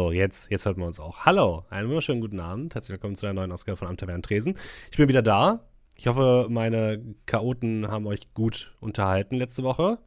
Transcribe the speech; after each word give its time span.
So, 0.00 0.12
jetzt, 0.12 0.50
jetzt 0.50 0.64
hört 0.64 0.78
man 0.78 0.86
uns 0.86 0.98
auch. 0.98 1.26
Hallo, 1.26 1.66
einen 1.68 1.88
wunderschönen 1.88 2.22
guten 2.22 2.40
Abend. 2.40 2.74
Herzlich 2.74 2.94
willkommen 2.94 3.16
zu 3.16 3.26
einer 3.26 3.34
neuen 3.34 3.52
Ausgabe 3.52 3.76
von 3.76 3.86
Am 3.86 3.98
Tavern 3.98 4.22
Tresen. 4.22 4.54
Ich 4.90 4.96
bin 4.96 5.10
wieder 5.10 5.20
da. 5.20 5.66
Ich 5.94 6.06
hoffe, 6.06 6.46
meine 6.48 7.02
Chaoten 7.26 7.86
haben 7.86 8.06
euch 8.06 8.32
gut 8.32 8.74
unterhalten 8.80 9.36
letzte 9.36 9.62
Woche. 9.62 9.98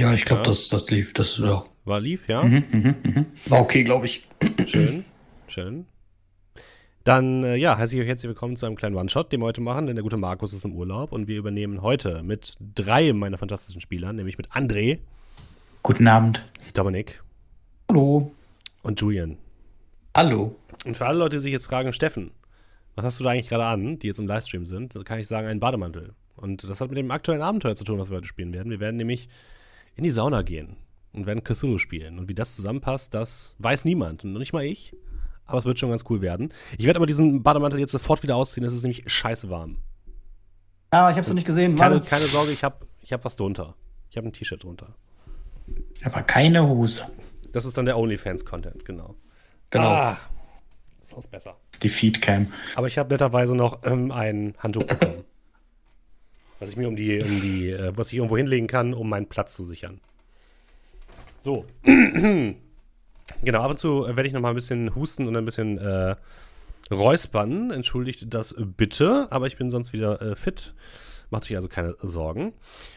Ja, 0.00 0.14
ich 0.14 0.24
glaube, 0.24 0.44
ja. 0.44 0.48
das, 0.48 0.70
das 0.70 0.90
lief. 0.90 1.12
Das, 1.12 1.36
das 1.36 1.50
ja. 1.50 1.62
war 1.84 2.00
lief, 2.00 2.26
ja. 2.26 2.42
Mhm, 2.42 2.64
mh, 2.72 2.94
mh. 3.02 3.24
War 3.48 3.60
okay, 3.60 3.84
glaube 3.84 4.06
ich. 4.06 4.26
Schön, 4.64 5.04
schön. 5.46 5.84
Dann, 7.04 7.44
äh, 7.44 7.56
ja, 7.56 7.76
heiße 7.76 7.96
ich 7.96 8.00
euch 8.00 8.08
herzlich 8.08 8.30
willkommen 8.30 8.56
zu 8.56 8.64
einem 8.64 8.76
kleinen 8.76 8.96
One-Shot, 8.96 9.30
den 9.30 9.42
wir 9.42 9.44
heute 9.44 9.60
machen, 9.60 9.84
denn 9.84 9.94
der 9.94 10.04
gute 10.04 10.16
Markus 10.16 10.54
ist 10.54 10.64
im 10.64 10.72
Urlaub 10.72 11.12
und 11.12 11.28
wir 11.28 11.36
übernehmen 11.36 11.82
heute 11.82 12.22
mit 12.22 12.56
drei 12.74 13.12
meiner 13.12 13.36
fantastischen 13.36 13.82
Spielern, 13.82 14.16
nämlich 14.16 14.38
mit 14.38 14.52
André. 14.52 15.00
Guten 15.82 16.08
Abend. 16.08 16.40
Dominik. 16.72 17.22
Hallo. 17.90 18.30
Und 18.82 19.00
Julian. 19.00 19.38
Hallo. 20.14 20.54
Und 20.84 20.94
für 20.94 21.06
alle 21.06 21.20
Leute, 21.20 21.36
die 21.36 21.42
sich 21.42 21.52
jetzt 21.52 21.64
fragen, 21.64 21.94
Steffen, 21.94 22.32
was 22.94 23.04
hast 23.06 23.18
du 23.18 23.24
da 23.24 23.30
eigentlich 23.30 23.48
gerade 23.48 23.64
an, 23.64 23.98
die 23.98 24.08
jetzt 24.08 24.18
im 24.18 24.26
Livestream 24.26 24.66
sind, 24.66 24.94
kann 25.06 25.18
ich 25.18 25.26
sagen, 25.26 25.46
einen 25.46 25.58
Bademantel. 25.58 26.12
Und 26.36 26.68
das 26.68 26.82
hat 26.82 26.90
mit 26.90 26.98
dem 26.98 27.10
aktuellen 27.10 27.40
Abenteuer 27.40 27.76
zu 27.76 27.84
tun, 27.84 27.98
was 27.98 28.10
wir 28.10 28.18
heute 28.18 28.26
spielen 28.26 28.52
werden. 28.52 28.70
Wir 28.70 28.78
werden 28.78 28.96
nämlich 28.96 29.30
in 29.96 30.04
die 30.04 30.10
Sauna 30.10 30.42
gehen 30.42 30.76
und 31.14 31.24
werden 31.24 31.42
Cthulhu 31.42 31.78
spielen. 31.78 32.18
Und 32.18 32.28
wie 32.28 32.34
das 32.34 32.56
zusammenpasst, 32.56 33.14
das 33.14 33.56
weiß 33.58 33.86
niemand. 33.86 34.22
Und 34.22 34.34
nicht 34.34 34.52
mal 34.52 34.64
ich. 34.64 34.94
Aber 35.46 35.56
es 35.56 35.64
wird 35.64 35.78
schon 35.78 35.88
ganz 35.88 36.04
cool 36.10 36.20
werden. 36.20 36.52
Ich 36.76 36.84
werde 36.84 36.98
aber 36.98 37.06
diesen 37.06 37.42
Bademantel 37.42 37.80
jetzt 37.80 37.92
sofort 37.92 38.22
wieder 38.22 38.36
ausziehen. 38.36 38.66
Es 38.66 38.74
ist 38.74 38.82
nämlich 38.82 39.04
scheiße 39.06 39.48
warm. 39.48 39.78
Ja, 40.92 41.08
ich 41.08 41.14
habe 41.14 41.22
es 41.22 41.28
noch 41.28 41.34
nicht 41.34 41.46
gesehen. 41.46 41.76
Keine, 41.76 42.02
keine 42.02 42.26
Sorge, 42.26 42.52
ich 42.52 42.62
habe 42.62 42.86
ich 43.00 43.14
hab 43.14 43.24
was 43.24 43.36
drunter. 43.36 43.76
Ich 44.10 44.18
habe 44.18 44.28
ein 44.28 44.32
T-Shirt 44.34 44.62
drunter. 44.62 44.94
Aber 46.04 46.22
keine 46.22 46.68
Hose. 46.68 47.06
Das 47.52 47.64
ist 47.64 47.76
dann 47.76 47.86
der 47.86 47.98
OnlyFans-Content, 47.98 48.84
genau. 48.84 49.14
Genau. 49.70 49.88
Ah, 49.88 50.18
das 51.00 51.18
ist 51.18 51.30
besser. 51.30 51.56
Die 51.82 51.88
Feedcam. 51.88 52.52
Aber 52.74 52.86
ich 52.86 52.98
habe 52.98 53.10
netterweise 53.10 53.54
noch 53.54 53.84
ähm, 53.84 54.10
ein 54.10 54.54
Handtuch 54.58 54.84
bekommen. 54.84 55.24
was 56.60 56.70
ich 56.70 56.76
mir 56.76 56.88
um 56.88 56.96
die, 56.96 57.20
um 57.20 57.40
die, 57.40 57.70
äh, 57.70 57.96
was 57.96 58.08
ich 58.08 58.14
irgendwo 58.14 58.36
hinlegen 58.36 58.66
kann, 58.66 58.94
um 58.94 59.08
meinen 59.08 59.28
Platz 59.28 59.56
zu 59.56 59.64
sichern. 59.64 60.00
So. 61.40 61.64
genau, 61.84 62.56
ab 63.60 63.70
und 63.70 63.78
zu 63.78 64.06
werde 64.06 64.26
ich 64.26 64.32
noch 64.32 64.40
mal 64.40 64.50
ein 64.50 64.54
bisschen 64.54 64.94
husten 64.94 65.26
und 65.26 65.36
ein 65.36 65.44
bisschen 65.44 65.78
äh, 65.78 66.16
räuspern. 66.90 67.70
Entschuldigt 67.70 68.32
das 68.34 68.56
bitte, 68.58 69.28
aber 69.30 69.46
ich 69.46 69.56
bin 69.56 69.70
sonst 69.70 69.92
wieder 69.92 70.20
äh, 70.20 70.36
fit. 70.36 70.74
Macht 71.30 71.44
euch 71.44 71.56
also 71.56 71.68
keine 71.68 71.94
Sorgen. 71.98 72.54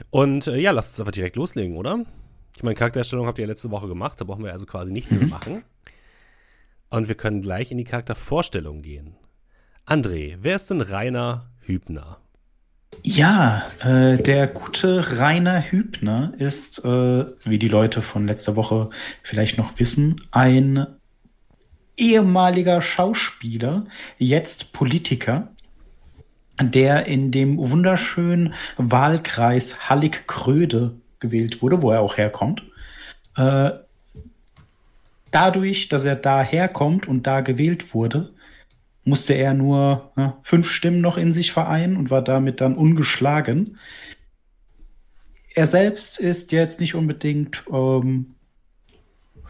Und 0.09 0.47
äh, 0.47 0.57
ja, 0.57 0.71
lasst 0.71 0.93
uns 0.93 1.01
einfach 1.01 1.11
direkt 1.11 1.35
loslegen, 1.35 1.77
oder? 1.77 2.05
Ich 2.55 2.63
meine, 2.63 2.75
Charaktererstellung 2.75 3.27
habt 3.27 3.37
ihr 3.39 3.45
ja 3.45 3.49
letzte 3.49 3.71
Woche 3.71 3.87
gemacht, 3.87 4.19
da 4.19 4.25
brauchen 4.25 4.43
wir 4.43 4.51
also 4.51 4.65
quasi 4.65 4.91
nichts 4.91 5.15
mehr 5.15 5.27
machen. 5.27 5.63
Und 6.89 7.07
wir 7.07 7.15
können 7.15 7.41
gleich 7.41 7.71
in 7.71 7.77
die 7.77 7.85
Charaktervorstellung 7.85 8.81
gehen. 8.81 9.15
André, 9.85 10.37
wer 10.41 10.57
ist 10.57 10.69
denn 10.69 10.81
Rainer 10.81 11.49
Hübner? 11.61 12.17
Ja, 13.03 13.67
äh, 13.79 14.21
der 14.21 14.47
gute 14.47 15.17
Rainer 15.17 15.61
Hübner 15.71 16.33
ist, 16.37 16.83
äh, 16.85 17.25
wie 17.45 17.57
die 17.57 17.69
Leute 17.69 18.01
von 18.01 18.27
letzter 18.27 18.55
Woche 18.55 18.89
vielleicht 19.23 19.57
noch 19.57 19.79
wissen, 19.79 20.21
ein 20.31 20.85
ehemaliger 21.97 22.81
Schauspieler, 22.81 23.85
jetzt 24.17 24.73
Politiker, 24.73 25.55
der 26.59 27.07
in 27.07 27.31
dem 27.31 27.57
wunderschönen 27.57 28.53
Wahlkreis 28.77 29.89
Hallig-Kröde 29.89 31.00
gewählt 31.21 31.61
wurde, 31.61 31.81
wo 31.81 31.91
er 31.91 32.01
auch 32.01 32.17
herkommt. 32.17 32.63
Äh, 33.37 33.71
dadurch, 35.31 35.87
dass 35.87 36.03
er 36.03 36.17
da 36.17 36.43
herkommt 36.43 37.07
und 37.07 37.25
da 37.25 37.39
gewählt 37.39 37.93
wurde, 37.93 38.33
musste 39.05 39.33
er 39.33 39.53
nur 39.53 40.11
äh, 40.17 40.29
fünf 40.43 40.69
Stimmen 40.69 41.01
noch 41.01 41.17
in 41.17 41.31
sich 41.33 41.53
vereinen 41.53 41.95
und 41.95 42.11
war 42.11 42.21
damit 42.21 42.61
dann 42.61 42.75
ungeschlagen. 42.75 43.77
Er 45.55 45.67
selbst 45.67 46.19
ist 46.19 46.51
jetzt 46.51 46.79
nicht 46.79 46.95
unbedingt, 46.95 47.63
ähm, 47.71 48.35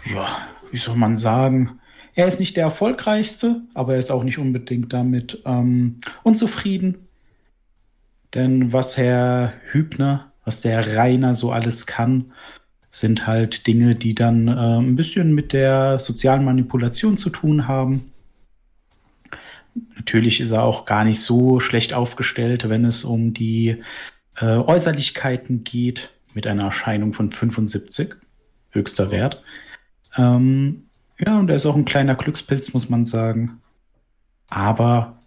ja, 0.05 0.47
wie 0.71 0.77
soll 0.77 0.95
man 0.95 1.17
sagen, 1.17 1.79
er 2.15 2.27
ist 2.27 2.39
nicht 2.39 2.57
der 2.57 2.65
erfolgreichste, 2.65 3.61
aber 3.73 3.93
er 3.93 3.99
ist 3.99 4.11
auch 4.11 4.23
nicht 4.23 4.37
unbedingt 4.37 4.91
damit 4.93 5.41
ähm, 5.45 6.01
unzufrieden. 6.23 7.07
Denn 8.33 8.73
was 8.73 8.97
Herr 8.97 9.53
Hübner 9.71 10.30
was 10.51 10.59
der 10.59 10.97
Rainer 10.97 11.33
so 11.33 11.53
alles 11.53 11.85
kann, 11.85 12.33
sind 12.91 13.25
halt 13.25 13.67
Dinge, 13.67 13.95
die 13.95 14.13
dann 14.13 14.49
äh, 14.49 14.51
ein 14.51 14.97
bisschen 14.97 15.33
mit 15.33 15.53
der 15.53 15.97
sozialen 15.99 16.43
Manipulation 16.43 17.15
zu 17.15 17.29
tun 17.29 17.69
haben. 17.69 18.11
Natürlich 19.95 20.41
ist 20.41 20.51
er 20.51 20.63
auch 20.63 20.83
gar 20.83 21.05
nicht 21.05 21.21
so 21.21 21.61
schlecht 21.61 21.93
aufgestellt, 21.93 22.67
wenn 22.67 22.83
es 22.83 23.05
um 23.05 23.33
die 23.33 23.77
äh, 24.41 24.45
Äußerlichkeiten 24.57 25.63
geht, 25.63 26.09
mit 26.33 26.45
einer 26.47 26.65
Erscheinung 26.65 27.13
von 27.13 27.31
75, 27.31 28.15
höchster 28.71 29.09
Wert. 29.09 29.41
Ähm, 30.17 30.87
ja, 31.17 31.39
und 31.39 31.49
er 31.49 31.55
ist 31.55 31.65
auch 31.65 31.77
ein 31.77 31.85
kleiner 31.85 32.15
Glückspilz, 32.15 32.73
muss 32.73 32.89
man 32.89 33.05
sagen. 33.05 33.61
Aber 34.49 35.17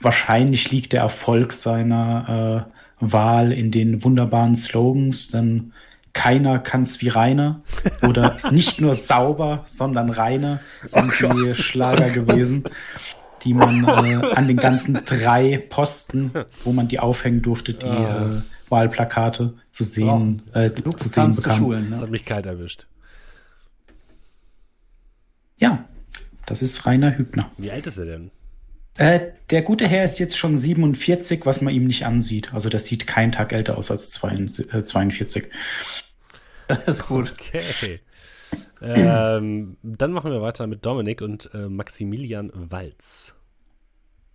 wahrscheinlich 0.00 0.72
liegt 0.72 0.92
der 0.92 1.02
Erfolg 1.02 1.52
seiner 1.52 2.66
äh, 2.68 2.81
Wahl 3.02 3.52
in 3.52 3.70
den 3.70 4.04
wunderbaren 4.04 4.54
Slogans, 4.54 5.28
dann 5.28 5.72
keiner 6.12 6.58
kann's 6.58 7.00
wie 7.00 7.08
Rainer 7.08 7.62
oder 8.02 8.38
nicht 8.50 8.80
nur 8.80 8.94
sauber, 8.94 9.62
sondern 9.66 10.10
reiner 10.10 10.60
sind 10.84 11.12
oh 11.22 11.32
die 11.32 11.52
Schlager 11.52 12.10
gewesen, 12.10 12.64
die 13.44 13.54
man 13.54 13.84
äh, 13.84 14.14
an 14.34 14.46
den 14.46 14.56
ganzen 14.56 14.94
drei 15.04 15.58
Posten, 15.68 16.32
wo 16.64 16.72
man 16.72 16.88
die 16.88 17.00
aufhängen 17.00 17.42
durfte, 17.42 17.74
die 17.74 17.86
uh. 17.86 17.88
äh, 17.88 18.42
Wahlplakate 18.68 19.54
zu 19.70 19.84
sehen, 19.84 20.42
oh. 20.54 20.58
äh, 20.58 20.72
zu 20.74 21.08
sehen 21.08 21.34
bekam. 21.34 21.58
Schulen, 21.58 21.84
ne? 21.84 21.90
Das 21.90 22.02
hat 22.02 22.10
mich 22.10 22.24
kalt 22.24 22.46
erwischt. 22.46 22.86
Ja, 25.56 25.84
das 26.46 26.62
ist 26.62 26.86
Rainer 26.86 27.16
Hübner. 27.16 27.50
Wie 27.56 27.70
alt 27.70 27.86
ist 27.86 27.98
er 27.98 28.06
denn? 28.06 28.30
Äh, 28.98 29.20
der 29.50 29.62
gute 29.62 29.86
Herr 29.86 30.04
ist 30.04 30.18
jetzt 30.18 30.36
schon 30.36 30.56
47, 30.56 31.46
was 31.46 31.60
man 31.60 31.74
ihm 31.74 31.86
nicht 31.86 32.04
ansieht. 32.04 32.52
Also 32.52 32.68
das 32.68 32.84
sieht 32.84 33.06
keinen 33.06 33.32
Tag 33.32 33.52
älter 33.52 33.78
aus 33.78 33.90
als 33.90 34.10
42. 34.10 35.44
Äh, 35.44 35.48
das 36.68 36.86
ist 36.86 37.06
gut. 37.06 37.32
Okay. 37.32 38.00
ähm, 38.82 39.76
dann 39.82 40.12
machen 40.12 40.30
wir 40.30 40.42
weiter 40.42 40.66
mit 40.66 40.84
Dominik 40.84 41.22
und 41.22 41.50
äh, 41.54 41.68
Maximilian 41.68 42.50
Walz. 42.54 43.34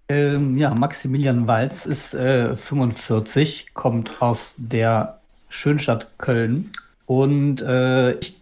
Ähm, 0.09 0.57
ja, 0.57 0.73
Maximilian 0.73 1.47
Walz 1.47 1.85
ist 1.85 2.13
äh, 2.13 2.56
45, 2.56 3.73
kommt 3.73 4.22
aus 4.22 4.55
der 4.58 5.20
Schönstadt 5.49 6.17
Köln 6.17 6.72
und 7.05 7.61
äh, 7.61 8.14
ich, 8.20 8.37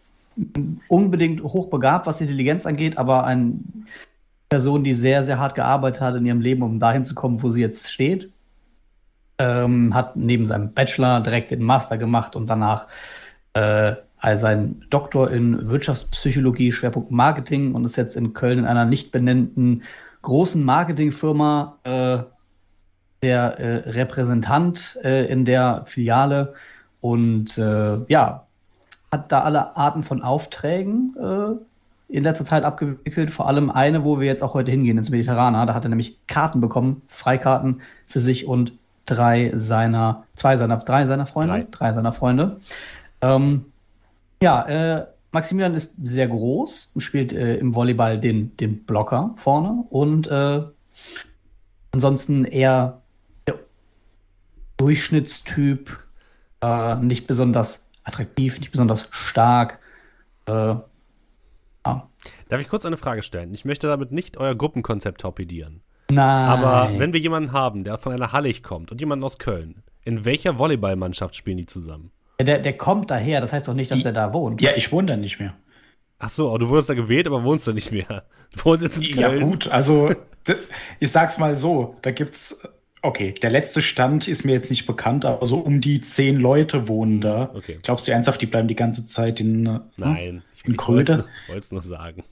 unbedingt 0.87 1.41
hochbegabt, 1.41 2.05
was 2.05 2.21
Intelligenz 2.21 2.65
angeht, 2.65 2.97
aber 2.97 3.25
ein 3.25 3.87
Person, 4.49 4.83
die 4.83 4.93
sehr, 4.93 5.23
sehr 5.23 5.39
hart 5.39 5.55
gearbeitet 5.55 6.01
hat 6.01 6.15
in 6.15 6.25
ihrem 6.25 6.41
Leben, 6.41 6.63
um 6.63 6.79
dahin 6.79 7.05
zu 7.05 7.15
kommen, 7.15 7.41
wo 7.41 7.49
sie 7.49 7.61
jetzt 7.61 7.91
steht. 7.91 8.31
Ähm, 9.37 9.93
hat 9.93 10.15
neben 10.15 10.45
seinem 10.45 10.73
Bachelor 10.73 11.21
direkt 11.21 11.51
den 11.51 11.61
Master 11.61 11.97
gemacht 11.97 12.35
und 12.35 12.49
danach 12.49 12.87
äh, 13.53 13.95
also 14.17 14.45
einen 14.47 14.85
Doktor 14.89 15.29
in 15.29 15.69
Wirtschaftspsychologie, 15.69 16.71
Schwerpunkt 16.71 17.11
Marketing 17.11 17.75
und 17.75 17.85
ist 17.85 17.95
jetzt 17.95 18.15
in 18.15 18.33
Köln 18.33 18.59
in 18.59 18.65
einer 18.65 18.85
nicht 18.85 19.11
benennten 19.11 19.83
großen 20.21 20.63
Marketingfirma 20.63 21.77
äh, 21.83 22.23
der 23.21 23.59
äh, 23.59 23.89
Repräsentant 23.89 24.97
äh, 25.03 25.25
in 25.25 25.45
der 25.45 25.83
Filiale 25.85 26.53
und 27.01 27.57
äh, 27.57 27.99
ja, 28.07 28.47
hat 29.11 29.31
da 29.31 29.41
alle 29.41 29.77
Arten 29.77 30.03
von 30.03 30.23
Aufträgen 30.23 31.15
äh, 31.19 31.74
in 32.07 32.23
letzter 32.23 32.45
Zeit 32.45 32.63
abgewickelt. 32.63 33.31
Vor 33.31 33.47
allem 33.47 33.69
eine, 33.69 34.03
wo 34.03 34.19
wir 34.19 34.27
jetzt 34.27 34.43
auch 34.43 34.53
heute 34.53 34.71
hingehen, 34.71 34.97
ins 34.97 35.09
Mediterraner. 35.09 35.65
Da 35.65 35.73
hat 35.73 35.85
er 35.85 35.89
nämlich 35.89 36.19
Karten 36.27 36.61
bekommen, 36.61 37.01
Freikarten 37.07 37.81
für 38.05 38.19
sich 38.19 38.47
und 38.47 38.73
drei 39.05 39.51
seiner, 39.55 40.25
zwei 40.35 40.57
seiner, 40.57 40.77
drei 40.77 41.05
seiner 41.05 41.25
Freunde. 41.25 41.53
Drei, 41.53 41.67
drei 41.69 41.93
seiner 41.93 42.13
Freunde. 42.13 42.59
Ähm, 43.21 43.65
ja, 44.41 44.61
äh, 44.63 45.05
Maximilian 45.31 45.75
ist 45.75 45.95
sehr 46.01 46.27
groß 46.27 46.91
und 46.93 47.01
spielt 47.01 47.33
äh, 47.33 47.57
im 47.57 47.75
Volleyball 47.75 48.19
den, 48.19 48.55
den 48.57 48.85
Blocker 48.85 49.35
vorne 49.37 49.83
und 49.89 50.27
äh, 50.27 50.61
ansonsten 51.91 52.45
eher 52.45 53.01
der 53.45 53.59
Durchschnittstyp, 54.77 55.97
äh, 56.61 56.95
nicht 56.95 57.27
besonders 57.27 57.85
attraktiv, 58.03 58.59
nicht 58.59 58.71
besonders 58.71 59.07
stark. 59.11 59.79
Darf 62.49 62.61
ich 62.61 62.67
kurz 62.67 62.85
eine 62.85 62.97
Frage 62.97 63.21
stellen? 63.23 63.53
Ich 63.53 63.65
möchte 63.65 63.87
damit 63.87 64.11
nicht 64.11 64.37
euer 64.37 64.55
Gruppenkonzept 64.55 65.21
torpedieren. 65.21 65.81
Nein. 66.11 66.49
Aber 66.49 66.91
wenn 66.99 67.13
wir 67.13 67.19
jemanden 67.19 67.51
haben, 67.51 67.83
der 67.83 67.97
von 67.97 68.13
einer 68.13 68.31
Hallig 68.31 68.61
kommt 68.63 68.91
und 68.91 68.99
jemanden 69.01 69.23
aus 69.25 69.39
Köln, 69.39 69.83
in 70.03 70.23
welcher 70.25 70.59
Volleyballmannschaft 70.59 71.35
spielen 71.35 71.57
die 71.57 71.65
zusammen? 71.65 72.11
Der, 72.39 72.59
der 72.59 72.77
kommt 72.77 73.09
daher, 73.11 73.41
das 73.41 73.53
heißt 73.53 73.67
doch 73.67 73.73
nicht, 73.73 73.89
dass 73.91 74.05
er 74.05 74.11
da 74.13 74.33
wohnt. 74.33 74.61
Ja, 74.61 74.71
ich 74.75 74.91
wohne 74.91 75.07
da 75.07 75.15
nicht 75.17 75.39
mehr. 75.39 75.55
Ach 76.19 76.29
so, 76.29 76.57
du 76.57 76.69
wurdest 76.69 76.89
da 76.89 76.93
gewählt, 76.93 77.27
aber 77.27 77.43
wohnst 77.43 77.67
da 77.67 77.73
nicht 77.73 77.91
mehr. 77.91 78.23
Du 78.55 78.65
wohnst 78.65 78.83
jetzt 78.83 79.01
in 79.01 79.17
Ja, 79.19 79.29
Köln. 79.29 79.41
gut, 79.49 79.67
also 79.67 80.13
ich 80.99 81.11
sag's 81.11 81.37
mal 81.39 81.55
so, 81.57 81.95
da 82.03 82.11
gibt's, 82.11 82.61
okay, 83.05 83.33
der 83.33 83.49
letzte 83.49 83.81
Stand 83.81 84.27
ist 84.27 84.43
mir 84.45 84.53
jetzt 84.53 84.69
nicht 84.69 84.85
bekannt, 84.85 85.25
aber 85.25 85.45
so 85.45 85.57
um 85.59 85.81
die 85.81 86.01
zehn 86.01 86.37
Leute 86.37 86.87
wohnen 86.87 87.21
da. 87.21 87.51
Okay. 87.53 87.77
Glaubst 87.83 88.07
du 88.07 88.11
ernsthaft, 88.11 88.41
die 88.41 88.45
bleiben 88.45 88.67
die 88.67 88.75
ganze 88.75 89.05
Zeit 89.05 89.39
in, 89.39 89.65
äh, 89.65 89.79
Nein, 89.97 90.43
ich, 90.55 90.65
in 90.65 90.73
ich 90.73 90.87
wollte 90.87 91.25
Kröte? 91.47 91.57
es 91.57 91.71
noch 91.71 91.83
sagen. 91.83 92.23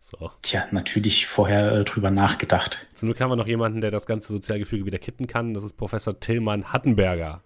So. 0.00 0.30
Tja, 0.40 0.64
natürlich 0.70 1.26
vorher 1.26 1.72
äh, 1.72 1.84
drüber 1.84 2.10
nachgedacht. 2.10 2.86
Zum 2.94 3.08
Glück 3.08 3.20
haben 3.20 3.30
wir 3.30 3.36
noch 3.36 3.46
jemanden, 3.46 3.82
der 3.82 3.90
das 3.90 4.06
ganze 4.06 4.32
Sozialgefüge 4.32 4.86
wieder 4.86 4.98
kitten 4.98 5.26
kann. 5.26 5.52
Das 5.52 5.64
ist 5.64 5.76
Professor 5.76 6.18
Tillmann 6.18 6.72
Hattenberger. 6.72 7.42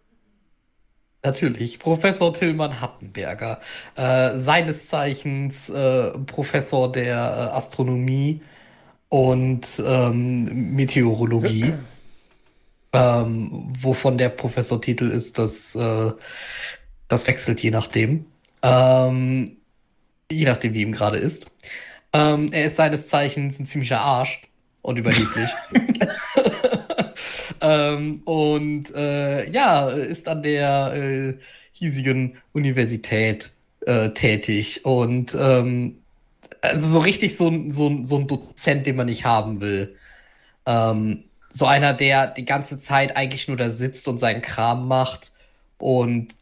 Natürlich, 1.24 1.78
Professor 1.78 2.32
Tillmann 2.34 2.80
Hattenberger, 2.80 3.60
äh, 3.94 4.38
seines 4.38 4.88
Zeichens 4.88 5.70
äh, 5.70 6.10
Professor 6.26 6.90
der 6.90 7.14
äh, 7.16 7.56
Astronomie 7.56 8.42
und 9.08 9.82
ähm, 9.84 10.74
Meteorologie, 10.74 11.74
ähm, 12.92 13.72
wovon 13.80 14.18
der 14.18 14.28
Professortitel 14.30 15.10
ist, 15.10 15.38
das, 15.38 15.74
äh, 15.74 16.12
das 17.08 17.26
wechselt 17.26 17.62
je 17.62 17.70
nachdem, 17.70 18.26
ähm, 18.62 19.56
je 20.30 20.46
nachdem, 20.46 20.74
wie 20.74 20.82
ihm 20.82 20.92
gerade 20.92 21.18
ist. 21.18 21.50
Ähm, 22.12 22.52
er 22.52 22.66
ist 22.66 22.76
seines 22.76 23.08
Zeichens 23.08 23.58
ein 23.60 23.66
ziemlicher 23.66 24.00
Arsch 24.00 24.42
und 24.82 24.98
überheblich. 24.98 25.50
ähm, 27.60 28.20
und 28.24 28.94
äh, 28.94 29.48
ja, 29.50 29.90
ist 29.90 30.28
an 30.28 30.42
der 30.42 30.92
äh, 30.94 31.34
hiesigen 31.72 32.36
Universität 32.52 33.50
äh, 33.86 34.10
tätig 34.10 34.84
und 34.84 35.36
ähm, 35.38 35.98
also 36.62 36.88
so 36.88 36.98
richtig 37.00 37.36
so, 37.36 37.48
ein- 37.48 37.70
so, 37.70 37.88
ein- 37.88 38.04
so 38.04 38.18
ein 38.18 38.26
Dozent, 38.28 38.86
den 38.86 38.96
man 38.96 39.06
nicht 39.06 39.24
haben 39.24 39.60
will. 39.60 39.96
Ähm, 40.66 41.24
so 41.52 41.66
einer, 41.66 41.94
der 41.94 42.28
die 42.28 42.44
ganze 42.46 42.80
Zeit 42.80 43.16
eigentlich 43.16 43.48
nur 43.48 43.56
da 43.58 43.70
sitzt 43.70 44.08
und 44.08 44.18
seinen 44.18 44.42
Kram 44.42 44.88
macht 44.88 45.32
und 45.78 46.34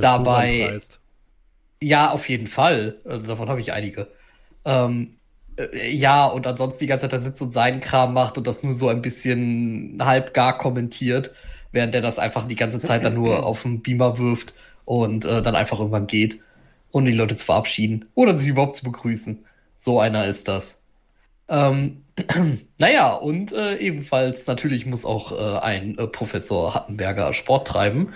Dabei- 0.00 0.60
ja, 1.82 2.10
auf 2.10 2.28
jeden 2.28 2.46
Fall. 2.46 3.00
Also 3.04 3.26
davon 3.26 3.48
habe 3.48 3.60
ich 3.60 3.72
einige. 3.72 4.08
Ähm, 4.64 5.18
äh, 5.58 5.90
ja, 5.90 6.26
und 6.26 6.46
ansonsten 6.46 6.80
die 6.80 6.88
ganze 6.88 7.04
Zeit 7.04 7.14
da 7.14 7.18
sitzt 7.18 7.42
und 7.42 7.52
seinen 7.52 7.80
Kram 7.80 8.14
macht 8.14 8.38
und 8.38 8.46
das 8.48 8.62
nur 8.64 8.74
so 8.74 8.88
ein 8.88 9.02
bisschen 9.02 9.98
halbgar 10.02 10.58
kommentiert, 10.58 11.34
während 11.72 11.94
er 11.94 12.02
das 12.02 12.18
einfach 12.20 12.48
die 12.48 12.56
ganze 12.56 12.82
Zeit 12.82 13.04
dann 13.04 13.14
nur 13.14 13.44
auf 13.46 13.62
den 13.64 13.82
Beamer 13.82 14.18
wirft 14.18 14.54
und 14.86 15.26
äh, 15.26 15.42
dann 15.42 15.56
einfach 15.56 15.80
irgendwann 15.80 16.08
geht, 16.08 16.40
ohne 16.92 17.12
die 17.12 17.16
Leute 17.16 17.36
zu 17.36 17.46
verabschieden 17.46 18.06
oder 18.16 18.38
sich 18.38 18.48
überhaupt 18.48 18.76
zu 18.76 18.84
begrüßen. 18.84 19.44
So 19.76 20.00
einer 20.00 20.26
ist 20.26 20.48
das. 20.48 20.83
Ähm, 21.48 22.04
naja, 22.78 23.12
und 23.14 23.52
äh, 23.52 23.76
ebenfalls 23.76 24.46
natürlich 24.46 24.86
muss 24.86 25.04
auch 25.04 25.32
äh, 25.32 25.58
ein 25.60 25.98
äh, 25.98 26.06
Professor 26.06 26.74
Hattenberger 26.74 27.34
Sport 27.34 27.68
treiben. 27.68 28.14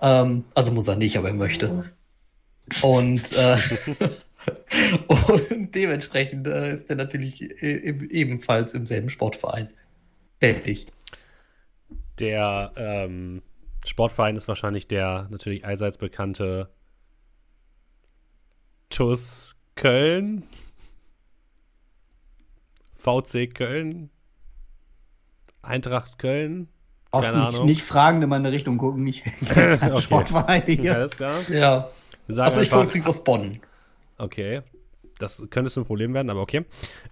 Ähm, 0.00 0.44
also 0.54 0.72
muss 0.72 0.88
er 0.88 0.96
nicht, 0.96 1.16
aber 1.16 1.28
er 1.28 1.34
möchte. 1.34 1.92
Und, 2.82 3.32
äh, 3.32 3.58
und 5.08 5.74
dementsprechend 5.74 6.46
äh, 6.46 6.72
ist 6.72 6.88
er 6.88 6.96
natürlich 6.96 7.42
äh, 7.62 7.76
im, 7.76 8.08
ebenfalls 8.08 8.74
im 8.74 8.86
selben 8.86 9.10
Sportverein 9.10 9.70
tätig. 10.40 10.86
Der 12.18 12.72
ähm, 12.76 13.42
Sportverein 13.84 14.36
ist 14.36 14.48
wahrscheinlich 14.48 14.86
der 14.86 15.26
natürlich 15.30 15.64
allseits 15.64 15.98
bekannte 15.98 16.70
TUS 18.90 19.56
Köln. 19.74 20.44
VC 23.00 23.52
Köln. 23.54 24.10
Eintracht 25.62 26.18
Köln. 26.18 26.68
Brauchst 27.10 27.28
Keine 27.30 27.40
nicht, 27.44 27.48
Ahnung. 27.54 27.66
nicht 27.66 27.82
fragen 27.82 28.22
in 28.22 28.28
meine 28.28 28.52
Richtung 28.52 28.78
gucken. 28.78 29.06
Ich 29.06 29.22
kein 29.48 29.92
Okay. 29.92 30.00
Sportverein 30.00 30.62
hier. 30.62 30.94
Alles 30.94 31.16
klar. 31.16 31.40
Ja. 31.50 31.88
Sagen 32.28 32.44
Also 32.44 32.60
ich 32.60 32.70
komme 32.70 32.84
übrigens 32.84 33.06
aus 33.06 33.24
Bonn. 33.24 33.60
okay. 34.18 34.62
Das 35.18 35.46
könnte 35.50 35.78
ein 35.78 35.84
Problem 35.84 36.14
werden, 36.14 36.30
aber 36.30 36.40
okay. 36.40 36.64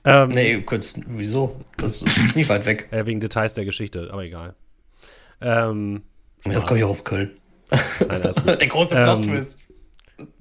Ähm, 0.04 0.30
Nee, 0.30 0.62
könntest, 0.62 0.98
wieso? 1.08 1.60
Das 1.76 2.00
ist 2.00 2.36
nicht 2.36 2.48
weit 2.48 2.64
weg. 2.64 2.88
äh, 2.90 3.04
wegen 3.04 3.20
Details 3.20 3.52
der 3.52 3.66
Geschichte, 3.66 4.08
aber 4.10 4.24
egal. 4.24 4.54
Ähm, 5.42 6.04
Das 6.44 6.66
komme 6.66 6.78
ich 6.78 6.84
auch 6.84 6.88
aus 6.90 7.04
Köln. 7.04 7.32
Nein. 7.70 8.22
Der 8.46 8.66
große 8.66 8.94
Ähm, 8.96 9.20
Plot-Twist. 9.20 9.72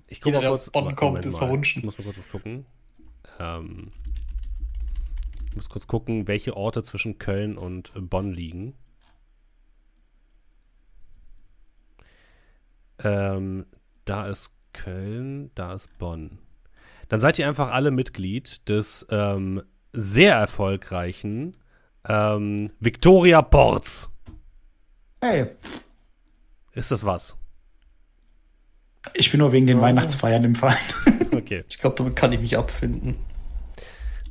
Ich 0.07 0.21
gucke 0.21 0.37
mal 0.37 0.47
kurz. 0.47 0.61
aus 0.61 0.69
Bonn 0.69 0.95
kommt, 0.95 1.25
ist 1.25 1.37
verwunschen. 1.37 1.79
Ich 1.81 1.85
muss 1.85 1.97
mal 1.97 2.05
kurz 2.05 2.17
was 2.19 2.29
gucken. 2.29 2.65
Ähm, 3.37 3.91
muss 5.57 5.69
kurz 5.69 5.87
gucken, 5.87 6.27
welche 6.27 6.55
Orte 6.55 6.83
zwischen 6.83 7.17
Köln 7.17 7.57
und 7.57 7.91
Bonn 7.95 8.31
liegen. 8.33 8.75
Ähm, 13.03 13.65
da 14.05 14.27
ist 14.27 14.51
Köln, 14.73 15.51
da 15.55 15.73
ist 15.73 15.97
Bonn. 15.97 16.39
Dann 17.09 17.19
seid 17.19 17.39
ihr 17.39 17.47
einfach 17.47 17.71
alle 17.71 17.91
Mitglied 17.91 18.67
des 18.69 19.05
ähm, 19.09 19.61
sehr 19.93 20.35
erfolgreichen 20.35 21.57
ähm, 22.07 22.71
Victoria 22.79 23.41
Ports. 23.41 24.09
Hey, 25.21 25.47
Ist 26.73 26.91
das 26.91 27.05
was? 27.05 27.35
Ich 29.13 29.31
bin 29.31 29.39
nur 29.39 29.51
wegen 29.51 29.67
den 29.67 29.81
Weihnachtsfeiern 29.81 30.43
im 30.43 30.55
Verein. 30.55 30.77
Okay. 31.33 31.63
Ich 31.69 31.77
glaube, 31.77 31.95
damit 31.97 32.15
kann 32.15 32.31
ich 32.33 32.39
mich 32.39 32.57
abfinden. 32.57 33.15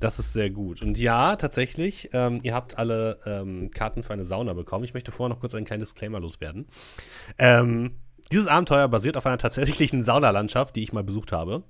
Das 0.01 0.19
ist 0.19 0.33
sehr 0.33 0.51
gut. 0.51 0.83
Und 0.83 0.99
ja, 0.99 1.37
tatsächlich, 1.37 2.11
ähm, 2.13 2.41
ihr 2.43 2.55
habt 2.55 2.79
alle 2.79 3.19
ähm, 3.25 3.71
Karten 3.71 4.03
für 4.03 4.13
eine 4.13 4.25
Sauna 4.25 4.53
bekommen. 4.53 4.85
Ich 4.85 4.95
möchte 4.95 5.13
vorher 5.13 5.35
noch 5.35 5.41
kurz 5.41 5.55
ein 5.55 5.65
kleines 5.65 5.91
Disclaimer 5.91 6.21
loswerden. 6.21 6.67
Ähm, 7.39 7.93
dieses 8.33 8.49
Abenteuer 8.49 8.89
basiert 8.89 9.17
auf 9.17 9.27
einer 9.27 9.39
tatsächlichen 9.39 10.03
Saunalandschaft, 10.03 10.77
die 10.77 10.83
ich 10.83 10.93
mal 10.93 11.05
besucht 11.05 11.33
habe. 11.33 11.63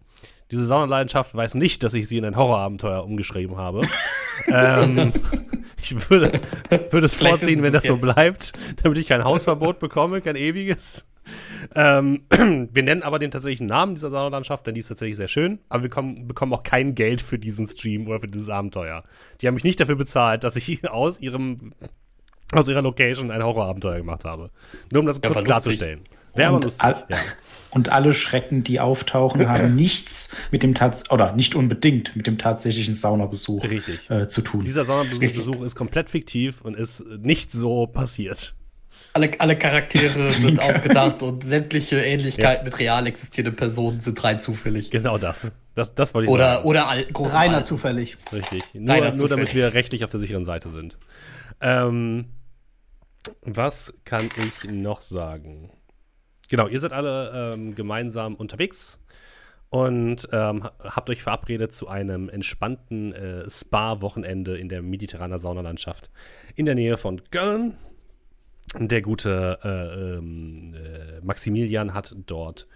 Diese 0.50 0.64
Saunalandschaft 0.64 1.34
weiß 1.34 1.54
nicht, 1.56 1.82
dass 1.82 1.92
ich 1.94 2.08
sie 2.08 2.18
in 2.18 2.24
ein 2.24 2.36
Horrorabenteuer 2.36 3.04
umgeschrieben 3.04 3.56
habe. 3.56 3.82
ähm, 4.48 5.12
ich 5.82 6.10
würde, 6.10 6.40
würde 6.90 7.06
es 7.06 7.16
vorziehen, 7.16 7.62
wenn 7.62 7.72
das 7.72 7.84
so 7.84 7.94
jetzt. 7.94 8.02
bleibt, 8.02 8.52
damit 8.82 8.98
ich 8.98 9.06
kein 9.06 9.24
Hausverbot 9.24 9.78
bekomme, 9.78 10.20
kein 10.20 10.36
ewiges. 10.36 11.06
Ähm, 11.74 12.22
wir 12.72 12.82
nennen 12.82 13.02
aber 13.02 13.18
den 13.18 13.30
tatsächlichen 13.30 13.66
Namen 13.66 13.94
dieser 13.94 14.10
Saunalandschaft, 14.10 14.66
denn 14.66 14.74
die 14.74 14.80
ist 14.80 14.88
tatsächlich 14.88 15.16
sehr 15.16 15.28
schön. 15.28 15.58
Aber 15.68 15.82
wir 15.82 15.90
kommen, 15.90 16.26
bekommen 16.28 16.52
auch 16.52 16.62
kein 16.62 16.94
Geld 16.94 17.20
für 17.20 17.38
diesen 17.38 17.66
Stream 17.66 18.06
oder 18.06 18.20
für 18.20 18.28
dieses 18.28 18.48
Abenteuer. 18.48 19.02
Die 19.40 19.46
haben 19.46 19.54
mich 19.54 19.64
nicht 19.64 19.80
dafür 19.80 19.96
bezahlt, 19.96 20.44
dass 20.44 20.56
ich 20.56 20.88
aus 20.90 21.20
ihrem 21.20 21.72
aus 22.52 22.68
ihrer 22.68 22.82
Location 22.82 23.32
ein 23.32 23.42
Horrorabenteuer 23.42 23.96
gemacht 23.98 24.24
habe. 24.24 24.50
Nur 24.92 25.00
um 25.00 25.06
das 25.06 25.20
Ja, 25.22 25.30
kurz 25.30 25.42
klarzustellen. 25.42 26.00
Wäre 26.36 26.48
aber 26.48 26.56
Und 26.58 26.64
lustig. 26.64 26.84
all- 26.84 27.04
Ja. 27.08 27.16
Und 27.70 27.88
alle 27.90 28.14
Schrecken, 28.14 28.62
die 28.62 28.78
auftauchen, 28.78 29.48
haben 29.48 29.74
nichts 29.74 30.30
mit 30.52 30.62
dem 30.62 30.74
Tats 30.74 31.10
oder 31.10 31.32
nicht 31.32 31.54
unbedingt 31.56 32.14
mit 32.14 32.26
dem 32.26 32.38
tatsächlichen 32.38 32.94
Saunabesuch 32.94 33.64
äh, 33.64 34.28
zu 34.28 34.42
tun. 34.42 34.62
Dieser 34.64 34.84
Saunabesuch 34.84 35.62
ist 35.64 35.74
komplett 35.74 36.08
fiktiv 36.08 36.60
und 36.62 36.76
ist 36.76 37.04
nicht 37.18 37.50
so 37.52 37.86
passiert. 37.88 38.54
Alle, 39.16 39.30
alle 39.40 39.56
Charaktere 39.56 40.28
sind 40.30 40.60
ausgedacht 40.60 41.22
und 41.22 41.42
sämtliche 41.42 42.00
Ähnlichkeiten 42.02 42.64
mit 42.64 42.78
real 42.78 43.06
existierenden 43.06 43.56
Personen 43.56 44.00
sind 44.00 44.22
rein 44.22 44.38
zufällig. 44.40 44.90
Genau 44.90 45.16
das. 45.18 45.50
Das, 45.74 45.94
das 45.94 46.12
wollte 46.14 46.26
ich 46.26 46.30
Oder, 46.32 46.56
sagen. 46.56 46.68
oder 46.68 46.88
al 46.88 47.06
reiner 47.14 47.54
Alten. 47.56 47.66
zufällig. 47.66 48.16
Richtig. 48.32 48.62
Nur, 48.74 48.94
Reiner 48.94 49.14
nur 49.14 49.28
damit 49.28 49.48
zufällig. 49.48 49.54
wir 49.54 49.74
rechtlich 49.74 50.04
auf 50.04 50.10
der 50.10 50.20
sicheren 50.20 50.44
Seite 50.44 50.70
sind. 50.70 50.96
Ähm, 51.60 52.26
was 53.42 53.94
kann 54.04 54.28
ich 54.36 54.70
noch 54.70 55.00
sagen? 55.00 55.70
Genau, 56.48 56.68
ihr 56.68 56.78
seid 56.78 56.92
alle 56.92 57.52
ähm, 57.54 57.74
gemeinsam 57.74 58.34
unterwegs 58.36 59.00
und 59.68 60.28
ähm, 60.32 60.62
ha- 60.64 60.72
habt 60.82 61.10
euch 61.10 61.22
verabredet 61.22 61.74
zu 61.74 61.88
einem 61.88 62.28
entspannten 62.28 63.12
äh, 63.12 63.50
Spa-Wochenende 63.50 64.56
in 64.56 64.68
der 64.68 64.80
mediterraner 64.82 65.38
Saunalandschaft 65.38 66.10
in 66.54 66.66
der 66.66 66.74
Nähe 66.76 66.98
von 66.98 67.20
Köln. 67.30 67.76
Der 68.74 69.00
gute 69.02 69.58
äh, 69.62 70.16
ähm, 70.16 70.74
äh, 70.74 71.20
Maximilian 71.22 71.94
hat 71.94 72.14
dort 72.26 72.66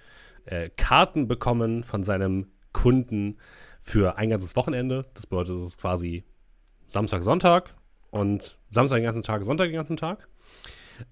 äh, 0.47 0.71
Karten 0.71 1.27
bekommen 1.27 1.85
von 1.85 2.05
seinem 2.05 2.47
Kunden 2.73 3.39
für 3.81 4.17
ein 4.17 4.31
ganzes 4.31 4.57
Wochenende. 4.57 5.07
Das 5.15 5.27
bedeutet, 5.27 5.57
es 5.57 5.65
ist 5.65 5.81
quasi 5.81 6.25
Samstag, 6.87 7.23
Sonntag 7.23 7.75
und 8.11 8.59
Samstag 8.71 8.99
den 8.99 9.05
ganzen 9.05 9.23
Tag, 9.23 9.45
Sonntag 9.45 9.67
den 9.67 9.75
ganzen 9.75 9.97
Tag. 9.97 10.29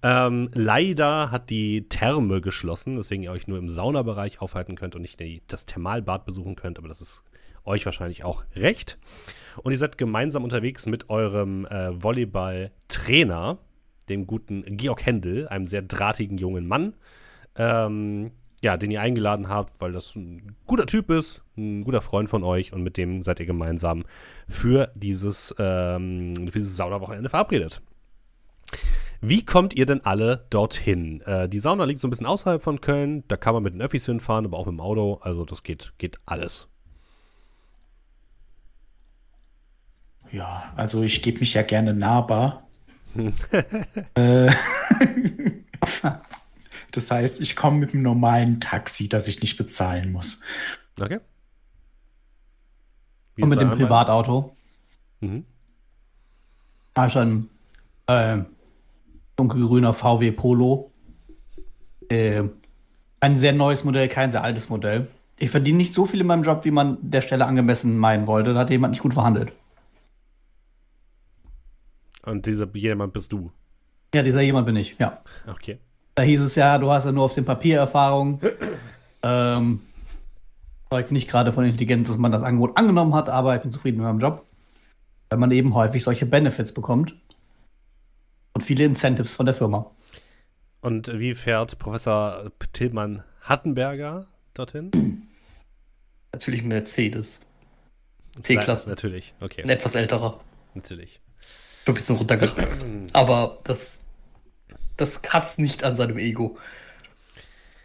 Ähm, 0.03 0.51
leider 0.53 1.31
hat 1.31 1.51
die 1.51 1.89
Therme 1.89 2.41
geschlossen, 2.41 2.99
weswegen 2.99 3.25
ihr 3.25 3.33
euch 3.33 3.49
nur 3.49 3.59
im 3.59 3.69
Saunabereich 3.69 4.41
aufhalten 4.41 4.77
könnt 4.77 4.95
und 4.95 5.03
nicht 5.03 5.19
die, 5.19 5.43
das 5.47 5.67
Thermalbad 5.67 6.25
besuchen 6.27 6.57
könnt, 6.57 6.79
aber 6.79 6.89
das 6.89 7.01
ist 7.01 7.25
euch 7.65 7.85
wahrscheinlich 7.87 8.25
auch 8.25 8.45
recht. 8.55 8.99
Und 9.63 9.73
ihr 9.73 9.79
seid 9.79 9.99
gemeinsam 9.99 10.45
unterwegs 10.45 10.87
mit 10.87 11.11
eurem 11.11 11.67
äh, 11.67 12.03
Volleyball-Trainer, 12.03 13.59
dem 14.09 14.27
guten 14.27 14.77
Georg 14.77 15.05
Händel, 15.05 15.49
einem 15.49 15.67
sehr 15.67 15.83
drahtigen 15.83 16.39
jungen 16.39 16.67
Mann, 16.67 16.95
ähm, 17.57 18.33
ja, 18.63 18.77
den 18.77 18.91
ihr 18.91 19.01
eingeladen 19.01 19.49
habt, 19.49 19.81
weil 19.81 19.93
das 19.93 20.17
ein 20.17 20.57
guter 20.67 20.87
Typ 20.87 21.11
ist, 21.11 21.43
ein 21.57 21.85
guter 21.85 22.01
Freund 22.01 22.29
von 22.29 22.43
euch 22.43 22.73
und 22.73 22.83
mit 22.83 22.97
dem 22.97 23.23
seid 23.23 23.41
ihr 23.41 23.47
gemeinsam 23.47 24.05
für 24.49 24.91
dieses, 24.95 25.55
ähm, 25.59 26.51
dieses 26.51 26.77
Saunawochenende 26.77 27.29
verabredet. 27.29 27.81
Wie 29.21 29.45
kommt 29.45 29.75
ihr 29.75 29.87
denn 29.87 30.05
alle 30.05 30.47
dorthin? 30.51 31.21
Äh, 31.23 31.49
die 31.49 31.59
Sauna 31.59 31.85
liegt 31.85 32.01
so 32.01 32.07
ein 32.07 32.11
bisschen 32.11 32.27
außerhalb 32.27 32.63
von 32.63 32.81
Köln, 32.81 33.25
da 33.29 33.37
kann 33.37 33.55
man 33.55 33.63
mit 33.63 33.75
den 33.75 33.83
Öffis 33.83 34.07
hinfahren, 34.07 34.45
aber 34.45 34.59
auch 34.59 34.67
mit 34.67 34.75
dem 34.75 34.81
Auto, 34.81 35.19
also 35.23 35.45
das 35.45 35.63
geht, 35.63 35.93
geht 35.99 36.19
alles. 36.27 36.69
Ja, 40.31 40.73
also 40.77 41.03
ich 41.03 41.23
gebe 41.23 41.41
mich 41.41 41.55
ja 41.55 41.63
gerne 41.63 41.95
nahbar. 41.95 42.68
äh, 44.15 44.51
das 46.93 47.11
heißt, 47.11 47.41
ich 47.41 47.57
komme 47.57 47.79
mit 47.79 47.95
einem 47.95 48.03
normalen 48.03 48.61
Taxi, 48.61 49.09
das 49.09 49.29
ich 49.29 49.41
nicht 49.41 49.57
bezahlen 49.57 50.13
muss. 50.13 50.41
Okay. 51.01 51.21
Wie 53.37 53.43
Und 53.43 53.51
mit 53.51 53.61
dem? 53.61 53.71
Privatauto. 53.71 54.57
Mhm. 55.21 55.45
Habe 56.97 57.09
ich 57.09 57.17
ein 57.17 57.49
äh, 58.07 58.39
dunkelgrüner 59.37 59.95
VW 59.95 60.33
Polo. 60.33 60.93
Äh, 62.09 62.45
ein 63.21 63.37
sehr 63.37 63.53
neues 63.53 63.85
Modell, 63.85 64.09
kein 64.09 64.31
sehr 64.31 64.43
altes 64.43 64.69
Modell. 64.69 65.09
Ich 65.39 65.51
verdiene 65.51 65.79
nicht 65.79 65.95
so 65.95 66.07
viel 66.07 66.21
in 66.21 66.27
meinem 66.27 66.43
Job, 66.43 66.65
wie 66.65 66.71
man 66.71 66.99
der 67.01 67.21
Stelle 67.21 67.47
angemessen 67.47 67.97
meinen 67.97 68.27
wollte. 68.27 68.55
Da 68.55 68.61
hat 68.61 68.71
jemand 68.71 68.93
nicht 68.93 69.03
gut 69.03 69.15
verhandelt. 69.15 69.53
Und 72.29 72.47
dieser 72.47 72.69
jemand 72.75 73.13
bist 73.13 73.33
du. 73.33 73.51
Ja, 74.15 74.23
dieser 74.23 74.43
jemand 74.43 74.67
bin 74.67 74.77
ich, 74.77 74.97
ja. 74.99 75.23
Okay. 75.47 75.79
Da 76.15 76.23
hieß 76.23 76.41
es 76.41 76.55
ja, 76.55 76.79
du 76.79 76.91
hast 76.91 77.05
ja 77.05 77.13
nur 77.13 77.25
auf 77.25 77.35
dem 77.35 77.45
Papier 77.45 77.79
Erfahrung. 77.79 78.41
ähm, 79.23 79.81
zeugt 80.91 81.13
nicht 81.13 81.29
gerade 81.29 81.53
von 81.53 81.65
Intelligenz, 81.65 82.09
dass 82.09 82.19
man 82.19 82.33
das 82.33 82.43
Angebot 82.43 82.77
angenommen 82.77 83.15
hat, 83.15 83.29
aber 83.29 83.57
ich 83.57 83.63
bin 83.63 83.71
zufrieden 83.71 83.99
mit 83.99 84.07
meinem 84.07 84.21
Job. 84.21 84.45
Weil 85.31 85.39
man 85.39 85.51
eben 85.51 85.75
häufig 85.75 86.03
solche 86.03 86.27
Benefits 86.27 86.73
bekommt. 86.73 87.15
Und 88.55 88.63
viele 88.63 88.85
Incentives 88.85 89.35
von 89.35 89.47
der 89.47 89.55
Firma. 89.55 89.91
Und 90.81 91.19
wie 91.19 91.35
fährt 91.35 91.79
Professor 91.79 92.51
Tillmann 92.73 93.23
Hattenberger 93.43 94.27
dorthin? 94.55 95.29
Natürlich 96.33 96.63
Mercedes. 96.63 97.41
C-Klasse. 98.43 98.91
Natürlich, 98.91 99.35
okay. 99.41 99.63
Ein 99.63 99.71
etwas 99.71 99.95
älterer. 99.95 100.41
Natürlich. 100.75 101.21
Ein 101.89 101.95
bisschen 101.95 102.17
runtergeratzt. 102.17 102.85
Aber 103.15 103.59
das, 103.65 104.05
das 104.99 105.23
kratzt 105.23 105.59
nicht 105.59 105.85
an 105.85 105.97
seinem 105.97 106.19
Ego. 106.19 106.59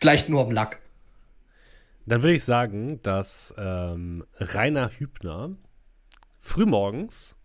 Vielleicht 0.02 0.28
nur 0.28 0.42
am 0.42 0.52
Lack. 0.52 0.80
Dann 2.06 2.22
würde 2.22 2.36
ich 2.36 2.44
sagen, 2.44 3.00
dass 3.02 3.56
ähm, 3.58 4.26
Rainer 4.38 4.92
Hübner 4.98 5.52
frühmorgens 6.38 7.38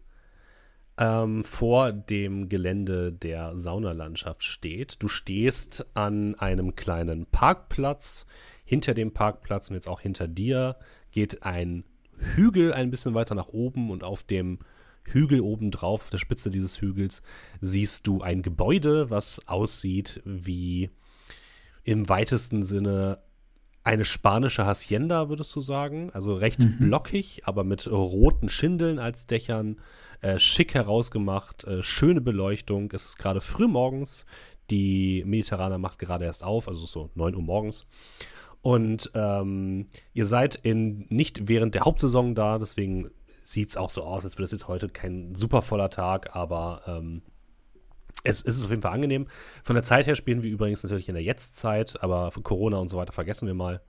ähm, 0.99 1.45
vor 1.45 1.93
dem 1.93 2.49
Gelände 2.49 3.12
der 3.12 3.57
Saunalandschaft 3.57 4.43
steht. 4.43 5.00
Du 5.00 5.07
stehst 5.07 5.87
an 5.95 6.35
einem 6.35 6.75
kleinen 6.75 7.27
Parkplatz. 7.27 8.27
Hinter 8.65 8.95
dem 8.95 9.15
Parkplatz 9.15 9.71
und 9.71 9.77
jetzt 9.77 9.88
auch 9.88 10.00
hinter 10.00 10.27
dir 10.27 10.77
geht 11.12 11.45
ein 11.45 11.85
Hügel 12.19 12.73
ein 12.75 12.91
bisschen 12.91 13.15
weiter 13.15 13.37
nach 13.37 13.49
oben 13.49 13.91
und 13.91 14.03
auf 14.03 14.25
dem 14.25 14.59
Hügel 15.12 15.41
oben 15.41 15.71
drauf, 15.71 16.03
auf 16.03 16.11
der 16.11 16.19
Spitze 16.19 16.50
dieses 16.50 16.81
Hügels, 16.81 17.23
siehst 17.61 18.07
du 18.07 18.23
ein 18.23 18.43
Gebäude, 18.43 19.11
was 19.11 19.47
aussieht 19.47 20.23
wie 20.25 20.91
im 21.85 22.09
weitesten 22.09 22.62
Sinne 22.62 23.19
eine 23.88 24.05
spanische 24.05 24.67
Hacienda, 24.67 25.31
würdest 25.31 25.57
du 25.57 25.62
sagen. 25.62 26.11
Also 26.12 26.35
recht 26.35 26.59
blockig, 26.79 27.43
aber 27.47 27.65
mit 27.65 27.91
roten 27.91 28.50
Schindeln 28.50 28.99
als 28.99 29.27
Dächern. 29.27 29.81
Äh, 30.21 30.38
schick 30.38 30.75
herausgemacht, 30.75 31.65
äh, 31.65 31.83
schöne 31.83 32.21
Beleuchtung. 32.21 32.91
Es 32.93 33.07
ist 33.07 33.17
gerade 33.17 33.41
früh 33.41 33.67
morgens. 33.67 34.27
Die 34.71 35.23
Mediterraner 35.25 35.79
macht 35.79 35.99
gerade 35.99 36.27
erst 36.27 36.45
auf, 36.45 36.69
also 36.69 36.85
so 36.85 37.11
9 37.15 37.35
Uhr 37.35 37.43
morgens. 37.43 37.87
Und 38.61 39.11
ähm, 39.15 39.87
ihr 40.12 40.27
seid 40.27 40.57
in, 40.57 41.07
nicht 41.09 41.49
während 41.49 41.75
der 41.75 41.87
Hauptsaison 41.87 42.35
da, 42.35 42.59
deswegen 42.59 43.09
sieht 43.52 43.71
es 43.71 43.76
auch 43.76 43.90
so 43.90 44.02
aus, 44.02 44.25
als 44.25 44.35
wäre 44.37 44.43
das 44.45 44.52
jetzt 44.52 44.69
heute 44.69 44.88
kein 44.88 45.35
super 45.35 45.62
voller 45.62 45.88
Tag, 45.90 46.37
aber 46.37 46.83
ähm, 46.87 47.23
es, 48.25 48.43
es 48.45 48.57
ist 48.59 48.64
auf 48.64 48.71
jeden 48.71 48.83
Fall 48.83 48.93
angenehm. 48.93 49.26
Von 49.62 49.75
der 49.75 49.83
Zeit 49.85 50.07
her 50.07 50.17
spielen 50.17 50.43
wir 50.43 50.50
übrigens 50.50 50.83
natürlich 50.83 51.09
in 51.09 51.14
der 51.14 51.23
Jetztzeit, 51.25 52.02
aber 52.02 52.31
Corona 52.43 52.76
und 52.78 52.88
so 52.88 52.99
weiter 52.99 53.12
vergessen 53.12 53.47
wir 53.47 53.55
mal. 53.55 53.81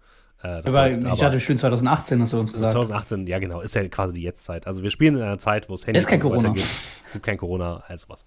Äh, 0.42 0.48
Aber 0.48 0.62
bedeutet 0.62 1.04
ich 1.04 1.10
aber- 1.10 1.22
hatte 1.26 1.40
schön 1.42 1.58
2018, 1.58 2.22
hast 2.22 2.32
du 2.32 2.40
uns 2.40 2.54
gesagt. 2.54 2.72
2018, 2.72 3.28
ja 3.28 3.40
genau, 3.40 3.60
ist 3.60 3.76
ja 3.76 3.86
quasi 3.90 4.14
die 4.14 4.22
Jetztzeit. 4.22 4.66
Also 4.68 4.82
wir 4.84 4.92
spielen 4.92 5.18
in 5.18 5.22
einer 5.24 5.40
Zeit, 5.40 5.68
wo 5.68 5.74
es 5.74 5.86
Handys 5.86 6.04
ist 6.04 6.10
kein 6.10 6.20
und 6.22 6.24
so 6.24 6.30
Corona. 6.30 6.54
gibt. 6.54 6.68
Es 7.06 7.12
gibt 7.12 7.26
kein 7.26 7.38
Corona, 7.38 7.84
also 7.88 8.08
was. 8.08 8.26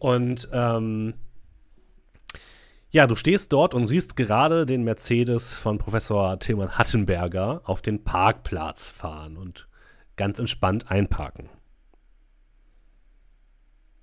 Und 0.00 0.48
ähm, 0.52 1.14
ja, 2.90 3.06
du 3.06 3.14
stehst 3.14 3.52
dort 3.52 3.74
und 3.74 3.86
siehst 3.86 4.16
gerade 4.16 4.66
den 4.66 4.82
Mercedes 4.82 5.54
von 5.54 5.78
Professor 5.78 6.38
Tilman 6.40 6.76
Hattenberger 6.78 7.60
auf 7.64 7.82
den 7.82 8.02
Parkplatz 8.02 8.88
fahren 8.88 9.36
und 9.36 9.67
ganz 10.18 10.38
entspannt 10.38 10.90
einparken. 10.90 11.48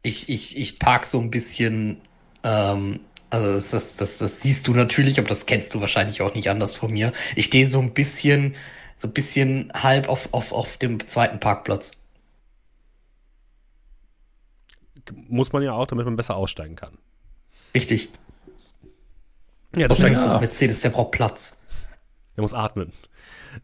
Ich, 0.02 0.30
ich, 0.30 0.58
ich 0.58 0.80
park 0.80 1.06
so 1.06 1.20
ein 1.20 1.30
bisschen, 1.30 2.02
ähm, 2.44 3.02
also 3.30 3.54
das, 3.54 3.70
das, 3.70 3.98
das, 3.98 4.18
das 4.18 4.42
siehst 4.42 4.68
du 4.68 4.74
natürlich, 4.74 5.20
aber 5.20 5.28
das 5.28 5.46
kennst 5.46 5.74
du 5.76 5.82
wahrscheinlich 5.82 6.22
auch 6.22 6.34
nicht 6.34 6.50
anders 6.50 6.76
von 6.76 6.92
mir. 6.92 7.14
Ich 7.36 7.46
stehe 7.46 7.68
so 7.68 7.80
ein 7.80 7.94
bisschen, 7.94 8.56
so 8.96 9.08
ein 9.08 9.14
bisschen 9.14 9.72
halb 9.74 10.10
auf, 10.10 10.34
auf, 10.34 10.52
auf 10.52 10.78
dem 10.78 11.06
zweiten 11.08 11.40
Parkplatz. 11.40 11.92
Muss 15.28 15.54
man 15.54 15.62
ja 15.62 15.74
auch, 15.74 15.86
damit 15.86 16.06
man 16.06 16.16
besser 16.16 16.36
aussteigen 16.36 16.76
kann. 16.76 16.98
Richtig. 17.76 18.10
Ja, 19.76 19.88
Außerdem 19.88 20.14
steigst, 20.16 20.22
ist 20.22 20.34
das 20.34 20.42
Mercedes, 20.42 20.82
der 20.82 20.90
braucht 20.90 21.12
Platz. 21.12 21.60
der 22.36 22.42
muss 22.42 22.54
atmen. 22.54 22.92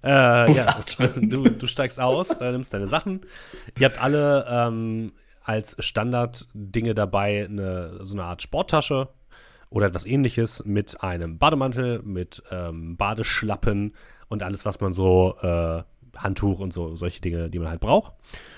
Äh, 0.04 0.52
ja. 0.52 0.76
Du, 1.22 1.44
du 1.44 1.68
steigst 1.68 2.00
aus, 2.00 2.32
äh, 2.38 2.52
nimmst 2.52 2.74
deine 2.74 2.88
Sachen. 2.88 3.22
Ihr 3.80 3.86
habt 3.86 4.02
alle 4.02 4.46
ähm, 4.50 5.14
als 5.44 5.76
Standard-Dinge 5.80 6.94
dabei 6.94 7.46
eine, 7.46 8.06
so 8.06 8.16
eine 8.16 8.24
Art 8.24 8.42
Sporttasche 8.42 9.10
oder 9.70 9.88
etwas 9.88 10.06
ähnliches 10.06 10.64
mit 10.66 11.02
einem 11.04 11.38
Bademantel, 11.38 12.02
mit 12.04 12.44
ähm, 12.52 12.98
Badeschlappen 12.98 13.96
und 14.28 14.44
alles, 14.44 14.66
was 14.66 14.80
man 14.80 14.94
so, 14.94 15.36
äh, 15.42 15.84
Handtuch 16.18 16.60
und 16.60 16.74
so, 16.74 16.96
solche 16.96 17.22
Dinge, 17.22 17.50
die 17.50 17.60
man 17.60 17.70
halt 17.70 17.80
braucht. 17.80 18.14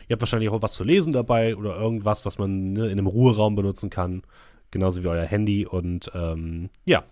Ihr 0.08 0.16
habt 0.16 0.22
wahrscheinlich 0.22 0.50
auch 0.50 0.62
was 0.62 0.74
zu 0.74 0.84
lesen 0.84 1.14
dabei 1.14 1.56
oder 1.56 1.76
irgendwas, 1.76 2.26
was 2.26 2.38
man 2.38 2.74
ne, 2.74 2.86
in 2.86 2.94
einem 2.94 3.08
Ruheraum 3.08 3.56
benutzen 3.56 3.90
kann. 3.90 4.24
Genauso 4.72 5.04
wie 5.04 5.08
euer 5.08 5.26
Handy. 5.26 5.68
Und 5.68 6.12
ähm, 6.16 6.70
ja, 6.86 7.04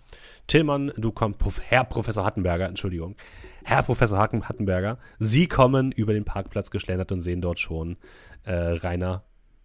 Tillmann, 0.47 0.91
du 0.97 1.11
kommst, 1.11 1.61
Herr 1.67 1.83
Professor 1.83 2.25
Hattenberger, 2.25 2.67
Entschuldigung. 2.67 3.15
Herr 3.63 3.83
Professor 3.83 4.17
Hacken- 4.19 4.47
Hattenberger, 4.49 4.97
Sie 5.19 5.47
kommen 5.47 5.91
über 5.91 6.13
den 6.13 6.25
Parkplatz 6.25 6.71
geschlendert 6.71 7.11
und 7.11 7.21
sehen 7.21 7.41
dort 7.41 7.59
schon 7.59 7.97
äh, 8.43 8.53
Rainer, 8.53 9.23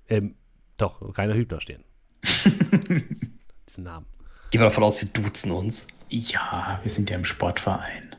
ähm, 0.09 0.35
doch, 0.77 1.17
Rainer 1.19 1.35
Hübner 1.35 1.61
stehen. 1.61 1.85
Diesen 3.69 3.85
Namen. 3.85 4.07
Gehen 4.51 4.61
wir 4.61 4.67
davon 4.67 4.85
aus, 4.85 5.01
wir 5.01 5.09
duzen 5.09 5.51
uns. 5.51 5.87
Ja, 6.09 6.79
wir 6.83 6.91
sind 6.91 7.11
ja 7.11 7.17
im 7.17 7.25
Sportverein. 7.25 8.15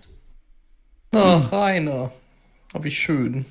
Ach, 1.12 1.52
Rainer. 1.52 2.12
Hab 2.74 2.86
ich 2.86 3.00
schön. 3.00 3.46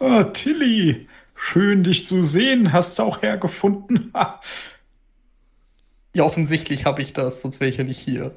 Ah, 0.00 0.24
Tilly, 0.24 1.06
schön 1.36 1.84
dich 1.84 2.06
zu 2.06 2.20
sehen. 2.22 2.72
Hast 2.72 2.98
du 2.98 3.02
auch 3.04 3.22
hergefunden? 3.22 4.10
Ha. 4.14 4.40
Ja, 6.12 6.24
offensichtlich 6.24 6.86
habe 6.86 7.02
ich 7.02 7.12
das, 7.12 7.40
sonst 7.40 7.60
wäre 7.60 7.70
ich 7.70 7.76
ja 7.76 7.84
nicht 7.84 8.00
hier. 8.00 8.34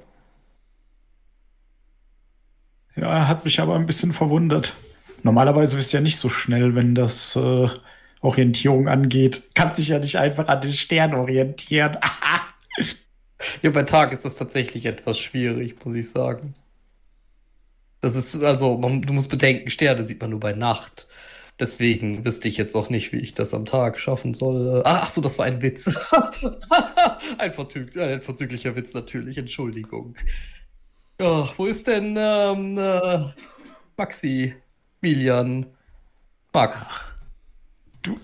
Ja, 2.95 3.27
hat 3.27 3.45
mich 3.45 3.59
aber 3.59 3.75
ein 3.75 3.85
bisschen 3.85 4.13
verwundert. 4.13 4.73
Normalerweise 5.23 5.75
bist 5.75 5.93
du 5.93 5.97
ja 5.97 6.01
nicht 6.01 6.17
so 6.17 6.29
schnell, 6.29 6.75
wenn 6.75 6.95
das 6.95 7.35
äh, 7.35 7.69
Orientierung 8.21 8.88
angeht. 8.88 9.43
Kannst 9.55 9.79
dich 9.79 9.88
ja 9.89 10.00
nicht 10.00 10.17
einfach 10.17 10.47
an 10.47 10.62
den 10.62 10.73
Stern 10.73 11.13
orientieren. 11.13 11.97
Ja, 13.62 13.71
bei 13.71 13.83
Tag 13.83 14.13
ist 14.13 14.23
das 14.23 14.38
tatsächlich 14.38 14.85
etwas 14.85 15.19
schwierig, 15.19 15.83
muss 15.83 15.95
ich 15.95 16.09
sagen. 16.09 16.53
Das 18.00 18.15
ist, 18.15 18.41
also, 18.41 18.77
man, 18.77 19.01
du 19.01 19.13
musst 19.13 19.29
bedenken, 19.29 19.69
Sterne 19.69 20.03
sieht 20.03 20.21
man 20.21 20.29
nur 20.29 20.39
bei 20.39 20.53
Nacht. 20.53 21.07
Deswegen 21.59 22.25
wüsste 22.25 22.47
ich 22.47 22.57
jetzt 22.57 22.75
auch 22.75 22.89
nicht, 22.89 23.12
wie 23.12 23.17
ich 23.17 23.33
das 23.33 23.53
am 23.53 23.65
Tag 23.65 24.00
schaffen 24.00 24.33
soll. 24.33 24.81
Ach, 24.85 25.03
ach 25.03 25.09
so, 25.09 25.21
das 25.21 25.38
war 25.38 25.45
ein 25.45 25.62
Witz. 25.62 25.88
ein, 27.38 27.53
verzüg 27.53 27.95
ein 27.97 28.21
verzüglicher 28.21 28.75
Witz 28.75 28.93
natürlich, 28.93 29.38
Entschuldigung. 29.38 30.15
Ach, 31.20 31.53
wo 31.58 31.65
ist 31.65 31.88
denn 31.88 32.15
ähm, 32.17 32.77
äh, 32.77 33.20
Maxi, 33.98 34.55
Milian, 35.01 35.67
Max? 36.53 37.00
Du, 38.01 38.17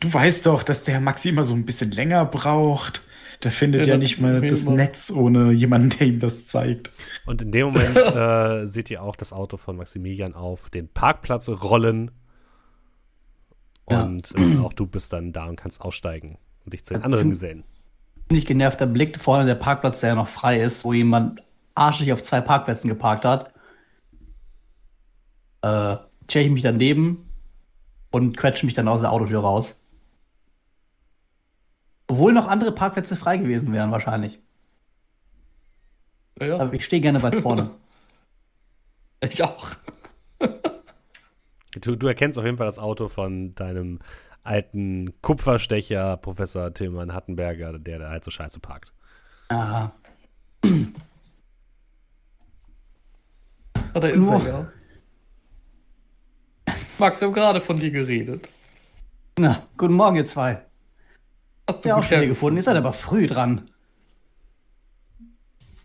du 0.00 0.12
weißt 0.12 0.46
doch, 0.46 0.62
dass 0.62 0.84
der 0.84 1.00
Maxi 1.00 1.30
immer 1.30 1.44
so 1.44 1.54
ein 1.54 1.66
bisschen 1.66 1.90
länger 1.90 2.24
braucht. 2.24 3.02
Der 3.42 3.50
findet 3.50 3.82
Ja, 3.82 3.94
ja, 3.94 3.98
nicht 3.98 4.20
mal 4.20 4.40
das 4.40 4.64
man. 4.64 4.76
Netz 4.76 5.10
ohne 5.10 5.52
jemanden, 5.52 5.90
der 5.90 6.06
ihm 6.06 6.20
das 6.20 6.46
zeigt. 6.46 6.90
Und 7.26 7.42
in 7.42 7.52
dem 7.52 7.66
Moment 7.66 7.96
äh, 7.96 8.66
seht 8.66 8.90
ihr 8.90 9.02
auch 9.02 9.16
das 9.16 9.32
Auto 9.32 9.56
von 9.56 9.76
Maximilian 9.76 10.34
auf 10.34 10.70
den 10.70 10.88
Parkplatz 10.88 11.48
rollen. 11.48 12.12
Ja. 13.90 14.04
Und 14.04 14.32
äh, 14.36 14.58
auch 14.64 14.72
du 14.72 14.86
bist 14.86 15.12
dann 15.12 15.32
da 15.32 15.46
und 15.46 15.56
kannst 15.56 15.80
aussteigen 15.80 16.38
und 16.64 16.72
dich 16.72 16.84
zu 16.84 16.94
den 16.94 17.02
anderen 17.02 17.30
gesellen. 17.30 17.64
Ziemlich 18.28 18.46
genervter 18.46 18.86
Blick 18.86 19.20
vorne 19.20 19.46
der 19.46 19.54
Parkplatz, 19.54 20.00
der 20.00 20.10
ja 20.10 20.14
noch 20.14 20.28
frei 20.28 20.60
ist, 20.60 20.84
wo 20.84 20.92
jemand 20.92 21.42
arschig 21.76 22.12
auf 22.12 22.22
zwei 22.22 22.40
Parkplätzen 22.40 22.88
geparkt 22.88 23.24
hat. 23.24 23.52
Äh, 25.62 25.96
check 26.26 26.46
ich 26.46 26.52
mich 26.52 26.62
daneben 26.62 27.30
und 28.10 28.36
quetsche 28.36 28.66
mich 28.66 28.74
dann 28.74 28.88
aus 28.88 29.00
der 29.02 29.12
Autotür 29.12 29.40
raus. 29.40 29.78
Obwohl 32.08 32.32
noch 32.32 32.46
andere 32.48 32.72
Parkplätze 32.72 33.16
frei 33.16 33.36
gewesen 33.36 33.72
wären, 33.72 33.90
wahrscheinlich. 33.90 34.38
Ja, 36.40 36.58
Aber 36.58 36.72
ich 36.74 36.84
stehe 36.84 37.02
gerne 37.02 37.22
weit 37.22 37.36
vorne. 37.36 37.70
ich 39.20 39.42
auch. 39.42 39.70
Du, 41.80 41.96
du 41.96 42.06
erkennst 42.06 42.38
auf 42.38 42.44
jeden 42.44 42.56
Fall 42.58 42.66
das 42.66 42.78
Auto 42.78 43.08
von 43.08 43.54
deinem 43.54 43.98
alten 44.44 45.20
Kupferstecher, 45.20 46.16
Professor 46.16 46.72
Tillmann 46.72 47.12
Hattenberger, 47.12 47.78
der 47.78 47.98
da 47.98 48.08
halt 48.10 48.24
so 48.24 48.30
scheiße 48.30 48.60
parkt. 48.60 48.92
Aha. 49.48 49.92
Ja, 53.96 54.00
da 54.00 54.08
ist 54.08 54.18
Nur- 54.18 54.46
er, 54.46 54.68
ja. 56.66 56.74
Max, 56.98 57.18
wir 57.22 57.28
haben 57.28 57.34
gerade 57.34 57.62
von 57.62 57.80
dir 57.80 57.90
geredet. 57.90 58.46
Na, 59.38 59.62
guten 59.78 59.94
Morgen, 59.94 60.16
ihr 60.16 60.26
zwei. 60.26 60.60
Hast 61.66 61.82
du 61.82 61.88
Ja, 61.88 61.94
auch 61.96 62.02
schon 62.02 62.08
hier 62.10 62.18
hergefunden? 62.18 62.28
gefunden. 62.28 62.56
Ihr 62.58 62.62
seid 62.62 62.76
aber 62.76 62.92
früh 62.92 63.26
dran. 63.26 63.70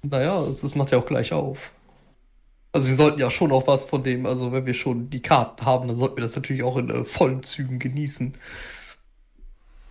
Naja, 0.01 0.43
das, 0.45 0.59
das 0.59 0.75
macht 0.75 0.91
ja 0.91 0.97
auch 0.97 1.05
gleich 1.05 1.31
auf. 1.31 1.71
Also 2.73 2.89
wir 2.89 2.95
sollten 2.95 3.17
ja 3.21 3.31
schon 3.31 3.53
auch 3.53 3.65
was 3.67 3.85
von 3.85 4.03
dem, 4.03 4.25
also 4.25 4.51
wenn 4.51 4.65
wir 4.65 4.73
schon 4.73 5.09
die 5.09 5.21
Karten 5.21 5.65
haben, 5.65 5.87
dann 5.87 5.95
sollten 5.95 6.17
wir 6.17 6.23
das 6.23 6.35
natürlich 6.35 6.63
auch 6.63 6.75
in 6.75 6.89
äh, 6.89 7.05
vollen 7.05 7.43
Zügen 7.43 7.79
genießen. 7.79 8.33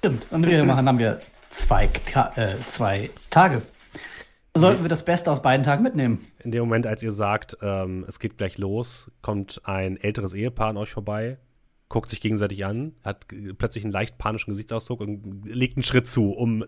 Stimmt. 0.01 0.27
Und 0.31 0.47
wir 0.47 0.63
machen, 0.65 0.87
haben 0.87 0.99
wir 0.99 1.23
zwei, 1.49 1.89
äh, 2.37 2.57
zwei 2.69 3.09
Tage. 3.31 3.63
Sollten 4.57 4.83
wir 4.83 4.89
das 4.89 5.05
Beste 5.05 5.31
aus 5.31 5.43
beiden 5.43 5.65
Tagen 5.65 5.83
mitnehmen. 5.83 6.27
In 6.41 6.51
dem 6.51 6.61
Moment, 6.61 6.87
als 6.87 7.03
ihr 7.03 7.13
sagt, 7.13 7.57
ähm, 7.63 8.05
es 8.09 8.19
geht 8.19 8.37
gleich 8.37 8.59
los, 8.59 9.11
kommt 9.23 9.61
ein 9.65 9.97
älteres 9.97 10.35
Ehepaar 10.35 10.71
an 10.71 10.77
euch 10.77 10.91
vorbei, 10.91 11.39
guckt 11.89 12.09
sich 12.09 12.21
gegenseitig 12.21 12.65
an, 12.65 12.93
hat 13.05 13.27
plötzlich 13.59 13.85
einen 13.85 13.93
leicht 13.93 14.19
panischen 14.19 14.51
Gesichtsausdruck 14.53 15.01
und 15.01 15.45
legt 15.45 15.77
einen 15.77 15.85
Schritt 15.85 16.09
zu, 16.09 16.33
um 16.33 16.65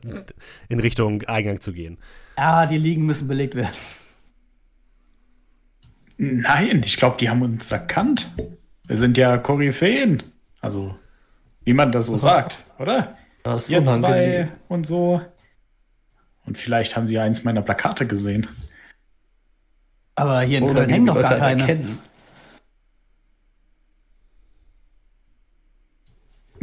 in 0.68 0.80
Richtung 0.80 1.22
Eingang 1.22 1.60
zu 1.60 1.72
gehen. 1.72 1.98
Ja, 2.38 2.66
die 2.66 2.78
Liegen 2.78 3.04
müssen 3.04 3.26
belegt 3.26 3.54
werden. 3.56 3.74
Nein, 6.18 6.82
ich 6.84 6.96
glaube, 6.96 7.16
die 7.18 7.28
haben 7.28 7.42
uns 7.42 7.72
erkannt. 7.72 8.30
Wir 8.86 8.96
sind 8.96 9.16
ja 9.16 9.38
Koryphäen. 9.38 10.22
Also, 10.60 10.94
wie 11.64 11.72
man 11.72 11.90
das 11.90 12.06
so 12.06 12.16
sagt, 12.16 12.58
oder? 12.78 13.16
Das 13.42 13.64
ist 13.64 13.70
Ihr 13.72 13.78
unangenehm. 13.78 14.02
zwei 14.02 14.48
und 14.68 14.86
so. 14.86 15.20
Und 16.44 16.58
vielleicht 16.58 16.96
haben 16.96 17.08
sie 17.08 17.18
eins 17.18 17.44
meiner 17.44 17.62
Plakate 17.62 18.06
gesehen. 18.06 18.48
Aber 20.14 20.42
hier 20.42 20.58
in 20.58 20.64
Oder 20.64 20.74
Köln 20.74 20.90
hängen 20.90 21.06
doch 21.06 21.14
Leute 21.14 21.28
gar 21.28 21.42
einen 21.42 21.60
keine. 21.60 21.72
erkennen. 21.72 21.98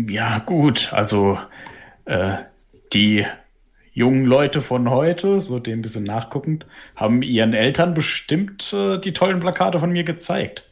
Ja, 0.07 0.39
gut, 0.39 0.93
also 0.93 1.37
äh, 2.05 2.37
die 2.93 3.25
jungen 3.91 4.25
Leute 4.25 4.61
von 4.61 4.89
heute, 4.89 5.41
so 5.41 5.59
dem 5.59 5.81
bisschen 5.81 6.05
nachguckend, 6.05 6.65
haben 6.95 7.21
ihren 7.21 7.53
Eltern 7.53 7.93
bestimmt 7.93 8.71
äh, 8.71 8.97
die 8.99 9.13
tollen 9.13 9.41
Plakate 9.41 9.79
von 9.79 9.91
mir 9.91 10.03
gezeigt. 10.05 10.69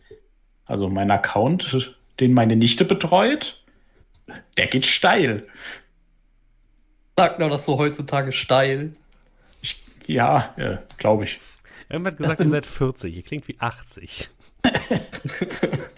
Also 0.65 0.89
mein 0.89 1.12
Account, 1.12 1.93
den 2.20 2.34
meine 2.34 2.56
Nichte 2.56 2.86
betreut, 2.86 3.62
der 4.58 4.67
geht 4.67 4.86
steil. 4.86 5.46
Sagt 7.17 7.39
man 7.39 7.49
das 7.49 7.65
so 7.65 7.77
heutzutage 7.77 8.32
steil? 8.32 8.95
Ich, 9.62 9.84
ja, 10.06 10.53
äh, 10.56 10.77
glaube 10.97 11.23
ich. 11.23 11.39
Irgendwann 11.89 12.13
hat 12.13 12.17
gesagt, 12.17 12.39
ihr 12.41 12.49
seid 12.49 12.65
40, 12.65 13.15
ihr 13.15 13.23
klingt 13.23 13.47
wie 13.47 13.60
80. 13.60 14.30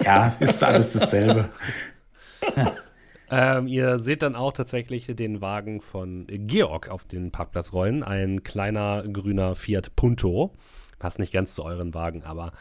Ja, 0.04 0.36
ist 0.40 0.64
alles 0.64 0.94
dasselbe. 0.94 1.50
Ähm, 3.32 3.68
ihr 3.68 4.00
seht 4.00 4.24
dann 4.24 4.36
auch 4.36 4.54
tatsächlich 4.54 5.06
den 5.06 5.40
Wagen 5.40 5.82
von 5.82 6.26
Georg 6.28 6.90
auf 6.90 7.04
den 7.04 7.30
Parkplatz 7.30 7.74
rollen. 7.74 8.02
Ein 8.02 8.42
kleiner 8.42 9.04
grüner 9.04 9.56
Fiat 9.56 9.96
Punto. 9.96 10.56
Passt 10.98 11.20
nicht 11.20 11.32
ganz 11.32 11.54
zu 11.54 11.64
euren 11.64 11.94
Wagen, 11.94 12.24
aber 12.24 12.54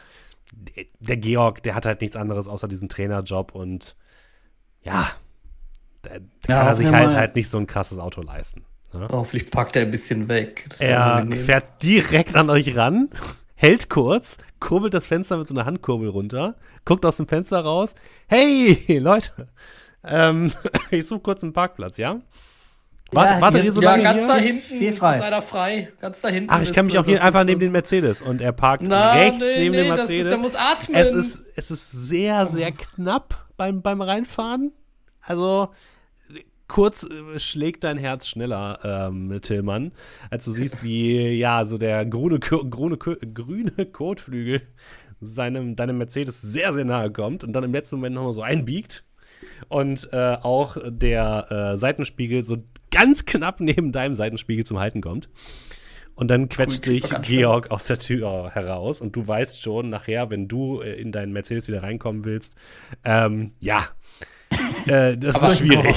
der, 0.53 0.85
der 0.99 1.17
Georg, 1.17 1.63
der 1.63 1.73
hat 1.73 1.87
halt 1.87 2.01
nichts 2.01 2.15
anderes 2.15 2.47
außer 2.47 2.67
diesen 2.67 2.87
Trainerjob 2.87 3.55
und 3.55 3.95
ja, 4.83 5.09
da, 6.01 6.09
da 6.11 6.17
Ja, 6.47 6.57
kann 6.59 6.67
er 6.67 6.75
sich 6.75 6.87
halt 6.87 7.15
halt 7.15 7.35
nicht 7.35 7.49
so 7.49 7.57
ein 7.57 7.67
krasses 7.67 7.99
Auto 7.99 8.21
leisten. 8.21 8.65
Ne? 8.93 9.07
Hoffentlich 9.11 9.51
packt 9.51 9.75
er 9.75 9.83
ein 9.83 9.91
bisschen 9.91 10.27
weg. 10.27 10.65
Er 10.79 11.25
fährt 11.45 11.83
direkt 11.83 12.35
an 12.35 12.49
euch 12.49 12.75
ran, 12.75 13.09
hält 13.55 13.89
kurz, 13.89 14.37
kurbelt 14.59 14.93
das 14.93 15.05
Fenster 15.07 15.37
mit 15.37 15.47
so 15.47 15.53
einer 15.53 15.65
Handkurbel 15.65 16.09
runter, 16.09 16.55
guckt 16.85 17.05
aus 17.05 17.17
dem 17.17 17.27
Fenster 17.27 17.59
raus. 17.59 17.93
Hey, 18.27 18.97
Leute, 18.99 19.47
ähm, 20.03 20.51
ich 20.91 21.05
suche 21.05 21.19
kurz 21.19 21.43
einen 21.43 21.53
Parkplatz, 21.53 21.97
ja? 21.97 22.19
Warte, 23.11 23.33
Ja, 23.33 23.41
wartet 23.41 23.63
hier 23.63 23.73
so 23.73 23.81
ja, 23.81 23.91
lange 23.91 24.03
ganz 24.03 24.21
hier? 24.23 24.27
da 24.27 24.37
hinten 24.37 24.61
viel 24.61 24.93
frei. 24.93 25.17
ist 25.17 25.23
einer 25.23 25.41
frei. 25.41 25.91
Ganz 25.99 26.21
da 26.21 26.27
hinten. 26.29 26.49
Ach, 26.51 26.61
ich 26.61 26.73
kann 26.73 26.85
ist, 26.85 26.93
mich 26.93 26.99
auch 26.99 27.05
hier 27.05 27.23
einfach 27.23 27.39
ist- 27.41 27.45
neben 27.47 27.59
den 27.59 27.71
Mercedes 27.71 28.21
und 28.21 28.39
er 28.39 28.51
parkt 28.51 28.83
Na, 28.87 29.13
rechts 29.13 29.39
nee, 29.39 29.57
neben 29.57 29.75
nee, 29.75 29.81
dem 29.83 29.89
das 29.89 30.01
ist- 30.01 30.09
Mercedes. 30.09 30.27
der 30.29 30.37
muss 30.37 30.55
atmen. 30.55 30.95
Es 30.95 31.11
ist, 31.11 31.43
es 31.57 31.71
ist 31.71 31.91
sehr, 31.91 32.45
sehr 32.47 32.71
knapp 32.71 33.47
beim, 33.57 33.81
beim 33.81 34.01
Reinfahren. 34.01 34.71
Also 35.21 35.69
kurz 36.67 37.03
äh, 37.03 37.39
schlägt 37.39 37.83
dein 37.83 37.97
Herz 37.97 38.27
schneller, 38.27 38.79
ähm, 38.83 39.39
Tillmann, 39.41 39.91
als 40.29 40.45
du 40.45 40.51
siehst, 40.51 40.83
wie 40.83 41.31
ja 41.37 41.65
so 41.65 41.77
der 41.77 42.05
grüne, 42.05 42.39
grüne, 42.39 42.97
grüne 42.97 43.85
Kotflügel 43.91 44.61
seinem, 45.21 45.75
deinem 45.75 45.97
Mercedes 45.97 46.41
sehr, 46.41 46.73
sehr 46.73 46.85
nahe 46.85 47.11
kommt 47.11 47.43
und 47.43 47.53
dann 47.53 47.63
im 47.63 47.73
letzten 47.73 47.97
Moment 47.97 48.15
nochmal 48.15 48.33
so 48.33 48.41
einbiegt. 48.41 49.03
Und 49.67 50.09
äh, 50.11 50.37
auch 50.41 50.77
der 50.85 51.73
äh, 51.73 51.77
Seitenspiegel 51.77 52.43
so 52.43 52.57
ganz 52.91 53.25
knapp 53.25 53.59
neben 53.59 53.91
deinem 53.91 54.15
Seitenspiegel 54.15 54.65
zum 54.65 54.79
Halten 54.79 55.01
kommt. 55.01 55.29
Und 56.15 56.27
dann 56.27 56.49
quetscht 56.49 56.83
sich. 56.83 57.05
Georg 57.21 57.71
aus 57.71 57.87
der 57.87 57.97
Tür 57.97 58.51
heraus 58.53 58.99
und 58.99 59.15
du 59.15 59.25
weißt 59.25 59.61
schon 59.61 59.89
nachher, 59.89 60.29
wenn 60.29 60.49
du 60.49 60.81
äh, 60.81 60.99
in 60.99 61.13
deinen 61.13 61.31
Mercedes 61.31 61.69
wieder 61.69 61.81
reinkommen 61.81 62.25
willst, 62.25 62.55
ähm, 63.05 63.53
ja, 63.59 63.87
äh, 64.87 65.17
das 65.17 65.35
Aber- 65.35 65.45
war 65.47 65.51
schwierig. 65.51 65.95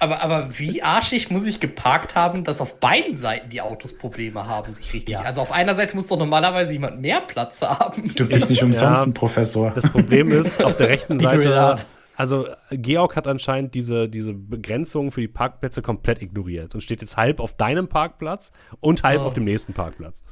Aber, 0.00 0.22
aber 0.22 0.48
wie 0.56 0.80
arschig 0.82 1.28
muss 1.30 1.44
ich 1.44 1.58
geparkt 1.58 2.14
haben, 2.14 2.44
dass 2.44 2.60
auf 2.60 2.78
beiden 2.78 3.16
Seiten 3.16 3.50
die 3.50 3.60
Autos 3.60 3.98
Probleme 3.98 4.46
haben, 4.46 4.72
sich 4.72 4.92
richtig. 4.92 5.14
Ja. 5.14 5.22
Also 5.22 5.40
auf 5.40 5.50
einer 5.50 5.74
Seite 5.74 5.96
muss 5.96 6.06
doch 6.06 6.16
normalerweise 6.18 6.72
jemand 6.72 7.00
mehr 7.00 7.20
Platz 7.20 7.60
haben. 7.62 8.14
Du 8.14 8.28
bist 8.28 8.48
nicht 8.48 8.62
umsonst 8.62 8.96
Ja. 8.98 9.02
ein 9.02 9.12
Professor. 9.14 9.72
Das 9.74 9.88
Problem 9.90 10.30
ist, 10.30 10.62
auf 10.62 10.76
der 10.76 10.88
rechten 10.90 11.18
Seite, 11.20 11.78
also 12.16 12.46
Georg 12.70 13.16
hat 13.16 13.26
anscheinend 13.26 13.74
diese, 13.74 14.08
diese 14.08 14.34
Begrenzung 14.34 15.10
für 15.10 15.20
die 15.20 15.26
Parkplätze 15.28 15.82
komplett 15.82 16.22
ignoriert 16.22 16.74
und 16.76 16.80
steht 16.82 17.00
jetzt 17.00 17.16
halb 17.16 17.40
auf 17.40 17.56
deinem 17.56 17.88
Parkplatz 17.88 18.52
und 18.78 19.02
halb 19.02 19.22
Oh. 19.22 19.24
auf 19.26 19.34
dem 19.34 19.44
nächsten 19.44 19.72
Parkplatz. 19.72 20.22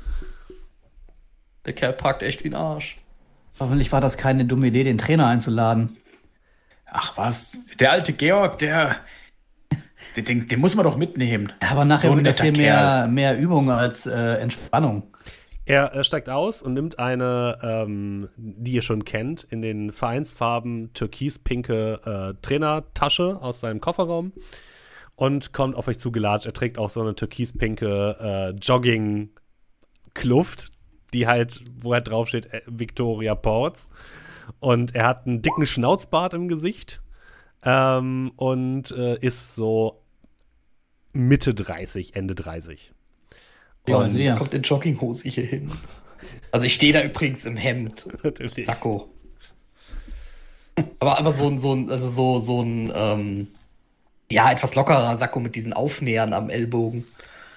Der 1.64 1.72
Kerl 1.72 1.92
parkt 1.92 2.22
echt 2.22 2.44
wie 2.44 2.48
ein 2.50 2.54
Arsch. 2.54 2.96
Hoffentlich 3.58 3.90
war 3.90 4.00
das 4.00 4.16
keine 4.16 4.44
dumme 4.44 4.68
Idee, 4.68 4.84
den 4.84 4.98
Trainer 4.98 5.26
einzuladen. 5.26 5.96
Ach 6.98 7.14
was, 7.18 7.58
der 7.78 7.92
alte 7.92 8.14
Georg, 8.14 8.58
der, 8.58 8.96
den, 10.16 10.48
den, 10.48 10.60
muss 10.60 10.74
man 10.74 10.84
doch 10.84 10.96
mitnehmen. 10.96 11.52
Aber 11.60 11.84
nachher 11.84 12.08
So 12.08 12.16
wird 12.16 12.26
das 12.26 12.40
hier 12.40 12.52
mehr, 12.52 13.06
mehr 13.06 13.38
Übung 13.38 13.70
als 13.70 14.06
äh, 14.06 14.36
Entspannung. 14.36 15.02
Er 15.66 15.94
äh, 15.94 16.04
steigt 16.04 16.30
aus 16.30 16.62
und 16.62 16.72
nimmt 16.72 16.98
eine, 16.98 17.58
ähm, 17.62 18.30
die 18.36 18.72
ihr 18.72 18.80
schon 18.80 19.04
kennt, 19.04 19.46
in 19.50 19.60
den 19.60 19.92
Vereinsfarben 19.92 20.94
türkis-pinke 20.94 22.00
äh, 22.06 22.32
Trainertasche 22.40 23.42
aus 23.42 23.60
seinem 23.60 23.82
Kofferraum 23.82 24.32
und 25.16 25.52
kommt 25.52 25.76
auf 25.76 25.88
euch 25.88 25.98
zugelatscht. 25.98 26.46
Er 26.46 26.54
trägt 26.54 26.78
auch 26.78 26.88
so 26.88 27.02
eine 27.02 27.14
türkis-pinke 27.14 28.16
äh, 28.18 28.52
Jogging-Kluft, 28.58 30.70
die 31.12 31.26
halt, 31.26 31.60
wo 31.78 31.92
halt 31.92 32.08
draufsteht, 32.08 32.54
äh, 32.54 32.62
Victoria 32.66 33.34
Ports. 33.34 33.90
Und 34.60 34.94
er 34.94 35.06
hat 35.06 35.26
einen 35.26 35.42
dicken 35.42 35.66
Schnauzbart 35.66 36.34
im 36.34 36.48
Gesicht 36.48 37.00
ähm, 37.62 38.32
und 38.36 38.90
äh, 38.92 39.18
ist 39.18 39.54
so 39.54 40.02
Mitte 41.12 41.54
30, 41.54 42.14
Ende 42.14 42.34
30. 42.34 42.92
Ja, 43.88 43.98
Und 43.98 44.08
sehr. 44.08 44.34
kommt 44.34 44.54
in 44.54 44.62
Jogginghose 44.62 45.28
hier 45.28 45.44
hin. 45.44 45.70
Also 46.50 46.66
ich 46.66 46.74
stehe 46.74 46.92
da 46.92 47.02
übrigens 47.02 47.44
im 47.44 47.56
Hemd. 47.56 48.08
Natürlich. 48.22 48.66
Sakko. 48.66 49.10
Aber, 50.98 51.18
aber 51.18 51.32
so 51.32 51.46
ein, 51.46 51.58
so 51.58 51.72
ein, 51.74 51.90
also 51.90 52.10
so, 52.10 52.40
so 52.40 52.62
ein, 52.62 52.92
ähm, 52.94 53.48
ja, 54.30 54.50
etwas 54.50 54.74
lockerer 54.74 55.16
Sakko 55.16 55.40
mit 55.40 55.54
diesen 55.56 55.72
Aufnähern 55.72 56.32
am 56.32 56.50
Ellbogen. 56.50 57.04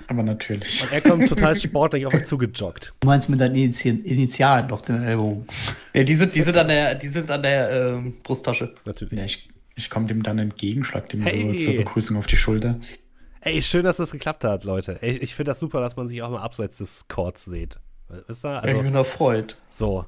Aber 0.09 0.23
natürlich. 0.23 0.81
Und 0.83 0.91
er 0.91 1.01
kommt 1.01 1.27
total 1.29 1.55
sportlich 1.55 2.05
auf 2.07 2.13
euch 2.13 2.25
zugejoggt. 2.25 2.93
Du 2.99 3.07
meinst 3.07 3.29
mit 3.29 3.39
deinen 3.39 3.55
Initi 3.55 3.89
Initialen 3.89 4.71
auf 4.71 4.81
den 4.81 5.03
Ellbogen. 5.03 5.45
Ja, 5.93 6.03
die 6.03 6.15
sind, 6.15 6.33
die 6.33 6.41
sind 6.41 6.57
an 6.57 6.67
der, 6.67 6.95
die 6.95 7.07
sind 7.07 7.29
an 7.29 7.43
der 7.43 7.71
ähm, 7.71 8.17
Brusttasche. 8.23 8.73
Natürlich. 8.85 9.17
Ja, 9.17 9.25
ich, 9.25 9.47
ich 9.75 9.89
komme 9.91 10.07
dem 10.07 10.23
dann 10.23 10.39
entgegen, 10.39 10.83
schlag 10.83 11.07
dem 11.09 11.21
Hey. 11.21 11.59
so 11.59 11.65
zur 11.65 11.77
Begrüßung 11.77 12.17
auf 12.17 12.25
die 12.25 12.37
Schulter. 12.37 12.79
Ey, 13.41 13.61
schön, 13.61 13.83
dass 13.85 13.97
das 13.97 14.11
geklappt 14.11 14.43
hat, 14.43 14.63
Leute. 14.63 14.97
Ey, 15.01 15.11
ich 15.19 15.35
finde 15.35 15.51
das 15.51 15.59
super, 15.59 15.79
dass 15.79 15.95
man 15.95 16.07
sich 16.07 16.21
auch 16.23 16.29
mal 16.31 16.41
abseits 16.41 16.79
des 16.79 17.07
Chords 17.07 17.45
sieht. 17.45 17.79
Wisst 18.27 18.43
ihr? 18.45 18.49
Also, 18.49 18.67
Also, 18.67 18.77
ich 18.77 18.83
bin 18.83 18.95
erfreut. 18.95 19.57
so. 19.69 20.05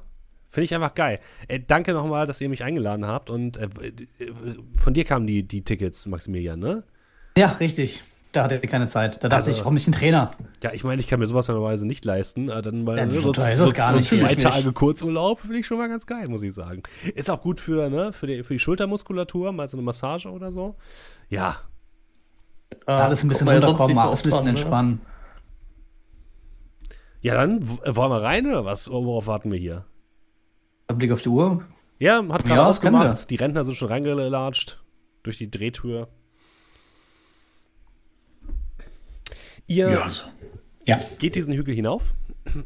Finde 0.50 0.64
ich 0.64 0.74
einfach 0.74 0.94
geil. 0.94 1.18
Ey, 1.48 1.64
danke 1.66 1.92
nochmal, 1.94 2.26
dass 2.26 2.40
ihr 2.42 2.48
mich 2.50 2.62
eingeladen 2.62 3.06
habt. 3.06 3.30
Und 3.30 3.56
äh, 3.56 3.64
äh, 3.64 4.32
von 4.76 4.92
dir 4.92 5.04
kamen 5.04 5.26
die, 5.26 5.44
die 5.44 5.62
Tickets, 5.62 6.06
Maximilian, 6.06 6.58
ne? 6.58 6.82
Ja, 7.38 7.52
richtig. 7.52 8.02
Da 8.32 8.44
hatte 8.44 8.54
er 8.54 8.66
keine 8.68 8.86
Zeit. 8.88 9.16
Da 9.16 9.28
dachte 9.28 9.34
Also- 9.36 9.50
ich, 9.50 9.58
warum 9.58 9.74
nicht 9.74 9.86
ein 9.86 9.92
Trainer? 9.92 10.32
Ja, 10.62 10.72
ich 10.72 10.84
meine, 10.84 11.00
ich 11.02 11.06
kann 11.08 11.20
mir 11.20 11.26
sowas 11.26 11.48
normalerweise 11.48 11.86
nicht 11.86 12.04
leisten. 12.04 12.48
äh, 12.48 12.62
Dann 12.62 12.84
mal 12.84 12.96
Ja, 12.96 13.04
ne, 13.06 13.20
so, 13.20 13.32
so, 13.34 13.40
so 13.42 13.96
nicht. 13.96 14.10
zwei 14.10 14.34
Tage. 14.34 14.72
Kurzurlaub 14.72 15.40
finde 15.40 15.58
ich 15.58 15.66
schon 15.66 15.76
mal 15.76 15.88
ganz 15.88 16.06
geil, 16.06 16.28
muss 16.28 16.42
ich 16.42 16.54
sagen. 16.54 16.82
Ist 17.14 17.28
auch 17.30 17.42
gut 17.42 17.60
für, 17.60 17.90
ne, 17.90 18.12
für, 18.14 18.26
die, 18.26 18.42
für 18.42 18.54
die 18.54 18.58
Schultermuskulatur, 18.58 19.52
mal 19.52 19.68
so 19.68 19.76
eine 19.76 19.84
Massage 19.84 20.30
oder 20.30 20.50
so. 20.50 20.76
Ja, 21.28 21.56
Da 22.86 23.04
alles 23.04 23.22
ein 23.22 23.28
bisschen 23.28 23.48
runterkommen, 23.48 23.94
so 23.94 24.00
alles 24.00 24.20
ein 24.20 24.30
bisschen 24.30 24.44
ne? 24.44 24.50
entspannen. 24.50 25.00
ja, 27.20 27.34
dann 27.34 27.58
äh, 27.84 27.94
wollen 27.94 28.10
wir 28.10 28.22
rein 28.22 28.46
oder 28.46 28.64
was? 28.64 28.90
Worauf 28.90 29.26
warten 29.26 29.52
wir 29.52 29.58
hier? 29.58 29.84
Blick 30.88 31.12
auf 31.12 31.22
die 31.22 31.28
Uhr. 31.28 31.64
Ja, 31.98 32.16
hat 32.30 32.44
gerade 32.44 32.60
Ja, 32.62 32.66
ausgemacht. 32.66 33.30
Die 33.30 33.36
Rentner 33.36 33.64
sind 33.64 33.74
schon 33.76 33.88
reingelatscht 33.88 34.82
durch 35.22 35.38
die 35.38 35.50
Drehtür. 35.50 36.08
Ihr 39.76 39.90
Ja. 40.84 41.00
geht 41.18 41.34
diesen 41.36 41.52
Hügel 41.54 41.74
hinauf 41.74 42.14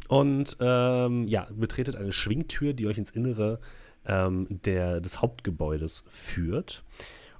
und 0.08 0.56
ähm, 0.60 1.28
ja, 1.28 1.46
betretet 1.54 1.96
eine 1.96 2.12
Schwingtür, 2.12 2.72
die 2.72 2.86
euch 2.86 2.98
ins 2.98 3.10
Innere 3.10 3.60
ähm, 4.06 4.46
der, 4.50 5.00
des 5.00 5.20
Hauptgebäudes 5.20 6.04
führt. 6.08 6.82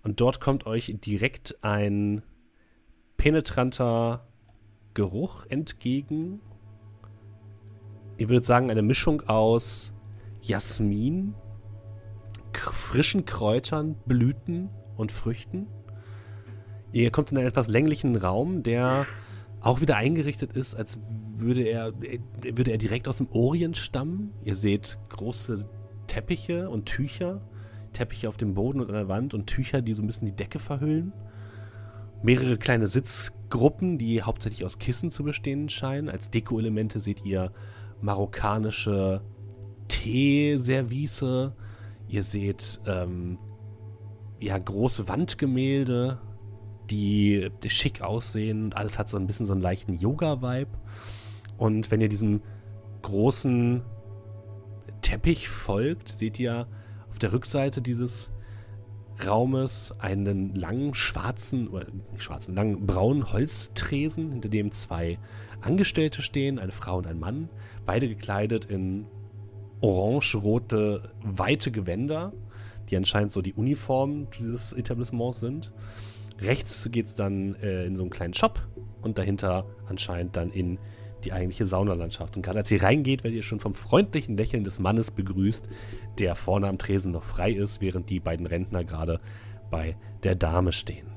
Und 0.03 0.21
dort 0.21 0.41
kommt 0.41 0.67
euch 0.67 0.95
direkt 1.05 1.57
ein 1.63 2.23
penetranter 3.17 4.27
Geruch 4.95 5.47
entgegen. 5.49 6.41
Ihr 8.19 8.29
würdet 8.29 8.45
sagen, 8.45 8.71
eine 8.71 8.83
Mischung 8.83 9.23
aus 9.29 9.93
Jasmin, 10.43 11.35
frischen 12.53 13.25
Kräutern, 13.25 13.97
Blüten 14.07 14.71
und 14.97 15.13
Früchten. 15.13 15.67
Ihr 16.93 17.11
kommt 17.11 17.31
in 17.33 17.39
einen 17.39 17.49
etwas 17.49 17.69
länglichen 17.69 18.17
Raum, 18.17 18.63
der 18.63 19.07
auch 19.67 19.81
wieder 19.81 19.97
eingerichtet 19.97 20.53
ist, 20.53 20.75
als 20.75 20.99
würde 21.35 21.63
er, 21.63 21.89
äh, 22.03 22.21
würde 22.55 22.71
er 22.71 22.79
direkt 22.79 23.09
aus 23.09 23.19
dem 23.19 23.29
Orient 23.31 23.77
stammen. 23.77 24.33
Ihr 24.45 24.55
seht 24.55 24.97
große 25.09 25.69
Teppiche 26.07 26.71
und 26.71 26.87
Tücher, 26.87 27.41
Teppiche 27.93 28.29
auf 28.29 28.37
dem 28.37 28.55
Boden 28.55 28.81
und 28.81 28.89
an 28.89 28.95
der 28.95 29.09
Wand 29.09 29.35
und 29.35 29.47
Tücher, 29.47 29.83
die 29.83 29.93
so 29.93 30.03
ein 30.03 30.07
bisschen 30.07 30.27
die 30.27 30.37
Decke 30.37 30.59
verhüllen. 30.59 31.13
Mehrere 32.23 32.59
kleine 32.59 32.87
Sitzgruppen, 32.87 33.99
die 33.99 34.23
hauptsächlich 34.23 34.65
aus 34.65 34.79
Kissen 34.79 35.11
zu 35.11 35.25
bestehen 35.25 35.69
scheinen. 35.69 36.09
Als 36.09 36.31
Deko-Elemente 36.31 37.01
seht 37.01 37.25
ihr 37.25 37.53
marokkanische 38.01 39.23
Teeservice. 39.89 41.53
Ihr 42.09 42.23
seht 42.23 42.81
ähm, 42.87 43.39
ja 44.41 44.57
große 44.57 45.09
Wandgemälde, 45.09 46.21
die 46.91 47.51
schick 47.67 48.03
aussehen. 48.03 48.73
Alles 48.73 48.99
hat 48.99 49.09
so 49.09 49.17
ein 49.17 49.27
bisschen 49.27 49.47
so 49.47 49.53
einen 49.53 49.63
leichten 49.63 49.95
Yoga-Vibe. 49.95 50.71
Und 51.57 51.91
wenn 51.91 52.01
ihr 52.01 52.09
diesem 52.09 52.43
großen 53.03 53.83
Teppich 55.03 55.49
folgt, 55.49 56.09
seht 56.09 56.39
ihr 56.39 56.67
auf 57.09 57.19
der 57.19 57.33
Rückseite 57.33 57.81
dieses 57.81 58.33
Raumes 59.25 59.95
einen 59.99 60.55
langen 60.55 60.95
schwarzen, 60.95 61.69
oder 61.69 61.87
nicht 62.13 62.23
schwarzen, 62.23 62.55
langen 62.55 62.87
braunen 62.87 63.33
Holztresen, 63.33 64.33
hinter 64.33 64.49
dem 64.49 64.73
zwei 64.73 65.19
Angestellte 65.63 66.23
stehen, 66.23 66.59
eine 66.59 66.73
Frau 66.73 66.99
und 66.99 67.07
ein 67.07 67.19
Mann, 67.19 67.49
beide 67.87 68.09
gekleidet 68.09 68.67
in 68.67 69.07
orange-rote, 69.81 71.15
weite 71.23 71.71
Gewänder, 71.71 72.33
die 72.91 72.97
anscheinend 72.97 73.33
so 73.33 73.41
die 73.43 73.55
Uniform 73.55 74.29
dieses 74.39 74.73
Etablissements 74.73 75.41
sind. 75.41 75.73
Rechts 76.41 76.89
geht 76.91 77.07
es 77.07 77.15
dann 77.15 77.55
äh, 77.57 77.85
in 77.85 77.97
so 77.97 78.03
einen 78.03 78.11
kleinen 78.11 78.35
Shop 78.35 78.61
und 79.03 79.19
dahinter 79.19 79.67
anscheinend 79.89 80.37
dann 80.37 80.51
in 80.51 80.79
die 81.25 81.33
eigentliche 81.33 81.67
Saunalandschaft. 81.67 82.37
Und 82.37 82.43
gerade 82.43 82.59
als 82.59 82.71
ihr 82.71 82.83
reingeht, 82.83 83.25
werdet 83.25 83.37
ihr 83.37 83.43
schon 83.43 83.61
vom 83.61 83.75
freundlichen 83.75 84.37
Lächeln 84.37 84.65
des 84.65 84.79
Mannes 84.79 85.11
begrüßt, 85.11 85.69
der 86.19 86.35
vorne 86.35 86.69
am 86.69 86.79
Tresen 86.79 87.13
noch 87.13 87.25
frei 87.25 87.53
ist, 87.53 87.81
während 87.81 88.11
die 88.11 88.21
beiden 88.21 88.47
Rentner 88.47 88.85
gerade 88.85 89.19
bei 89.71 89.97
der 90.23 90.35
Dame 90.35 90.73
stehen. 90.73 91.09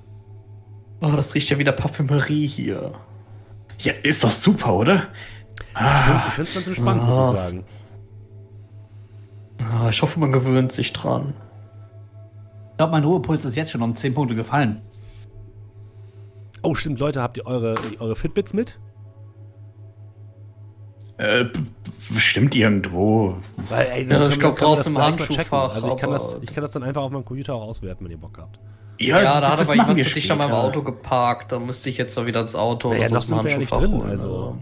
Oh, 1.02 1.12
das 1.16 1.36
riecht 1.36 1.50
ja 1.50 1.58
wieder 1.60 1.72
Parfümerie 1.72 2.48
hier. 2.48 2.94
Ja, 3.80 3.94
ist 4.04 4.24
doch 4.24 4.32
super, 4.32 4.74
oder? 4.74 5.08
Ich 5.74 6.34
finde 6.34 6.50
es 6.50 6.54
ganz 6.54 6.68
entspannt, 6.68 7.04
muss 7.04 7.16
ich 7.16 7.36
sagen. 7.36 7.66
Ah, 9.60 9.90
ich 9.90 10.02
hoffe, 10.02 10.20
man 10.20 10.32
gewöhnt 10.32 10.72
sich 10.72 10.92
dran. 10.94 11.34
Ich 12.72 12.78
glaube, 12.78 12.92
mein 12.92 13.04
Ruhepuls 13.04 13.46
ist 13.46 13.56
jetzt 13.56 13.72
schon 13.72 13.82
um 13.82 13.96
10 13.96 14.14
Punkte 14.14 14.36
gefallen. 14.36 14.82
Oh, 16.62 16.76
stimmt, 16.76 17.00
Leute, 17.00 17.22
habt 17.22 17.38
ihr 17.38 17.46
eure, 17.46 17.76
eure 18.00 18.16
Fitbits 18.16 18.54
mit? 18.54 18.80
Äh, 21.18 21.46
bestimmt 22.14 22.56
irgendwo. 22.56 23.38
Weil, 23.70 23.88
ey, 23.88 24.08
Ja, 24.10 24.28
ich 24.30 24.40
glaub, 24.40 24.56
können 24.56 24.72
wir 24.72 24.76
das 24.78 24.86
draußen 24.86 24.96
im 24.96 25.02
Handschuhfach. 25.02 25.76
Also 25.76 25.90
ich 25.90 25.98
kann, 25.98 26.12
das, 26.12 26.38
ich 26.42 26.54
kann 26.54 26.62
das 26.62 26.72
dann 26.72 26.84
einfach 26.84 27.02
auf 27.02 27.12
meinem 27.12 27.26
Computer 27.26 27.56
auch 27.56 27.64
auswerten, 27.64 28.06
wenn 28.06 28.12
ihr 28.12 28.18
Bock 28.18 28.38
habt. 28.38 28.58
Ja, 29.00 29.22
da 29.22 29.50
hat 29.52 29.60
das 29.60 29.68
aber 29.68 29.76
jemand 29.76 30.00
zu 30.02 30.14
dicht 30.14 30.32
an 30.32 30.38
meinem. 30.38 30.52
Auto 30.52 30.82
geparkt. 30.82 31.52
Da 31.52 31.60
müsste 31.60 31.90
ich 31.90 31.98
jetzt 31.98 32.16
doch 32.18 32.26
wieder 32.26 32.42
ins 32.42 32.56
Auto 32.56 32.90
Naja, 32.90 33.02
oder 33.08 33.10
noch 33.12 33.20
aus 33.22 33.28
dem 33.28 33.36
sind 33.36 33.44
wir 33.46 33.52
ja 33.52 33.58
nicht 33.58 33.72
drin, 33.76 33.92
holen, 33.94 34.10
also- 34.10 34.58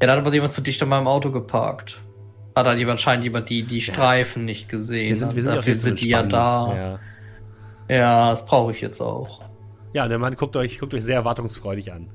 Ja, 0.00 0.06
da 0.06 0.12
hat 0.12 0.18
aber 0.20 0.32
jemand 0.32 0.52
zu 0.52 0.60
dicht 0.60 0.82
an 0.82 0.88
meinem 0.88 1.06
Auto 1.08 1.30
geparkt. 1.30 2.00
Hat 2.56 2.66
halt 2.66 2.78
jemand, 2.78 3.00
scheint 3.00 3.22
jemand 3.24 3.48
die, 3.48 3.62
die 3.64 3.80
Streifen 3.80 4.44
nicht 4.44 4.68
gesehen. 4.68 5.08
Wir 5.10 5.16
sind, 5.16 5.34
wir 5.36 5.42
sind 5.42 5.54
Dafür 5.54 5.74
sind 5.76 6.00
die 6.00 6.08
ja 6.08 6.22
da. 6.22 6.98
Ja. 7.88 7.96
Ja, 7.96 8.30
das 8.30 8.44
brauche 8.46 8.72
ich 8.72 8.80
jetzt 8.80 9.00
auch. 9.00 9.40
Ja, 9.92 10.08
der 10.08 10.18
Mann 10.18 10.36
guckt 10.36 10.56
euch, 10.56 10.78
guckt 10.78 10.94
euch 10.94 11.04
sehr 11.04 11.16
erwartungsfreudig 11.16 11.92
an. 11.92 12.08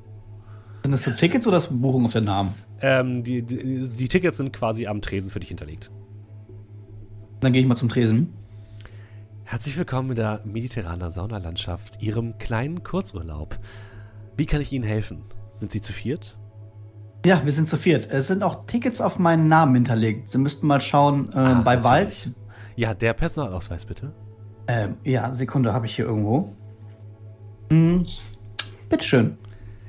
Sind 0.83 0.91
das 0.91 1.03
so 1.03 1.11
Tickets 1.11 1.47
oder 1.47 1.57
ist 1.57 1.69
Buchung 1.71 2.05
auf 2.05 2.13
den 2.13 2.25
Namen? 2.25 2.53
Ähm, 2.81 3.23
die, 3.23 3.41
die, 3.41 3.83
die 3.97 4.07
Tickets 4.07 4.37
sind 4.37 4.53
quasi 4.53 4.87
am 4.87 5.01
Tresen 5.01 5.31
für 5.31 5.39
dich 5.39 5.49
hinterlegt. 5.49 5.89
Dann 7.39 7.53
gehe 7.53 7.61
ich 7.61 7.67
mal 7.67 7.75
zum 7.75 7.89
Tresen. 7.89 8.33
Herzlich 9.43 9.77
willkommen 9.77 10.11
in 10.11 10.15
der 10.15 10.41
mediterraner 10.45 11.11
Saunalandschaft, 11.11 12.01
Ihrem 12.01 12.37
kleinen 12.37 12.83
Kurzurlaub. 12.83 13.59
Wie 14.37 14.45
kann 14.45 14.61
ich 14.61 14.71
Ihnen 14.73 14.83
helfen? 14.83 15.23
Sind 15.51 15.71
Sie 15.71 15.81
zu 15.81 15.93
viert? 15.93 16.37
Ja, 17.25 17.43
wir 17.45 17.51
sind 17.51 17.67
zu 17.69 17.77
viert. 17.77 18.07
Es 18.11 18.27
sind 18.27 18.43
auch 18.43 18.65
Tickets 18.67 19.01
auf 19.01 19.17
meinen 19.17 19.47
Namen 19.47 19.73
hinterlegt. 19.75 20.29
Sie 20.29 20.37
müssten 20.37 20.67
mal 20.67 20.81
schauen, 20.81 21.27
äh, 21.31 21.37
Ah, 21.37 21.61
bei. 21.63 21.83
Walz. 21.83 22.29
Ja, 22.75 22.93
der 22.93 23.13
Personalausweis 23.13 23.85
bitte. 23.85 24.13
Ähm, 24.67 24.97
ja, 25.03 25.33
Sekunde 25.33 25.73
habe 25.73 25.85
ich 25.87 25.95
hier 25.95 26.05
irgendwo. 26.05 26.53
Hm, 27.69 28.05
bitteschön. 28.89 29.37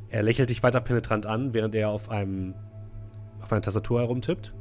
Er 0.08 0.22
lächelt 0.22 0.50
dich 0.50 0.62
weiter 0.62 0.80
penetrant 0.80 1.26
an, 1.26 1.52
während 1.52 1.74
er 1.74 1.90
auf 1.90 2.10
einem 2.10 2.54
auf 3.40 3.52
einer 3.52 3.62
Tastatur 3.62 4.00
herumtippt 4.00 4.54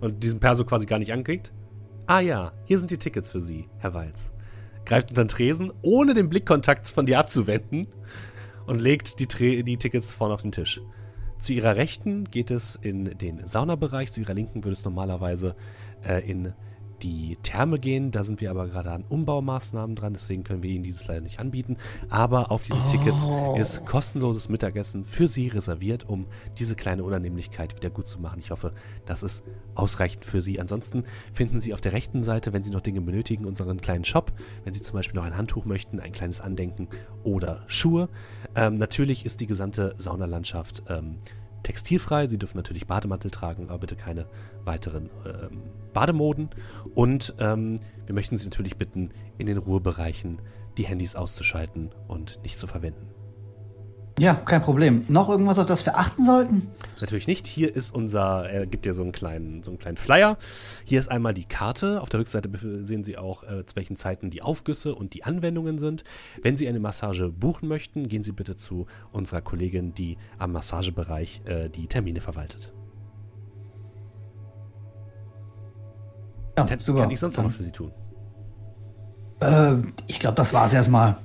und 0.00 0.22
diesen 0.24 0.40
Perso 0.40 0.64
quasi 0.64 0.86
gar 0.86 0.98
nicht 0.98 1.12
anklickt. 1.12 1.52
Ah 2.06 2.20
ja, 2.20 2.52
hier 2.64 2.78
sind 2.78 2.90
die 2.90 2.98
Tickets 2.98 3.28
für 3.28 3.40
Sie, 3.40 3.68
Herr 3.78 3.94
Walz. 3.94 4.32
Greift 4.84 5.10
unter 5.10 5.24
den 5.24 5.28
Tresen, 5.28 5.72
ohne 5.82 6.14
den 6.14 6.28
Blickkontakt 6.28 6.88
von 6.88 7.06
dir 7.06 7.20
abzuwenden 7.20 7.86
und 8.66 8.80
legt 8.80 9.20
die, 9.20 9.62
die 9.62 9.76
Tickets 9.76 10.12
vorne 10.12 10.34
auf 10.34 10.42
den 10.42 10.52
Tisch. 10.52 10.80
Zu 11.38 11.52
ihrer 11.52 11.76
Rechten 11.76 12.24
geht 12.24 12.50
es 12.50 12.76
in 12.76 13.16
den 13.18 13.46
Saunabereich, 13.46 14.12
zu 14.12 14.20
ihrer 14.20 14.34
Linken 14.34 14.64
würde 14.64 14.74
es 14.74 14.84
normalerweise 14.84 15.54
äh, 16.04 16.28
in 16.28 16.52
die 17.02 17.36
Therme 17.42 17.78
gehen. 17.78 18.10
Da 18.10 18.24
sind 18.24 18.40
wir 18.40 18.50
aber 18.50 18.68
gerade 18.68 18.90
an 18.90 19.04
Umbaumaßnahmen 19.08 19.96
dran, 19.96 20.12
deswegen 20.12 20.44
können 20.44 20.62
wir 20.62 20.70
Ihnen 20.70 20.84
dieses 20.84 21.06
leider 21.06 21.20
nicht 21.20 21.40
anbieten. 21.40 21.76
Aber 22.08 22.50
auf 22.50 22.62
diese 22.62 22.84
Tickets 22.86 23.26
ist 23.56 23.84
kostenloses 23.86 24.48
Mittagessen 24.48 25.04
für 25.04 25.28
Sie 25.28 25.48
reserviert, 25.48 26.08
um 26.08 26.26
diese 26.58 26.76
kleine 26.76 27.04
Unannehmlichkeit 27.04 27.76
wieder 27.76 27.90
gut 27.90 28.06
zu 28.06 28.20
machen. 28.20 28.38
Ich 28.38 28.50
hoffe, 28.50 28.72
das 29.06 29.22
ist 29.22 29.44
ausreichend 29.74 30.24
für 30.24 30.40
Sie. 30.40 30.60
Ansonsten 30.60 31.04
finden 31.32 31.60
Sie 31.60 31.74
auf 31.74 31.80
der 31.80 31.92
rechten 31.92 32.22
Seite, 32.22 32.52
wenn 32.52 32.62
Sie 32.62 32.70
noch 32.70 32.80
Dinge 32.80 33.00
benötigen, 33.00 33.44
unseren 33.44 33.80
kleinen 33.80 34.04
Shop. 34.04 34.32
Wenn 34.64 34.74
Sie 34.74 34.82
zum 34.82 34.94
Beispiel 34.94 35.18
noch 35.18 35.26
ein 35.26 35.36
Handtuch 35.36 35.64
möchten, 35.64 36.00
ein 36.00 36.12
kleines 36.12 36.40
Andenken 36.40 36.88
oder 37.24 37.64
Schuhe. 37.66 38.08
Ähm, 38.54 38.78
natürlich 38.78 39.26
ist 39.26 39.40
die 39.40 39.46
gesamte 39.46 39.94
Saunalandschaft 39.96 40.84
ähm, 40.88 41.18
textilfrei. 41.62 42.26
Sie 42.26 42.38
dürfen 42.38 42.56
natürlich 42.56 42.86
Bademantel 42.86 43.30
tragen, 43.30 43.68
aber 43.68 43.78
bitte 43.78 43.96
keine 43.96 44.26
weiteren 44.64 45.10
ähm, 45.26 45.62
Bademoden. 45.92 46.50
Und 46.94 47.34
ähm, 47.38 47.78
wir 48.06 48.14
möchten 48.14 48.36
Sie 48.36 48.44
natürlich 48.44 48.76
bitten, 48.76 49.10
in 49.38 49.46
den 49.46 49.58
Ruhebereichen 49.58 50.40
die 50.76 50.84
Handys 50.84 51.16
auszuschalten 51.16 51.90
und 52.08 52.40
nicht 52.42 52.58
zu 52.58 52.66
verwenden. 52.66 53.11
Ja, 54.18 54.34
kein 54.34 54.62
Problem. 54.62 55.04
Noch 55.08 55.28
irgendwas, 55.28 55.58
auf 55.58 55.66
das 55.66 55.84
wir 55.86 55.96
achten 55.96 56.24
sollten? 56.24 56.68
Natürlich 57.00 57.26
nicht. 57.26 57.46
Hier 57.46 57.74
ist 57.74 57.94
unser, 57.94 58.48
er 58.48 58.66
gibt 58.66 58.84
dir 58.84 58.94
so 58.94 59.02
einen 59.02 59.12
kleinen, 59.12 59.62
so 59.62 59.70
einen 59.70 59.78
kleinen 59.78 59.96
Flyer. 59.96 60.36
Hier 60.84 61.00
ist 61.00 61.08
einmal 61.10 61.34
die 61.34 61.46
Karte. 61.46 62.00
Auf 62.00 62.08
der 62.08 62.20
Rückseite 62.20 62.50
sehen 62.84 63.04
Sie 63.04 63.16
auch, 63.16 63.42
äh, 63.42 63.64
zu 63.64 63.74
welchen 63.76 63.96
Zeiten 63.96 64.30
die 64.30 64.42
Aufgüsse 64.42 64.94
und 64.94 65.14
die 65.14 65.24
Anwendungen 65.24 65.78
sind. 65.78 66.04
Wenn 66.42 66.56
Sie 66.56 66.68
eine 66.68 66.78
Massage 66.78 67.30
buchen 67.30 67.68
möchten, 67.68 68.08
gehen 68.08 68.22
Sie 68.22 68.32
bitte 68.32 68.54
zu 68.56 68.86
unserer 69.12 69.40
Kollegin, 69.40 69.94
die 69.94 70.18
am 70.38 70.52
Massagebereich 70.52 71.42
äh, 71.46 71.68
die 71.70 71.86
Termine 71.86 72.20
verwaltet. 72.20 72.72
Ja, 76.56 76.64
Kann, 76.64 76.80
super. 76.80 77.00
kann 77.00 77.10
ich 77.10 77.18
sonst 77.18 77.36
noch 77.38 77.44
was 77.44 77.56
für 77.56 77.62
Sie 77.62 77.72
tun? 77.72 77.92
Äh, 79.40 79.76
ich 80.06 80.20
glaube, 80.20 80.34
das 80.36 80.52
war's 80.52 80.74
erstmal. 80.74 81.16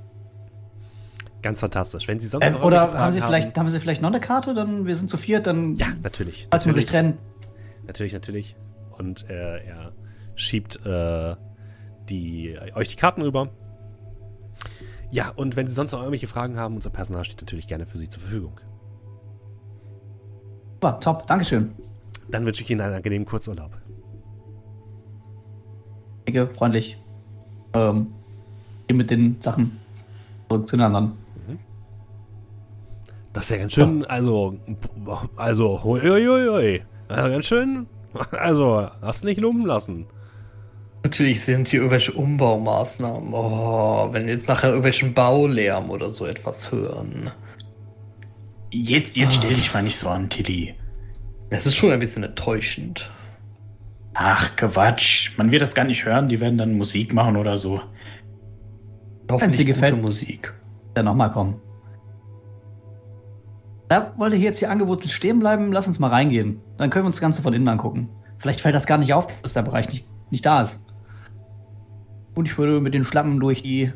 Ganz 1.41 1.59
fantastisch. 1.59 2.07
Wenn 2.07 2.19
Sie 2.19 2.27
sonst 2.27 2.43
Äh, 2.45 2.51
noch 2.51 2.63
oder 2.63 2.91
haben 2.93 3.11
Sie, 3.13 3.21
vielleicht, 3.21 3.57
haben 3.57 3.69
Sie 3.69 3.79
vielleicht 3.79 4.01
noch 4.01 4.09
eine 4.09 4.19
Karte? 4.19 4.53
Dann 4.53 4.85
wir 4.85 4.95
sind 4.95 5.09
zu 5.09 5.17
viert, 5.17 5.47
dann 5.47 5.75
Ja, 5.75 5.87
natürlich. 6.01 6.47
falls 6.49 6.65
wir 6.65 6.73
sich 6.73 6.85
trennen. 6.85 7.17
Natürlich, 7.85 8.13
natürlich. 8.13 8.55
Und 8.97 9.29
äh, 9.29 9.63
er 9.65 9.93
schiebt 10.35 10.85
äh, 10.85 11.35
die, 12.09 12.57
euch 12.75 12.89
die 12.89 12.95
Karten 12.95 13.21
rüber. 13.21 13.49
Ja, 15.11 15.31
und 15.35 15.55
wenn 15.55 15.67
Sie 15.67 15.73
sonst 15.73 15.91
noch 15.93 15.99
irgendwelche 15.99 16.27
Fragen 16.27 16.57
haben, 16.57 16.75
unser 16.75 16.89
Personal 16.89 17.23
steht 17.23 17.41
natürlich 17.41 17.67
gerne 17.67 17.85
für 17.85 17.97
Sie 17.97 18.09
zur 18.09 18.21
Verfügung. 18.21 18.59
Super, 20.73 20.99
top, 20.99 21.27
Dankeschön. 21.27 21.71
Dann 22.29 22.45
wünsche 22.45 22.61
ich 22.61 22.69
Ihnen 22.69 22.81
einen 22.81 22.95
angenehmen 22.95 23.25
Kurzurlaub. 23.25 23.71
Danke, 26.25 26.47
freundlich. 26.53 26.97
Ähm, 27.73 28.07
mit 28.91 29.09
den 29.09 29.39
Sachen 29.41 29.79
zurück 30.49 30.67
zu 30.67 30.75
den 30.75 30.85
anderen. 30.85 31.13
Das 33.37 33.43
ist 33.43 33.51
ja 33.51 33.57
ganz 33.57 33.73
schön, 33.73 34.03
also, 34.05 34.57
also, 35.35 35.83
hui. 35.83 36.81
Also 37.07 37.29
ganz 37.29 37.45
schön, 37.45 37.85
also, 38.31 38.89
hast 38.99 39.25
nicht 39.25 39.39
lumpen 39.39 39.67
lassen. 39.67 40.07
Natürlich 41.03 41.41
sind 41.41 41.67
hier 41.67 41.81
irgendwelche 41.81 42.13
Umbaumaßnahmen. 42.13 43.31
Oh, 43.35 44.09
wenn 44.11 44.25
wir 44.25 44.33
jetzt 44.33 44.47
nachher 44.47 44.69
irgendwelchen 44.69 45.13
Baulärm 45.13 45.91
oder 45.91 46.09
so 46.09 46.25
etwas 46.25 46.71
hören. 46.71 47.29
Jetzt, 48.71 49.15
jetzt 49.15 49.35
stell 49.35 49.53
dich 49.53 49.71
mal 49.71 49.83
nicht 49.83 49.99
so 49.99 50.09
an, 50.09 50.31
Tilly. 50.31 50.73
Es 51.51 51.67
ist 51.67 51.75
schon 51.75 51.91
ein 51.91 51.99
bisschen 51.99 52.23
enttäuschend. 52.23 53.11
Ach, 54.15 54.55
Quatsch. 54.55 55.37
Man 55.37 55.51
wird 55.51 55.61
das 55.61 55.75
gar 55.75 55.85
nicht 55.85 56.05
hören. 56.05 56.27
Die 56.27 56.39
werden 56.39 56.57
dann 56.57 56.75
Musik 56.75 57.13
machen 57.13 57.37
oder 57.37 57.59
so. 57.59 57.81
Hoffentlich 59.29 59.57
dir 59.57 59.65
gefällt. 59.65 59.91
gute 59.91 60.01
Musik. 60.01 60.55
Dann 60.95 61.05
nochmal 61.05 61.31
kommen. 61.31 61.61
Da 63.89 64.13
wollte 64.17 64.35
ich 64.35 64.43
jetzt 64.43 64.59
hier 64.59 64.69
angewurzelt 64.69 65.11
stehen 65.11 65.39
bleiben. 65.39 65.71
Lass 65.71 65.87
uns 65.87 65.99
mal 65.99 66.09
reingehen. 66.09 66.59
Dann 66.77 66.89
können 66.89 67.05
wir 67.05 67.07
uns 67.07 67.17
das 67.17 67.21
Ganze 67.21 67.41
von 67.41 67.53
innen 67.53 67.67
angucken. 67.67 68.09
Vielleicht 68.37 68.61
fällt 68.61 68.75
das 68.75 68.85
gar 68.85 68.97
nicht 68.97 69.13
auf, 69.13 69.41
dass 69.41 69.53
der 69.53 69.63
Bereich 69.63 69.89
nicht, 69.89 70.05
nicht 70.29 70.45
da 70.45 70.61
ist. 70.61 70.79
Und 72.35 72.45
ich 72.45 72.57
würde 72.57 72.79
mit 72.81 72.93
den 72.93 73.03
Schlappen 73.03 73.39
durch 73.39 73.63
die 73.63 73.91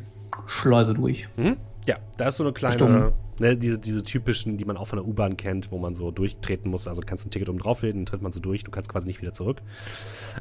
Schleuse 0.46 0.94
durch. 0.94 1.28
Mhm. 1.36 1.56
Ja, 1.86 1.96
da 2.16 2.28
ist 2.28 2.36
so 2.36 2.44
eine 2.44 2.52
kleine, 2.52 3.12
ne, 3.38 3.56
diese, 3.56 3.78
diese 3.78 4.02
typischen, 4.02 4.56
die 4.56 4.64
man 4.64 4.76
auch 4.76 4.86
von 4.86 4.98
der 4.98 5.06
U-Bahn 5.06 5.36
kennt, 5.36 5.70
wo 5.70 5.78
man 5.78 5.94
so 5.94 6.10
durchtreten 6.10 6.70
muss. 6.70 6.88
Also 6.88 7.02
kannst 7.04 7.24
du 7.24 7.28
ein 7.28 7.30
Ticket 7.30 7.48
oben 7.48 7.58
drauflegen, 7.58 8.00
dann 8.00 8.06
tritt 8.06 8.22
man 8.22 8.32
so 8.32 8.40
durch, 8.40 8.64
du 8.64 8.70
kannst 8.70 8.90
quasi 8.90 9.06
nicht 9.06 9.20
wieder 9.20 9.32
zurück. 9.32 9.62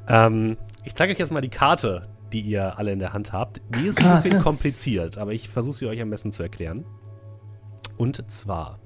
Ähm, 0.07 0.57
ich 0.83 0.95
zeige 0.95 1.13
euch 1.13 1.19
jetzt 1.19 1.31
mal 1.31 1.41
die 1.41 1.49
Karte, 1.49 2.03
die 2.31 2.41
ihr 2.41 2.77
alle 2.77 2.91
in 2.91 2.99
der 2.99 3.13
Hand 3.13 3.33
habt. 3.33 3.61
Die 3.75 3.85
ist 3.87 4.03
ein 4.03 4.11
bisschen 4.11 4.41
kompliziert, 4.41 5.17
aber 5.17 5.33
ich 5.33 5.49
versuche 5.49 5.75
sie 5.75 5.87
euch 5.87 6.01
am 6.01 6.09
besten 6.09 6.31
zu 6.31 6.43
erklären. 6.43 6.85
Und 7.97 8.31
zwar 8.31 8.79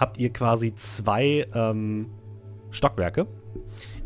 habt 0.00 0.18
ihr 0.18 0.32
quasi 0.32 0.74
zwei 0.74 1.46
ähm, 1.54 2.06
Stockwerke. 2.70 3.26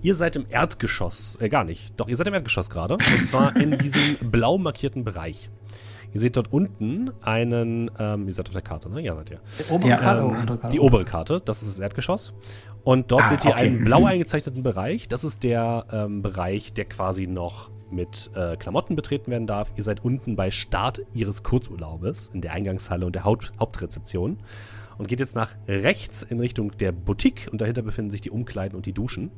Ihr 0.03 0.15
seid 0.15 0.37
im 0.37 0.45
Erdgeschoss, 0.51 1.39
äh, 1.41 1.49
gar 1.49 1.65
nicht. 1.65 1.95
Doch, 1.99 2.09
ihr 2.09 2.17
seid 2.17 2.27
im 2.27 2.35
Erdgeschoss 2.35 2.69
gerade. 2.69 2.95
Und 2.95 3.25
zwar 3.25 3.57
in 3.57 3.79
diesem 3.79 4.17
blau 4.31 4.59
markierten 4.59 5.05
Bereich. 5.05 5.51
Ihr 6.13 6.21
seht 6.21 6.37
dort 6.37 6.53
unten 6.53 7.11
einen, 7.23 7.91
ähm, 7.99 8.29
ihr 8.29 8.35
seid 8.35 8.47
auf 8.47 8.53
der 8.53 8.63
Karte, 8.63 8.89
ne? 8.89 9.01
Ja, 9.01 9.15
seid 9.17 9.31
ihr. 9.31 9.41
Obere 9.71 9.89
Ja, 9.89 9.97
Karte, 9.97 10.21
Ähm, 10.23 10.47
Karte. 10.47 10.69
die 10.69 10.81
obere 10.81 11.05
Karte, 11.05 11.41
das 11.45 11.63
ist 11.63 11.73
das 11.73 11.79
Erdgeschoss. 11.81 12.35
Und 12.85 13.11
dort 13.11 13.25
Ah, 13.25 13.29
seht 13.29 13.45
ihr 13.45 13.51
okay. 13.53 13.61
einen 13.63 13.85
blau 13.85 14.05
eingezeichneten 14.05 14.63
Bereich. 14.63 15.09
Das 15.09 15.25
ist 15.25 15.43
der 15.43 15.87
ähm, 15.91 16.23
Bereich, 16.23 16.73
der 16.75 16.85
quasi 16.85 17.27
noch 17.27 17.71
mit 17.91 18.31
äh, 18.35 18.57
Klamotten 18.57 18.95
betreten 18.97 19.31
werden 19.31 19.47
darf. 19.47 19.73
Ihr 19.77 19.83
seid 19.85 20.05
unten 20.05 20.37
bei 20.37 20.51
Start 20.51 21.01
ihres 21.15 21.43
Kurzurlaubes 21.43 22.31
in 22.33 22.41
der 22.43 22.53
Eingangshalle 22.53 23.07
und 23.07 23.15
der 23.15 23.25
Haupt 23.25 23.53
Hauptrezeption. 23.59 24.39
Und 24.99 25.09
geht 25.09 25.21
jetzt 25.21 25.35
nach 25.35 25.55
rechts 25.67 26.23
in 26.23 26.41
Richtung 26.41 26.71
der 26.79 26.93
Boutique 26.93 27.49
und 27.51 27.61
dahinter 27.61 27.83
befinden 27.83 28.11
sich 28.11 28.21
die 28.21 28.31
Umkleiden 28.31 28.77
und 28.77 28.87
die 28.87 28.93
Duschen. 28.93 29.31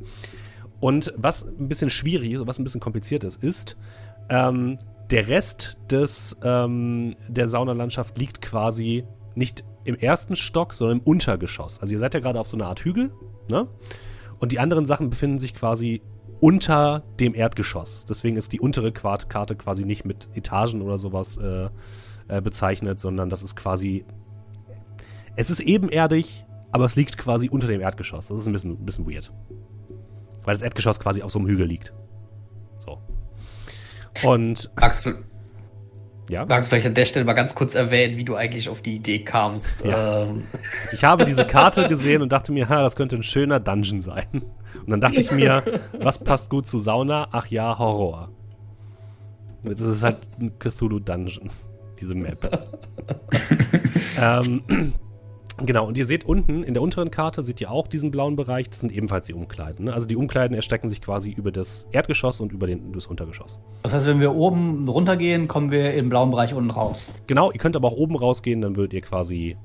Und 0.80 1.14
was 1.16 1.46
ein 1.46 1.68
bisschen 1.68 1.90
schwierig 1.90 2.32
ist 2.32 2.46
was 2.46 2.58
ein 2.58 2.64
bisschen 2.64 2.80
kompliziert 2.80 3.24
ist, 3.24 3.42
ist, 3.42 3.76
ähm, 4.28 4.76
der 5.10 5.28
Rest 5.28 5.78
des, 5.90 6.36
ähm, 6.42 7.16
der 7.28 7.48
Saunalandschaft 7.48 8.18
liegt 8.18 8.42
quasi 8.42 9.04
nicht 9.34 9.64
im 9.84 9.94
ersten 9.94 10.36
Stock, 10.36 10.74
sondern 10.74 10.98
im 10.98 11.04
Untergeschoss. 11.04 11.80
Also 11.80 11.92
ihr 11.92 11.98
seid 11.98 12.14
ja 12.14 12.20
gerade 12.20 12.40
auf 12.40 12.48
so 12.48 12.56
einer 12.56 12.66
Art 12.66 12.80
Hügel, 12.80 13.12
ne? 13.48 13.68
Und 14.38 14.52
die 14.52 14.58
anderen 14.58 14.84
Sachen 14.84 15.08
befinden 15.08 15.38
sich 15.38 15.54
quasi 15.54 16.02
unter 16.40 17.04
dem 17.20 17.34
Erdgeschoss. 17.34 18.04
Deswegen 18.06 18.36
ist 18.36 18.52
die 18.52 18.60
untere 18.60 18.92
Karte 18.92 19.56
quasi 19.56 19.84
nicht 19.84 20.04
mit 20.04 20.28
Etagen 20.34 20.82
oder 20.82 20.98
sowas 20.98 21.38
äh, 21.38 21.70
äh, 22.28 22.42
bezeichnet, 22.42 23.00
sondern 23.00 23.30
das 23.30 23.42
ist 23.42 23.56
quasi. 23.56 24.04
Es 25.36 25.50
ist 25.50 25.60
ebenerdig, 25.60 26.44
aber 26.72 26.84
es 26.84 26.96
liegt 26.96 27.18
quasi 27.18 27.48
unter 27.48 27.68
dem 27.68 27.80
Erdgeschoss. 27.80 28.28
Das 28.28 28.38
ist 28.38 28.46
ein 28.46 28.52
bisschen, 28.52 28.72
ein 28.72 28.84
bisschen 28.84 29.06
weird. 29.06 29.32
Weil 30.44 30.54
das 30.54 30.62
Erdgeschoss 30.62 30.98
quasi 30.98 31.22
auf 31.22 31.30
so 31.30 31.38
einem 31.38 31.48
Hügel 31.48 31.66
liegt. 31.66 31.92
So. 32.78 32.98
Und, 34.24 34.70
Magst 34.80 35.04
du 35.06 35.12
ja. 36.30 36.44
magst 36.44 36.70
vielleicht 36.70 36.86
an 36.86 36.94
der 36.94 37.04
Stelle 37.04 37.24
mal 37.24 37.34
ganz 37.34 37.54
kurz 37.54 37.74
erwähnen, 37.74 38.16
wie 38.16 38.24
du 38.24 38.34
eigentlich 38.34 38.68
auf 38.68 38.80
die 38.82 38.96
Idee 38.96 39.20
kamst? 39.20 39.84
Ja. 39.84 40.24
Ähm, 40.24 40.44
Ich 40.92 41.04
habe 41.04 41.24
diese 41.24 41.46
Karte 41.46 41.88
gesehen 41.88 42.22
und 42.22 42.32
dachte 42.32 42.52
mir, 42.52 42.68
ha, 42.68 42.82
das 42.82 42.96
könnte 42.96 43.16
ein 43.16 43.22
schöner 43.22 43.60
Dungeon 43.60 44.00
sein. 44.00 44.26
Und 44.32 44.90
dann 44.90 45.00
dachte 45.00 45.20
ich 45.20 45.30
mir, 45.30 45.62
was 46.00 46.18
passt 46.18 46.50
gut 46.50 46.66
zu 46.66 46.78
Sauna? 46.78 47.28
Ach 47.32 47.46
ja, 47.46 47.78
Horror. 47.78 48.30
Und 49.62 49.70
jetzt 49.70 49.80
ist 49.80 49.88
es 49.88 50.02
halt 50.02 50.28
ein 50.40 50.58
Cthulhu-Dungeon, 50.58 51.50
diese 52.00 52.14
Map. 52.14 52.68
ähm, 54.20 54.62
genau, 55.64 55.86
und 55.86 55.96
ihr 55.96 56.06
seht 56.06 56.24
unten 56.24 56.62
in 56.62 56.74
der 56.74 56.82
unteren 56.82 57.10
Karte, 57.10 57.42
seht 57.42 57.60
ihr 57.60 57.70
auch 57.70 57.86
diesen 57.86 58.10
blauen 58.10 58.36
Bereich, 58.36 58.68
das 58.68 58.80
sind 58.80 58.92
ebenfalls 58.92 59.26
die 59.26 59.34
Umkleiden. 59.34 59.86
Ne? 59.86 59.94
Also 59.94 60.06
die 60.06 60.16
Umkleiden 60.16 60.54
erstrecken 60.54 60.88
sich 60.88 61.00
quasi 61.00 61.30
über 61.30 61.52
das 61.52 61.86
Erdgeschoss 61.92 62.40
und 62.40 62.52
über 62.52 62.66
den, 62.66 62.92
das 62.92 63.06
Untergeschoss. 63.06 63.58
Das 63.82 63.92
heißt, 63.92 64.06
wenn 64.06 64.20
wir 64.20 64.34
oben 64.34 64.88
runtergehen, 64.88 65.48
kommen 65.48 65.70
wir 65.70 65.94
im 65.94 66.08
blauen 66.08 66.30
Bereich 66.30 66.54
unten 66.54 66.70
raus. 66.70 67.06
Genau, 67.26 67.50
ihr 67.52 67.58
könnt 67.58 67.76
aber 67.76 67.88
auch 67.88 67.96
oben 67.96 68.16
rausgehen, 68.16 68.60
dann 68.60 68.76
würdet 68.76 68.92
ihr 68.92 69.00
quasi 69.00 69.56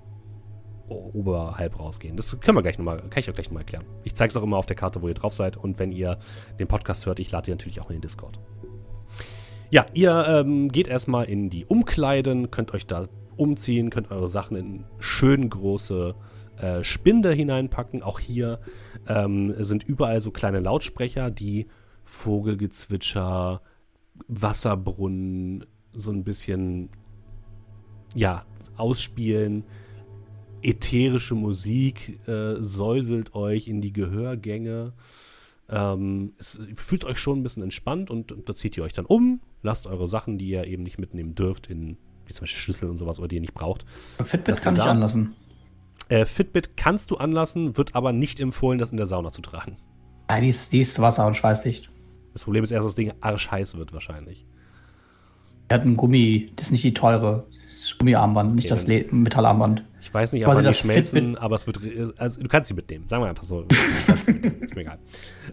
oberhalb 0.92 1.80
rausgehen. 1.80 2.18
Das 2.18 2.40
können 2.40 2.58
wir 2.58 2.62
gleich 2.62 2.78
nochmal, 2.78 2.98
kann 2.98 3.20
ich 3.20 3.30
euch 3.30 3.36
gleich 3.36 3.48
nochmal 3.48 3.62
erklären. 3.62 3.86
Ich 4.04 4.14
zeige 4.14 4.30
es 4.30 4.38
auch 4.38 4.44
immer 4.44 4.58
auf 4.58 4.66
der 4.66 4.76
Karte, 4.76 5.02
wo 5.02 5.08
ihr 5.08 5.14
drauf 5.14 5.34
seid. 5.34 5.58
Und 5.58 5.80
wenn 5.80 5.92
ihr 5.92 6.18
den 6.60 6.68
Podcast 6.68 7.06
hört, 7.06 7.20
ich 7.20 7.32
lade 7.32 7.50
ihr 7.50 7.56
natürlich 7.56 7.82
auch 7.82 7.90
in 7.90 7.98
den 7.98 8.02
Discord. 8.02 8.40
Ja, 9.70 9.86
ihr 9.94 10.26
ähm, 10.28 10.70
geht 10.70 10.90
erstmal 10.90 11.26
in 11.26 11.50
die 11.50 11.66
Umkleiden, 11.66 12.52
könnt 12.52 12.74
euch 12.74 12.88
da 12.88 13.06
umziehen, 13.36 13.90
könnt 13.90 14.12
eure 14.12 14.30
Sachen 14.30 14.58
in 14.58 14.84
schön 15.00 15.50
große 15.50 16.16
äh, 16.58 16.84
Spinde 16.84 17.32
hineinpacken. 17.32 18.04
Auch 18.04 18.20
hier 18.20 18.60
ähm, 19.08 19.54
sind 19.64 19.84
überall 19.84 20.22
so 20.22 20.32
kleine 20.32 20.60
Lautsprecher, 20.60 21.32
die 21.32 21.68
Vogelgezwitscher, 22.04 23.62
Wasserbrunnen 24.28 25.66
so 25.94 26.12
ein 26.12 26.24
bisschen 26.24 26.90
ja, 28.16 28.46
ausspielen. 28.78 29.64
Ätherische 30.62 31.36
Musik 31.36 32.20
äh, 32.28 32.56
säuselt 32.60 33.34
euch 33.34 33.68
in 33.68 33.82
die 33.82 33.94
Gehörgänge. 33.94 34.94
Ähm, 35.70 36.34
es, 36.38 36.62
fühlt 36.76 37.06
euch 37.06 37.18
schon 37.18 37.40
ein 37.40 37.44
bisschen 37.44 37.64
entspannt 37.64 38.12
und 38.12 38.36
da 38.46 38.54
zieht 38.54 38.78
ihr 38.78 38.84
euch 38.84 38.94
dann 38.94 39.06
um, 39.06 39.42
lasst 39.64 39.88
eure 39.88 40.08
Sachen, 40.08 40.38
die 40.38 40.50
ihr 40.50 40.68
eben 40.68 40.84
nicht 40.84 41.00
mitnehmen 41.00 41.34
dürft, 41.34 41.68
in 41.68 41.98
wie 42.32 42.36
zum 42.36 42.44
Beispiel 42.44 42.60
Schlüssel 42.60 42.90
und 42.90 42.98
sowas, 42.98 43.20
oder 43.20 43.28
die 43.28 43.36
ihr 43.36 43.42
nicht 43.42 43.54
braucht. 43.54 43.86
Fitbit 44.24 44.56
Lass 44.56 44.62
kann 44.62 44.76
ich 44.76 44.82
anlassen. 44.82 45.36
Äh, 46.10 46.26
Fitbit 46.26 46.76
kannst 46.78 47.12
du 47.12 47.18
anlassen, 47.18 47.78
wird 47.78 47.96
aber 47.96 48.12
nicht 48.12 48.40
empfohlen, 48.40 48.80
das 48.80 48.92
in 48.92 48.98
der 48.98 49.06
Sauna 49.06 49.32
zu 49.32 49.42
tragen. 49.42 49.78
Ja, 50.30 50.40
die 50.40 50.50
ist, 50.50 50.72
die 50.74 50.80
ist 50.80 51.00
wasser- 51.00 51.28
und 51.28 51.36
schweißdicht. 51.36 51.90
Das 52.34 52.46
Problem 52.46 52.64
ist 52.64 52.72
erst, 52.72 52.86
dass 52.86 52.96
das 52.96 52.96
Ding 52.96 53.14
arschheiß 53.20 53.78
wird 53.78 53.94
wahrscheinlich. 53.94 54.46
Die 55.70 55.74
hat 55.74 55.84
ein 55.84 55.98
Gummi, 55.98 56.52
das 56.56 56.68
ist 56.68 56.72
nicht 56.72 56.84
die 56.84 56.94
teure. 56.94 57.48
Das 57.82 57.98
Gummiarmband, 57.98 58.56
nicht 58.56 58.72
Okay, 58.72 59.04
das 59.04 59.12
Metallarmband. 59.12 59.84
Ich 60.02 60.14
weiß 60.14 60.34
nicht, 60.34 60.46
ob 60.46 60.58
die 60.58 60.64
das 60.64 60.78
schmelzen, 60.78 61.38
aber 61.38 61.56
es 61.56 61.68
wird. 61.68 61.80
Also, 62.18 62.42
du 62.42 62.48
kannst 62.48 62.68
sie 62.68 62.74
mitnehmen. 62.74 63.08
Sagen 63.08 63.24
wir 63.24 63.30
einfach 63.30 63.44
so. 63.44 63.66
Ist 64.62 64.76
mir 64.76 64.82
egal. 64.82 65.00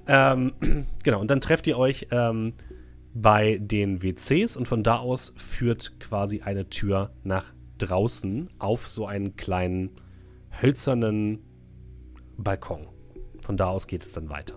Ähm, 0.06 0.52
genau, 1.04 1.20
und 1.20 1.30
dann 1.30 1.40
trefft 1.40 1.66
ihr 1.66 1.78
euch 1.78 2.08
ähm, 2.10 2.54
bei 3.20 3.58
den 3.58 4.02
WCs 4.02 4.56
und 4.56 4.66
von 4.66 4.82
da 4.82 4.98
aus 4.98 5.32
führt 5.36 5.98
quasi 6.00 6.40
eine 6.42 6.68
Tür 6.68 7.10
nach 7.24 7.52
draußen 7.78 8.50
auf 8.58 8.86
so 8.86 9.06
einen 9.06 9.36
kleinen 9.36 9.90
hölzernen 10.62 11.40
Balkon. 12.36 12.86
Von 13.40 13.56
da 13.56 13.66
aus 13.66 13.86
geht 13.86 14.04
es 14.04 14.12
dann 14.12 14.28
weiter. 14.28 14.54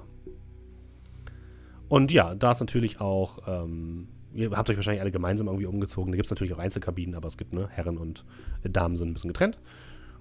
Und 1.88 2.12
ja, 2.12 2.36
da 2.36 2.52
ist 2.52 2.60
natürlich 2.60 3.02
auch, 3.02 3.40
ähm, 3.48 4.08
ihr 4.34 4.52
habt 4.52 4.70
euch 4.70 4.78
wahrscheinlich 4.78 5.02
alle 5.02 5.12
gemeinsam 5.12 5.48
irgendwie 5.48 5.66
umgezogen. 5.66 6.12
Da 6.12 6.16
gibt 6.16 6.28
es 6.28 6.32
natürlich 6.32 6.54
auch 6.54 6.60
Einzelkabinen, 6.60 7.16
aber 7.16 7.28
es 7.28 7.38
gibt, 7.38 7.54
ne, 7.54 7.68
Herren 7.70 7.98
und 7.98 8.26
Damen 8.64 8.96
sind 8.96 9.10
ein 9.10 9.14
bisschen 9.14 9.30
getrennt. 9.30 9.60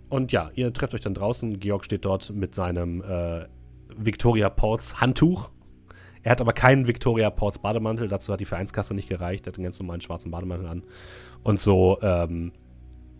Und 0.08 0.32
ja, 0.32 0.50
ihr 0.54 0.72
trefft 0.72 0.94
euch 0.94 1.00
dann 1.00 1.14
draußen. 1.14 1.60
Georg 1.60 1.84
steht 1.84 2.04
dort 2.04 2.30
mit 2.34 2.54
seinem 2.54 3.02
äh, 3.02 3.46
Victoria 3.96 4.50
Ports 4.50 5.00
Handtuch. 5.00 5.50
Er 6.22 6.32
hat 6.32 6.40
aber 6.40 6.52
keinen 6.52 6.86
Victoria 6.86 7.30
Ports 7.30 7.58
Bademantel. 7.58 8.08
Dazu 8.08 8.32
hat 8.32 8.40
die 8.40 8.44
Vereinskasse 8.44 8.94
nicht 8.94 9.08
gereicht. 9.08 9.46
Er 9.46 9.52
hat 9.52 9.58
einen 9.58 9.64
ganz 9.64 9.80
normalen 9.80 10.00
schwarzen 10.00 10.30
Bademantel 10.30 10.68
an. 10.68 10.82
Und 11.42 11.60
so 11.60 11.98
ähm, 12.02 12.52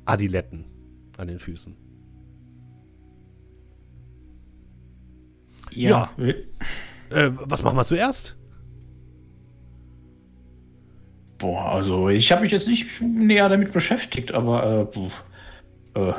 Adiletten 0.04 0.66
an 1.16 1.28
den 1.28 1.38
Füßen. 1.38 1.76
Ja. 5.72 6.10
Äh, 6.18 7.30
was 7.32 7.62
machen 7.62 7.76
wir 7.76 7.84
zuerst? 7.84 8.36
Boah, 11.38 11.72
also 11.72 12.10
ich 12.10 12.32
habe 12.32 12.42
mich 12.42 12.52
jetzt 12.52 12.68
nicht 12.68 13.00
näher 13.00 13.48
damit 13.48 13.72
beschäftigt, 13.72 14.32
aber 14.32 14.88
äh, 15.94 15.98
äh, 15.98 16.12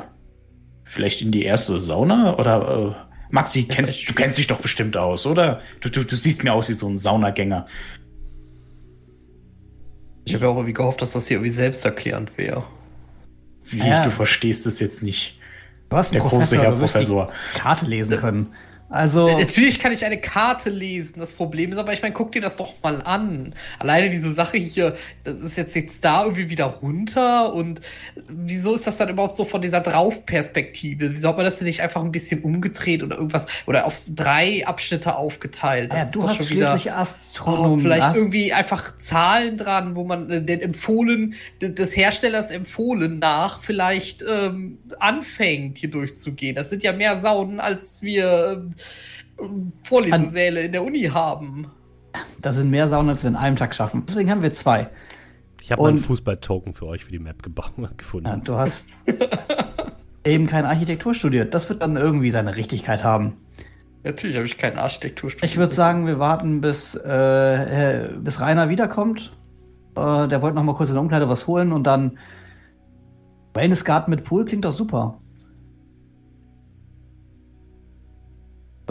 vielleicht 0.84 1.22
in 1.22 1.30
die 1.30 1.42
erste 1.42 1.78
Sauna 1.78 2.36
oder 2.38 2.96
äh, 3.08 3.11
Maxi, 3.32 3.64
kennst, 3.64 4.06
du 4.06 4.12
kennst 4.12 4.36
dich 4.36 4.46
doch 4.46 4.60
bestimmt 4.60 4.94
aus, 4.94 5.24
oder? 5.24 5.62
Du, 5.80 5.88
du, 5.88 6.04
du 6.04 6.16
siehst 6.16 6.44
mir 6.44 6.52
aus 6.52 6.68
wie 6.68 6.74
so 6.74 6.86
ein 6.86 6.98
Saunagänger. 6.98 7.64
Ich 10.26 10.34
habe 10.34 10.44
ja 10.44 10.50
auch 10.50 10.56
irgendwie 10.56 10.74
gehofft, 10.74 11.00
dass 11.00 11.12
das 11.12 11.28
hier 11.28 11.38
irgendwie 11.38 11.50
selbsterklärend 11.50 12.36
wäre. 12.36 12.64
Wie, 13.64 13.78
ja. 13.78 14.04
du 14.04 14.10
verstehst 14.10 14.66
es 14.66 14.80
jetzt 14.80 15.02
nicht. 15.02 15.38
Du 15.88 15.96
hast 15.96 16.12
einen 16.12 16.22
Der 16.22 16.28
Professor, 16.28 16.58
große 16.58 16.62
Herr 16.62 16.76
Professor. 16.76 17.32
Karte 17.54 17.86
lesen 17.86 18.18
können. 18.18 18.54
Also 18.92 19.38
Natürlich 19.38 19.78
kann 19.78 19.90
ich 19.90 20.04
eine 20.04 20.20
Karte 20.20 20.68
lesen. 20.68 21.18
Das 21.18 21.32
Problem 21.32 21.72
ist 21.72 21.78
aber, 21.78 21.94
ich 21.94 22.02
meine, 22.02 22.12
guck 22.12 22.32
dir 22.32 22.42
das 22.42 22.56
doch 22.56 22.74
mal 22.82 23.00
an. 23.00 23.54
Alleine 23.78 24.10
diese 24.10 24.32
Sache 24.32 24.58
hier, 24.58 24.96
das 25.24 25.40
ist 25.40 25.56
jetzt, 25.56 25.74
jetzt 25.74 26.04
da 26.04 26.24
irgendwie 26.24 26.50
wieder 26.50 26.66
runter. 26.66 27.54
Und 27.54 27.80
wieso 28.28 28.74
ist 28.74 28.86
das 28.86 28.98
dann 28.98 29.08
überhaupt 29.08 29.36
so 29.36 29.46
von 29.46 29.62
dieser 29.62 29.80
Draufperspektive? 29.80 31.10
Wieso 31.10 31.28
hat 31.30 31.36
man 31.36 31.46
das 31.46 31.58
denn 31.58 31.68
nicht 31.68 31.80
einfach 31.80 32.02
ein 32.02 32.12
bisschen 32.12 32.42
umgedreht 32.42 33.02
oder 33.02 33.16
irgendwas 33.16 33.46
oder 33.66 33.86
auf 33.86 33.98
drei 34.08 34.66
Abschnitte 34.66 35.16
aufgeteilt? 35.16 35.90
Das 35.92 36.12
ja, 36.12 36.20
du 36.20 36.28
hast 36.28 36.36
schon 36.36 36.50
wieder, 36.50 36.72
Astronom. 36.94 37.72
Oh, 37.72 37.78
vielleicht 37.78 38.02
Ast 38.02 38.16
irgendwie 38.16 38.52
einfach 38.52 38.98
Zahlen 38.98 39.56
dran, 39.56 39.96
wo 39.96 40.04
man 40.04 40.30
äh, 40.30 40.42
den 40.42 40.60
empfohlen, 40.60 41.34
des 41.62 41.96
Herstellers 41.96 42.50
empfohlen 42.50 43.18
nach 43.20 43.62
vielleicht 43.62 44.22
ähm, 44.28 44.78
anfängt, 44.98 45.78
hier 45.78 45.90
durchzugehen. 45.90 46.54
Das 46.54 46.68
sind 46.68 46.82
ja 46.82 46.92
mehr 46.92 47.16
Saunen, 47.16 47.58
als 47.58 48.02
wir 48.02 48.70
Vorlesungssäle 49.82 50.62
in 50.62 50.72
der 50.72 50.84
Uni 50.84 51.04
haben. 51.04 51.70
Da 52.40 52.52
sind 52.52 52.70
mehr 52.70 52.88
Saunen, 52.88 53.10
als 53.10 53.22
wir 53.22 53.28
in 53.28 53.36
einem 53.36 53.56
Tag 53.56 53.74
schaffen. 53.74 54.04
Deswegen 54.06 54.30
haben 54.30 54.42
wir 54.42 54.52
zwei. 54.52 54.90
Ich 55.60 55.70
habe 55.72 55.86
einen 55.86 55.98
Fußball-Token 55.98 56.74
für 56.74 56.86
euch 56.86 57.04
für 57.04 57.12
die 57.12 57.18
Map 57.18 57.42
gefunden. 57.96 58.28
Ja, 58.28 58.36
du 58.36 58.56
hast 58.56 58.88
eben 60.24 60.46
keine 60.46 60.68
Architektur 60.68 61.14
studiert. 61.14 61.54
Das 61.54 61.68
wird 61.68 61.82
dann 61.82 61.96
irgendwie 61.96 62.30
seine 62.30 62.56
Richtigkeit 62.56 63.04
haben. 63.04 63.36
Natürlich 64.04 64.36
habe 64.36 64.46
ich 64.46 64.58
keine 64.58 64.82
Architektur 64.82 65.30
studiert. 65.30 65.50
Ich 65.50 65.56
würde 65.56 65.72
sagen, 65.72 66.06
wir 66.06 66.18
warten, 66.18 66.60
bis, 66.60 66.96
äh, 66.96 68.08
bis 68.18 68.40
Rainer 68.40 68.68
wiederkommt. 68.68 69.32
Äh, 69.94 70.26
der 70.28 70.42
wollte 70.42 70.56
noch 70.56 70.64
mal 70.64 70.74
kurz 70.74 70.90
in 70.90 70.96
der 70.96 71.02
Umkleide 71.02 71.28
was 71.28 71.46
holen 71.46 71.72
und 71.72 71.84
dann 71.84 72.18
Wellnessgarten 73.54 74.10
mit 74.10 74.24
Pool 74.24 74.44
klingt 74.44 74.64
doch 74.64 74.72
super. 74.72 75.20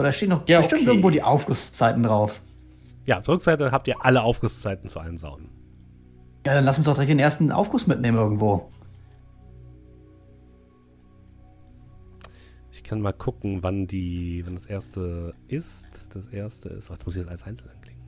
Oder 0.02 0.10
stehen 0.10 0.30
noch 0.30 0.48
ja, 0.48 0.58
bestimmt 0.58 0.82
okay. 0.82 0.90
irgendwo 0.90 1.10
die 1.10 1.22
Aufgusszeiten 1.22 2.02
drauf? 2.02 2.42
Ja, 3.06 3.18
auf 3.18 3.22
der 3.22 3.34
Rückseite 3.34 3.70
habt 3.70 3.86
ihr 3.86 4.04
alle 4.04 4.24
Aufgusszeiten 4.24 4.88
zu 4.88 4.98
allen 4.98 5.16
Saunen. 5.16 5.48
Ja, 6.44 6.54
dann 6.54 6.64
lass 6.64 6.76
uns 6.76 6.86
doch 6.86 6.94
direkt 6.94 7.10
den 7.10 7.20
ersten 7.20 7.52
Aufguss 7.52 7.86
mitnehmen 7.86 8.18
irgendwo. 8.18 8.72
Ich 12.72 12.82
kann 12.82 13.00
mal 13.00 13.12
gucken, 13.12 13.62
wann 13.62 13.86
die, 13.86 14.42
wann 14.44 14.56
das 14.56 14.66
erste 14.66 15.34
ist. 15.46 16.08
Das 16.12 16.26
erste 16.26 16.70
ist. 16.70 16.90
Oh, 16.90 16.94
jetzt 16.94 17.06
muss 17.06 17.14
ich 17.14 17.22
das 17.22 17.30
als 17.30 17.44
einzeln 17.44 17.70
anklicken. 17.70 18.02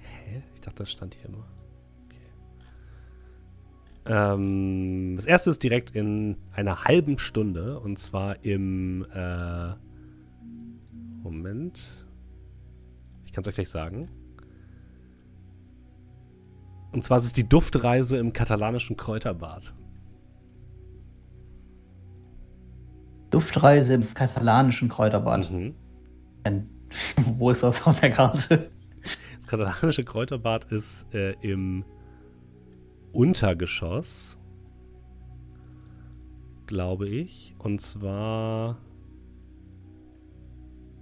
Hä? 0.00 0.42
Ich 0.54 0.60
dachte, 0.60 0.82
das 0.82 0.90
stand 0.90 1.14
hier 1.14 1.26
immer. 1.26 1.46
Ähm, 4.06 5.14
das 5.16 5.26
erste 5.26 5.50
ist 5.50 5.62
direkt 5.62 5.94
in 5.96 6.36
einer 6.52 6.84
halben 6.84 7.18
Stunde 7.18 7.80
und 7.80 7.98
zwar 7.98 8.44
im 8.44 9.06
äh, 9.14 9.74
Moment. 11.22 12.06
Ich 13.24 13.32
kann 13.32 13.42
es 13.42 13.48
euch 13.48 13.54
gleich 13.54 13.70
sagen. 13.70 14.08
Und 16.92 17.02
zwar 17.02 17.16
ist 17.16 17.24
es 17.24 17.32
die 17.32 17.48
Duftreise 17.48 18.18
im 18.18 18.32
katalanischen 18.32 18.96
Kräuterbad. 18.96 19.74
Duftreise 23.30 23.94
im 23.94 24.14
katalanischen 24.14 24.88
Kräuterbad. 24.88 25.50
Mhm. 25.50 25.74
Wo 27.38 27.50
ist 27.50 27.62
das 27.62 27.84
auf 27.86 28.00
der 28.00 28.10
Karte? 28.10 28.70
Das 29.38 29.46
katalanische 29.48 30.04
Kräuterbad 30.04 30.70
ist 30.70 31.12
äh, 31.12 31.34
im 31.40 31.84
Untergeschoss, 33.14 34.38
glaube 36.66 37.08
ich. 37.08 37.54
Und 37.58 37.80
zwar. 37.80 38.78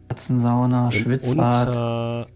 Katzensauna, 0.09 0.92
Schwitzbad. 0.92 1.68
Unter 1.68 2.27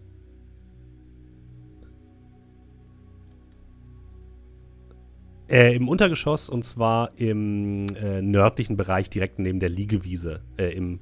Äh, 5.49 5.75
Im 5.75 5.87
Untergeschoss 5.87 6.49
und 6.49 6.63
zwar 6.63 7.17
im 7.17 7.87
äh, 7.95 8.21
nördlichen 8.21 8.75
Bereich, 8.75 9.09
direkt 9.09 9.39
neben 9.39 9.61
der 9.61 9.69
Liegewiese, 9.69 10.41
äh, 10.57 10.73
im 10.75 10.99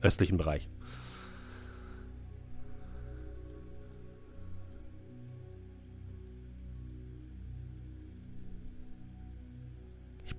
östlichen 0.00 0.38
Bereich. 0.38 0.68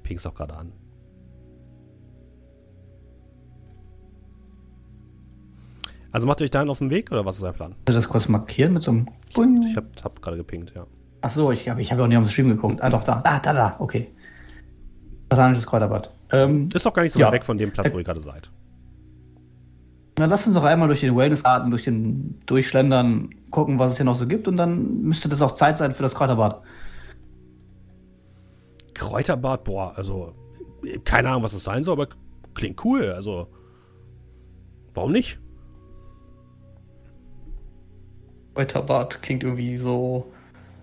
Ping 0.08 0.18
es 0.18 0.26
auch 0.26 0.34
gerade 0.34 0.56
an. 0.56 0.72
Also 6.14 6.28
macht 6.28 6.40
ihr 6.40 6.46
euch 6.46 6.52
dahin 6.52 6.70
auf 6.70 6.80
den 6.80 6.90
Weg 6.90 7.12
oder 7.12 7.26
was 7.26 7.38
ist 7.38 7.44
euer 7.44 7.52
Plan? 7.52 7.76
Das 7.84 8.08
kurz 8.08 8.30
markieren 8.30 8.74
mit 8.74 8.84
so 8.84 8.92
einem. 8.92 9.10
Ich 9.30 9.76
habe 9.76 9.88
hab 10.02 10.22
gerade 10.22 10.38
gepinkt, 10.38 10.72
ja. 10.76 10.88
Ach 11.22 11.32
so, 11.32 11.52
ich 11.52 11.68
habe 11.68 11.82
ich 11.82 11.92
hab 11.92 12.00
auch 12.00 12.08
nicht 12.08 12.18
auf 12.18 12.24
den 12.24 12.32
Stream 12.32 12.48
geguckt. 12.48 12.82
Ah, 12.82 12.90
doch, 12.90 13.04
da. 13.04 13.22
Ah, 13.26 13.40
da, 13.40 13.52
da, 13.52 13.76
okay. 13.80 14.08
Satanisches 15.30 15.68
Kräuterbad. 15.68 16.10
Ähm, 16.32 16.70
ist 16.74 16.88
auch 16.88 16.94
gar 16.94 17.04
nicht 17.04 17.12
so 17.12 17.20
ja. 17.20 17.28
weit 17.28 17.34
weg 17.34 17.46
von 17.46 17.58
dem 17.58 17.72
Platz, 17.72 17.94
wo 17.94 17.98
ihr 17.98 18.06
gerade 18.06 18.22
seid. 18.22 18.50
Na, 20.18 20.26
lass 20.26 20.48
uns 20.48 20.56
doch 20.56 20.64
einmal 20.64 20.88
durch 20.88 21.02
den 21.02 21.16
Wellnessgarten, 21.18 21.70
durch 21.70 21.84
den 21.84 22.40
Durchschlendern, 22.46 23.30
gucken, 23.52 23.78
was 23.78 23.92
es 23.92 23.98
hier 23.98 24.06
noch 24.06 24.16
so 24.16 24.26
gibt 24.26 24.48
und 24.48 24.56
dann 24.56 25.02
müsste 25.02 25.28
das 25.28 25.42
auch 25.42 25.54
Zeit 25.54 25.78
sein 25.78 25.94
für 25.94 26.04
das 26.04 26.16
Kräuterbad. 26.16 26.62
Kräuterbad, 28.98 29.64
boah, 29.64 29.94
also 29.96 30.34
keine 31.06 31.30
Ahnung, 31.30 31.44
was 31.44 31.54
das 31.54 31.64
sein 31.64 31.84
soll, 31.84 31.94
aber 31.94 32.10
klingt 32.54 32.84
cool. 32.84 33.12
Also, 33.12 33.48
warum 34.94 35.12
nicht? 35.12 35.40
Kräuterbad 38.56 39.22
klingt 39.22 39.44
irgendwie 39.44 39.78
so, 39.78 40.32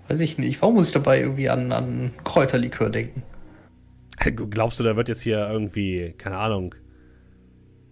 weiß 0.08 0.20
ich 0.20 0.38
nicht. 0.38 0.62
Warum 0.62 0.76
muss 0.76 0.88
ich 0.88 0.92
dabei 0.92 1.20
irgendwie 1.20 1.48
an, 1.48 1.72
an 1.72 2.12
Kräuterlikör 2.22 2.88
denken? 2.88 3.22
Glaubst 4.50 4.78
du, 4.78 4.84
da 4.84 4.94
wird 4.94 5.08
jetzt 5.08 5.22
hier 5.22 5.48
irgendwie, 5.50 6.14
keine 6.16 6.38
Ahnung, 6.38 6.74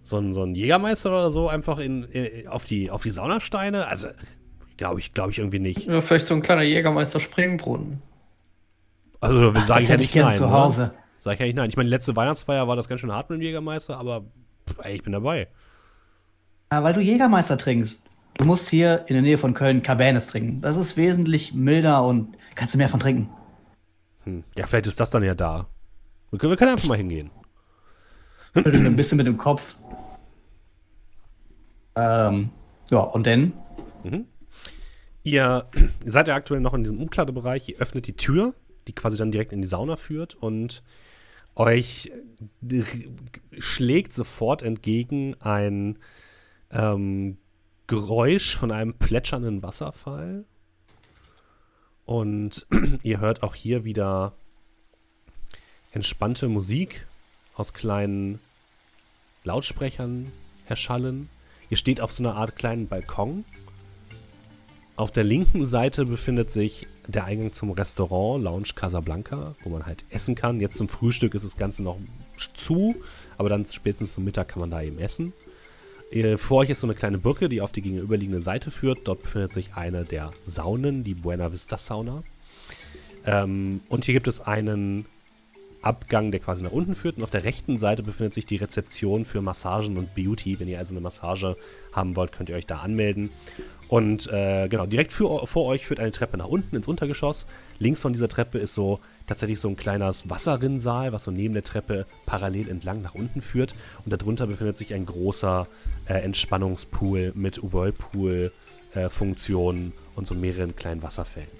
so 0.05 0.19
ein, 0.19 0.33
so 0.33 0.45
ein 0.45 0.55
Jägermeister 0.55 1.11
oder 1.11 1.31
so 1.33 1.49
einfach 1.49 1.79
in, 1.79 2.05
in 2.05 2.47
auf, 2.47 2.65
die, 2.65 2.93
auf 2.93 3.03
die 3.03 3.11
Saunasteine? 3.11 3.89
Also, 3.89 4.07
glaube 4.77 5.01
ich, 5.01 5.13
glaube 5.15 5.33
ich 5.33 5.39
irgendwie 5.39 5.59
nicht. 5.59 5.87
Ja, 5.87 6.01
vielleicht 6.01 6.27
so 6.27 6.35
ein 6.35 6.43
kleiner 6.43 6.63
Jägermeister 6.63 7.19
Springbrunnen. 7.19 8.03
Also, 9.23 9.55
wir 9.55 9.63
sagen 9.63 9.87
ja 9.87 9.97
nicht 9.97 10.15
nein. 10.15 10.37
Zu 10.37 10.51
Hause. 10.51 10.91
Sag 11.21 11.35
ich 11.35 11.41
ja 11.41 11.47
nicht 11.47 11.57
nein. 11.57 11.69
Ich 11.69 11.77
meine, 11.77 11.89
letzte 11.89 12.17
Weihnachtsfeier 12.17 12.67
war 12.67 12.75
das 12.75 12.89
ganz 12.89 13.01
schön 13.01 13.13
hart 13.13 13.31
mit 13.31 13.39
dem 13.39 13.43
Jägermeister, 13.43 13.97
aber 13.97 14.25
ey, 14.83 14.97
ich 14.97 15.03
bin 15.05 15.13
dabei. 15.13 15.47
Ja, 16.73 16.83
weil 16.83 16.93
du 16.93 17.01
Jägermeister 17.01 17.57
trinkst. 17.57 18.03
Du 18.35 18.45
musst 18.45 18.69
hier 18.69 19.05
in 19.07 19.15
der 19.15 19.23
Nähe 19.23 19.39
von 19.39 19.55
Köln 19.55 19.83
Cabernet 19.83 20.29
trinken. 20.29 20.61
Das 20.61 20.77
ist 20.77 20.97
wesentlich 20.97 21.55
milder 21.55 22.05
und 22.05 22.37
kannst 22.57 22.75
du 22.75 22.79
mehr 22.79 22.89
von 22.89 22.99
trinken. 22.99 23.29
Hm. 24.25 24.43
Ja, 24.57 24.67
vielleicht 24.67 24.89
ist 24.89 24.99
das 24.99 25.11
dann 25.11 25.23
ja 25.23 25.35
da. 25.35 25.67
Wir 26.31 26.39
können, 26.41 26.51
wir 26.51 26.57
können 26.57 26.73
einfach 26.73 26.89
mal 26.89 26.97
hingehen. 26.97 27.31
Ein 28.55 28.97
bisschen 28.97 29.19
mit 29.19 29.27
dem 29.29 29.39
Kopf. 29.39 29.77
Ähm, 31.95 32.51
ja, 32.91 32.99
und 32.99 33.27
dann? 33.27 33.53
Mhm. 34.03 34.27
Ihr 35.23 35.67
seid 36.05 36.27
ja 36.27 36.35
aktuell 36.35 36.61
noch 36.61 36.75
in 36.75 36.83
diesem 36.83 37.01
Umkleidebereich. 37.01 37.69
Ihr 37.69 37.77
öffnet 37.77 38.09
die 38.09 38.17
Tür 38.17 38.55
die 38.87 38.95
quasi 38.95 39.17
dann 39.17 39.33
direkt 39.33 39.53
in 39.53 39.63
die 39.63 39.69
Sauna 39.69 39.97
führt 39.97 40.35
und 40.35 40.83
euch 41.55 42.11
schlägt 43.59 44.15
sofort 44.15 44.63
entgegen 44.63 45.37
ein 45.41 45.99
ähm, 46.71 47.37
Geräusch 47.87 48.57
von 48.57 48.71
einem 48.71 48.95
plätschernden 48.95 49.63
Wasserfall. 49.63 50.45
Und 52.05 52.67
ihr 53.03 53.21
hört 53.21 53.43
auch 53.43 53.55
hier 53.55 53.85
wieder 53.85 54.33
entspannte 55.93 56.49
Musik 56.49 57.07
aus 57.55 57.75
kleinen 57.75 58.41
Lautsprechern 59.45 60.33
erschallen. 60.67 61.29
Ihr 61.69 61.77
steht 61.77 62.01
auf 62.01 62.13
so 62.13 62.23
einer 62.23 62.35
Art 62.35 62.57
kleinen 62.57 62.89
Balkon. 62.89 63.45
Auf 65.03 65.11
der 65.11 65.25
linken 65.25 65.67
Seite 65.67 66.07
befindet 66.07 66.53
sich 66.53 66.87
der 67.09 67.25
Eingang 67.25 67.53
zum 67.53 67.73
Restaurant 67.73 68.45
Lounge 68.45 68.69
Casablanca, 68.77 69.57
wo 69.65 69.69
man 69.69 69.85
halt 69.85 70.05
essen 70.11 70.37
kann. 70.37 70.61
Jetzt 70.61 70.79
zum 70.79 70.89
Frühstück 70.89 71.35
ist 71.35 71.45
das 71.45 71.57
Ganze 71.57 71.83
noch 71.83 71.99
zu, 72.55 72.95
aber 73.37 73.49
dann 73.49 73.67
spätestens 73.67 74.13
zum 74.13 74.23
Mittag 74.23 74.47
kann 74.47 74.61
man 74.61 74.71
da 74.71 74.81
eben 74.81 75.01
essen. 75.01 75.33
Vor 76.37 76.59
euch 76.59 76.71
ist 76.71 76.79
so 76.79 76.87
eine 76.87 76.95
kleine 76.95 77.19
Brücke, 77.19 77.49
die 77.49 77.61
auf 77.61 77.73
die 77.73 77.83
gegenüberliegende 77.83 78.41
Seite 78.41 78.71
führt. 78.71 79.01
Dort 79.09 79.25
befindet 79.25 79.51
sich 79.51 79.75
eine 79.75 80.05
der 80.05 80.31
Saunen, 80.45 81.03
die 81.03 81.15
Buena 81.15 81.51
Vista 81.51 81.79
Sauna. 81.79 82.23
Ähm, 83.27 83.81
und 83.89 84.05
hier 84.05 84.15
gibt 84.15 84.29
es 84.29 84.41
einen 84.41 85.07
Abgang, 85.83 86.31
der 86.31 86.39
quasi 86.39 86.63
nach 86.63 86.71
unten 86.71 86.95
führt. 86.95 87.17
Und 87.17 87.25
auf 87.25 87.31
der 87.31 87.43
rechten 87.43 87.81
Seite 87.81 88.05
befindet 88.05 88.35
sich 88.35 88.47
die 88.47 88.57
Rezeption 88.57 89.25
für 89.25 89.43
Massagen 89.43 89.99
und 89.99 90.15
Beauty. 90.15 90.61
Wenn 90.61 90.69
ihr 90.69 90.79
also 90.79 90.95
eine 90.95 91.01
Massage 91.01 91.57
haben 91.93 92.15
wollt, 92.15 92.31
könnt 92.31 92.49
ihr 92.49 92.57
euch 92.57 92.67
da 92.67 92.77
anmelden. 92.77 93.31
Und 93.89 94.29
äh, 94.33 94.69
genau, 94.69 94.87
direkt 94.87 95.13
für, 95.13 95.47
vor 95.47 95.67
euch 95.67 95.87
führt 95.87 96.01
eine 96.01 96.13
Treppe 96.13 96.39
nach 96.39 96.49
unten 96.49 96.75
ins 96.75 96.89
Untergeschoss. 96.89 97.47
Links 97.79 98.01
von 98.01 98.15
dieser 98.15 98.29
Treppe 98.29 98.57
ist 98.59 98.73
so 98.73 99.01
tatsächlich 99.27 99.61
so 99.61 99.69
ein 99.69 99.77
kleines 99.77 100.31
Wasserrinnsaal, 100.31 101.13
was 101.13 101.25
so 101.25 101.31
neben 101.31 101.53
der 101.53 101.65
Treppe 101.65 102.07
parallel 102.25 102.71
entlang 102.71 103.03
nach 103.03 103.15
unten 103.15 103.43
führt. 103.43 103.75
Und 104.05 104.13
darunter 104.13 104.47
befindet 104.47 104.79
sich 104.79 104.95
ein 104.95 105.05
großer 105.05 105.69
äh, 106.07 106.15
Entspannungspool 106.15 107.33
mit 107.35 107.61
Whirlpool-Funktionen 107.63 109.89
äh, 109.89 109.93
und 110.17 110.27
so 110.27 110.35
mehreren 110.35 110.75
kleinen 110.75 111.03
Wasserfällen. 111.03 111.51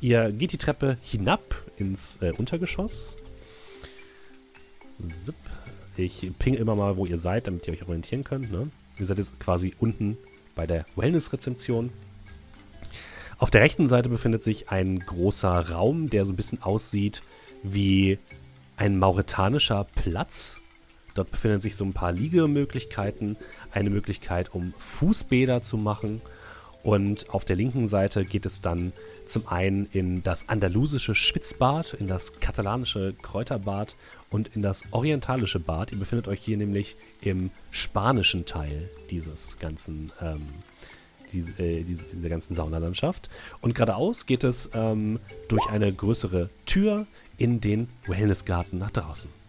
Ihr 0.00 0.30
geht 0.32 0.52
die 0.52 0.58
Treppe 0.58 0.98
hinab 1.02 1.42
ins 1.76 2.18
äh, 2.22 2.30
Untergeschoss. 2.30 3.16
Zip. 5.24 5.34
Ich 5.96 6.30
ping 6.38 6.54
immer 6.54 6.76
mal, 6.76 6.96
wo 6.96 7.06
ihr 7.06 7.18
seid, 7.18 7.46
damit 7.46 7.66
ihr 7.66 7.74
euch 7.74 7.82
orientieren 7.82 8.24
könnt. 8.24 8.52
Ne? 8.52 8.70
Ihr 9.00 9.06
seid 9.06 9.18
jetzt 9.18 9.40
quasi 9.40 9.74
unten 9.78 10.18
bei 10.54 10.66
der 10.66 10.84
Wellness-Rezeption. 10.94 11.90
Auf 13.38 13.50
der 13.50 13.62
rechten 13.62 13.88
Seite 13.88 14.10
befindet 14.10 14.44
sich 14.44 14.68
ein 14.68 14.98
großer 14.98 15.70
Raum, 15.70 16.10
der 16.10 16.26
so 16.26 16.32
ein 16.32 16.36
bisschen 16.36 16.62
aussieht 16.62 17.22
wie 17.62 18.18
ein 18.76 18.98
mauretanischer 18.98 19.86
Platz. 19.94 20.58
Dort 21.14 21.30
befinden 21.30 21.60
sich 21.60 21.76
so 21.76 21.84
ein 21.84 21.94
paar 21.94 22.12
Liegemöglichkeiten, 22.12 23.36
eine 23.72 23.90
Möglichkeit, 23.90 24.54
um 24.54 24.74
Fußbäder 24.78 25.62
zu 25.62 25.78
machen. 25.78 26.20
Und 26.82 27.28
auf 27.30 27.44
der 27.44 27.56
linken 27.56 27.88
Seite 27.88 28.24
geht 28.24 28.46
es 28.46 28.60
dann 28.60 28.92
zum 29.26 29.46
einen 29.46 29.86
in 29.92 30.22
das 30.22 30.48
andalusische 30.48 31.14
Schwitzbad, 31.14 31.94
in 31.94 32.08
das 32.08 32.40
katalanische 32.40 33.14
Kräuterbad 33.22 33.94
und 34.30 34.54
in 34.56 34.62
das 34.62 34.84
orientalische 34.90 35.60
Bad. 35.60 35.92
Ihr 35.92 35.98
befindet 35.98 36.26
euch 36.26 36.40
hier 36.40 36.56
nämlich 36.56 36.96
im 37.20 37.50
spanischen 37.70 38.46
Teil 38.46 38.88
dieses 39.10 39.58
ganzen, 39.58 40.10
ähm, 40.20 40.46
diese, 41.32 41.50
äh, 41.62 41.82
diese, 41.82 42.04
dieser 42.16 42.28
ganzen 42.28 42.54
Saunalandschaft. 42.54 43.28
Und 43.60 43.74
geradeaus 43.74 44.26
geht 44.26 44.42
es 44.42 44.70
ähm, 44.74 45.20
durch 45.48 45.66
eine 45.68 45.92
größere 45.92 46.48
Tür 46.66 47.06
in 47.36 47.60
den 47.60 47.88
Wellnessgarten 48.06 48.78
nach 48.78 48.90
draußen. 48.90 49.39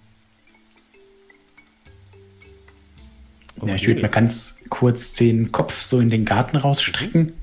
Ja, 3.68 3.76
ich 3.76 3.88
würde 3.88 4.01
mal 4.01 4.07
ganz 4.07 4.59
kurz 4.70 5.14
den 5.14 5.51
Kopf 5.51 5.82
so 5.82 5.99
in 5.99 6.09
den 6.09 6.26
Garten 6.26 6.57
rausstrecken. 6.57 7.34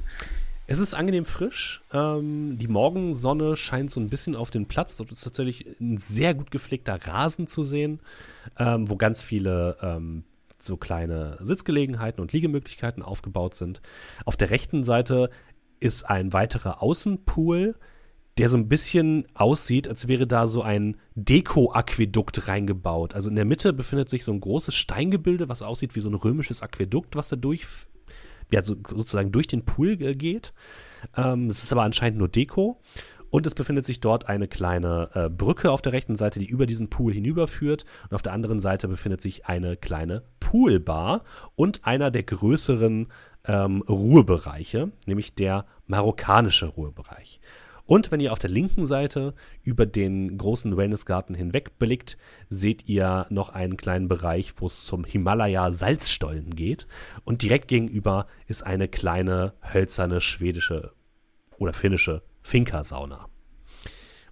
Es 0.71 0.79
ist 0.79 0.93
angenehm 0.93 1.25
frisch. 1.25 1.83
Ähm, 1.95 2.59
die 2.59 2.69
Morgensonne 2.69 3.57
scheint 3.57 3.91
so 3.91 4.01
ein 4.01 4.11
bisschen 4.11 4.37
auf 4.37 4.51
den 4.51 4.67
Platz. 4.67 4.99
Dort 4.99 5.11
ist 5.11 5.23
tatsächlich 5.23 5.67
ein 5.81 5.97
sehr 5.97 6.35
gut 6.35 6.51
gepflegter 6.51 6.99
Rasen 7.07 7.47
zu 7.47 7.63
sehen, 7.63 8.01
ähm, 8.59 8.91
wo 8.91 8.97
ganz 8.97 9.23
viele 9.23 9.79
ähm, 9.81 10.25
so 10.59 10.77
kleine 10.77 11.39
Sitzgelegenheiten 11.41 12.21
und 12.21 12.33
Liegemöglichkeiten 12.33 13.03
aufgebaut 13.03 13.55
sind. 13.55 13.81
Auf 14.27 14.37
der 14.37 14.51
rechten 14.51 14.85
Seite 14.85 15.31
ist 15.81 16.03
ein 16.03 16.35
weiterer 16.35 16.83
Außenpool, 16.83 17.77
der 18.39 18.49
so 18.49 18.57
ein 18.57 18.69
bisschen 18.69 19.27
aussieht, 19.35 19.89
als 19.89 20.07
wäre 20.09 20.27
da 20.27 20.47
so 20.47 20.63
ein 20.63 20.97
Deko-Aquädukt 21.17 22.47
reingebaut. 22.47 23.15
Also 23.15 23.31
in 23.31 23.37
der 23.37 23.45
Mitte 23.45 23.73
befindet 23.73 24.09
sich 24.09 24.25
so 24.25 24.33
ein 24.33 24.41
großes 24.41 24.75
Steingebilde, 24.75 25.49
was 25.49 25.63
aussieht 25.63 25.97
wie 25.97 26.01
so 26.01 26.09
ein 26.09 26.15
römisches 26.15 26.63
Aquädukt, 26.63 27.17
was 27.17 27.29
da 27.29 27.37
durch 27.37 27.67
ja, 28.51 28.63
so, 28.63 28.77
sozusagen 28.89 29.33
durch 29.33 29.47
den 29.49 29.65
Pool 29.65 29.97
geht. 29.97 30.53
Ähm, 31.17 31.51
es 31.51 31.65
ist 31.65 31.73
aber 31.73 31.83
anscheinend 31.83 32.19
nur 32.19 32.29
Deko. 32.29 32.81
Und 33.31 33.45
es 33.45 33.55
befindet 33.55 33.85
sich 33.85 34.01
dort 34.01 34.29
eine 34.29 34.49
kleine 34.49 35.11
äh, 35.13 35.29
Brücke 35.29 35.71
auf 35.71 35.83
der 35.83 35.93
rechten 35.93 36.17
Seite, 36.17 36.39
die 36.39 36.47
über 36.47 36.65
diesen 36.65 36.89
Pool 36.89 37.13
hinüberführt. 37.13 37.85
Und 38.05 38.15
auf 38.15 38.23
der 38.23 38.33
anderen 38.33 38.61
Seite 38.61 38.89
befindet 38.89 39.21
sich 39.21 39.47
eine 39.47 39.77
kleine 39.77 40.23
Poolbar 40.41 41.25
und 41.55 41.85
einer 41.87 42.11
der 42.11 42.23
größeren 42.23 43.09
ähm, 43.47 43.83
Ruhebereiche, 43.83 44.93
nämlich 45.07 45.35
der 45.35 45.67
marokkanische 45.87 46.67
Ruhebereich. 46.67 47.41
Und 47.89 48.13
wenn 48.13 48.21
ihr 48.21 48.33
auf 48.33 48.39
der 48.39 48.51
linken 48.51 48.85
Seite 48.85 49.33
über 49.63 49.87
den 49.87 50.37
großen 50.37 50.77
Wellnessgarten 50.77 51.35
hinweg 51.35 51.79
blickt, 51.79 52.19
seht 52.51 52.87
ihr 52.87 53.25
noch 53.31 53.49
einen 53.49 53.79
kleinen 53.79 54.09
Bereich, 54.09 54.53
wo 54.59 54.67
es 54.67 54.85
zum 54.85 55.05
Himalaya 55.05 55.73
Salzstollen 55.73 56.55
geht. 56.55 56.87
Und 57.25 57.41
direkt 57.41 57.67
gegenüber 57.67 58.27
ist 58.47 58.63
eine 58.63 58.89
kleine 58.89 59.55
hölzerne 59.63 60.21
schwedische 60.21 60.93
oder 61.57 61.73
finnische 61.73 62.23
Finca-Sauna. 62.43 63.27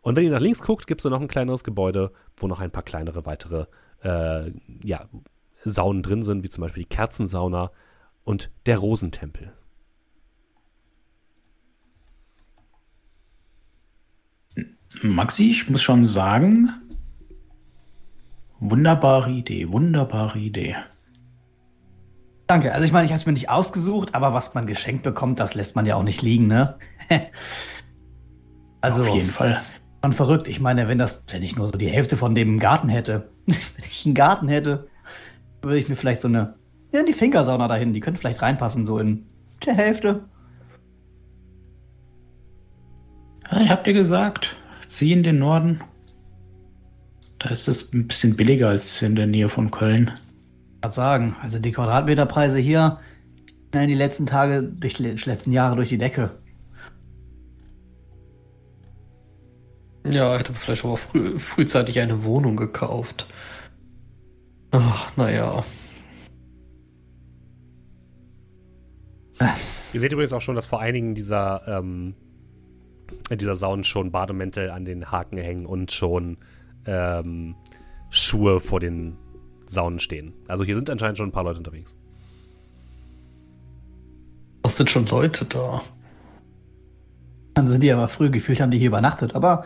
Und 0.02 0.16
wenn 0.16 0.24
ihr 0.24 0.32
nach 0.32 0.40
links 0.40 0.60
guckt, 0.60 0.86
gibt 0.86 1.02
es 1.02 1.10
noch 1.10 1.18
ein 1.18 1.26
kleineres 1.26 1.64
Gebäude, 1.64 2.12
wo 2.36 2.48
noch 2.48 2.60
ein 2.60 2.70
paar 2.70 2.82
kleinere 2.82 3.24
weitere 3.24 3.64
äh, 4.02 4.52
ja, 4.84 5.08
Saunen 5.64 6.02
drin 6.02 6.24
sind, 6.24 6.42
wie 6.42 6.50
zum 6.50 6.60
Beispiel 6.60 6.82
die 6.82 6.94
Kerzensauna 6.94 7.70
und 8.22 8.50
der 8.66 8.76
Rosentempel. 8.76 9.54
Maxi, 15.02 15.50
ich 15.50 15.68
muss 15.68 15.82
schon 15.82 16.04
sagen, 16.04 16.70
wunderbare 18.60 19.30
Idee, 19.30 19.70
wunderbare 19.70 20.38
Idee. 20.38 20.76
Danke. 22.46 22.72
Also 22.72 22.84
ich 22.84 22.92
meine, 22.92 23.06
ich 23.06 23.12
habe 23.12 23.20
es 23.20 23.26
mir 23.26 23.32
nicht 23.32 23.50
ausgesucht, 23.50 24.14
aber 24.14 24.32
was 24.32 24.54
man 24.54 24.66
geschenkt 24.66 25.02
bekommt, 25.02 25.40
das 25.40 25.54
lässt 25.54 25.74
man 25.74 25.84
ja 25.84 25.96
auch 25.96 26.02
nicht 26.02 26.22
liegen, 26.22 26.46
ne? 26.46 26.76
also 28.80 29.02
auf 29.02 29.14
jeden 29.14 29.30
Fall. 29.30 29.62
Man 30.02 30.12
verrückt. 30.12 30.46
Ich 30.46 30.60
meine, 30.60 30.86
wenn 30.86 30.98
das, 30.98 31.24
wenn 31.30 31.42
ich 31.42 31.56
nur 31.56 31.66
so 31.68 31.76
die 31.76 31.88
Hälfte 31.88 32.16
von 32.16 32.34
dem 32.34 32.60
Garten 32.60 32.88
hätte, 32.88 33.30
wenn 33.46 33.56
ich 33.78 34.06
einen 34.06 34.14
Garten 34.14 34.46
hätte, 34.48 34.88
würde 35.60 35.78
ich 35.78 35.88
mir 35.88 35.96
vielleicht 35.96 36.20
so 36.20 36.28
eine, 36.28 36.54
ja, 36.92 37.02
die 37.02 37.12
Finkersauna 37.12 37.66
dahin, 37.66 37.92
die 37.92 38.00
könnte 38.00 38.20
vielleicht 38.20 38.42
reinpassen, 38.42 38.86
so 38.86 39.00
in 39.00 39.26
der 39.64 39.74
Hälfte. 39.74 40.28
Ja, 43.50 43.68
habt 43.68 43.86
ihr 43.88 43.92
gesagt, 43.92 44.56
zieh 44.88 45.12
in 45.12 45.22
den 45.22 45.38
Norden. 45.38 45.80
Da 47.38 47.50
ist 47.50 47.68
es 47.68 47.92
ein 47.92 48.06
bisschen 48.06 48.36
billiger 48.36 48.68
als 48.68 49.02
in 49.02 49.16
der 49.16 49.26
Nähe 49.26 49.48
von 49.48 49.70
Köln. 49.70 50.12
Ich 50.84 50.92
sagen, 50.92 51.36
also 51.42 51.58
die 51.58 51.72
Quadratmeterpreise 51.72 52.58
hier 52.58 53.00
in 53.72 53.88
die 53.88 53.94
letzten 53.94 54.26
Tage, 54.26 54.62
durch 54.62 54.94
die 54.94 55.02
letzten 55.02 55.52
Jahre 55.52 55.76
durch 55.76 55.90
die 55.90 55.98
Decke. 55.98 56.30
Ja, 60.06 60.38
hätte 60.38 60.54
vielleicht 60.54 60.84
auch 60.84 60.98
früh, 60.98 61.38
frühzeitig 61.38 61.98
eine 61.98 62.22
Wohnung 62.24 62.56
gekauft. 62.56 63.26
Ach, 64.70 65.16
naja. 65.16 65.64
Ihr 69.92 70.00
seht 70.00 70.12
übrigens 70.12 70.32
auch 70.32 70.40
schon, 70.40 70.54
dass 70.54 70.66
vor 70.66 70.80
einigen 70.80 71.14
dieser 71.14 71.62
ähm, 71.66 72.14
dieser 73.30 73.56
Saunen 73.56 73.84
schon 73.84 74.10
Bademäntel 74.10 74.70
an 74.70 74.84
den 74.84 75.10
Haken 75.10 75.38
hängen 75.38 75.66
und 75.66 75.92
schon 75.92 76.38
ähm, 76.86 77.54
Schuhe 78.10 78.60
vor 78.60 78.80
den 78.80 79.16
Saunen 79.66 79.98
stehen. 79.98 80.32
Also 80.48 80.64
hier 80.64 80.76
sind 80.76 80.90
anscheinend 80.90 81.18
schon 81.18 81.28
ein 81.28 81.32
paar 81.32 81.44
Leute 81.44 81.58
unterwegs. 81.58 81.96
Was 84.62 84.76
sind 84.76 84.90
schon 84.90 85.06
Leute 85.06 85.44
da? 85.44 85.82
Dann 87.54 87.68
sind 87.68 87.82
die 87.82 87.92
aber 87.92 88.08
früh 88.08 88.30
gefühlt, 88.30 88.60
haben 88.60 88.70
die 88.70 88.78
hier 88.78 88.88
übernachtet. 88.88 89.34
Aber 89.34 89.64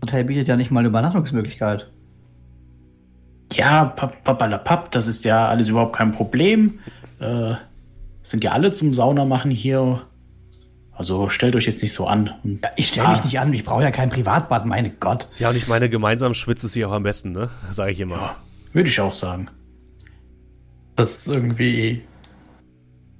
das 0.00 0.10
Hotel 0.10 0.24
bietet 0.24 0.48
ja 0.48 0.56
nicht 0.56 0.70
mal 0.70 0.80
eine 0.80 0.88
Übernachtungsmöglichkeit. 0.88 1.90
Ja, 3.52 3.84
papalapap, 3.84 4.90
das 4.90 5.06
ist 5.06 5.24
ja 5.24 5.48
alles 5.48 5.68
überhaupt 5.68 5.96
kein 5.96 6.12
Problem. 6.12 6.80
Äh, 7.20 7.54
sind 8.22 8.42
ja 8.42 8.52
alle 8.52 8.72
zum 8.72 8.92
Sauna 8.92 9.24
machen 9.24 9.50
hier 9.50 10.02
Also 10.96 11.28
stellt 11.28 11.54
euch 11.56 11.66
jetzt 11.66 11.82
nicht 11.82 11.92
so 11.92 12.06
an. 12.06 12.30
Ja, 12.42 12.70
ich 12.76 12.88
stelle 12.88 13.08
mich 13.10 13.18
Ah. 13.20 13.24
nicht 13.24 13.38
an, 13.40 13.52
ich 13.52 13.64
brauche 13.64 13.82
ja 13.82 13.90
kein 13.90 14.08
Privatbad, 14.10 14.64
meine 14.64 14.90
Gott. 14.90 15.28
Ja, 15.38 15.50
und 15.50 15.56
ich 15.56 15.68
meine, 15.68 15.88
gemeinsam 15.90 16.32
schwitzt 16.34 16.64
es 16.64 16.72
hier 16.72 16.88
auch 16.88 16.92
am 16.92 17.02
besten, 17.02 17.32
ne? 17.32 17.50
Sage 17.70 17.92
ich 17.92 18.00
immer. 18.00 18.16
Ja, 18.16 18.36
würde 18.72 18.88
ich 18.88 18.98
auch 19.00 19.12
sagen. 19.12 19.48
Das 20.96 21.12
ist 21.18 21.28
irgendwie 21.28 22.02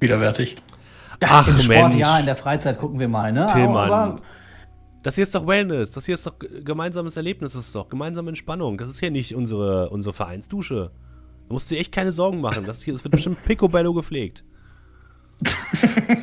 widerwärtig. 0.01 0.57
Ach, 1.25 1.47
Im 1.49 1.55
Sport, 1.55 1.69
Mensch. 1.91 1.99
ja, 2.01 2.19
in 2.19 2.27
der 2.27 2.37
Freizeit 2.37 2.79
gucken 2.79 2.99
wir 2.99 3.09
mal, 3.09 3.33
ne? 3.33 3.47
Tillmann. 3.53 3.91
Aber- 3.91 4.21
Das 5.03 5.15
hier 5.15 5.23
ist 5.23 5.35
doch 5.35 5.47
Wellness, 5.47 5.91
das 5.91 6.07
hier 6.07 6.15
ist 6.15 6.27
doch 6.27 6.35
gemeinsames 6.65 7.17
Erlebnis, 7.17 7.53
das 7.53 7.67
ist 7.67 7.75
doch 7.75 7.89
gemeinsame 7.89 8.31
Entspannung. 8.31 8.77
Das 8.79 8.89
ist 8.89 8.99
hier 9.01 9.11
nicht 9.11 9.35
unsere, 9.35 9.91
unsere 9.91 10.13
Vereinsdusche. 10.15 10.91
Da 11.49 11.53
musst 11.53 11.71
du 11.71 11.75
dir 11.75 11.81
echt 11.81 11.93
keine 11.93 12.13
Sorgen 12.13 12.41
machen. 12.41 12.65
Das 12.67 12.83
hier 12.83 12.93
das 12.95 13.05
wird 13.05 13.13
bestimmt 13.13 13.43
picobello 13.45 13.95
gepflegt. 13.95 14.45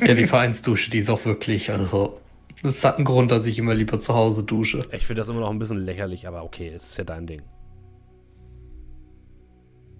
Ja, 0.06 0.14
die 0.14 0.26
Vereinsdusche, 0.26 0.90
die 0.90 0.98
ist 0.98 1.10
auch 1.10 1.24
wirklich, 1.24 1.70
also, 1.70 2.18
es 2.62 2.84
hat 2.84 2.96
einen 2.96 3.04
Grund, 3.04 3.30
dass 3.30 3.46
ich 3.46 3.58
immer 3.58 3.74
lieber 3.74 3.98
zu 3.98 4.14
Hause 4.14 4.42
dusche. 4.42 4.86
Ich 4.92 5.06
finde 5.06 5.20
das 5.20 5.28
immer 5.28 5.40
noch 5.40 5.50
ein 5.50 5.58
bisschen 5.58 5.78
lächerlich, 5.84 6.26
aber 6.26 6.42
okay, 6.44 6.72
es 6.74 6.84
ist 6.90 6.98
ja 6.98 7.04
dein 7.04 7.26
Ding. 7.26 7.42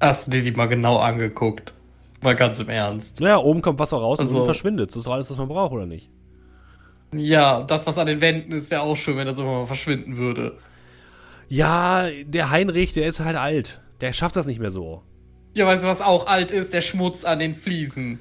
Hast 0.00 0.26
du 0.26 0.30
dir 0.32 0.42
die 0.42 0.52
mal 0.52 0.66
genau 0.66 0.98
angeguckt? 0.98 1.72
Mal 2.22 2.34
ganz 2.36 2.58
im 2.60 2.68
Ernst. 2.68 3.20
Naja, 3.20 3.38
oben 3.38 3.62
kommt 3.62 3.78
Wasser 3.78 3.98
raus 3.98 4.18
und 4.18 4.26
Also- 4.26 4.36
unten 4.36 4.46
verschwindet. 4.46 4.90
Das 4.90 4.96
ist 4.96 5.06
doch 5.06 5.12
alles, 5.12 5.30
was 5.30 5.36
man 5.38 5.48
braucht, 5.48 5.72
oder 5.72 5.86
nicht? 5.86 6.10
Ja, 7.14 7.62
das, 7.62 7.86
was 7.86 7.96
an 7.98 8.06
den 8.06 8.20
Wänden 8.20 8.52
ist, 8.52 8.70
wäre 8.70 8.82
auch 8.82 8.96
schön, 8.96 9.16
wenn 9.16 9.26
das 9.26 9.38
irgendwann 9.38 9.60
mal 9.60 9.66
verschwinden 9.66 10.16
würde. 10.16 10.58
Ja, 11.48 12.06
der 12.24 12.50
Heinrich, 12.50 12.92
der 12.92 13.06
ist 13.06 13.20
halt 13.20 13.36
alt. 13.36 13.80
Der 14.00 14.12
schafft 14.12 14.34
das 14.36 14.46
nicht 14.46 14.58
mehr 14.58 14.70
so. 14.72 15.02
Ja, 15.54 15.66
weißt 15.66 15.84
du, 15.84 15.88
was 15.88 16.00
auch 16.00 16.26
alt 16.26 16.50
ist? 16.50 16.72
Der 16.72 16.80
Schmutz 16.80 17.24
an 17.24 17.38
den 17.38 17.54
Fliesen. 17.54 18.18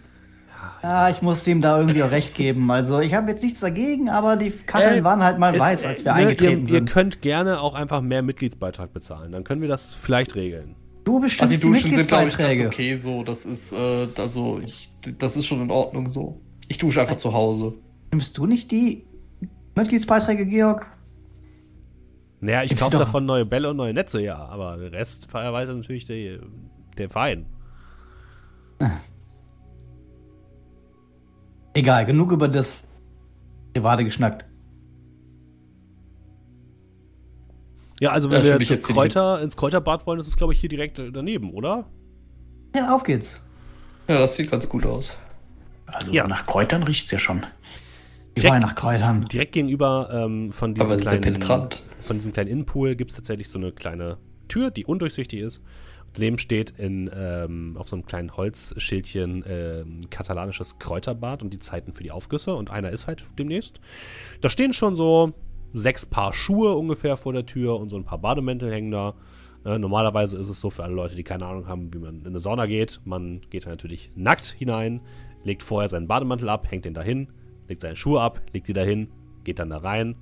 Ja, 0.81 1.09
ich 1.09 1.21
muss 1.21 1.45
ihm 1.47 1.61
da 1.61 1.79
irgendwie 1.79 2.03
auch 2.03 2.11
recht 2.11 2.35
geben. 2.35 2.69
Also, 2.71 2.99
ich 2.99 3.13
habe 3.13 3.31
jetzt 3.31 3.41
nichts 3.43 3.59
dagegen, 3.61 4.09
aber 4.09 4.35
die 4.35 4.51
Kacheln 4.51 4.99
Äh, 4.99 5.03
waren 5.03 5.23
halt 5.23 5.39
mal 5.39 5.53
Es- 5.53 5.59
weiß, 5.59 5.85
als 5.85 6.03
wir 6.05 6.11
äh, 6.11 6.15
eingetreten 6.15 6.51
ihr, 6.63 6.67
ihr 6.67 6.67
sind. 6.67 6.89
könnt 6.89 7.21
gerne 7.21 7.59
auch 7.61 7.73
einfach 7.75 8.01
mehr 8.01 8.21
Mitgliedsbeitrag 8.21 8.91
bezahlen. 8.93 9.31
Dann 9.31 9.43
können 9.43 9.61
wir 9.61 9.69
das 9.69 9.93
vielleicht 9.93 10.35
regeln. 10.35 10.75
Du 11.05 11.19
bestimmst 11.19 11.53
die 11.53 11.57
die, 11.57 11.61
Duschen 11.61 11.95
sind, 11.95 12.07
glaube 12.07 12.27
ich, 12.27 12.37
ganz 12.37 12.49
Mitgliedsbeiträge. 12.49 12.67
okay 12.67 12.95
so. 12.97 13.23
Das 13.23 13.45
ist, 13.45 13.71
äh, 13.73 14.07
also, 14.17 14.59
ich, 14.63 14.91
das 15.19 15.35
ist 15.37 15.45
schon 15.45 15.61
in 15.61 15.71
Ordnung 15.71 16.09
so. 16.09 16.39
Ich 16.67 16.77
dusche 16.77 17.01
einfach 17.01 17.17
zu 17.17 17.33
Hause. 17.33 17.73
Nimmst 18.11 18.37
du 18.37 18.45
nicht 18.45 18.71
die 18.71 19.03
Mitgliedsbeiträge, 19.75 20.45
Georg? 20.45 20.85
Naja, 22.39 22.63
ich 22.63 22.75
kaufe 22.75 22.97
davon 22.97 23.25
neue 23.25 23.45
Bälle 23.45 23.69
und 23.69 23.77
neue 23.77 23.93
Netze, 23.93 24.21
ja. 24.21 24.35
Aber 24.35 24.77
der 24.77 24.91
Rest 24.91 25.31
verwaltet 25.31 25.77
natürlich 25.77 26.05
der, 26.05 26.39
der 26.97 27.09
Verein. 27.09 27.45
Egal, 31.73 32.05
genug 32.05 32.31
über 32.31 32.47
das 32.47 32.83
Private 33.73 34.03
geschnackt. 34.03 34.45
Ja, 37.99 38.11
also 38.11 38.29
wenn 38.31 38.43
wir 38.43 38.57
jetzt 38.59 38.87
Kräuter, 38.87 39.41
ins 39.41 39.55
Kräuterbad 39.55 40.05
wollen, 40.05 40.19
ist 40.19 40.27
es, 40.27 40.35
glaube 40.37 40.53
ich, 40.53 40.59
hier 40.59 40.69
direkt 40.69 40.99
äh, 40.99 41.11
daneben, 41.11 41.51
oder? 41.53 41.85
Ja, 42.75 42.93
auf 42.95 43.03
geht's. 43.03 43.41
Ja, 44.07 44.19
das 44.19 44.35
sieht 44.35 44.51
ganz 44.51 44.67
gut 44.67 44.85
aus. 44.85 45.17
Also 45.85 46.11
Ja. 46.11 46.27
nach 46.27 46.45
Kräutern 46.45 46.83
riecht's 46.83 47.11
ja 47.11 47.19
schon. 47.19 47.45
Die 48.35 48.41
Direkt- 48.41 48.61
nach 48.63 48.75
Kräutern. 48.75 49.25
Direkt 49.31 49.53
gegenüber 49.53 50.09
ähm, 50.11 50.51
von 50.51 50.73
diesem 50.73 50.99
kleinen, 50.99 51.21
penetrant. 51.21 51.81
von 52.01 52.17
diesem 52.17 52.33
kleinen 52.33 52.49
Innenpool 52.49 52.95
gibt 52.95 53.11
es 53.11 53.17
tatsächlich 53.17 53.47
so 53.49 53.59
eine 53.59 53.71
kleine 53.71 54.17
Tür, 54.47 54.71
die 54.71 54.85
undurchsichtig 54.85 55.39
ist. 55.39 55.63
Daneben 56.13 56.37
steht 56.37 56.71
in, 56.71 57.09
ähm, 57.15 57.75
auf 57.77 57.89
so 57.89 57.95
einem 57.95 58.05
kleinen 58.05 58.37
Holzschildchen 58.37 59.43
ähm, 59.47 60.01
katalanisches 60.09 60.77
Kräuterbad 60.77 61.41
und 61.41 61.51
die 61.51 61.59
Zeiten 61.59 61.93
für 61.93 62.03
die 62.03 62.11
Aufgüsse. 62.11 62.53
Und 62.55 62.69
einer 62.69 62.91
ist 62.91 63.07
halt 63.07 63.25
demnächst. 63.37 63.81
Da 64.41 64.49
stehen 64.49 64.73
schon 64.73 64.95
so 64.95 65.33
sechs 65.73 66.05
Paar 66.05 66.33
Schuhe 66.33 66.75
ungefähr 66.75 67.17
vor 67.17 67.33
der 67.33 67.45
Tür 67.45 67.79
und 67.79 67.89
so 67.89 67.97
ein 67.97 68.05
paar 68.05 68.19
Bademäntel 68.19 68.71
hängen 68.71 68.91
da. 68.91 69.15
Äh, 69.65 69.79
normalerweise 69.79 70.37
ist 70.37 70.49
es 70.49 70.59
so 70.59 70.69
für 70.69 70.83
alle 70.83 70.93
Leute, 70.93 71.15
die 71.15 71.23
keine 71.23 71.47
Ahnung 71.47 71.67
haben, 71.67 71.91
wie 71.93 71.99
man 71.99 72.21
in 72.21 72.27
eine 72.27 72.39
Sauna 72.39 72.67
geht. 72.67 73.01
Man 73.05 73.41
geht 73.49 73.65
da 73.65 73.71
natürlich 73.71 74.11
nackt 74.15 74.45
hinein, 74.45 75.01
legt 75.43 75.63
vorher 75.63 75.89
seinen 75.89 76.07
Bademantel 76.07 76.49
ab, 76.49 76.69
hängt 76.69 76.85
den 76.85 76.93
dahin, 76.93 77.29
legt 77.67 77.81
seine 77.81 77.95
Schuhe 77.95 78.21
ab, 78.21 78.41
legt 78.53 78.67
die 78.67 78.73
dahin, 78.73 79.09
geht 79.43 79.57
dann 79.57 79.71
da 79.71 79.77
rein, 79.77 80.15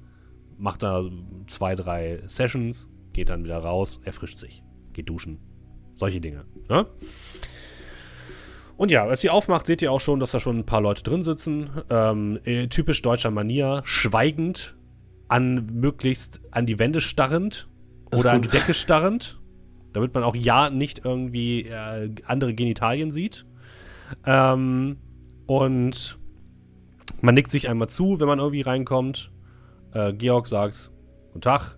macht 0.57 0.83
da 0.83 1.03
zwei, 1.47 1.75
drei 1.75 2.21
Sessions, 2.27 2.87
geht 3.11 3.29
dann 3.29 3.43
wieder 3.43 3.57
raus, 3.57 3.99
erfrischt 4.03 4.37
sich, 4.37 4.63
geht 4.93 5.09
duschen. 5.09 5.50
Solche 5.95 6.21
Dinge. 6.21 6.45
Ne? 6.69 6.85
Und 8.77 8.89
ja, 8.89 9.05
als 9.05 9.23
ihr 9.23 9.33
aufmacht, 9.33 9.67
seht 9.67 9.81
ihr 9.81 9.91
auch 9.91 10.01
schon, 10.01 10.19
dass 10.19 10.31
da 10.31 10.39
schon 10.39 10.59
ein 10.59 10.65
paar 10.65 10.81
Leute 10.81 11.03
drin 11.03 11.21
sitzen. 11.21 11.69
Ähm, 11.89 12.39
äh, 12.45 12.67
typisch 12.67 13.01
deutscher 13.01 13.29
Manier, 13.29 13.81
schweigend, 13.85 14.75
an 15.27 15.67
möglichst 15.73 16.41
an 16.51 16.65
die 16.65 16.79
Wände 16.79 16.99
starrend 16.99 17.69
oder 18.11 18.31
an 18.31 18.41
die. 18.41 18.47
Decke 18.47 18.73
starrend, 18.73 19.39
damit 19.93 20.13
man 20.13 20.23
auch 20.23 20.35
ja 20.35 20.69
nicht 20.69 21.05
irgendwie 21.05 21.67
äh, 21.67 22.09
andere 22.25 22.53
Genitalien 22.53 23.11
sieht. 23.11 23.45
Ähm, 24.25 24.97
und 25.45 26.17
man 27.21 27.35
nickt 27.35 27.51
sich 27.51 27.69
einmal 27.69 27.87
zu, 27.87 28.19
wenn 28.19 28.27
man 28.27 28.39
irgendwie 28.39 28.61
reinkommt. 28.61 29.31
Äh, 29.93 30.13
Georg 30.13 30.47
sagt, 30.47 30.91
Guten 31.31 31.41
Tag. 31.41 31.77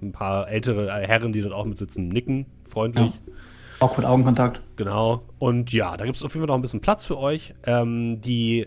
Ein 0.00 0.12
paar 0.12 0.48
ältere 0.48 0.88
äh, 0.88 1.06
Herren, 1.06 1.32
die 1.32 1.42
dort 1.42 1.52
auch 1.52 1.66
mit 1.66 1.76
sitzen, 1.76 2.08
nicken 2.08 2.46
freundlich. 2.68 3.20
Auch 3.80 3.96
mit 3.96 4.06
Augenkontakt. 4.06 4.60
Genau. 4.76 5.22
Und 5.38 5.72
ja, 5.72 5.96
da 5.96 6.04
gibt 6.04 6.16
es 6.16 6.22
auf 6.22 6.34
jeden 6.34 6.42
Fall 6.42 6.48
noch 6.48 6.56
ein 6.56 6.62
bisschen 6.62 6.80
Platz 6.80 7.04
für 7.04 7.18
euch. 7.18 7.54
Ähm, 7.64 8.20
die, 8.20 8.66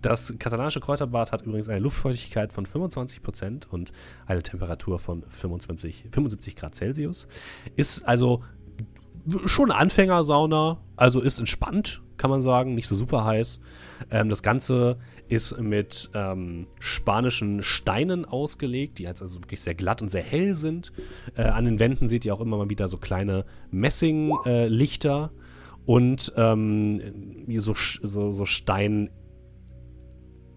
das 0.00 0.34
katalanische 0.38 0.80
Kräuterbad 0.80 1.30
hat 1.30 1.42
übrigens 1.42 1.68
eine 1.68 1.80
Luftfeuchtigkeit 1.80 2.52
von 2.52 2.66
25% 2.66 3.68
und 3.68 3.92
eine 4.26 4.42
Temperatur 4.42 4.98
von 4.98 5.24
25, 5.28 6.06
75 6.10 6.56
Grad 6.56 6.74
Celsius. 6.74 7.28
Ist 7.76 8.06
also 8.06 8.42
schon 9.46 9.70
Anfängersauna, 9.70 10.78
also 10.96 11.20
ist 11.20 11.38
entspannt, 11.38 12.02
kann 12.16 12.30
man 12.30 12.42
sagen, 12.42 12.74
nicht 12.74 12.88
so 12.88 12.96
super 12.96 13.24
heiß. 13.24 13.60
Ähm, 14.10 14.28
das 14.28 14.42
Ganze 14.42 14.98
ist 15.32 15.58
mit 15.58 16.10
ähm, 16.14 16.66
spanischen 16.78 17.62
Steinen 17.62 18.26
ausgelegt, 18.26 18.98
die 18.98 19.04
jetzt 19.04 19.22
also 19.22 19.42
wirklich 19.42 19.62
sehr 19.62 19.74
glatt 19.74 20.02
und 20.02 20.10
sehr 20.10 20.22
hell 20.22 20.54
sind. 20.54 20.92
Äh, 21.36 21.44
an 21.44 21.64
den 21.64 21.78
Wänden 21.78 22.06
seht 22.06 22.26
ihr 22.26 22.34
auch 22.34 22.40
immer 22.40 22.58
mal 22.58 22.68
wieder 22.68 22.86
so 22.86 22.98
kleine 22.98 23.46
Messinglichter 23.70 25.30
äh, 25.32 25.90
und 25.90 26.32
ähm, 26.36 27.46
so, 27.48 27.74
so, 27.74 28.30
so 28.30 28.44
Stein, 28.44 29.08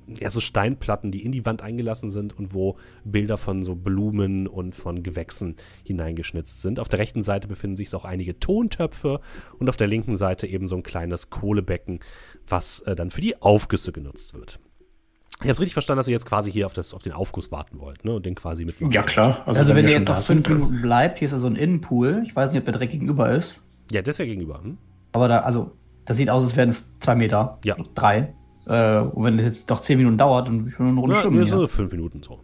ja, 0.08 0.30
so 0.30 0.42
Steinplatten, 0.42 1.10
die 1.10 1.24
in 1.24 1.32
die 1.32 1.46
Wand 1.46 1.62
eingelassen 1.62 2.12
sind 2.12 2.38
und 2.38 2.54
wo 2.54 2.76
Bilder 3.06 3.38
von 3.38 3.64
so 3.64 3.76
Blumen 3.76 4.46
und 4.46 4.76
von 4.76 5.04
Gewächsen 5.04 5.56
hineingeschnitzt 5.86 6.62
sind. 6.62 6.82
Auf 6.82 6.90
der 6.90 7.00
rechten 7.00 7.24
Seite 7.24 7.48
befinden 7.48 7.78
sich 7.78 7.96
auch 7.96 8.04
einige 8.04 8.40
Tontöpfe 8.40 9.22
und 9.58 9.70
auf 9.70 9.78
der 9.78 9.88
linken 9.88 10.18
Seite 10.18 10.48
eben 10.48 10.68
so 10.68 10.76
ein 10.76 10.84
kleines 10.84 11.30
Kohlebecken, 11.30 12.02
was 12.46 12.82
äh, 12.82 12.94
dann 12.94 13.10
für 13.10 13.22
die 13.22 13.42
Aufgüsse 13.42 13.94
genutzt 13.94 14.34
wird. 14.34 14.60
Ich 15.46 15.50
habe 15.50 15.60
richtig 15.60 15.74
verstanden, 15.74 15.98
dass 16.00 16.08
ihr 16.08 16.14
jetzt 16.14 16.26
quasi 16.26 16.52
hier 16.52 16.66
auf, 16.66 16.74
das, 16.74 16.94
auf 16.94 17.02
den 17.04 17.14
Aufguss 17.14 17.52
warten 17.52 17.80
wollt, 17.80 18.04
ne? 18.04 18.14
Und 18.16 18.26
den 18.26 18.36
quasi 18.36 18.66
mitmachen. 18.66 18.92
Ja, 18.92 19.04
klar. 19.04 19.44
Also, 19.46 19.68
wenn, 19.68 19.78
wir 19.78 19.84
ihr 19.94 20.00
jetzt 20.00 20.08
noch 20.08 20.22
fünf 20.22 20.48
sind, 20.48 20.50
Minuten 20.50 20.82
bleibt, 20.82 21.20
hier 21.20 21.28
ist 21.28 21.32
ja 21.32 21.38
so 21.38 21.48
ein 21.48 21.56
Innenpool. 21.56 22.24
Ich 22.26 22.36
weiß 22.36 22.52
nicht, 22.52 22.60
ob 22.60 22.66
der 22.66 22.74
direkt 22.74 22.92
gegenüber 22.92 23.32
ist. 23.32 23.62
Ja, 23.92 24.02
das 24.02 24.16
ist 24.16 24.20
ja 24.20 24.26
gegenüber. 24.26 24.62
Hm? 24.64 24.78
Aber 25.12 25.28
da, 25.28 25.40
also, 25.40 25.72
das 26.06 26.18
sieht 26.18 26.30
aus, 26.30 26.44
als 26.44 26.56
wären 26.56 26.70
es 26.70 26.94
zwei 27.00 27.16
Meter. 27.16 27.60
Ja. 27.64 27.76
Drei. 27.96 28.34
Äh, 28.68 29.00
und 29.00 29.24
wenn 29.24 29.38
das 29.38 29.46
jetzt 29.46 29.70
doch 29.70 29.82
zehn 29.82 29.98
Minuten 29.98 30.18
dauert, 30.18 30.48
dann 30.48 30.68
ich 30.68 30.80
nur 30.80 30.90
eine 30.90 31.00
Runde 31.00 31.16
Ja, 31.16 31.22
schwimmen. 31.22 31.38
hier. 31.38 31.48
so 31.48 31.68
fünf 31.68 31.92
Minuten 31.92 32.24
so. 32.24 32.40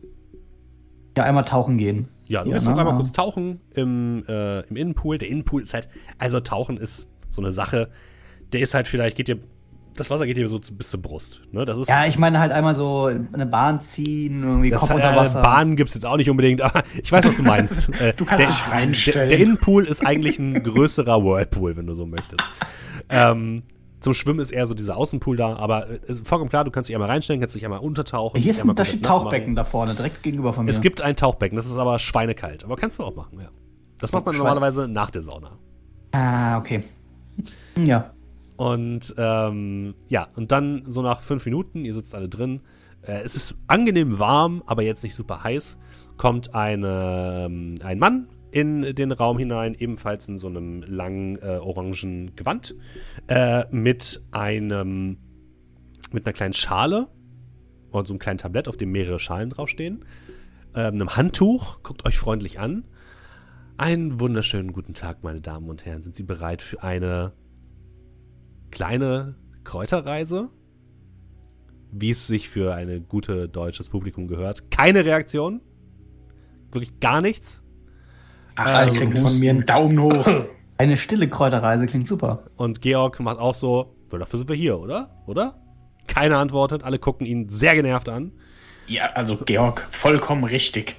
Ja, 1.18 1.24
einmal 1.26 1.46
tauchen 1.46 1.78
gehen. 1.78 2.08
Ja, 2.28 2.44
du 2.44 2.50
Ja, 2.50 2.54
willst 2.56 2.68
noch 2.68 2.76
ne? 2.76 2.82
einmal 2.82 2.96
kurz 2.96 3.12
tauchen 3.12 3.60
im, 3.74 4.24
äh, 4.28 4.62
im 4.62 4.76
Innenpool. 4.78 5.18
Der 5.18 5.28
Innenpool 5.30 5.64
ist 5.64 5.74
halt, 5.74 5.90
also 6.20 6.40
Tauchen 6.40 6.78
ist 6.78 7.10
so 7.30 7.42
eine 7.42 7.52
Sache, 7.52 7.90
der 8.54 8.62
ist 8.62 8.74
halt 8.74 8.88
vielleicht, 8.88 9.18
geht 9.18 9.28
dir, 9.28 9.40
das 9.96 10.10
Wasser 10.10 10.26
geht 10.26 10.38
dir 10.38 10.48
so 10.48 10.60
bis 10.60 10.90
zur 10.90 11.02
Brust. 11.02 11.42
Ne? 11.52 11.66
Das 11.66 11.78
ist, 11.78 11.90
Ja, 11.90 12.06
ich 12.06 12.18
meine 12.18 12.40
halt 12.40 12.52
einmal 12.52 12.76
so 12.76 13.06
eine 13.34 13.46
Bahn 13.46 13.82
ziehen, 13.82 14.44
irgendwie 14.44 14.70
das, 14.70 14.80
Kopf 14.82 14.92
äh, 14.92 14.94
unter 14.96 15.16
Wasser. 15.16 15.42
Bahnen 15.42 15.76
gibt 15.76 15.90
es 15.90 15.96
jetzt 15.96 16.06
auch 16.06 16.18
nicht 16.18 16.30
unbedingt, 16.30 16.62
aber 16.62 16.84
ich 17.04 17.12
weiß, 17.12 17.26
was 17.26 17.38
du 17.38 17.44
meinst. 17.44 17.90
Äh, 18.00 18.14
Du 18.14 18.26
kannst 18.26 18.42
der, 18.46 18.48
dich 18.48 18.72
reinstellen. 18.72 19.30
Der, 19.30 19.38
der 19.38 19.46
Innenpool 19.46 19.86
ist 19.86 20.06
eigentlich 20.06 20.40
ein 20.40 20.64
größerer 20.64 21.24
Whirlpool, 21.24 21.76
wenn 21.78 21.86
du 21.88 21.94
so 21.94 22.06
möchtest. 22.06 22.42
ähm, 23.10 23.62
zum 24.00 24.14
Schwimmen 24.16 24.40
ist 24.40 24.50
eher 24.52 24.66
so 24.66 24.74
dieser 24.74 24.98
Außenpool 24.98 25.38
da, 25.38 25.56
aber 25.58 25.88
äh, 25.90 26.00
ist 26.08 26.28
vollkommen 26.28 26.50
klar, 26.50 26.64
du 26.64 26.72
kannst 26.72 26.90
dich 26.90 26.96
einmal 26.96 27.10
reinstellen, 27.10 27.40
kannst 27.40 27.56
dich 27.56 27.64
einmal 27.66 27.80
untertauchen. 27.82 28.42
Hier 28.42 28.52
ist 28.52 28.64
ein, 28.68 28.76
da 28.76 28.84
steht 28.86 29.06
Tauchbecken 29.06 29.56
da 29.56 29.64
vorne, 29.64 29.94
direkt 29.94 30.24
gegenüber 30.24 30.54
von 30.54 30.66
mir. 30.66 30.72
Es 30.72 30.82
gibt 30.82 31.02
ein 31.02 31.16
Tauchbecken, 31.16 31.56
das 31.56 31.68
ist 31.68 31.78
aber 31.78 32.00
schweinekalt, 32.00 32.64
aber 32.64 32.78
kannst 32.78 32.98
du 32.98 33.04
auch 33.04 33.16
machen, 33.16 33.40
ja. 33.40 33.50
Das 34.00 34.12
macht 34.12 34.26
man 34.26 34.34
Schweine- 34.34 34.44
normalerweise 34.50 34.88
nach 34.88 35.12
der 35.12 35.22
Sauna. 35.22 35.52
Ah, 36.14 36.58
okay. 36.58 36.82
Ja. 37.78 38.12
Und 38.62 39.16
ähm, 39.18 39.96
ja, 40.08 40.28
und 40.36 40.52
dann 40.52 40.84
so 40.86 41.02
nach 41.02 41.24
fünf 41.24 41.46
Minuten, 41.46 41.84
ihr 41.84 41.96
sitzt 41.96 42.14
alle 42.14 42.30
drin, 42.30 42.62
äh, 43.02 43.24
es 43.24 43.36
ist 43.36 43.56
angenehm 43.66 44.20
warm, 44.20 44.62
aber 44.68 44.84
jetzt 44.84 45.04
nicht 45.04 45.16
super 45.16 45.44
heiß, 45.44 45.80
kommt 46.16 46.54
eine, 46.54 47.48
ähm, 47.48 47.80
ein 47.84 47.98
Mann 47.98 48.28
in 48.52 48.94
den 48.94 49.12
Raum 49.14 49.40
hinein, 49.40 49.74
ebenfalls 49.74 50.28
in 50.28 50.38
so 50.38 50.46
einem 50.46 50.84
langen 50.84 51.38
äh, 51.42 51.58
orangen 51.58 52.36
Gewand, 52.36 52.76
äh, 53.30 53.64
mit 53.72 54.22
einem, 54.30 55.18
mit 56.12 56.28
einer 56.28 56.34
kleinen 56.34 56.54
Schale 56.54 57.08
und 57.90 58.08
so 58.08 58.14
einem 58.14 58.20
kleinen 58.20 58.38
Tablett, 58.38 58.68
auf 58.68 58.78
dem 58.78 58.92
mehrere 58.92 59.18
Schalen 59.18 59.50
draufstehen, 59.50 60.06
ähm, 60.76 60.94
einem 60.94 61.16
Handtuch, 61.16 61.82
guckt 61.82 62.06
euch 62.06 62.20
freundlich 62.20 62.60
an. 62.60 62.84
Einen 63.78 64.20
wunderschönen 64.20 64.72
guten 64.72 64.94
Tag, 64.94 65.24
meine 65.24 65.42
Damen 65.42 65.68
und 65.68 65.84
Herren. 65.84 66.04
Sind 66.04 66.16
Sie 66.16 66.22
bereit 66.22 66.62
für 66.62 66.84
eine 66.84 67.34
kleine 68.72 69.36
Kräuterreise? 69.64 70.50
Wie 71.92 72.10
es 72.12 72.26
sich 72.28 72.50
für 72.50 72.74
ein 72.74 73.06
gute 73.08 73.50
deutsches 73.50 73.90
Publikum 73.90 74.28
gehört. 74.28 74.72
Keine 74.72 75.04
Reaktion. 75.06 75.62
Wirklich 76.72 77.00
gar 77.02 77.22
nichts. 77.22 77.62
Ach, 78.56 78.66
Also, 78.66 78.96
ich 78.96 79.02
krieg 79.02 79.18
von 79.18 79.40
mir 79.40 79.50
einen 79.50 79.66
Daumen 79.66 80.00
hoch. 80.02 80.26
Eine 80.78 80.98
stille 80.98 81.30
Kräuterreise 81.30 81.86
klingt 81.86 82.08
super. 82.08 82.46
Und 82.56 82.82
Georg 82.82 83.20
macht 83.20 83.38
auch 83.38 83.54
so, 83.54 83.94
"Ja, 84.12 84.18
dafür 84.18 84.40
sind 84.40 84.50
wir 84.50 84.56
hier, 84.56 84.80
oder? 84.80 85.12
Oder? 85.28 85.62
Keiner 86.08 86.40
antwortet, 86.40 86.84
alle 86.84 86.98
gucken 86.98 87.28
ihn 87.28 87.50
sehr 87.50 87.76
genervt 87.76 88.10
an. 88.10 88.32
ja, 88.88 89.12
also 89.14 89.38
Georg, 89.38 89.88
vollkommen 89.92 90.44
richtig. 90.44 90.96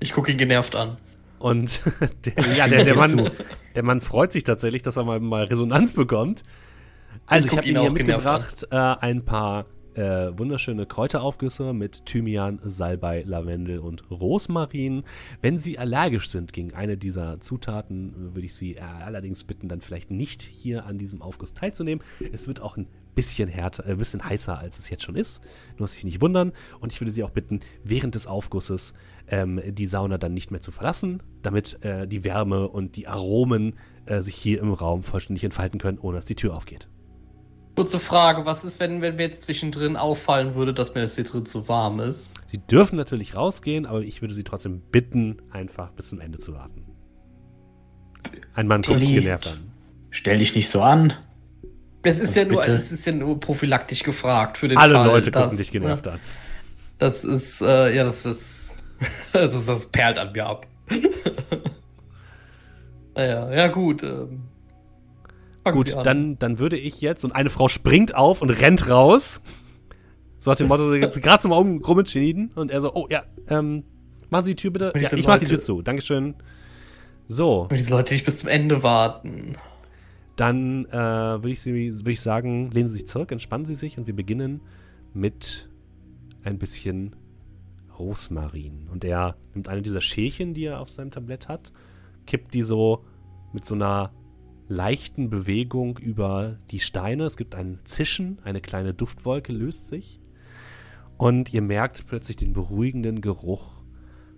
Ich 0.00 0.12
gucke 0.12 0.32
ihn 0.32 0.38
genervt 0.38 0.74
an. 0.74 0.96
Und 1.38 1.80
der, 2.24 2.56
ja, 2.56 2.66
der, 2.68 2.84
der, 2.84 2.96
Mann, 2.96 3.30
der 3.74 3.82
Mann 3.82 4.00
freut 4.00 4.32
sich 4.32 4.44
tatsächlich, 4.44 4.82
dass 4.82 4.96
er 4.96 5.04
mal, 5.04 5.20
mal 5.20 5.44
Resonanz 5.44 5.92
bekommt. 5.92 6.42
Also 7.26 7.46
Ich 7.46 7.52
ich 7.52 7.58
habe 7.58 7.68
ihn 7.68 7.76
Ihnen 7.76 7.82
hier 7.82 7.90
mitgebracht 7.90 8.66
äh, 8.70 8.76
ein 8.76 9.24
paar 9.24 9.66
äh, 9.94 10.32
wunderschöne 10.36 10.86
Kräuteraufgüsse 10.86 11.72
mit 11.72 12.06
Thymian, 12.06 12.60
Salbei, 12.64 13.22
Lavendel 13.26 13.78
und 13.78 14.10
Rosmarin. 14.10 15.04
Wenn 15.40 15.58
Sie 15.58 15.78
allergisch 15.78 16.30
sind 16.30 16.52
gegen 16.52 16.72
eine 16.74 16.96
dieser 16.96 17.40
Zutaten, 17.40 18.10
äh, 18.10 18.34
würde 18.34 18.46
ich 18.46 18.54
Sie 18.54 18.76
äh, 18.76 18.80
allerdings 18.80 19.44
bitten, 19.44 19.68
dann 19.68 19.80
vielleicht 19.80 20.10
nicht 20.10 20.42
hier 20.42 20.86
an 20.86 20.98
diesem 20.98 21.22
Aufguss 21.22 21.52
teilzunehmen. 21.52 22.02
Es 22.32 22.48
wird 22.48 22.60
auch 22.60 22.76
ein 22.76 22.86
bisschen 23.14 23.48
härter, 23.48 23.86
äh, 23.86 23.92
ein 23.92 23.98
bisschen 23.98 24.24
heißer, 24.24 24.58
als 24.58 24.78
es 24.78 24.88
jetzt 24.88 25.02
schon 25.02 25.16
ist. 25.16 25.42
Nur 25.78 25.88
sich 25.88 26.04
nicht 26.04 26.20
wundern. 26.20 26.52
Und 26.80 26.92
ich 26.92 27.00
würde 27.00 27.12
Sie 27.12 27.22
auch 27.22 27.30
bitten, 27.30 27.60
während 27.84 28.14
des 28.14 28.26
Aufgusses 28.26 28.94
ähm, 29.32 29.60
die 29.66 29.86
Sauna 29.86 30.18
dann 30.18 30.32
nicht 30.34 30.50
mehr 30.52 30.60
zu 30.60 30.70
verlassen, 30.70 31.22
damit 31.42 31.82
äh, 31.84 32.06
die 32.06 32.22
Wärme 32.22 32.68
und 32.68 32.94
die 32.94 33.08
Aromen 33.08 33.74
äh, 34.06 34.20
sich 34.20 34.36
hier 34.36 34.60
im 34.60 34.72
Raum 34.72 35.02
vollständig 35.02 35.42
entfalten 35.42 35.80
können, 35.80 35.98
ohne 35.98 36.16
dass 36.18 36.24
die 36.26 36.36
Tür 36.36 36.54
aufgeht. 36.54 36.86
Kurze 37.74 37.98
Frage, 37.98 38.44
was 38.44 38.64
ist, 38.64 38.78
wenn, 38.80 39.00
wenn 39.00 39.16
mir 39.16 39.22
jetzt 39.22 39.42
zwischendrin 39.42 39.96
auffallen 39.96 40.54
würde, 40.54 40.74
dass 40.74 40.94
mir 40.94 41.00
das 41.00 41.14
hier 41.14 41.24
drin 41.24 41.46
zu 41.46 41.66
warm 41.68 42.00
ist? 42.00 42.30
Sie 42.46 42.58
dürfen 42.58 42.96
natürlich 42.96 43.34
rausgehen, 43.34 43.86
aber 43.86 44.02
ich 44.02 44.20
würde 44.20 44.34
Sie 44.34 44.44
trotzdem 44.44 44.82
bitten, 44.92 45.38
einfach 45.50 45.92
bis 45.92 46.10
zum 46.10 46.20
Ende 46.20 46.38
zu 46.38 46.52
warten. 46.52 46.84
Ein 48.54 48.66
Mann 48.66 48.82
guckt 48.82 48.98
sich 49.00 49.08
Elite. 49.08 49.22
genervt 49.22 49.46
an. 49.48 49.72
Stell 50.10 50.38
dich 50.38 50.54
nicht 50.54 50.68
so 50.68 50.82
an. 50.82 51.14
Es 52.02 52.18
ist 52.18 52.28
Also 52.36 52.40
ja 52.40 52.46
nur, 52.46 52.60
bitte. 52.60 52.72
es 52.74 52.92
ist 52.92 53.06
ja 53.06 53.12
nur 53.12 53.40
prophylaktisch 53.40 54.02
gefragt 54.02 54.58
für 54.58 54.68
den 54.68 54.76
Alle 54.76 54.94
Fall, 54.94 55.06
Leute 55.06 55.30
dass- 55.30 55.42
gucken 55.44 55.58
dich 55.58 55.72
genervt 55.72 56.06
an. 56.08 56.18
Das 56.98 57.24
ist, 57.24 57.62
äh, 57.62 57.94
ja, 57.96 58.04
das 58.04 58.26
ist, 58.26 58.61
das 59.32 59.54
ist, 59.54 59.68
das 59.68 59.86
perlt 59.86 60.18
an 60.18 60.32
mir 60.32 60.46
ab. 60.46 60.66
naja, 63.14 63.52
ja 63.52 63.68
gut. 63.68 64.02
Ähm, 64.02 64.42
Gut, 65.64 65.94
an. 65.94 66.02
dann, 66.04 66.38
dann 66.40 66.58
würde 66.58 66.76
ich 66.76 67.00
jetzt, 67.00 67.24
und 67.24 67.30
eine 67.32 67.48
Frau 67.48 67.68
springt 67.68 68.16
auf 68.16 68.42
und 68.42 68.50
rennt 68.50 68.88
raus. 68.90 69.40
So 70.38 70.50
nach 70.50 70.56
dem 70.58 70.66
Motto, 70.66 70.90
sie 70.90 71.00
hat 71.00 71.22
gerade 71.22 71.40
zum 71.40 71.52
Augen 71.52 71.80
entschieden. 71.98 72.50
Und 72.56 72.72
er 72.72 72.80
so, 72.80 72.92
oh 72.94 73.06
ja, 73.08 73.22
ähm, 73.48 73.84
machen 74.28 74.44
Sie 74.44 74.56
die 74.56 74.60
Tür 74.62 74.72
bitte. 74.72 74.92
Ja, 74.98 75.12
ich 75.12 75.24
mach 75.26 75.38
die 75.38 75.44
Tür 75.46 75.60
zu. 75.60 75.82
Dankeschön. 75.82 76.34
So, 77.28 77.66
Wenn 77.68 77.76
diese 77.78 77.92
Leute 77.92 78.12
nicht 78.14 78.24
bis 78.24 78.40
zum 78.40 78.48
Ende 78.48 78.82
warten. 78.82 79.54
dann 80.34 80.86
äh, 80.86 80.92
würde 80.94 81.50
ich, 81.50 81.60
Sie- 81.60 81.94
würde 82.00 82.10
ich 82.10 82.20
sagen, 82.20 82.72
lehnen 82.72 82.88
Sie 82.88 82.94
sich 82.98 83.06
zurück, 83.06 83.30
entspannen 83.30 83.64
Sie 83.64 83.76
sich 83.76 83.98
und 83.98 84.08
wir 84.08 84.16
beginnen 84.16 84.60
mit 85.14 85.68
ein 86.42 86.58
bisschen 86.58 87.14
Rosmarin. 87.98 88.88
Und 88.90 89.04
er 89.04 89.36
nimmt 89.54 89.68
eine 89.68 89.82
dieser 89.82 90.00
Schälchen, 90.00 90.54
die 90.54 90.64
er 90.64 90.80
auf 90.80 90.90
seinem 90.90 91.10
Tablett 91.10 91.48
hat, 91.48 91.72
kippt 92.26 92.54
die 92.54 92.62
so 92.62 93.04
mit 93.52 93.64
so 93.64 93.74
einer 93.74 94.12
leichten 94.68 95.30
Bewegung 95.30 95.98
über 95.98 96.58
die 96.70 96.80
Steine. 96.80 97.24
Es 97.24 97.36
gibt 97.36 97.54
ein 97.54 97.80
Zischen, 97.84 98.38
eine 98.44 98.60
kleine 98.60 98.94
Duftwolke 98.94 99.52
löst 99.52 99.88
sich. 99.88 100.20
Und 101.18 101.52
ihr 101.52 101.62
merkt 101.62 102.06
plötzlich 102.06 102.36
den 102.36 102.52
beruhigenden 102.52 103.20
Geruch 103.20 103.82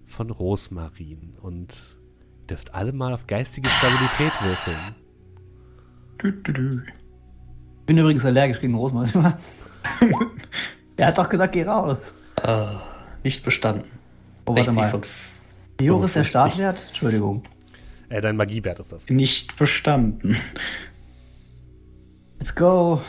von 0.04 0.30
Rosmarin. 0.30 1.34
Und 1.40 1.98
dürft 2.50 2.74
alle 2.74 2.92
mal 2.92 3.14
auf 3.14 3.26
geistige 3.26 3.68
Stabilität 3.70 4.32
würfeln. 4.42 4.94
Dü, 6.22 6.32
dü, 6.42 6.52
dü. 6.52 6.82
Ich 7.80 7.86
bin 7.86 7.98
übrigens 7.98 8.24
allergisch 8.24 8.60
gegen 8.60 8.74
Rosmarin. 8.74 9.34
Der 10.98 11.06
hat 11.08 11.18
doch 11.18 11.28
gesagt, 11.28 11.52
geh 11.52 11.64
raus. 11.64 11.98
Äh, 12.36 12.66
nicht 13.24 13.44
bestanden. 13.44 13.84
Oh, 14.46 14.54
warte 14.54 14.72
60 14.72 14.76
mal. 14.76 15.02
Wie 15.78 15.86
ist 15.86 16.14
der 16.14 16.24
55. 16.24 16.28
Startwert? 16.28 16.84
Entschuldigung. 16.88 17.42
Äh, 18.08 18.20
dein 18.20 18.36
Magiewert 18.36 18.78
ist 18.78 18.92
das. 18.92 19.08
Nicht 19.08 19.56
bestanden. 19.56 20.36
Let's 22.38 22.54
go. 22.54 23.00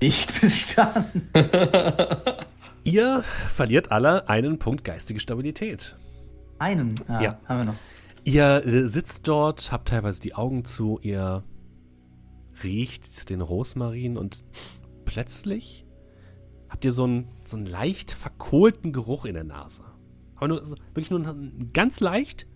Nicht 0.00 0.40
bestanden. 0.40 1.28
Ihr 2.84 3.22
verliert 3.52 3.90
alle 3.92 4.28
einen 4.28 4.58
Punkt 4.58 4.84
geistige 4.84 5.20
Stabilität. 5.20 5.96
Einen. 6.58 6.94
Ah, 7.08 7.20
Ja. 7.20 7.38
Haben 7.46 7.58
wir 7.60 7.64
noch. 7.66 7.74
Ihr 8.24 8.64
äh, 8.66 8.86
sitzt 8.88 9.26
dort, 9.28 9.72
habt 9.72 9.88
teilweise 9.88 10.20
die 10.20 10.34
Augen 10.34 10.64
zu, 10.64 10.98
ihr 11.02 11.42
riecht 12.62 13.30
den 13.30 13.40
Rosmarin 13.40 14.16
und 14.16 14.44
plötzlich 15.04 15.84
habt 16.68 16.84
ihr 16.84 16.92
so 16.92 17.04
einen, 17.04 17.28
so 17.44 17.56
einen 17.56 17.66
leicht 17.66 18.10
verkohlten 18.10 18.92
Geruch 18.92 19.24
in 19.24 19.34
der 19.34 19.44
Nase. 19.44 19.82
Aber 20.36 20.48
nur, 20.48 20.70
wirklich 20.94 21.10
nur 21.10 21.36
ganz 21.72 22.00
leicht 22.00 22.46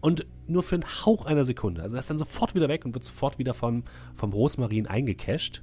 und 0.00 0.26
nur 0.46 0.62
für 0.62 0.76
einen 0.76 1.04
Hauch 1.04 1.26
einer 1.26 1.44
Sekunde. 1.44 1.82
Also 1.82 1.96
er 1.96 2.00
ist 2.00 2.10
dann 2.10 2.18
sofort 2.18 2.54
wieder 2.54 2.68
weg 2.68 2.84
und 2.84 2.94
wird 2.94 3.04
sofort 3.04 3.38
wieder 3.38 3.54
vom, 3.54 3.84
vom 4.14 4.32
Rosmarin 4.32 4.86
eingecasht. 4.86 5.62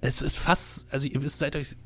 Es 0.00 0.22
ist 0.22 0.36
fast, 0.36 0.86
also 0.90 1.06
ihr 1.06 1.20
seid 1.28 1.56
euch 1.56 1.76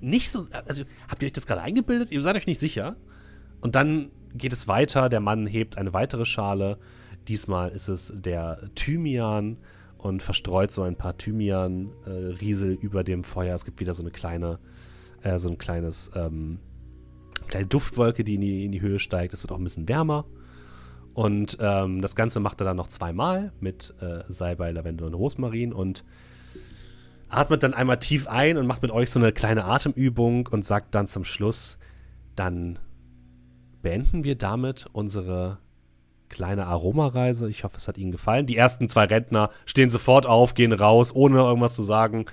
nicht 0.00 0.30
so, 0.30 0.46
also 0.66 0.84
habt 1.08 1.22
ihr 1.22 1.26
euch 1.26 1.32
das 1.32 1.46
gerade 1.46 1.62
eingebildet? 1.62 2.10
Ihr 2.10 2.22
seid 2.22 2.36
euch 2.36 2.46
nicht 2.46 2.60
sicher. 2.60 2.96
Und 3.60 3.74
dann 3.74 4.10
geht 4.34 4.52
es 4.52 4.68
weiter. 4.68 5.08
Der 5.08 5.20
Mann 5.20 5.46
hebt 5.46 5.78
eine 5.78 5.92
weitere 5.92 6.24
Schale. 6.24 6.78
Diesmal 7.28 7.70
ist 7.70 7.88
es 7.88 8.12
der 8.14 8.70
Thymian 8.74 9.56
und 9.98 10.22
verstreut 10.22 10.70
so 10.70 10.82
ein 10.82 10.96
paar 10.96 11.16
Thymian-Riesel 11.16 12.72
über 12.72 13.04
dem 13.04 13.24
Feuer. 13.24 13.54
Es 13.54 13.64
gibt 13.64 13.80
wieder 13.80 13.94
so 13.94 14.02
eine 14.02 14.10
kleine, 14.10 14.58
äh, 15.22 15.38
so 15.38 15.48
ein 15.48 15.58
kleines, 15.58 16.10
ähm, 16.14 16.58
kleine 17.48 17.66
Duftwolke, 17.66 18.24
die 18.24 18.34
in 18.34 18.40
die, 18.40 18.64
in 18.64 18.72
die 18.72 18.80
Höhe 18.80 18.98
steigt. 18.98 19.34
Es 19.34 19.42
wird 19.42 19.52
auch 19.52 19.58
ein 19.58 19.64
bisschen 19.64 19.88
wärmer. 19.88 20.26
Und 21.14 21.56
ähm, 21.60 22.02
das 22.02 22.14
Ganze 22.14 22.40
macht 22.40 22.60
er 22.60 22.64
dann 22.64 22.76
noch 22.76 22.88
zweimal 22.88 23.52
mit 23.58 23.94
äh, 24.00 24.22
Salbei, 24.28 24.70
Lavendel 24.70 25.06
und 25.06 25.14
Rosmarin 25.14 25.72
und 25.72 26.04
atmet 27.28 27.62
dann 27.62 27.74
einmal 27.74 27.98
tief 27.98 28.28
ein 28.28 28.56
und 28.58 28.66
macht 28.66 28.82
mit 28.82 28.90
euch 28.90 29.10
so 29.10 29.18
eine 29.18 29.32
kleine 29.32 29.64
Atemübung 29.64 30.46
und 30.46 30.64
sagt 30.64 30.94
dann 30.94 31.06
zum 31.06 31.24
Schluss, 31.24 31.78
dann 32.34 32.78
beenden 33.82 34.24
wir 34.24 34.36
damit 34.36 34.86
unsere 34.92 35.58
kleine 36.28 36.66
Aromareise. 36.66 37.48
Ich 37.48 37.64
hoffe, 37.64 37.76
es 37.76 37.88
hat 37.88 37.98
Ihnen 37.98 38.10
gefallen. 38.10 38.46
Die 38.46 38.56
ersten 38.56 38.88
zwei 38.88 39.04
Rentner 39.04 39.50
stehen 39.64 39.90
sofort 39.90 40.26
auf, 40.26 40.54
gehen 40.54 40.72
raus, 40.72 41.14
ohne 41.14 41.38
irgendwas 41.38 41.74
zu 41.74 41.82
sagen. 41.82 42.26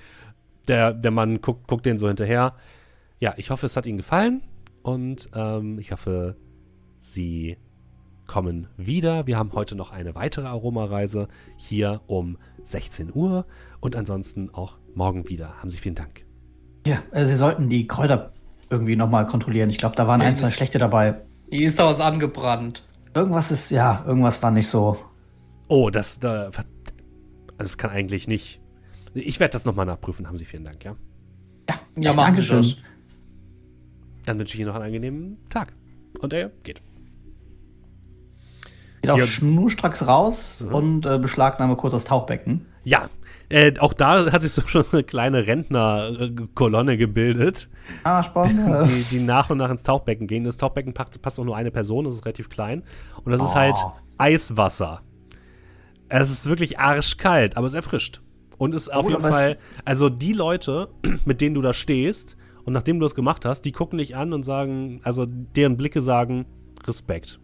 Der, 0.68 0.94
der 0.94 1.12
Mann 1.12 1.42
guckt, 1.42 1.68
guckt 1.68 1.86
denen 1.86 2.00
so 2.00 2.08
hinterher. 2.08 2.54
Ja, 3.20 3.34
ich 3.38 3.50
hoffe, 3.50 3.66
es 3.66 3.76
hat 3.78 3.86
Ihnen 3.86 3.98
gefallen 3.98 4.42
und 4.82 5.30
ähm, 5.36 5.78
ich 5.80 5.92
hoffe, 5.92 6.36
Sie 7.00 7.58
kommen 8.28 8.68
wieder. 8.78 9.28
Wir 9.28 9.38
haben 9.38 9.52
heute 9.54 9.76
noch 9.76 9.92
eine 9.92 10.16
weitere 10.16 10.48
Aromareise 10.48 11.28
hier 11.58 12.02
um 12.08 12.38
16 12.64 13.12
Uhr 13.14 13.46
und 13.80 13.96
ansonsten 13.96 14.50
auch 14.54 14.78
morgen 14.96 15.30
wieder. 15.30 15.58
Haben 15.60 15.72
Sie 15.72 15.78
vielen 15.78 15.96
Dank. 15.96 16.26
Ja, 16.86 17.04
äh, 17.12 17.26
Sie 17.26 17.36
sollten 17.36 17.70
die 17.70 17.88
Kräuter 17.88 18.34
irgendwie 18.70 18.96
nochmal 18.96 19.28
kontrollilen. 19.28 19.70
Ich 19.70 19.78
glaube, 19.78 19.96
da 19.96 20.08
waren 20.08 20.22
Ja, 20.22 20.28
ein, 20.28 20.36
zwei 20.36 20.50
schlechte 20.50 20.78
dabei. 20.78 21.22
Hier 21.50 21.68
ist 21.68 21.80
da 21.80 21.86
was 21.86 22.00
angebrannt. 22.00 22.84
Irgendwas 23.16 23.52
ist, 23.52 23.70
ja, 23.70 24.04
irgendwas 24.08 24.42
war 24.42 24.52
nicht 24.52 24.68
so. 24.68 24.98
Oh, 25.68 25.90
das, 25.90 26.20
da- 26.20 26.50
das 27.58 27.78
kann 27.78 27.92
eigentlich 27.92 28.28
nicht. 28.28 28.60
Ich 29.14 29.40
werde 29.40 29.52
das 29.54 29.66
nochmal 29.66 29.86
nachprüfen. 29.86 30.28
Haben 30.28 30.38
Sie 30.38 30.46
vielen 30.46 30.66
Dank, 30.66 30.84
ja? 30.84 30.96
Ja, 31.70 31.76
Ja, 31.98 32.12
äh, 32.12 32.16
machen 32.16 32.36
wir 32.38 32.44
Dankeschön. 32.44 32.62
das. 32.64 32.76
Dann 34.26 34.40
wünsche 34.40 34.56
ich 34.56 34.60
Ihnen 34.62 34.70
noch 34.70 34.76
einen 34.76 34.86
angenehmen 34.86 35.38
Tag. 35.50 35.74
Und 36.20 36.34
er 36.34 36.50
geht. 36.64 36.82
Geht 39.02 39.12
auch 39.12 39.18
Ja. 39.18 39.28
schnurstracks 39.28 40.08
raus 40.08 40.62
Mhm. 40.66 40.74
und 40.74 41.06
äh, 41.06 41.20
beschlagnahme 41.20 41.76
kurz 41.76 41.92
das 41.94 42.06
Tauchbecken. 42.06 42.66
Ja, 42.84 43.10
äh, 43.54 43.74
auch 43.80 43.94
da 43.94 44.32
hat 44.32 44.42
sich 44.42 44.52
so 44.52 44.62
schon 44.68 44.84
eine 44.92 45.04
kleine 45.04 45.46
Rentnerkolonne 45.48 46.98
gebildet, 46.98 47.70
Ah, 48.04 48.24
spannend. 48.24 48.90
die, 48.90 49.04
die 49.04 49.20
nach 49.20 49.50
und 49.50 49.58
nach 49.60 49.70
ins 49.70 49.84
Tauchbecken 49.84 50.28
gehen. 50.28 50.44
Das 50.44 50.58
Tauchbecken 50.58 50.94
passt, 50.94 51.22
passt 51.22 51.40
auch 51.40 51.44
nur 51.46 51.56
eine 51.56 51.72
Person, 51.72 52.06
das 52.06 52.16
ist 52.16 52.26
relativ 52.26 52.50
klein. 52.50 52.84
Und 53.24 53.32
das 53.32 53.42
ist 53.42 53.52
Oh. 53.52 53.56
halt 53.56 53.78
Eiswasser. 54.18 55.02
Es 56.10 56.30
ist 56.30 56.46
wirklich 56.46 56.80
arschkalt, 56.80 57.58
aber 57.58 57.68
es 57.68 57.74
erfrischt. 57.74 58.22
Und 58.58 58.74
ist 58.76 58.94
auf 58.94 59.06
Oh, 59.06 59.10
jeden 59.10 59.22
Fall, 59.22 59.58
also 59.84 60.10
die 60.10 60.34
Leute, 60.34 60.90
mit 61.26 61.42
denen 61.42 61.56
du 61.56 61.62
da 61.62 61.74
stehst 61.74 62.38
Und 62.66 62.72
nachdem 62.74 63.00
du 63.00 63.04
das 63.06 63.16
gemacht 63.16 63.44
hast, 63.46 63.64
die 63.64 63.72
gucken 63.74 63.98
dich 64.00 64.16
an 64.16 64.32
und 64.32 64.44
sagen, 64.44 65.02
also 65.04 65.26
deren 65.28 65.76
Blicke 65.76 66.02
sagen 66.02 66.46
Respekt. 66.88 67.40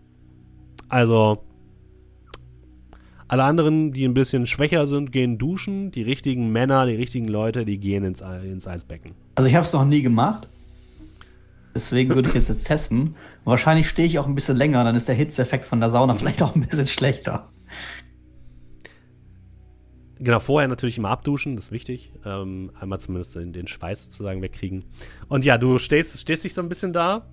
Also, 0.88 1.44
alle 3.30 3.44
anderen, 3.44 3.94
die 3.94 4.06
ein 4.06 4.16
bisschen 4.16 4.48
schwächer 4.48 4.88
sind, 4.88 5.12
gehen 5.12 5.38
duschen. 5.38 5.92
Die 5.92 6.02
richtigen 6.02 6.52
Männer, 6.52 6.88
die 6.88 6.96
richtigen 6.96 7.28
Leute, 7.28 7.64
die 7.64 7.78
gehen 7.78 8.04
ins, 8.04 8.22
ins 8.22 8.68
Eisbecken. 8.68 9.12
Also 9.36 9.48
ich 9.48 9.56
habe 9.56 9.66
es 9.66 9.72
noch 9.72 9.86
nie 9.86 10.02
gemacht. 10.02 10.50
Deswegen 11.76 12.16
würde 12.16 12.30
ich 12.30 12.36
jetzt, 12.36 12.50
jetzt 12.50 12.66
testen. 12.66 13.00
Und 13.00 13.46
wahrscheinlich 13.46 13.88
stehe 13.88 14.08
ich 14.08 14.18
auch 14.18 14.26
ein 14.26 14.34
bisschen 14.34 14.58
länger, 14.58 14.84
dann 14.84 14.96
ist 14.96 15.08
der 15.08 15.16
Hitzeeffekt 15.16 15.66
von 15.66 15.80
der 15.80 15.92
Sauna 15.92 16.16
vielleicht 16.16 16.42
auch 16.42 16.56
ein 16.56 16.62
bisschen 16.62 16.88
schlechter. 16.88 17.50
Genau, 20.22 20.40
vorher 20.40 20.68
natürlich 20.68 20.98
immer 20.98 21.10
abduschen, 21.10 21.56
das 21.56 21.66
ist 21.66 21.72
wichtig. 21.72 22.12
Ähm, 22.26 22.72
einmal 22.78 23.00
zumindest 23.00 23.36
den, 23.36 23.54
den 23.54 23.68
Schweiß 23.68 24.06
sozusagen 24.06 24.42
wegkriegen. 24.42 24.86
Und 25.30 25.46
ja, 25.46 25.58
du 25.58 25.78
stehst, 25.78 26.20
stehst 26.20 26.44
dich 26.44 26.54
so 26.56 26.62
ein 26.62 26.68
bisschen 26.68 26.92
da, 26.92 27.30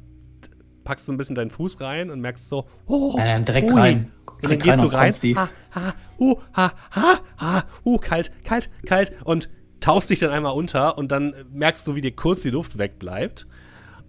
packst 0.87 1.05
so 1.05 1.13
ein 1.13 1.19
bisschen 1.19 1.35
deinen 1.35 1.51
Fuß 1.51 1.81
rein 1.83 2.11
und 2.11 2.21
merkst 2.21 2.49
so, 2.49 2.67
oh, 2.87 3.15
Nein, 3.19 3.45
direkt 3.45 3.71
ui. 3.71 3.79
rein. 3.79 4.13
Und 4.43 4.51
dann 4.51 4.59
gehst 4.59 4.83
du 4.83 4.87
rein, 4.87 5.13
ha, 5.13 5.49
ha, 5.75 5.95
uh, 6.19 6.37
ha, 6.55 6.73
ha, 6.93 7.19
ha, 7.39 7.65
uh, 7.85 7.99
kalt, 7.99 8.33
kalt, 8.45 8.71
kalt 8.87 9.13
und 9.25 9.51
tauchst 9.81 10.09
dich 10.11 10.21
dann 10.21 10.31
einmal 10.31 10.55
unter 10.55 10.97
und 10.97 11.11
dann 11.11 11.35
merkst 11.53 11.87
du, 11.87 11.95
wie 11.95 12.01
dir 12.01 12.15
kurz 12.15 12.43
die 12.43 12.51
Luft 12.51 12.79
wegbleibt 12.79 13.47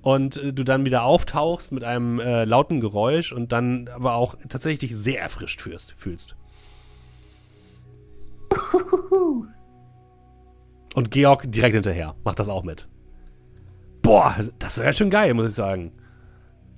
und 0.02 0.38
äh, 0.38 0.54
du 0.54 0.64
dann 0.64 0.86
wieder 0.86 1.04
auftauchst 1.04 1.72
mit 1.72 1.84
einem 1.84 2.20
äh, 2.20 2.46
lauten 2.46 2.80
Geräusch 2.80 3.32
und 3.32 3.52
dann 3.52 3.90
aber 3.90 4.16
auch 4.16 4.36
tatsächlich 4.48 4.92
dich 4.92 5.00
sehr 5.00 5.22
erfrischt 5.22 5.62
fühlst. 5.62 5.94
fühlst. 5.98 6.36
Und 10.96 11.12
Georg 11.12 11.52
direkt 11.52 11.74
hinterher, 11.74 12.16
macht 12.24 12.40
das 12.40 12.50
auch 12.50 12.64
mit. 12.64 12.88
Boah, 14.02 14.36
das 14.60 14.78
wäre 14.78 14.94
schon 14.94 15.10
geil, 15.10 15.34
muss 15.34 15.50
ich 15.50 15.54
sagen. 15.54 15.92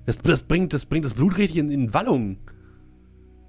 Das, 0.10 0.18
das, 0.18 0.42
bringt, 0.42 0.74
das 0.74 0.88
bringt 0.88 1.06
das 1.06 1.14
Blut 1.14 1.38
richtig 1.38 1.58
in, 1.58 1.70
in 1.70 1.94
Wallung. 1.94 2.38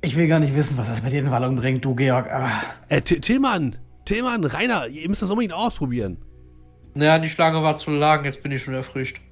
Ich 0.02 0.14
will 0.14 0.28
gar 0.28 0.40
nicht 0.40 0.54
wissen, 0.54 0.76
was 0.76 0.88
das 0.88 1.00
bei 1.00 1.08
dir 1.08 1.20
in 1.20 1.30
Wallung 1.30 1.56
bringt, 1.56 1.82
du 1.82 1.94
Georg. 1.94 2.30
Ah. 2.30 2.50
Äh, 2.90 3.00
Tillmann, 3.00 3.76
Tillmann, 4.04 4.44
Rainer, 4.44 4.86
ihr 4.86 5.08
müsst 5.08 5.22
das 5.22 5.30
unbedingt 5.30 5.54
ausprobieren. 5.54 6.18
Naja, 6.92 7.18
die 7.18 7.30
Schlange 7.30 7.62
war 7.62 7.76
zu 7.76 7.92
lang, 7.92 8.26
jetzt 8.26 8.42
bin 8.42 8.52
ich 8.52 8.62
schon 8.62 8.74
erfrischt. 8.74 9.22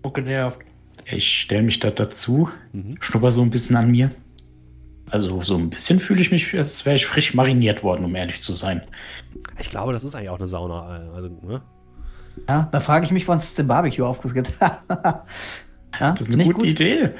Und 0.00 0.14
genervt. 0.14 0.60
Ich 1.04 1.40
stelle 1.42 1.64
mich 1.64 1.80
da 1.80 1.90
dazu, 1.90 2.48
schnupper 2.98 3.30
so 3.30 3.42
ein 3.42 3.50
bisschen 3.50 3.76
an 3.76 3.90
mir. 3.90 4.08
Also 5.10 5.42
so 5.42 5.58
ein 5.58 5.68
bisschen 5.68 6.00
fühle 6.00 6.22
ich 6.22 6.30
mich, 6.30 6.54
als 6.56 6.86
wäre 6.86 6.96
ich 6.96 7.04
frisch 7.04 7.34
mariniert 7.34 7.82
worden, 7.82 8.06
um 8.06 8.14
ehrlich 8.14 8.40
zu 8.40 8.54
sein. 8.54 8.80
Ich 9.58 9.68
glaube, 9.68 9.92
das 9.92 10.02
ist 10.02 10.14
eigentlich 10.14 10.30
auch 10.30 10.38
eine 10.38 10.46
Sauna. 10.46 10.96
äh, 10.96 11.14
Also, 11.14 11.28
ne? 11.42 11.60
Ja, 12.48 12.68
da 12.72 12.80
frage 12.80 13.04
ich 13.04 13.12
mich, 13.12 13.28
wann 13.28 13.36
es 13.36 13.52
den 13.52 13.66
Barbecue-Aufguss 13.66 14.32
gibt. 14.34 14.50
Ja, 16.00 16.12
Das 16.12 16.22
ist 16.22 16.32
eine 16.32 16.44
gute 16.44 16.58
gut. 16.58 16.66
Idee. 16.66 17.10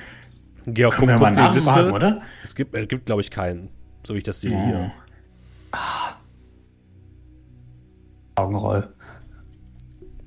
Georg, 0.66 1.00
wir 1.00 1.18
mal 1.18 1.30
nachfragen, 1.32 1.92
oder? 1.92 2.22
Es 2.42 2.54
gibt, 2.54 2.74
äh, 2.74 2.86
gibt 2.86 3.06
glaube 3.06 3.20
ich, 3.20 3.30
keinen. 3.30 3.68
So 4.06 4.14
wie 4.14 4.18
ich 4.18 4.24
das 4.24 4.40
sehe 4.40 4.50
hier. 4.50 4.92
Augenroll. 8.36 8.88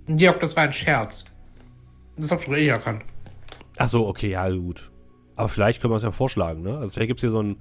Georg, 0.08 0.40
das 0.40 0.56
war 0.56 0.64
ein 0.64 0.74
Scherz. 0.74 1.26
Das 2.18 2.32
hast 2.32 2.48
du 2.48 2.54
eh 2.54 2.68
erkannt. 2.68 3.04
Ach 3.78 3.88
so, 3.88 4.08
okay, 4.08 4.32
ja, 4.32 4.50
gut. 4.50 4.92
Aber 5.36 5.50
vielleicht 5.50 5.82
können 5.82 5.92
wir 5.94 5.98
es 5.98 6.04
ja 6.04 6.12
vorschlagen, 6.12 6.64
ne? 6.64 6.78
Also 6.78 6.94
vielleicht 6.94 7.10
gibt 7.10 7.20
es 7.20 7.22
hier 7.22 7.32
so 7.32 7.42
ein, 7.42 7.58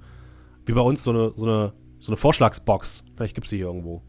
wie 0.65 0.73
bei 0.73 0.81
uns, 0.81 1.03
so 1.03 1.11
eine, 1.11 1.33
so 1.35 1.45
eine, 1.45 1.73
so 1.99 2.11
eine 2.11 2.17
Vorschlagsbox. 2.17 3.03
Vielleicht 3.15 3.35
gibt 3.35 3.45
es 3.45 3.49
die 3.49 3.57
hier 3.57 3.67
irgendwo. 3.67 4.01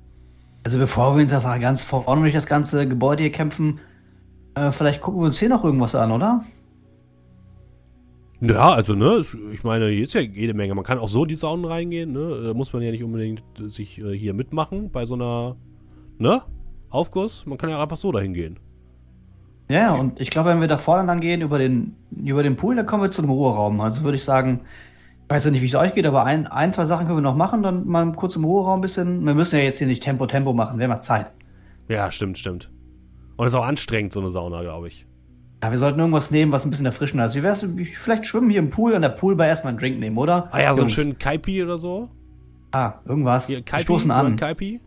Also 0.64 0.78
bevor 0.78 1.16
wir 1.16 1.22
uns 1.22 1.30
das 1.30 1.44
ganz 1.44 1.82
vorne 1.82 2.22
durch 2.22 2.34
das 2.34 2.46
ganze 2.46 2.88
Gebäude 2.88 3.22
hier 3.22 3.32
kämpfen, 3.32 3.80
äh, 4.54 4.70
vielleicht 4.70 5.00
gucken 5.00 5.20
wir 5.20 5.26
uns 5.26 5.38
hier 5.38 5.48
noch 5.48 5.64
irgendwas 5.64 5.94
an, 5.94 6.12
oder? 6.12 6.44
Ja, 8.40 8.70
also, 8.70 8.94
ne, 8.94 9.22
ich 9.52 9.64
meine, 9.64 9.88
hier 9.88 10.04
ist 10.04 10.14
ja 10.14 10.20
jede 10.20 10.54
Menge. 10.54 10.74
Man 10.74 10.84
kann 10.84 10.98
auch 10.98 11.08
so 11.08 11.22
in 11.22 11.28
die 11.28 11.34
Saunen 11.34 11.64
reingehen, 11.64 12.12
ne? 12.12 12.40
Da 12.44 12.54
muss 12.54 12.72
man 12.72 12.82
ja 12.82 12.92
nicht 12.92 13.02
unbedingt 13.02 13.42
äh, 13.60 13.66
sich 13.66 13.98
äh, 13.98 14.16
hier 14.16 14.32
mitmachen 14.32 14.90
bei 14.90 15.04
so 15.04 15.14
einer, 15.14 15.56
ne? 16.18 16.42
Aufguss. 16.90 17.46
Man 17.46 17.58
kann 17.58 17.68
ja 17.68 17.82
einfach 17.82 17.96
so 17.96 18.12
dahin 18.12 18.34
gehen. 18.34 18.58
Ja, 19.68 19.76
ja, 19.76 19.94
und 19.94 20.20
ich 20.20 20.30
glaube, 20.30 20.50
wenn 20.50 20.60
wir 20.60 20.68
da 20.68 20.78
vorne 20.78 21.06
lang 21.06 21.20
gehen 21.20 21.42
über 21.42 21.58
den, 21.58 21.96
über 22.10 22.42
den 22.42 22.56
Pool, 22.56 22.76
dann 22.76 22.86
kommen 22.86 23.02
wir 23.02 23.10
zu 23.10 23.22
einem 23.22 23.30
Ruheraum. 23.30 23.80
Also 23.80 24.02
würde 24.02 24.16
ich 24.16 24.24
sagen, 24.24 24.60
ich 25.24 25.30
weiß 25.30 25.44
ja 25.44 25.50
nicht, 25.50 25.60
wie 25.60 25.66
es 25.66 25.74
euch 25.74 25.92
geht, 25.92 26.06
aber 26.06 26.24
ein, 26.24 26.46
ein, 26.46 26.72
zwei 26.72 26.86
Sachen 26.86 27.04
können 27.04 27.18
wir 27.18 27.22
noch 27.22 27.36
machen, 27.36 27.62
dann 27.62 27.86
mal 27.86 28.10
kurz 28.12 28.36
im 28.36 28.44
Ruheraum 28.44 28.78
ein 28.78 28.82
bisschen. 28.82 29.26
Wir 29.26 29.34
müssen 29.34 29.58
ja 29.58 29.64
jetzt 29.64 29.76
hier 29.78 29.86
nicht 29.86 30.02
Tempo, 30.02 30.26
Tempo 30.26 30.54
machen, 30.54 30.78
wir 30.78 30.84
haben 30.84 30.92
ja 30.92 31.00
Zeit. 31.00 31.26
Ja, 31.88 32.10
stimmt, 32.10 32.38
stimmt. 32.38 32.70
Und 33.36 33.46
es 33.46 33.52
ist 33.52 33.58
auch 33.58 33.66
anstrengend, 33.66 34.12
so 34.12 34.20
eine 34.20 34.30
Sauna, 34.30 34.62
glaube 34.62 34.88
ich. 34.88 35.06
Ja, 35.62 35.70
wir 35.72 35.78
sollten 35.78 35.98
irgendwas 35.98 36.30
nehmen, 36.30 36.52
was 36.52 36.64
ein 36.64 36.70
bisschen 36.70 36.86
erfrischender 36.86 37.24
ist. 37.24 37.34
Wie 37.34 37.42
wär's, 37.42 37.66
vielleicht 37.96 38.26
schwimmen 38.26 38.48
hier 38.50 38.60
im 38.60 38.70
Pool, 38.70 38.94
an 38.94 39.02
der 39.02 39.08
Poolbar 39.08 39.48
erstmal 39.48 39.72
einen 39.72 39.78
Drink 39.80 39.98
nehmen, 39.98 40.16
oder? 40.16 40.48
Ah 40.52 40.60
ja, 40.60 40.74
so 40.74 40.82
einen 40.82 40.90
schönen 40.90 41.18
Kaipi 41.18 41.62
oder 41.62 41.78
so. 41.78 42.08
Ah, 42.70 42.94
irgendwas. 43.06 43.48
Hier, 43.48 43.62
Kaipi, 43.62 43.82
stoßen 43.82 44.10
an. 44.10 44.36
Kaipi. 44.36 44.80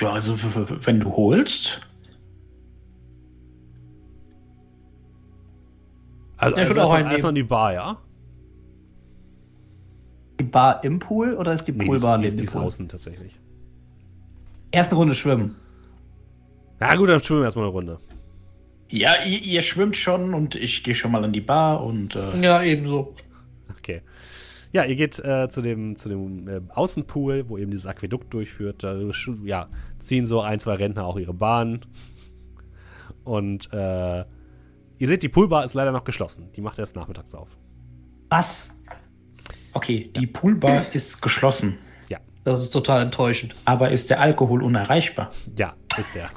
Ja, 0.00 0.12
also 0.12 0.36
wenn 0.84 1.00
du 1.00 1.14
holst, 1.14 1.80
Also, 6.38 6.56
Ja, 6.56 6.62
also 6.66 6.78
erstmal, 6.78 7.12
erstmal 7.12 7.30
in 7.30 7.34
die 7.34 7.42
Bar, 7.42 7.72
ja? 7.74 7.96
Die 10.38 10.44
Bar 10.44 10.84
im 10.84 11.00
Pool 11.00 11.34
oder 11.34 11.52
ist 11.52 11.64
die 11.64 11.72
Nee, 11.72 11.84
Poolbar 11.84 12.16
neben 12.18 12.30
die 12.30 12.36
dem 12.36 12.44
ist 12.44 12.52
Pool? 12.52 12.62
außen 12.62 12.88
tatsächlich. 12.88 13.38
Erste 14.70 14.94
Runde 14.94 15.16
schwimmen. 15.16 15.56
Ja 16.80 16.94
gut, 16.94 17.08
dann 17.08 17.20
schwimmen 17.20 17.40
wir 17.40 17.46
erstmal 17.46 17.64
eine 17.64 17.72
Runde. 17.72 17.98
Ja, 18.90 19.12
ihr, 19.24 19.42
ihr 19.42 19.62
schwimmt 19.62 19.96
schon 19.96 20.34
und 20.34 20.54
ich 20.54 20.82
gehe 20.84 20.94
schon 20.94 21.10
mal 21.12 21.24
an 21.24 21.32
die 21.32 21.40
Bar 21.40 21.82
und 21.84 22.14
äh, 22.16 22.40
Ja, 22.40 22.62
ebenso. 22.62 23.14
Okay. 23.78 24.02
Ja, 24.72 24.84
ihr 24.84 24.96
geht 24.96 25.18
äh, 25.18 25.48
zu 25.48 25.62
dem, 25.62 25.96
zu 25.96 26.08
dem 26.10 26.46
äh, 26.48 26.60
Außenpool, 26.68 27.48
wo 27.48 27.56
eben 27.58 27.70
dieses 27.70 27.86
Aquädukt 27.86 28.32
durchführt. 28.34 28.82
Da 28.84 28.98
ja, 29.44 29.68
ziehen 29.98 30.26
so 30.26 30.40
ein, 30.42 30.60
zwei 30.60 30.74
Rentner 30.74 31.06
auch 31.06 31.18
ihre 31.18 31.32
Bahn. 31.34 31.80
Und 33.24 33.72
äh, 33.72 34.18
ihr 34.98 35.06
seht, 35.08 35.22
die 35.22 35.28
Poolbar 35.28 35.64
ist 35.64 35.74
leider 35.74 35.92
noch 35.92 36.04
geschlossen. 36.04 36.50
Die 36.54 36.60
macht 36.60 36.78
erst 36.78 36.96
nachmittags 36.96 37.34
auf. 37.34 37.48
Was? 38.30 38.74
okay, 39.72 40.10
die 40.16 40.26
Poolbar 40.26 40.82
ist 40.92 41.22
geschlossen, 41.22 41.78
Ja, 42.08 42.18
Das 42.44 42.60
ist 42.62 42.70
total 42.70 43.02
enttäuschend. 43.02 43.54
aber 43.64 43.90
ist 43.90 44.10
der 44.10 44.20
Alkohol 44.20 44.62
unerreichbar? 44.62 45.30
ja, 45.56 45.74
ist 45.96 46.14
der. 46.14 46.30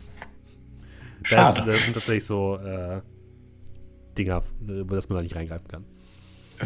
Das, 1.32 1.56
Schade. 1.56 1.72
das 1.72 1.84
sind 1.84 1.94
tatsächlich 1.94 2.26
so 2.26 2.58
äh, 2.58 3.02
Dinger, 4.18 4.44
wo 4.60 4.96
das 4.96 5.10
man 5.10 5.18
da 5.18 5.22
nicht 5.24 5.36
reingreifen 5.36 5.68
kann. 5.68 5.86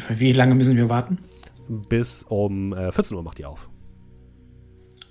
Wie 0.09 0.34
lange 0.34 0.55
müssen 0.55 0.76
wir 0.76 0.89
warten? 0.89 1.20
Bis 1.68 2.24
um 2.24 2.74
äh, 2.74 2.91
14 2.91 3.16
Uhr 3.16 3.24
macht 3.24 3.38
die 3.38 3.45
auf. 3.45 3.70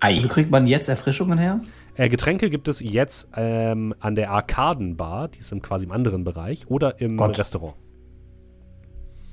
Ei. 0.00 0.22
Wo 0.22 0.28
kriegt 0.28 0.50
man 0.50 0.66
jetzt 0.66 0.88
Erfrischungen 0.88 1.38
her? 1.38 1.60
Äh, 1.96 2.08
Getränke 2.08 2.50
gibt 2.50 2.68
es 2.68 2.80
jetzt 2.80 3.28
ähm, 3.36 3.94
an 4.00 4.14
der 4.16 4.30
Arkadenbar, 4.30 5.28
die 5.28 5.38
ist 5.38 5.52
im, 5.52 5.62
quasi 5.62 5.84
im 5.84 5.92
anderen 5.92 6.24
Bereich, 6.24 6.66
oder 6.68 7.00
im 7.00 7.16
Gott. 7.16 7.38
Restaurant. 7.38 7.74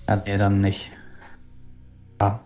Ja, 0.08 0.16
nee, 0.26 0.38
dann 0.38 0.62
nicht. 0.62 0.92
Ja. 2.22 2.42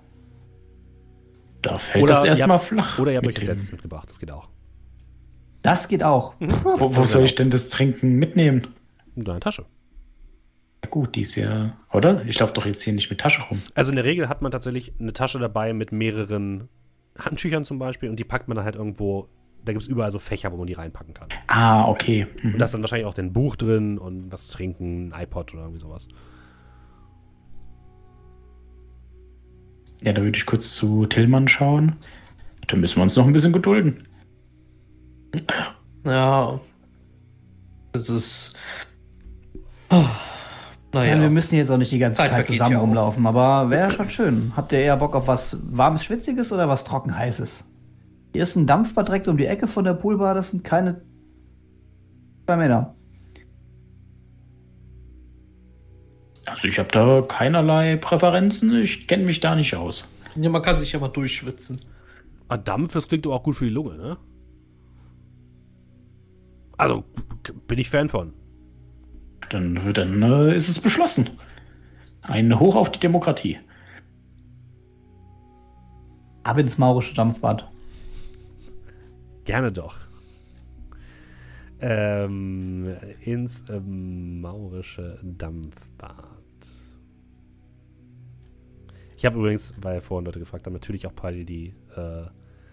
Da 1.62 1.78
fällt 1.78 2.04
Oder 2.04 2.14
das 2.14 2.24
erstmal 2.24 2.60
flach. 2.60 3.00
Oder 3.00 3.12
ihr 3.12 3.18
habt 3.18 3.28
euch 3.28 3.38
jetzt 3.38 3.50
Essen 3.50 3.70
mitgebracht, 3.72 4.10
das 4.10 4.20
geht 4.20 4.32
auch. 4.32 4.50
Das 5.66 5.88
geht 5.88 6.04
auch. 6.04 6.36
Wo, 6.40 6.96
wo 6.96 7.04
soll 7.06 7.26
ich 7.26 7.36
denn 7.36 7.50
das 7.50 7.70
Trinken 7.70 8.16
mitnehmen? 8.16 8.68
In 9.16 9.24
deiner 9.24 9.40
Tasche. 9.40 9.66
Ja, 10.84 10.90
gut, 10.90 11.16
die 11.16 11.22
ist 11.22 11.36
ja. 11.36 11.76
Oder? 11.92 12.24
Ich 12.26 12.38
laufe 12.40 12.54
doch 12.54 12.66
jetzt 12.66 12.84
hier 12.84 12.94
nicht 12.94 13.10
mit 13.10 13.20
Tasche 13.20 13.42
rum. 13.42 13.62
Also 13.74 13.92
in 13.92 13.96
der 13.96 14.06
Regel 14.06 14.30
hat 14.30 14.42
man 14.42 14.52
tatsächlich 14.52 14.94
eine 15.00 15.14
Tasche 15.14 15.40
dabei 15.40 15.74
mit 15.74 15.92
mehreren 15.92 16.70
Handtüchern 17.18 17.66
zum 17.66 17.80
Beispiel 17.80 18.10
und 18.10 18.18
die 18.18 18.24
packt 18.24 18.48
man 18.48 18.56
dann 18.56 18.66
halt 18.66 18.76
irgendwo, 18.76 19.28
da 19.64 19.72
gibt 19.72 19.82
es 19.82 19.88
überall 19.88 20.12
so 20.12 20.20
Fächer, 20.20 20.52
wo 20.52 20.58
man 20.58 20.68
die 20.68 20.74
reinpacken 20.74 21.14
kann. 21.14 21.30
Ah, 21.48 21.88
okay. 21.88 22.28
Mhm. 22.44 22.54
Und 22.54 22.60
da 22.60 22.66
ist 22.66 22.74
dann 22.74 22.82
wahrscheinlich 22.82 23.08
auch 23.08 23.18
ein 23.18 23.34
Buch 23.34 23.56
drin 23.56 23.98
und 23.98 24.32
was 24.32 24.48
zu 24.48 24.58
trinken, 24.58 25.12
ein 25.12 25.24
iPod 25.24 25.54
oder 25.54 25.64
irgendwie 25.64 25.80
sowas. 25.80 26.08
Ja, 30.02 30.14
da 30.14 30.22
würde 30.22 30.38
ich 30.38 30.46
kurz 30.46 30.76
zu 30.76 31.08
Tillmann 31.08 31.48
schauen. 31.48 31.96
Da 32.68 32.76
müssen 32.76 32.98
wir 32.98 33.04
uns 33.04 33.16
noch 33.16 33.26
ein 33.26 33.34
bisschen 33.34 33.54
gedulden. 33.54 34.04
Ja. 36.06 36.60
Es 37.94 38.10
ist. 38.10 38.56
Oh, 39.90 39.96
Ja, 39.96 40.10
naja. 41.02 41.20
wir 41.22 41.30
müssen 41.30 41.56
jetzt 41.56 41.70
auch 41.72 41.78
nicht 41.78 41.92
die 41.92 42.00
ganze 42.00 42.18
Zeit 42.22 42.32
Zeit 42.32 42.46
zusammen 42.48 42.74
ja 42.74 42.80
rumlaufen, 42.80 43.26
aber 43.26 43.70
wäre 43.70 43.92
schon 43.92 44.10
schön. 44.10 44.54
Habt 44.56 44.72
ihr 44.72 44.80
eher 44.80 44.98
Bock 44.98 45.16
auf 45.16 45.28
was 45.28 45.58
warmes, 45.64 46.04
schwitziges 46.04 46.52
oder 46.52 46.68
was 46.70 46.84
trocken 46.84 47.18
heißes? 47.18 47.66
Hier 48.34 48.44
ist 48.44 48.56
ein 48.56 48.68
Dampfbad 48.68 49.08
direkt 49.08 49.28
um 49.28 49.38
die 49.38 49.46
Ecke 49.46 49.68
von 49.68 49.86
der 49.86 49.94
Poolbar, 49.94 50.34
das 50.34 50.52
sind 50.52 50.64
keine 50.64 51.02
zwei 52.46 52.58
Meter. 52.58 52.96
Also 56.46 56.68
ich 56.68 56.78
habe 56.78 56.90
da 56.92 57.22
keinerlei 57.28 57.96
Präferenzen. 57.98 58.76
Ich 58.82 59.08
kenne 59.08 59.24
mich 59.26 59.40
da 59.40 59.56
nicht 59.56 59.76
aus. 59.76 60.08
ja, 60.36 60.50
man 60.50 60.62
kann 60.62 60.78
sich 60.78 60.92
ja 60.92 61.00
mal 61.00 61.08
durchschwitzen. 61.08 61.82
Ah, 62.50 62.58
Dampf, 62.58 62.94
das 62.94 63.08
klingt 63.08 63.26
doch 63.26 63.34
auch 63.34 63.44
gut 63.44 63.56
für 63.56 63.66
die 63.66 63.72
Lunge, 63.72 63.96
ne? 63.96 64.18
Also, 66.78 67.04
bin 67.68 67.80
ich 67.80 67.90
Fan 67.90 68.10
von. 68.10 68.34
Dann, 69.50 69.94
dann 69.94 70.22
äh, 70.22 70.56
ist 70.56 70.70
es 70.70 70.80
beschlossen. 70.80 71.30
Ein 72.24 72.60
Hoch 72.60 72.76
auf 72.76 72.92
die 72.92 73.00
Demokratie. 73.00 73.60
Ab 76.44 76.58
ins 76.58 76.78
maurische 76.78 77.14
Dampfbad. 77.14 77.70
Gerne 79.46 79.72
doch. 79.72 79.98
Ähm, 81.80 82.96
ins 83.22 83.64
ähm, 83.70 84.42
maurische 84.42 85.20
Dampfbad. 85.24 86.26
Ich 89.18 89.26
habe 89.26 89.38
übrigens, 89.38 89.74
weil 89.82 90.02
vorhin 90.02 90.26
Leute 90.26 90.40
gefragt 90.40 90.66
haben, 90.66 90.74
natürlich 90.74 91.08
auch 91.08 91.16
parallel 91.16 91.46
die 91.46 91.74
äh, 91.96 92.26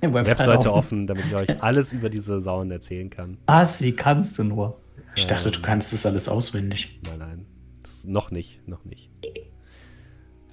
Ja, 0.03 0.13
Webseite 0.13 0.73
offen, 0.73 1.07
damit 1.07 1.27
ich 1.27 1.35
euch 1.35 1.63
alles 1.63 1.93
über 1.93 2.11
diese 2.11 2.41
Sauen 2.41 2.71
erzählen 2.71 3.09
kann. 3.09 3.39
Was? 3.47 3.81
Wie 3.81 3.93
kannst 3.93 4.37
du 4.39 4.45
nur? 4.45 4.81
Ich 5.15 5.27
dachte, 5.27 5.51
du 5.51 5.61
kannst 5.61 5.93
das 5.93 6.07
alles 6.07 6.29
auswendig. 6.29 7.01
Nein, 7.05 7.19
nein. 7.19 7.47
Das, 7.83 8.05
noch 8.05 8.31
nicht, 8.31 8.67
noch 8.67 8.85
nicht. 8.85 9.11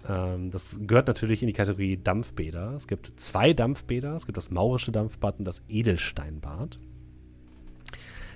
Ähm, 0.08 0.52
das 0.52 0.78
gehört 0.82 1.08
natürlich 1.08 1.42
in 1.42 1.48
die 1.48 1.54
Kategorie 1.54 1.98
Dampfbäder. 1.98 2.74
Es 2.76 2.88
gibt 2.88 3.20
zwei 3.20 3.54
Dampfbäder. 3.54 4.16
Es 4.16 4.26
gibt 4.26 4.38
das 4.38 4.52
maurische 4.52 4.92
Dampfbad 4.92 5.40
und 5.40 5.46
das 5.46 5.64
Edelsteinbad. 5.68 6.80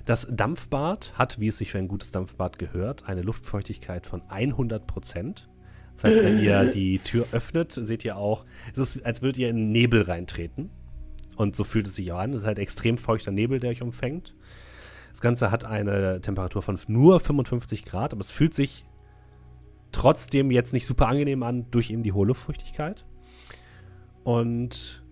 Das 0.05 0.28
Dampfbad 0.30 1.14
hat, 1.16 1.39
wie 1.39 1.47
es 1.47 1.57
sich 1.57 1.72
für 1.72 1.78
ein 1.78 1.88
gutes 1.88 2.11
Dampfbad 2.11 2.59
gehört, 2.59 3.07
eine 3.07 3.22
Luftfeuchtigkeit 3.22 4.05
von 4.05 4.22
100 4.30 4.86
Prozent. 4.86 5.49
Das 5.95 6.05
heißt, 6.05 6.24
wenn 6.24 6.39
ihr 6.39 6.72
die 6.72 6.99
Tür 6.99 7.28
öffnet, 7.32 7.72
seht 7.72 8.03
ihr 8.03 8.18
auch, 8.18 8.45
es 8.74 8.80
ist, 8.80 9.05
als 9.05 9.22
würdet 9.22 9.38
ihr 9.38 9.49
in 9.49 9.72
Nebel 9.72 10.01
reintreten. 10.01 10.72
Und 11.36 11.56
so 11.56 11.64
fühlt 11.64 11.88
es 11.88 11.96
sich 11.96 12.12
auch 12.12 12.20
an. 12.20 12.34
Es 12.34 12.42
ist 12.42 12.48
halt 12.48 12.60
extrem 12.60 12.98
feuchter 12.98 13.32
Nebel, 13.32 13.60
der 13.60 13.72
euch 13.72 13.82
umfängt. 13.82 14.36
Das 15.12 15.22
Ganze 15.22 15.52
hat 15.52 15.66
eine 15.66 16.22
Temperatur 16.22 16.62
von 16.62 16.80
nur 16.88 17.20
55 17.20 17.86
Grad, 17.86 18.14
aber 18.14 18.22
es 18.22 18.32
fühlt 18.32 18.54
sich 18.54 18.86
trotzdem 19.92 20.52
jetzt 20.52 20.74
nicht 20.74 20.88
super 20.88 21.08
angenehm 21.08 21.44
an 21.44 21.70
durch 21.70 21.92
eben 21.92 22.04
die 22.04 22.14
hohe 22.14 22.28
Luftfeuchtigkeit. 22.28 23.06
Und 24.24 25.04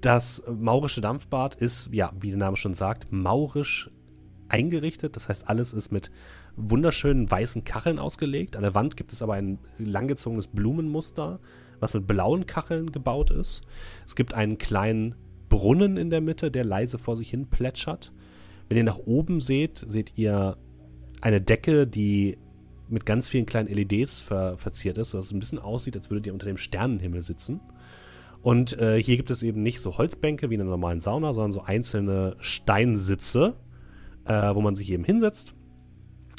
das 0.00 0.42
maurische 0.48 1.00
Dampfbad 1.00 1.54
ist, 1.56 1.90
ja, 1.92 2.12
wie 2.18 2.30
der 2.30 2.38
Name 2.38 2.56
schon 2.56 2.74
sagt, 2.74 3.12
maurisch 3.12 3.90
eingerichtet. 4.48 5.16
Das 5.16 5.28
heißt, 5.28 5.48
alles 5.48 5.72
ist 5.72 5.92
mit 5.92 6.10
wunderschönen 6.56 7.30
weißen 7.30 7.64
Kacheln 7.64 7.98
ausgelegt. 7.98 8.56
An 8.56 8.62
der 8.62 8.74
Wand 8.74 8.96
gibt 8.96 9.12
es 9.12 9.22
aber 9.22 9.34
ein 9.34 9.58
langgezogenes 9.78 10.46
Blumenmuster, 10.46 11.40
was 11.80 11.94
mit 11.94 12.06
blauen 12.06 12.46
Kacheln 12.46 12.92
gebaut 12.92 13.30
ist. 13.30 13.62
Es 14.06 14.16
gibt 14.16 14.34
einen 14.34 14.58
kleinen 14.58 15.14
Brunnen 15.48 15.96
in 15.96 16.10
der 16.10 16.20
Mitte, 16.20 16.50
der 16.50 16.64
leise 16.64 16.98
vor 16.98 17.16
sich 17.16 17.30
hin 17.30 17.46
plätschert. 17.46 18.12
Wenn 18.68 18.78
ihr 18.78 18.84
nach 18.84 18.98
oben 18.98 19.40
seht, 19.40 19.84
seht 19.86 20.16
ihr 20.16 20.56
eine 21.20 21.40
Decke, 21.40 21.86
die 21.86 22.38
mit 22.88 23.06
ganz 23.06 23.28
vielen 23.28 23.46
kleinen 23.46 23.68
LEDs 23.68 24.20
ver 24.20 24.58
verziert 24.58 24.98
ist, 24.98 25.10
sodass 25.10 25.26
es 25.26 25.32
ein 25.32 25.40
bisschen 25.40 25.58
aussieht, 25.58 25.96
als 25.96 26.10
würdet 26.10 26.26
ihr 26.26 26.32
unter 26.32 26.46
dem 26.46 26.56
Sternenhimmel 26.56 27.22
sitzen. 27.22 27.60
Und 28.42 28.78
äh, 28.78 29.02
hier 29.02 29.16
gibt 29.16 29.30
es 29.30 29.42
eben 29.42 29.62
nicht 29.62 29.80
so 29.80 29.96
Holzbänke 29.96 30.50
wie 30.50 30.54
in 30.54 30.60
einer 30.60 30.70
normalen 30.70 31.00
Sauna, 31.00 31.32
sondern 31.32 31.52
so 31.52 31.62
einzelne 31.62 32.36
Steinsitze, 32.40 33.54
äh, 34.26 34.54
wo 34.54 34.60
man 34.60 34.74
sich 34.74 34.90
eben 34.90 35.04
hinsetzt. 35.04 35.54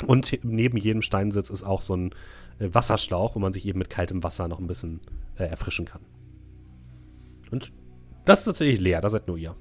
Und 0.05 0.37
neben 0.43 0.77
jedem 0.77 1.01
Steinsitz 1.01 1.49
ist 1.49 1.63
auch 1.63 1.81
so 1.81 1.95
ein 1.95 2.11
äh, 2.59 2.69
Wasserschlauch, 2.71 3.35
wo 3.35 3.39
man 3.39 3.53
sich 3.53 3.65
eben 3.65 3.79
mit 3.79 3.89
kaltem 3.89 4.21
Wasser 4.21 4.47
noch 4.47 4.59
ein 4.59 4.67
bisschen 4.67 4.99
äh, 5.37 5.45
erfrischen 5.45 5.85
kann. 5.85 6.01
Und 7.51 7.71
das 8.25 8.39
ist 8.39 8.45
tatsächlich 8.45 8.79
leer, 8.81 9.01
da 9.01 9.09
seid 9.09 9.27
nur 9.27 9.37
ihr. 9.37 9.55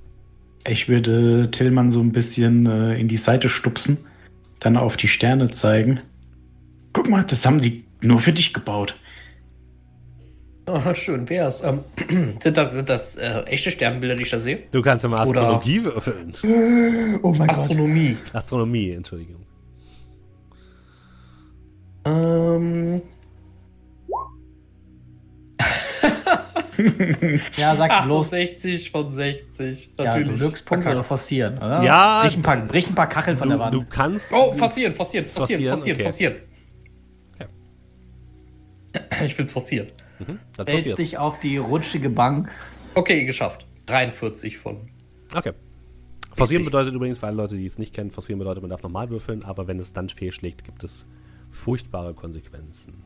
Ich 0.67 0.89
würde 0.89 1.51
Tillmann 1.51 1.91
so 1.91 2.01
ein 2.01 2.13
bisschen 2.13 2.67
äh, 2.67 2.99
in 2.99 3.09
die 3.09 3.19
Seite 3.19 3.49
stupsen, 3.49 3.99
dann 4.61 4.77
auf 4.77 4.97
die 4.97 5.09
Sterne 5.09 5.51
zeigen. 5.51 6.01
Guck 6.93 7.09
mal, 7.11 7.25
das 7.25 7.45
haben 7.45 7.61
die 7.61 7.85
nur 8.01 8.21
für 8.21 8.33
dich 8.33 8.55
gebaut. 8.55 8.97
Oh, 10.67 10.95
schön 10.95 11.29
wär's. 11.29 11.63
Ähm, 11.63 11.81
sind 12.41 12.57
das, 12.57 12.73
sind 12.73 12.89
das 12.89 13.17
äh, 13.17 13.41
echte 13.43 13.71
Sternbilder, 13.71 14.15
die 14.15 14.23
ich 14.23 14.31
da 14.31 14.41
sehe? 14.41 14.61
Du 14.73 14.81
kannst 14.81 15.03
ja 15.03 15.11
mal 15.11 15.27
Oder- 15.27 15.43
Astrologie 15.43 15.85
würfeln. 15.85 17.21
Oh 17.23 17.35
mein 17.35 17.51
Astronomie. 17.51 18.17
Astronomie, 18.33 18.91
Entschuldigung. 18.93 19.45
Ähm, 22.07 23.03
Ja, 27.57 27.77
sag 27.77 28.05
bloß. 28.05 28.27
68 28.33 28.91
von 28.91 29.11
60. 29.11 29.91
Ja, 29.97 30.05
Natürlich. 30.05 30.39
Glückspunkt 30.39 30.83
Verkackt. 30.83 30.95
oder 30.97 31.05
forcieren, 31.05 31.57
oder? 31.59 31.83
Ja, 31.85 32.23
Brich 32.23 32.37
ein 32.37 32.43
paar, 32.43 32.57
brich 32.67 32.89
ein 32.89 32.95
paar 32.97 33.09
Kacheln 33.09 33.39
von 33.39 33.49
der 33.49 33.59
Du, 33.59 33.63
Wand. 33.65 33.75
du 33.75 33.85
kannst. 33.89 34.33
Oh, 34.33 34.53
forcieren, 34.55 34.93
forcieren, 34.95 35.27
forcieren, 35.27 35.65
Forcieren, 35.65 35.77
forcieren, 35.77 35.97
okay. 35.97 36.05
forcieren. 36.05 36.35
Ich 39.25 39.39
will's 39.39 39.53
forcieren. 39.53 39.89
Mhm, 40.21 40.39
passiert. 40.57 40.99
dich 40.99 41.19
auf 41.19 41.39
die 41.41 41.57
rutschige 41.59 42.11
Bank. 42.11 42.51
Okay, 42.95 43.25
geschafft. 43.25 43.67
43 43.87 44.59
von. 44.59 44.89
Okay. 45.35 45.53
Forcieren 46.33 46.65
bedeutet 46.65 46.95
übrigens, 46.95 47.19
für 47.19 47.27
alle 47.29 47.37
Leute, 47.37 47.57
die 47.57 47.67
es 47.67 47.79
nicht 47.79 47.95
kennen, 47.95 48.11
forcieren 48.11 48.39
bedeutet, 48.41 48.63
man 48.63 48.71
darf 48.71 48.83
normal 48.83 49.11
würfeln, 49.11 49.45
aber 49.45 49.69
wenn 49.69 49.79
es 49.79 49.93
dann 49.93 50.09
fehlschlägt, 50.09 50.65
gibt 50.65 50.83
es 50.83 51.07
furchtbare 51.51 52.15
Konsequenzen. 52.15 53.04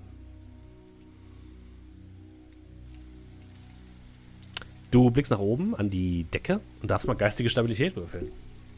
Du 4.90 5.10
blickst 5.10 5.30
nach 5.30 5.38
oben 5.38 5.74
an 5.74 5.90
die 5.90 6.24
Decke 6.24 6.60
und 6.80 6.90
darfst 6.90 7.06
mal 7.06 7.14
geistige 7.14 7.50
Stabilität 7.50 7.96
würfeln. 7.96 8.30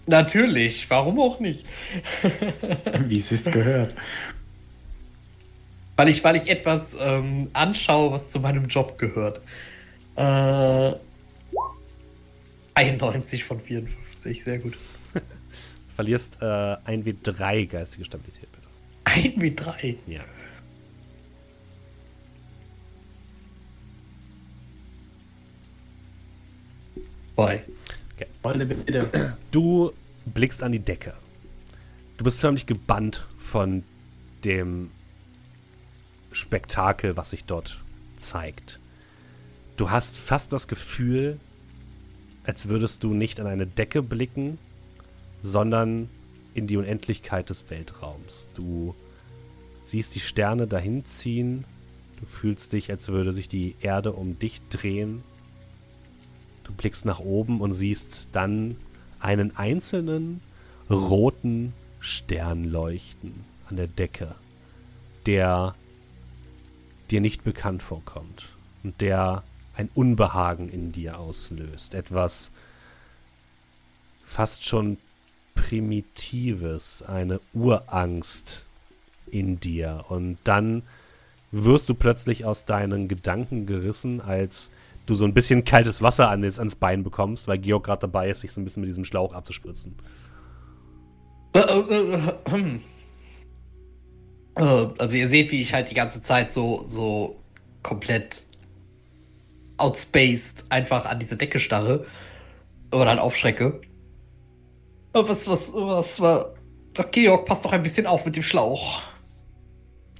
Natürlich, 0.06 0.90
warum 0.90 1.20
auch 1.20 1.38
nicht? 1.38 1.64
Wie 3.06 3.18
es 3.18 3.28
sich 3.28 3.44
gehört. 3.44 3.94
Weil 5.96 6.08
ich, 6.08 6.24
weil 6.24 6.36
ich 6.36 6.48
etwas 6.48 6.96
ähm, 7.00 7.50
anschaue, 7.52 8.10
was 8.10 8.32
zu 8.32 8.40
meinem 8.40 8.66
Job 8.66 8.98
gehört. 8.98 9.40
Äh, 10.16 10.94
91 12.74 13.44
von 13.44 13.60
54, 13.60 14.42
sehr 14.42 14.58
gut. 14.58 14.78
Verlierst 15.94 16.38
äh, 16.40 16.44
1W3 16.44 17.66
geistige 17.66 18.04
Stabilität, 18.04 18.48
bitte. 18.50 18.66
1 19.04 19.40
wie 19.40 19.54
3. 19.54 19.96
Ja. 20.06 20.20
Bei. 27.40 27.64
Wolle 28.42 28.66
bitte. 28.66 29.34
Du 29.50 29.92
blickst 30.26 30.62
an 30.62 30.72
die 30.72 30.78
Decke. 30.78 31.14
Du 32.18 32.24
bist 32.24 32.38
förmlich 32.38 32.66
gebannt 32.66 33.24
von 33.38 33.82
dem 34.44 34.90
Spektakel, 36.32 37.16
was 37.16 37.30
sich 37.30 37.44
dort 37.44 37.82
zeigt. 38.16 38.78
Du 39.78 39.90
hast 39.90 40.18
fast 40.18 40.52
das 40.52 40.68
Gefühl, 40.68 41.40
als 42.44 42.68
würdest 42.68 43.04
du 43.04 43.14
nicht 43.14 43.40
an 43.40 43.46
eine 43.46 43.66
Decke 43.66 44.02
blicken, 44.02 44.58
sondern 45.42 46.10
in 46.52 46.66
die 46.66 46.76
Unendlichkeit 46.76 47.48
des 47.48 47.70
Weltraums. 47.70 48.50
Du 48.52 48.94
siehst 49.82 50.14
die 50.14 50.20
Sterne 50.20 50.66
dahin 50.66 51.06
ziehen. 51.06 51.64
Du 52.18 52.26
fühlst 52.26 52.74
dich, 52.74 52.90
als 52.90 53.08
würde 53.08 53.32
sich 53.32 53.48
die 53.48 53.76
Erde 53.80 54.12
um 54.12 54.38
dich 54.38 54.60
drehen. 54.68 55.22
Du 56.70 56.76
blickst 56.76 57.04
nach 57.04 57.18
oben 57.18 57.60
und 57.60 57.72
siehst 57.72 58.28
dann 58.30 58.76
einen 59.18 59.56
einzelnen 59.56 60.40
roten 60.88 61.72
Stern 61.98 62.62
leuchten 62.64 63.44
an 63.68 63.74
der 63.74 63.88
Decke, 63.88 64.36
der 65.26 65.74
dir 67.10 67.20
nicht 67.20 67.42
bekannt 67.42 67.82
vorkommt 67.82 68.50
und 68.84 69.00
der 69.00 69.42
ein 69.74 69.90
Unbehagen 69.94 70.68
in 70.68 70.92
dir 70.92 71.18
auslöst. 71.18 71.94
Etwas 71.94 72.52
fast 74.22 74.64
schon 74.64 74.96
Primitives, 75.56 77.02
eine 77.02 77.40
Urangst 77.52 78.64
in 79.26 79.58
dir. 79.58 80.04
Und 80.08 80.38
dann 80.44 80.84
wirst 81.50 81.88
du 81.88 81.94
plötzlich 81.94 82.44
aus 82.44 82.64
deinen 82.64 83.08
Gedanken 83.08 83.66
gerissen, 83.66 84.20
als 84.20 84.70
du 85.10 85.14
so 85.14 85.24
ein 85.24 85.34
bisschen 85.34 85.64
kaltes 85.64 86.00
Wasser 86.00 86.30
an, 86.30 86.44
ans 86.44 86.76
Bein 86.76 87.02
bekommst, 87.02 87.48
weil 87.48 87.58
Georg 87.58 87.84
gerade 87.84 88.02
dabei 88.02 88.30
ist, 88.30 88.40
sich 88.40 88.52
so 88.52 88.60
ein 88.60 88.64
bisschen 88.64 88.80
mit 88.80 88.88
diesem 88.88 89.04
Schlauch 89.04 89.34
abzuspritzen. 89.34 89.96
Äh, 91.52 91.58
äh, 91.58 92.14
äh, 92.14 92.32
hm. 92.48 92.80
Also 94.54 95.16
ihr 95.16 95.28
seht, 95.28 95.52
wie 95.52 95.62
ich 95.62 95.74
halt 95.74 95.90
die 95.90 95.94
ganze 95.94 96.22
Zeit 96.22 96.52
so, 96.52 96.84
so 96.86 97.36
komplett 97.82 98.44
outspaced 99.78 100.66
einfach 100.70 101.06
an 101.06 101.18
diese 101.18 101.36
Decke 101.36 101.58
starre. 101.58 102.06
Oder 102.92 103.06
dann 103.06 103.18
aufschrecke. 103.18 103.80
Äh, 105.12 105.22
Was, 105.24 105.48
was, 105.48 105.72
was 105.74 106.20
war. 106.20 106.54
Doch, 106.94 107.10
Georg, 107.10 107.46
pass 107.46 107.62
doch 107.62 107.72
ein 107.72 107.82
bisschen 107.82 108.06
auf 108.06 108.24
mit 108.24 108.36
dem 108.36 108.42
Schlauch. 108.42 109.02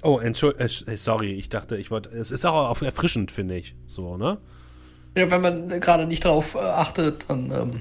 Oh, 0.03 0.18
Entschuldigung, 0.18 0.66
äh, 0.66 0.97
sorry, 0.97 1.32
ich 1.32 1.49
dachte, 1.49 1.76
ich 1.76 1.91
wollte, 1.91 2.09
es 2.11 2.30
ist 2.30 2.47
auch 2.47 2.80
erfrischend, 2.80 3.30
finde 3.30 3.57
ich, 3.57 3.74
so, 3.86 4.16
ne? 4.16 4.38
Ja, 5.16 5.30
wenn 5.30 5.40
man 5.40 5.68
gerade 5.80 6.06
nicht 6.06 6.24
drauf 6.24 6.54
äh, 6.54 6.58
achtet, 6.58 7.28
dann. 7.28 7.50
Ähm, 7.50 7.80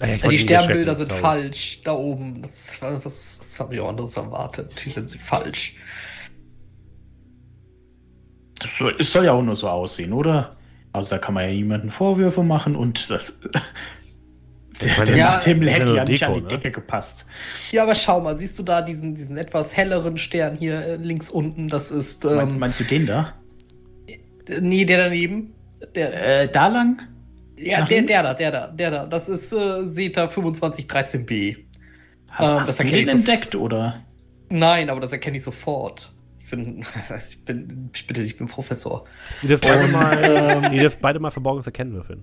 Ah 0.00 0.06
ja, 0.08 0.16
Ja, 0.22 0.28
die 0.28 0.38
Sternbilder 0.38 0.94
sind 0.94 1.08
sorry. 1.08 1.20
falsch. 1.20 1.80
Da 1.84 1.92
oben. 1.94 2.42
Das, 2.42 2.78
was, 2.82 3.38
was 3.38 3.60
habe 3.60 3.74
ich 3.74 3.80
auch 3.80 3.88
anderes 3.88 4.16
erwartet? 4.16 4.70
Natürlich 4.70 4.94
sind 4.94 5.08
sie 5.08 5.18
falsch. 5.18 5.76
Das 8.58 8.70
soll, 8.78 8.96
es 8.98 9.12
soll 9.12 9.24
ja 9.26 9.32
auch 9.32 9.42
nur 9.42 9.56
so 9.56 9.68
aussehen, 9.68 10.12
oder? 10.12 10.56
Also 10.92 11.10
da 11.10 11.18
kann 11.18 11.34
man 11.34 11.44
ja 11.48 11.54
niemanden 11.54 11.90
Vorwürfe 11.90 12.42
machen 12.42 12.74
und 12.76 13.10
das. 13.10 13.38
Der, 14.82 15.04
der 15.06 15.16
Ja, 15.16 15.40
ja 15.44 15.70
hätte 15.72 15.94
ja 15.94 16.04
nicht 16.04 16.22
Deko, 16.22 16.26
an 16.26 16.34
die 16.34 16.42
ne? 16.42 16.48
Decke 16.48 16.70
gepasst. 16.70 17.26
Ja, 17.70 17.82
aber 17.82 17.94
schau 17.94 18.20
mal, 18.20 18.36
siehst 18.36 18.58
du 18.58 18.62
da 18.62 18.82
diesen, 18.82 19.14
diesen 19.14 19.36
etwas 19.36 19.76
helleren 19.76 20.18
Stern 20.18 20.56
hier 20.56 20.74
äh, 20.80 20.96
links 20.96 21.30
unten? 21.30 21.68
Das 21.68 21.90
ist. 21.90 22.24
Mein, 22.24 22.50
Ähm, 22.50 22.58
meinst 22.58 22.80
du 22.80 22.84
den 22.84 23.06
da? 23.06 23.34
nee, 24.60 24.84
der 24.84 24.98
daneben. 24.98 25.55
Der, 25.94 26.42
Äh, 26.42 26.48
da 26.50 26.66
lang? 26.68 27.02
ja, 27.58 27.80
nach 27.80 27.88
der, 27.88 27.96
links? 27.98 28.12
der 28.12 28.22
da, 28.22 28.34
der 28.34 28.50
da, 28.50 28.66
der 28.68 28.90
da. 28.90 29.06
Das 29.06 29.28
ist 29.28 29.52
äh, 29.52 29.84
SETA 29.86 30.24
2513b. 30.26 31.56
Hast, 32.28 32.48
Ähm, 32.50 32.60
hast 32.60 32.68
das 32.68 32.76
du 32.76 32.82
erkenne 32.84 33.02
den 33.02 33.08
entdeckt, 33.18 33.54
oder? 33.54 34.02
Nein, 34.48 34.90
aber 34.90 35.00
das 35.00 35.12
erkenne 35.12 35.36
ich 35.38 35.42
sofort. 35.42 36.10
Ich 36.44 36.50
bin, 36.50 36.84
ich 37.28 37.44
bin, 37.44 37.90
ich 37.94 38.06
bitte, 38.06 38.22
ich 38.22 38.36
bin 38.36 38.46
Professor. 38.46 39.04
Ihr 39.42 39.48
dürft, 39.48 39.64
beide 39.66 39.84
Und, 39.84 39.92
mal, 39.92 40.18
ähm, 40.22 40.72
ihr 40.72 40.80
dürft 40.82 41.00
beide 41.00 41.18
mal 41.18 41.30
Verborgenes 41.30 41.66
erkennen 41.66 41.94
würfeln. 41.94 42.22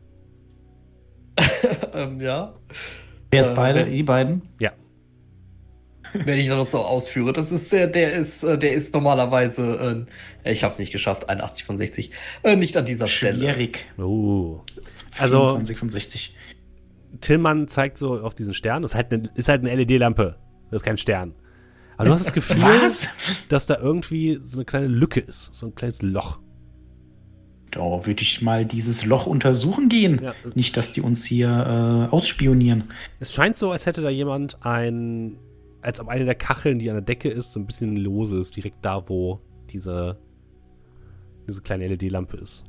ähm, 1.93 2.21
ja. 2.21 2.53
Wer 3.31 3.41
jetzt 3.41 3.51
Äh, 3.51 3.55
beide? 3.55 3.79
wenn- 3.85 3.91
Die 3.91 4.03
beiden? 4.03 4.41
Ja. 4.59 4.71
Wenn 6.13 6.39
ich 6.39 6.47
das 6.47 6.57
noch 6.57 6.69
so 6.69 6.79
ausführe. 6.79 7.33
Das 7.33 7.51
ist 7.51 7.71
der, 7.71 7.87
der 7.87 8.13
ist, 8.13 8.43
äh, 8.43 8.57
der 8.57 8.73
ist 8.73 8.93
normalerweise, 8.93 10.05
äh, 10.43 10.51
ich 10.51 10.63
habe 10.63 10.73
es 10.73 10.79
nicht 10.79 10.91
geschafft, 10.91 11.29
81 11.29 11.63
von 11.63 11.77
60. 11.77 12.11
Äh, 12.43 12.55
nicht 12.55 12.77
an 12.77 12.85
dieser 12.85 13.07
Stelle. 13.07 13.39
Schwierig. 13.53 13.85
Oh. 13.97 14.61
Also- 15.17 15.39
24 15.39 15.77
von 15.77 15.89
60. 15.89 16.35
Tillmann 17.21 17.67
zeigt 17.67 17.97
so 17.97 18.19
auf 18.19 18.33
diesen 18.35 18.53
Stern. 18.53 18.81
Das 18.81 18.91
ist 18.91 18.95
halt 18.95 19.13
eine, 19.13 19.23
ist 19.35 19.49
halt 19.49 19.61
eine 19.61 19.73
LED-Lampe. 19.75 20.37
Das 20.71 20.81
ist 20.81 20.85
kein 20.85 20.97
Stern. 20.97 21.35
Aber 21.95 22.07
du 22.07 22.13
hast 22.13 22.25
das 22.25 22.33
Gefühl, 22.33 22.61
Was? 22.61 23.07
dass 23.49 23.67
da 23.67 23.77
irgendwie 23.77 24.39
so 24.41 24.57
eine 24.57 24.65
kleine 24.65 24.87
Lücke 24.87 25.19
ist. 25.19 25.53
So 25.53 25.67
ein 25.67 25.75
kleines 25.75 26.01
Loch. 26.01 26.39
Da 27.69 28.05
würde 28.05 28.21
ich 28.21 28.41
mal 28.41 28.65
dieses 28.65 29.05
Loch 29.05 29.25
untersuchen 29.25 29.89
gehen. 29.89 30.21
Ja. 30.23 30.33
Nicht, 30.53 30.77
dass 30.77 30.93
die 30.93 31.01
uns 31.01 31.25
hier 31.25 31.47
äh, 31.47 32.13
ausspionieren. 32.13 32.85
Es 33.19 33.33
scheint 33.33 33.57
so, 33.57 33.71
als 33.71 33.85
hätte 33.85 34.01
da 34.01 34.09
jemand 34.09 34.63
ein, 34.65 35.37
als 35.83 35.99
ob 35.99 36.07
eine 36.07 36.25
der 36.25 36.35
Kacheln, 36.35 36.79
die 36.79 36.89
an 36.89 36.95
der 36.95 37.03
Decke 37.03 37.29
ist, 37.29 37.53
so 37.53 37.59
ein 37.59 37.65
bisschen 37.65 37.97
lose 37.97 38.39
ist, 38.39 38.55
direkt 38.55 38.77
da, 38.83 39.07
wo 39.09 39.41
diese, 39.69 40.17
diese 41.47 41.61
kleine 41.61 41.87
LED-Lampe 41.87 42.37
ist. 42.37 42.63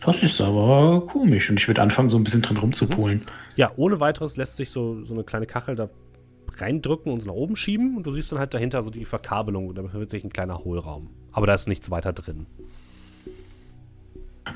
Das 0.00 0.22
ist 0.22 0.40
aber 0.40 1.06
komisch. 1.06 1.50
Und 1.50 1.58
ich 1.58 1.68
würde 1.68 1.82
anfangen, 1.82 2.08
so 2.08 2.16
ein 2.16 2.24
bisschen 2.24 2.42
drin 2.42 2.56
rumzupolen. 2.56 3.22
Ja, 3.56 3.72
ohne 3.76 4.00
weiteres 4.00 4.36
lässt 4.36 4.56
sich 4.56 4.70
so, 4.70 5.04
so 5.04 5.14
eine 5.14 5.24
kleine 5.24 5.46
Kachel 5.46 5.74
da 5.74 5.88
reindrücken 6.58 7.12
und 7.12 7.20
so 7.20 7.28
nach 7.28 7.34
oben 7.34 7.56
schieben 7.56 7.96
und 7.96 8.06
du 8.06 8.10
siehst 8.10 8.32
dann 8.32 8.38
halt 8.38 8.54
dahinter 8.54 8.82
so 8.82 8.90
die 8.90 9.04
Verkabelung. 9.04 9.74
Da 9.74 9.82
befindet 9.82 10.10
sich 10.10 10.24
ein 10.24 10.30
kleiner 10.30 10.64
Hohlraum. 10.64 11.10
Aber 11.32 11.46
da 11.46 11.54
ist 11.54 11.68
nichts 11.68 11.90
weiter 11.90 12.12
drin. 12.12 12.46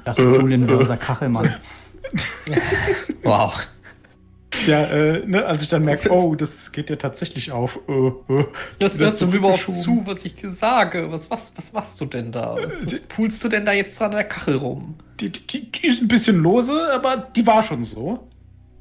Das 0.04 0.16
ist 0.16 0.24
Julian 0.24 0.66
wäre 0.66 0.78
unser 0.78 0.96
Kachelmann. 0.96 1.54
Wow. 3.22 3.66
Ja, 4.66 4.84
äh, 4.84 5.24
ne, 5.26 5.46
als 5.46 5.62
ich 5.62 5.68
dann 5.68 5.84
merke, 5.84 6.10
oh, 6.10 6.34
das 6.34 6.72
geht 6.72 6.90
ja 6.90 6.96
tatsächlich 6.96 7.52
auf. 7.52 7.78
Äh, 7.88 8.08
äh, 8.34 8.44
Das 8.78 8.98
hörst 8.98 9.20
du 9.20 9.26
überhaupt 9.26 9.70
zu, 9.70 10.02
was 10.06 10.24
ich 10.24 10.34
dir 10.34 10.50
sage. 10.50 11.10
Was, 11.10 11.30
was, 11.30 11.52
was 11.56 11.72
machst 11.72 12.00
du 12.00 12.06
denn 12.06 12.32
da? 12.32 12.56
Was, 12.60 12.84
was 12.84 12.98
pulst 13.00 13.42
du 13.44 13.48
denn 13.48 13.64
da 13.64 13.72
jetzt 13.72 13.98
dran 13.98 14.10
an 14.10 14.16
der 14.16 14.24
Kachel 14.24 14.56
rum? 14.56 14.96
Die, 15.20 15.30
die, 15.30 15.70
die 15.70 15.86
ist 15.86 16.02
ein 16.02 16.08
bisschen 16.08 16.36
lose, 16.42 16.92
aber 16.92 17.16
die 17.34 17.46
war 17.46 17.62
schon 17.62 17.84
so. 17.84 18.26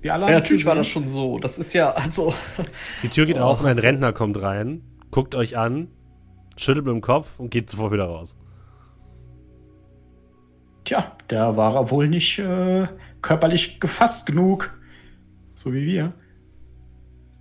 Wie 0.02 0.10
alle 0.10 0.26
Ja, 0.28 0.32
natürlich 0.40 0.66
war 0.66 0.76
das 0.76 0.88
schon 0.88 1.08
so. 1.08 1.38
Das 1.40 1.60
ist 1.60 1.74
ja, 1.74 1.92
also. 1.92 2.34
Die 3.04 3.10
Tür 3.10 3.26
geht 3.26 3.38
Oh, 3.38 3.42
auf 3.42 3.60
und 3.60 3.68
ein 3.68 3.78
Rentner 3.78 4.12
kommt 4.14 4.42
rein, 4.42 4.82
guckt 5.12 5.36
euch 5.36 5.58
an, 5.58 5.90
schüttelt 6.58 6.86
mit 6.86 6.94
dem 6.96 7.02
Kopf 7.02 7.38
und 7.40 7.52
geht 7.52 7.70
sofort 7.70 7.92
wieder 7.92 8.06
raus. 8.06 8.36
Tja, 10.86 11.12
der 11.30 11.58
war 11.58 11.76
er 11.76 11.92
wohl 11.92 12.08
nicht 12.08 12.40
äh, 12.40 12.88
körperlich 13.22 13.80
gefasst 13.80 14.26
genug. 14.26 14.74
So 15.60 15.74
wie 15.74 15.86
wir. 15.86 16.14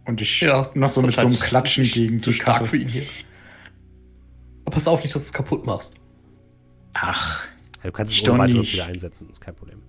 Und 0.07 0.21
ich 0.21 0.41
Ja. 0.41 0.73
noch 0.75 0.89
so 0.89 1.03
mit 1.03 1.14
so 1.14 1.21
einem 1.23 1.35
Klatschen 1.39 1.85
gegen 1.85 2.19
zu 2.19 2.33
stark 2.33 2.66
für 2.66 2.77
ihn 2.77 2.89
hier. 2.89 3.05
Aber 4.64 4.75
pass 4.75 4.89
auf 4.89 5.05
nicht, 5.05 5.14
dass 5.14 5.23
du 5.23 5.27
es 5.29 5.33
kaputt 5.33 5.64
machst. 5.66 5.95
Ach, 6.95 7.45
Ja, 7.77 7.83
du 7.85 7.93
kannst 7.93 8.12
es 8.12 8.23
ohne 8.23 8.33
doch 8.33 8.39
weiteres 8.39 8.57
nicht. 8.66 8.73
wieder 8.73 8.87
einsetzen, 8.87 9.31
ist 9.31 9.41
kein 9.41 9.55
Problem. 9.55 9.81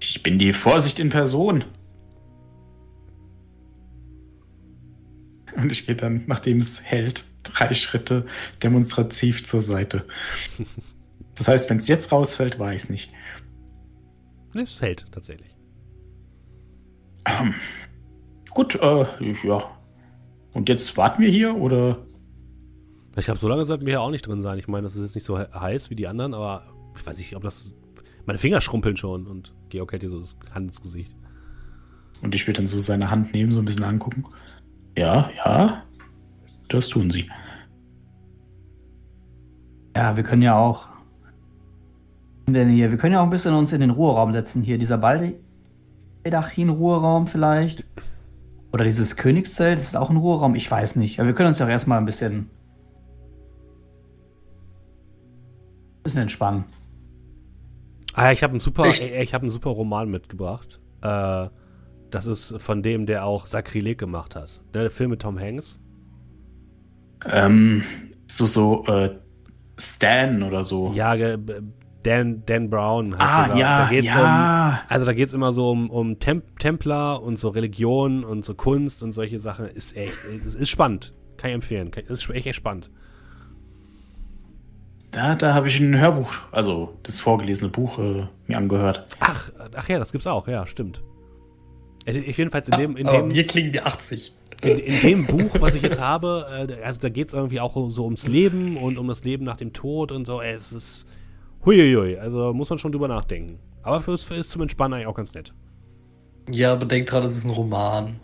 ich 0.00 0.22
bin 0.22 0.38
die 0.38 0.54
Vorsicht 0.54 0.98
in 0.98 1.10
Person. 1.10 1.64
Und 5.56 5.70
ich 5.70 5.84
gehe 5.86 5.94
dann, 5.94 6.24
nachdem 6.26 6.58
es 6.58 6.82
hält, 6.82 7.24
drei 7.42 7.74
Schritte 7.74 8.26
demonstrativ 8.62 9.44
zur 9.44 9.60
Seite. 9.60 10.06
Das 11.36 11.48
heißt, 11.48 11.68
wenn 11.68 11.78
es 11.78 11.88
jetzt 11.88 12.12
rausfällt, 12.12 12.60
war 12.60 12.72
ich 12.72 12.84
es 12.84 12.90
nicht. 12.90 13.10
Und 14.54 14.60
es 14.60 14.72
fällt 14.74 15.10
tatsächlich. 15.10 15.53
Gut, 18.50 18.74
äh, 18.76 19.06
ja. 19.44 19.62
Und 20.54 20.68
jetzt 20.68 20.96
warten 20.96 21.22
wir 21.22 21.28
hier 21.30 21.56
oder? 21.56 21.98
Ich 23.16 23.24
glaube, 23.24 23.40
so 23.40 23.48
lange 23.48 23.64
sollten 23.64 23.86
wir 23.86 23.92
hier 23.94 24.00
auch 24.00 24.10
nicht 24.10 24.26
drin 24.26 24.40
sein. 24.42 24.58
Ich 24.58 24.68
meine, 24.68 24.82
das 24.84 24.94
ist 24.96 25.02
jetzt 25.02 25.14
nicht 25.14 25.24
so 25.24 25.38
he- 25.38 25.46
heiß 25.52 25.90
wie 25.90 25.96
die 25.96 26.06
anderen, 26.08 26.34
aber 26.34 26.62
ich 26.96 27.04
weiß 27.06 27.18
nicht, 27.18 27.34
ob 27.36 27.42
das. 27.42 27.72
Meine 28.26 28.38
Finger 28.38 28.60
schrumpeln 28.60 28.96
schon 28.96 29.26
und 29.26 29.52
Georg 29.68 29.92
hält 29.92 30.02
dir 30.02 30.08
so 30.08 30.18
das 30.20 30.36
Hand 30.54 30.66
ins 30.68 30.80
Gesicht. 30.80 31.14
Und 32.22 32.34
ich 32.34 32.46
will 32.46 32.54
dann 32.54 32.66
so 32.66 32.80
seine 32.80 33.10
Hand 33.10 33.34
nehmen, 33.34 33.52
so 33.52 33.58
ein 33.58 33.64
bisschen 33.66 33.84
angucken. 33.84 34.24
Ja, 34.96 35.30
ja. 35.44 35.82
Das 36.68 36.88
tun 36.88 37.10
sie. 37.10 37.28
Ja, 39.96 40.16
wir 40.16 40.22
können 40.22 40.42
ja 40.42 40.56
auch. 40.58 40.88
Denn 42.48 42.70
hier, 42.70 42.90
wir 42.90 42.98
können 42.98 43.12
ja 43.14 43.20
auch 43.20 43.24
ein 43.24 43.30
bisschen 43.30 43.54
uns 43.54 43.72
in 43.72 43.80
den 43.80 43.90
Ruheraum 43.90 44.32
setzen. 44.32 44.62
Hier, 44.62 44.78
dieser 44.78 44.98
Baldachin-Ruheraum 46.24 47.26
vielleicht. 47.26 47.84
Oder 48.72 48.84
dieses 48.84 49.16
Königszelt, 49.16 49.78
das 49.78 49.84
ist 49.86 49.96
auch 49.96 50.10
ein 50.10 50.16
Ruheraum. 50.16 50.54
Ich 50.56 50.68
weiß 50.70 50.96
nicht. 50.96 51.20
Aber 51.20 51.28
wir 51.28 51.34
können 51.34 51.48
uns 51.50 51.58
ja 51.60 51.66
auch 51.66 51.70
erstmal 51.70 51.98
ein 51.98 52.06
bisschen. 52.06 52.50
Ein 55.98 56.02
bisschen 56.02 56.22
entspannen. 56.22 56.64
Ah, 58.14 58.32
ich 58.32 58.42
habe 58.42 58.52
einen 58.52 58.60
super, 58.60 58.86
Ich- 58.86 59.02
ich, 59.02 59.34
habe 59.34 59.42
einen 59.42 59.50
super 59.50 59.70
Roman 59.70 60.10
mitgebracht. 60.10 60.80
Äh, 61.02 61.48
das 62.10 62.26
ist 62.26 62.60
von 62.60 62.82
dem, 62.82 63.06
der 63.06 63.24
auch 63.24 63.46
Sakrileg 63.46 63.98
gemacht 63.98 64.36
hat. 64.36 64.60
Der 64.72 64.90
Film 64.90 65.10
mit 65.10 65.22
Tom 65.22 65.38
Hanks. 65.38 65.80
Ähm, 67.26 67.82
so, 68.26 68.46
so, 68.46 68.84
äh, 68.86 69.18
Stan 69.78 70.42
oder 70.42 70.62
so. 70.62 70.92
Ja, 70.94 71.14
Dan, 72.04 72.44
Dan 72.46 72.70
Brown 72.70 73.18
heißt 73.18 73.22
ah, 73.22 73.42
er 73.42 73.48
da. 73.48 73.56
ja, 73.56 73.78
da 73.84 73.90
geht's 73.90 74.08
ja. 74.08 74.68
Um, 74.68 74.78
also 74.88 75.06
da 75.06 75.12
geht 75.12 75.26
es 75.26 75.32
immer 75.32 75.52
so 75.52 75.70
um, 75.70 75.90
um 75.90 76.18
Temp 76.18 76.58
Templer 76.60 77.22
und 77.22 77.38
so 77.38 77.48
Religion 77.48 78.24
und 78.24 78.44
so 78.44 78.54
Kunst 78.54 79.02
und 79.02 79.12
solche 79.12 79.40
Sachen. 79.40 79.66
Ist 79.66 79.96
echt, 79.96 80.18
es 80.46 80.54
ist 80.54 80.68
spannend. 80.68 81.14
Kann 81.36 81.50
ich 81.50 81.54
empfehlen. 81.54 81.90
Kann- 81.90 82.04
Ist 82.04 82.28
echt, 82.30 82.46
echt 82.46 82.56
spannend. 82.56 82.90
Da, 85.10 85.34
da 85.34 85.54
habe 85.54 85.68
ich 85.68 85.78
ein 85.78 85.96
Hörbuch, 85.98 86.34
also 86.50 86.96
das 87.04 87.20
vorgelesene 87.20 87.70
Buch, 87.70 87.98
äh, 87.98 88.26
mir 88.48 88.58
angehört. 88.58 89.06
Ach, 89.20 89.50
ach 89.74 89.88
ja, 89.88 89.98
das 89.98 90.12
gibt's 90.12 90.26
auch. 90.26 90.48
Ja, 90.48 90.66
stimmt. 90.66 91.02
Also 92.06 92.20
ich 92.20 92.36
jedenfalls 92.36 92.68
in 92.68 92.78
dem, 92.78 92.96
in 92.96 93.06
dem, 93.06 93.34
wir 93.34 93.46
klingen 93.46 93.72
wie 93.72 93.80
80. 93.80 94.34
in, 94.62 94.78
in 94.78 95.00
dem 95.00 95.26
Buch, 95.26 95.54
was 95.60 95.74
ich 95.74 95.82
jetzt 95.82 96.00
habe, 96.00 96.68
äh, 96.68 96.82
also 96.82 97.00
da 97.00 97.08
geht 97.08 97.28
es 97.28 97.34
irgendwie 97.34 97.60
auch 97.60 97.88
so 97.88 98.04
ums 98.04 98.26
Leben 98.26 98.76
und 98.76 98.98
um 98.98 99.08
das 99.08 99.24
Leben 99.24 99.44
nach 99.44 99.56
dem 99.56 99.72
Tod 99.72 100.12
und 100.12 100.26
so. 100.26 100.40
Es 100.42 100.72
ist 100.72 101.06
huiuiui, 101.64 102.18
also 102.18 102.52
muss 102.52 102.70
man 102.70 102.78
schon 102.78 102.92
drüber 102.92 103.08
nachdenken. 103.08 103.58
Aber 103.82 104.00
fürs, 104.00 104.22
für 104.22 104.34
ist 104.34 104.50
zum 104.50 104.62
Entspannen 104.62 104.94
eigentlich 104.94 105.06
auch 105.06 105.14
ganz 105.14 105.34
nett. 105.34 105.52
Ja, 106.50 106.72
aber 106.72 106.86
denk 106.86 107.06
dran, 107.06 107.24
es 107.24 107.36
ist 107.36 107.44
ein 107.44 107.50
Roman. 107.50 108.20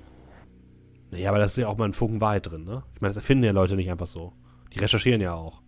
Ja, 1.11 1.31
aber 1.31 1.39
da 1.39 1.45
ist 1.47 1.57
ja 1.57 1.69
auch 1.69 1.77
mal 1.77 1.87
ein 1.87 1.93
Funken 1.93 2.21
Wahrheit 2.21 2.51
drin, 2.51 2.65
ne? 2.65 2.83
Ich 2.95 3.01
meine, 3.01 3.11
das 3.11 3.17
erfinden 3.17 3.45
ja 3.45 3.53
Leute 3.53 3.77
nicht 3.77 3.91
einfach 3.91 4.07
so. 4.07 4.33
Die 4.73 4.79
recherchieren 4.79 5.21
ja 5.21 5.35
auch. 5.35 5.63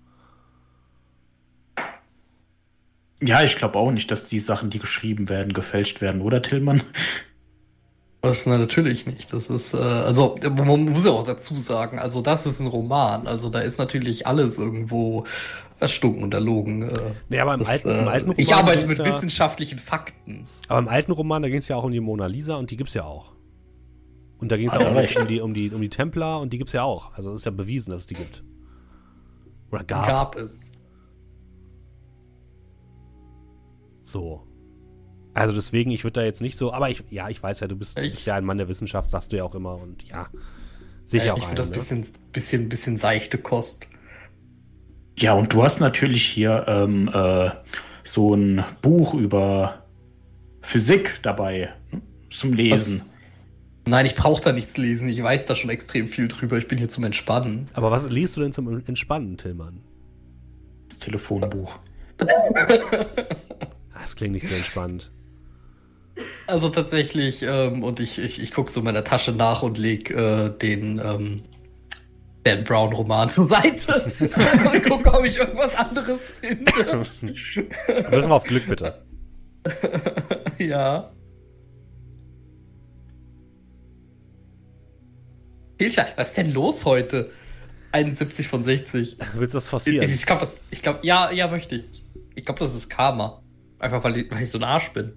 Ja, 3.21 3.43
ich 3.43 3.57
glaube 3.57 3.79
auch 3.79 3.91
nicht, 3.91 4.11
dass 4.11 4.29
die 4.29 4.41
Sachen, 4.41 4.71
die 4.71 4.79
geschrieben 4.79 5.29
werden, 5.29 5.53
gefälscht 5.53 6.01
werden, 6.01 6.23
oder 6.23 6.43
Tillmann? 6.43 6.83
Das 8.21 8.47
na, 8.47 8.57
natürlich 8.57 9.05
nicht. 9.05 9.33
Das 9.33 9.51
ist, 9.51 9.75
äh, 9.75 9.79
also 9.79 10.37
man 10.43 10.85
muss 10.85 11.05
ja 11.05 11.11
auch 11.11 11.25
dazu 11.25 11.59
sagen, 11.59 11.99
also 11.99 12.23
das 12.23 12.47
ist 12.47 12.61
ein 12.61 12.69
Roman. 12.69 13.27
Also 13.27 13.49
da 13.49 13.61
ist 13.61 13.79
natürlich 13.79 14.29
alles 14.29 14.59
irgendwo 14.59 15.25
erstunken 15.83 16.23
und 16.23 16.33
erlogen. 16.33 16.83
Äh, 16.89 16.93
Nee, 17.29 17.39
aber 17.41 17.55
im, 17.55 17.61
das, 17.61 17.69
alten, 17.69 17.89
äh, 17.91 17.99
im 18.01 18.09
alten 18.09 18.25
Roman. 18.31 18.39
ich 18.41 18.55
arbeite 18.55 18.87
mit 18.87 18.99
ja, 18.99 19.05
wissenschaftlichen 19.05 19.79
Fakten. 19.79 20.47
Aber 20.69 20.79
im 20.79 20.89
alten 20.89 21.13
Roman, 21.13 21.43
da 21.43 21.49
ging 21.49 21.59
es 21.59 21.69
ja 21.69 21.77
auch 21.77 21.85
um 21.85 21.93
die 21.93 22.01
Mona 22.01 22.27
Lisa 22.27 22.57
und 22.57 22.71
die 22.71 22.77
gibt's 22.77 22.95
ja 22.95 23.05
auch. 23.05 23.33
Und 24.39 24.51
da 24.51 24.57
ging 24.57 24.69
es 24.69 24.75
Ah, 24.75 24.79
auch 24.79 24.83
ja, 24.83 24.89
um, 24.91 24.97
recht. 24.97 25.17
um, 25.17 25.29
die, 25.29 25.41
um, 25.41 25.55
die, 25.55 25.71
um 25.71 25.81
die 25.83 25.89
Templer 25.89 26.41
und 26.41 26.53
die 26.53 26.59
gibt's 26.59 26.73
ja 26.73 26.83
auch. 26.83 27.13
Also 27.15 27.31
es 27.31 27.37
ist 27.37 27.45
ja 27.45 27.51
bewiesen, 27.51 27.91
dass 27.91 28.03
es 28.03 28.07
die 28.07 28.15
gibt. 28.15 28.43
Oder 29.71 29.85
gab. 29.85 30.07
Gab 30.07 30.37
es. 30.37 30.73
So. 34.03 34.43
Also 35.35 35.55
deswegen, 35.55 35.91
ich 35.91 36.05
würde 36.05 36.21
da 36.21 36.25
jetzt 36.25 36.43
nicht 36.43 36.59
so, 36.59 36.73
aber 36.73 36.91
ich, 36.91 37.03
ja, 37.11 37.29
ich 37.31 37.43
weiß 37.43 37.61
ja, 37.61 37.69
du 37.69 37.77
bist, 37.77 37.99
Ich- 37.99 38.13
bist 38.13 38.27
ja 38.27 38.35
ein 38.35 38.45
Mann 38.45 38.59
der 38.59 38.69
Wissenschaft, 38.69 39.11
sagst 39.11 39.33
du 39.33 39.37
ja 39.39 39.45
auch 39.45 39.55
immer 39.55 39.77
und 39.77 40.03
ja, 40.03 40.29
sicher 41.05 41.27
Äh, 41.27 41.31
auch 41.31 41.37
ich 41.39 41.43
ein, 41.45 41.49
finde 41.51 41.63
das 41.63 41.71
ne? 41.71 41.77
bisschen, 41.77 42.07
bisschen, 42.33 42.69
bisschen 42.69 42.97
seichte 42.99 43.39
Kost. 43.39 43.87
Ja, 45.17 45.35
und 45.35 45.53
du 45.53 45.63
hast 45.63 45.81
natürlich 45.81 46.25
hier 46.25 46.65
ähm, 46.67 47.11
äh, 47.13 47.51
so 48.05 48.35
ein 48.35 48.65
Buch 48.81 49.15
über 49.15 49.83
Physik 50.63 51.21
dabei 51.23 51.75
hm, 51.91 52.03
zum 52.31 52.55
Lesen. 52.55 53.03
Nein, 53.85 54.07
ich 54.07 54.15
brauche 54.15 54.43
da 54.43 54.53
nichts 54.53 54.77
lesen. 54.77 55.09
Ich 55.09 55.23
weiß 55.23 55.47
da 55.47 55.57
schon 55.57 55.71
extrem 55.71 56.09
viel 56.09 56.29
drüber. 56.29 56.57
Ich 56.57 56.69
bin 56.69 56.79
hier 56.79 56.89
zum 56.89 57.05
Entspannen. 57.05 57.69
Aber 57.75 57.91
was 57.91 58.09
liest 58.09 58.37
du 58.37 58.41
denn 58.41 58.53
zum 58.53 58.83
Entspannen, 58.87 59.37
Tillmann? 59.37 59.81
Das 60.89 60.99
Telefonbuch. 60.99 61.79
Das 64.03 64.17
klingt 64.17 64.35
nicht 64.35 64.49
sehr 64.49 64.57
entspannt. 64.57 65.11
Also 66.47 66.69
tatsächlich, 66.69 67.43
ähm, 67.43 67.85
und 67.85 68.01
ich, 68.01 68.19
ich, 68.19 68.43
ich 68.43 68.53
gucke 68.53 68.71
so 68.73 68.81
in 68.81 68.85
meiner 68.85 69.05
Tasche 69.05 69.33
nach 69.33 69.63
und 69.63 69.79
leg 69.79 70.11
äh, 70.11 70.51
den 70.51 71.01
ähm, 71.03 71.43
Dan 72.45 72.65
Brown 72.65 72.93
Roman 72.93 73.31
zur 73.31 73.49
Seite 73.49 74.11
und 74.73 74.83
gucke, 74.83 75.13
ob 75.13 75.25
ich 75.25 75.37
irgendwas 75.37 75.75
anderes 75.77 76.31
finde. 76.31 76.73
Wirf 76.73 78.29
mal 78.29 78.35
auf 78.35 78.45
Glück, 78.45 78.67
bitte. 78.67 79.05
ja. 80.59 81.13
Hilscha, 85.79 86.07
was 86.17 86.29
ist 86.29 86.37
denn 86.37 86.53
los 86.53 86.85
heute? 86.85 87.31
71 87.93 88.49
von 88.49 88.65
60. 88.65 89.17
Willst 89.35 89.55
du 89.55 89.57
das 89.59 89.69
forcieren? 89.69 90.05
Ich, 90.05 90.15
ich 90.15 90.27
glaube, 90.27 90.41
das, 90.41 90.61
ich 90.71 90.83
glaube, 90.83 91.01
ja, 91.03 91.31
ja, 91.31 91.49
möchte 91.49 91.77
ich. 91.77 92.05
Ich 92.35 92.45
glaube, 92.45 92.61
das 92.61 92.75
ist 92.75 92.89
Karma. 92.89 93.43
Einfach 93.79 94.03
weil 94.03 94.17
ich, 94.17 94.31
weil 94.31 94.43
ich 94.43 94.51
so 94.51 94.59
ein 94.59 94.65
Arsch 94.65 94.91
bin. 94.93 95.13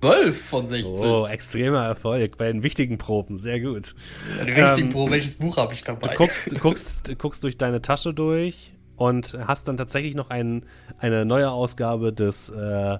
12 0.00 0.44
von 0.46 0.66
60. 0.66 0.86
Oh, 0.98 1.26
extremer 1.26 1.84
Erfolg 1.84 2.36
bei 2.38 2.46
den 2.50 2.62
wichtigen 2.62 2.96
Proben, 2.98 3.36
sehr 3.38 3.60
gut. 3.60 3.94
Eine 4.40 4.56
wichtige 4.56 4.80
ähm, 4.86 4.88
Pro, 4.90 5.10
welches 5.10 5.36
Buch 5.36 5.56
habe 5.58 5.74
ich 5.74 5.80
Du 5.84 5.92
dabei? 5.92 6.14
guckst, 6.14 6.50
du 6.52 6.56
guckst, 6.58 7.08
du 7.08 7.16
guckst 7.16 7.44
durch 7.44 7.58
deine 7.58 7.82
Tasche 7.82 8.14
durch 8.14 8.74
und 8.96 9.36
hast 9.46 9.68
dann 9.68 9.76
tatsächlich 9.76 10.14
noch 10.14 10.30
ein, 10.30 10.64
eine 10.98 11.24
neue 11.26 11.50
Ausgabe 11.50 12.12
des 12.12 12.48
äh, 12.48 12.98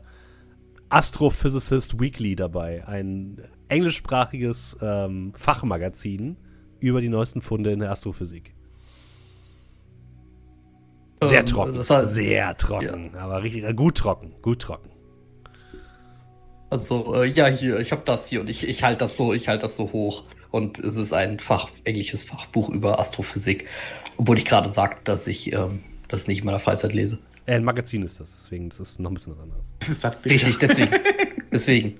Astrophysicist 0.90 2.00
Weekly 2.00 2.36
dabei. 2.36 2.86
Ein 2.86 3.40
englischsprachiges 3.68 4.76
ähm, 4.82 5.32
Fachmagazin 5.36 6.36
über 6.80 7.00
die 7.00 7.08
neuesten 7.08 7.40
Funde 7.40 7.70
in 7.72 7.78
der 7.80 7.90
Astrophysik. 7.92 8.54
Sehr 11.22 11.40
Ähm, 11.40 11.46
trocken. 11.46 11.74
das 11.74 11.90
war- 11.90 12.04
sehr 12.04 12.56
trocken. 12.56 13.14
Aber 13.14 13.42
richtig, 13.42 13.64
äh, 13.64 13.74
gut 13.74 13.96
trocken. 13.98 14.34
Gut 14.42 14.60
trocken. 14.62 14.90
Also, 16.70 17.14
äh, 17.16 17.26
ja, 17.26 17.46
hier, 17.48 17.80
ich 17.80 17.92
habe 17.92 18.02
das 18.04 18.28
hier 18.28 18.40
und 18.40 18.48
ich, 18.48 18.66
ich 18.66 18.82
halte 18.84 19.00
das 19.00 19.16
so, 19.16 19.32
ich 19.34 19.48
halte 19.48 19.62
das 19.62 19.76
so 19.76 19.92
hoch. 19.92 20.22
Und 20.50 20.78
es 20.78 20.96
ist 20.96 21.12
ein 21.12 21.38
Fach, 21.38 21.68
englisches 21.84 22.24
Fachbuch 22.24 22.68
über 22.70 22.98
Astrophysik. 22.98 23.68
Obwohl 24.16 24.38
ich 24.38 24.44
gerade 24.44 24.68
sagte, 24.68 25.00
dass 25.04 25.26
ich 25.26 25.52
ähm, 25.52 25.80
das 26.08 26.26
nicht 26.28 26.40
in 26.40 26.46
meiner 26.46 26.58
Freizeit 26.60 26.92
lese. 26.92 27.18
Äh, 27.46 27.54
ein 27.56 27.64
Magazin 27.64 28.02
ist 28.02 28.18
das, 28.20 28.30
deswegen 28.42 28.68
ist 28.68 28.80
das 28.80 28.98
noch 28.98 29.10
ein 29.10 29.14
bisschen 29.14 29.34
was 29.36 29.42
anderes. 29.42 30.16
Richtig, 30.24 30.58
deswegen. 30.58 30.90
deswegen. 31.52 31.94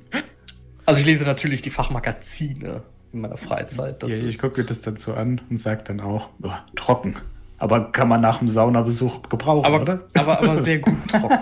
Also 0.87 1.01
ich 1.01 1.07
lese 1.07 1.25
natürlich 1.25 1.63
die 1.63 1.71
Fachmagazine 1.71 2.83
in 3.13 3.21
meiner 3.21 3.37
Freizeit. 3.37 4.03
Das 4.03 4.11
Ja, 4.11 4.19
ich 4.19 4.27
ist- 4.27 4.41
gucke 4.41 4.65
das 4.65 4.81
dann 4.81 4.97
so 4.97 5.15
an 5.15 5.41
und 5.51 5.59
sage 5.59 5.83
dann 5.85 6.01
auch, 6.01 6.29
oh, 6.43 6.51
trocken. 6.77 7.17
Aber 7.59 7.93
kann 7.93 8.09
man 8.09 8.21
nach 8.21 8.39
dem 8.39 8.49
Saunabesuch 8.49 9.23
gebrauchen, 9.29 9.67
aber, 9.67 9.83
oder? 9.83 10.01
aber, 10.15 10.39
aber 10.41 10.63
sehr 10.63 10.79
gut 10.79 10.95
trocken. 11.09 11.39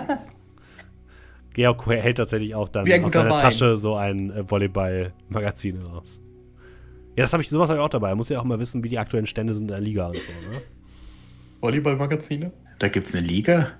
Georg 1.53 1.85
hält 1.87 2.17
tatsächlich 2.17 2.55
auch 2.55 2.69
dann 2.69 2.89
aus 3.03 3.11
seiner 3.11 3.29
Wein. 3.31 3.41
Tasche 3.41 3.77
so 3.77 3.95
ein 3.95 4.31
äh, 4.31 4.49
Volleyball-Magazin 4.49 5.81
raus. 5.81 6.21
Ja, 7.15 7.23
das 7.23 7.33
habe 7.33 7.43
ich, 7.43 7.49
sowas 7.49 7.69
habe 7.69 7.79
ich 7.79 7.83
auch 7.85 7.89
dabei. 7.89 8.13
Muss 8.15 8.29
ja 8.29 8.39
auch 8.39 8.43
mal 8.45 8.59
wissen, 8.59 8.83
wie 8.83 8.89
die 8.89 8.99
aktuellen 8.99 9.25
Stände 9.27 9.53
sind 9.55 9.63
in 9.63 9.67
der 9.69 9.81
Liga 9.81 10.07
und 10.07 10.15
so, 10.15 10.31
ne? 10.51 10.61
Volleyballmagazine? 11.61 12.51
Da 12.79 12.87
gibt's 12.87 13.13
eine 13.15 13.27
Liga. 13.27 13.71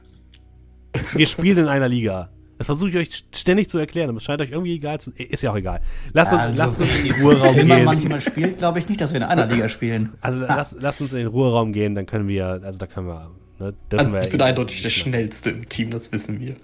Wir 1.14 1.28
spielen 1.28 1.60
in 1.60 1.68
einer 1.68 1.88
Liga. 1.88 2.30
Das 2.58 2.66
versuche 2.66 2.90
ich 2.90 2.98
euch 2.98 3.24
ständig 3.34 3.70
zu 3.70 3.78
erklären, 3.78 4.10
aber 4.10 4.18
es 4.18 4.24
scheint 4.26 4.42
euch 4.42 4.52
irgendwie 4.52 4.76
egal 4.76 5.00
zu. 5.00 5.12
Ist 5.12 5.44
ja 5.44 5.52
auch 5.52 5.56
egal. 5.56 5.80
Lasst 6.12 6.34
uns, 6.34 6.44
Also, 6.44 6.58
lasst 6.58 6.82
uns 6.82 6.94
in 6.98 7.04
den 7.06 7.22
Ruheraum 7.22 7.56
Wenn 7.56 7.68
man 7.70 7.78
gehen. 7.78 7.86
manchmal 7.86 8.20
spielt, 8.20 8.58
glaube 8.58 8.80
ich 8.80 8.90
nicht, 8.90 9.00
dass 9.00 9.12
wir 9.14 9.18
in 9.18 9.24
einer 9.24 9.46
Liga 9.46 9.70
spielen. 9.70 10.10
Also 10.20 10.42
lass, 10.42 10.76
lasst 10.78 11.00
uns 11.00 11.14
in 11.14 11.20
den 11.20 11.28
Ruheraum 11.28 11.72
gehen, 11.72 11.96
dann 11.96 12.06
können 12.06 12.28
wir, 12.28 12.60
also 12.62 12.78
da 12.78 12.88
können 12.88 13.08
wir, 13.08 13.32
ne, 13.60 13.74
Also 13.94 14.12
wir 14.12 14.20
ich 14.20 14.30
bin 14.30 14.42
eindeutig 14.42 14.82
der 14.82 14.90
schnellste 14.90 15.52
im 15.52 15.70
Team, 15.70 15.90
das 15.92 16.12
wissen 16.12 16.42
wir. 16.42 16.56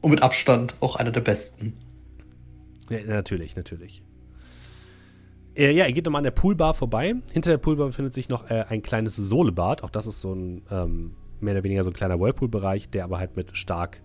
Und 0.00 0.10
mit 0.10 0.22
Abstand 0.22 0.76
auch 0.80 0.96
einer 0.96 1.10
der 1.10 1.20
besten. 1.20 1.74
Ja, 2.88 2.98
natürlich, 3.04 3.56
natürlich. 3.56 4.02
Äh, 5.54 5.72
ja, 5.72 5.86
ihr 5.86 5.92
geht 5.92 6.04
nochmal 6.04 6.20
an 6.20 6.24
der 6.24 6.30
Poolbar 6.30 6.74
vorbei. 6.74 7.16
Hinter 7.32 7.50
der 7.50 7.58
Poolbar 7.58 7.88
befindet 7.88 8.14
sich 8.14 8.28
noch 8.28 8.48
äh, 8.48 8.64
ein 8.68 8.82
kleines 8.82 9.16
Sohlebad. 9.16 9.82
Auch 9.82 9.90
das 9.90 10.06
ist 10.06 10.20
so 10.20 10.32
ein, 10.32 10.62
ähm, 10.70 11.14
mehr 11.40 11.54
oder 11.54 11.64
weniger 11.64 11.82
so 11.82 11.90
ein 11.90 11.94
kleiner 11.94 12.20
Whirlpool-Bereich, 12.20 12.90
der 12.90 13.04
aber 13.04 13.18
halt 13.18 13.36
mit 13.36 13.56
stark 13.56 14.00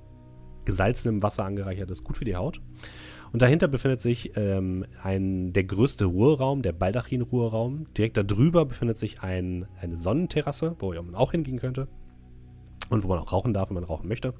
gesalzenem 0.65 1.21
Wasser 1.21 1.45
angereichert 1.45 1.91
ist. 1.91 2.03
Gut 2.03 2.17
für 2.17 2.25
die 2.25 2.35
Haut. 2.35 2.59
Und 3.31 3.41
dahinter 3.41 3.67
befindet 3.67 4.01
sich 4.01 4.31
ähm, 4.35 4.85
ein, 5.01 5.53
der 5.53 5.63
größte 5.63 6.05
Ruheraum, 6.05 6.61
der 6.61 6.71
Baldachin-Ruheraum. 6.71 7.87
Direkt 7.97 8.17
darüber 8.17 8.65
befindet 8.65 8.97
sich 8.97 9.21
ein, 9.21 9.65
eine 9.79 9.97
Sonnenterrasse, 9.97 10.75
wo 10.79 10.93
man 10.93 11.15
auch 11.15 11.31
hingehen 11.31 11.59
könnte. 11.59 11.87
Und 12.89 13.03
wo 13.03 13.07
man 13.07 13.19
auch 13.19 13.31
rauchen 13.31 13.53
darf, 13.53 13.69
wenn 13.69 13.75
man 13.75 13.83
rauchen 13.83 14.07
möchte. 14.07 14.33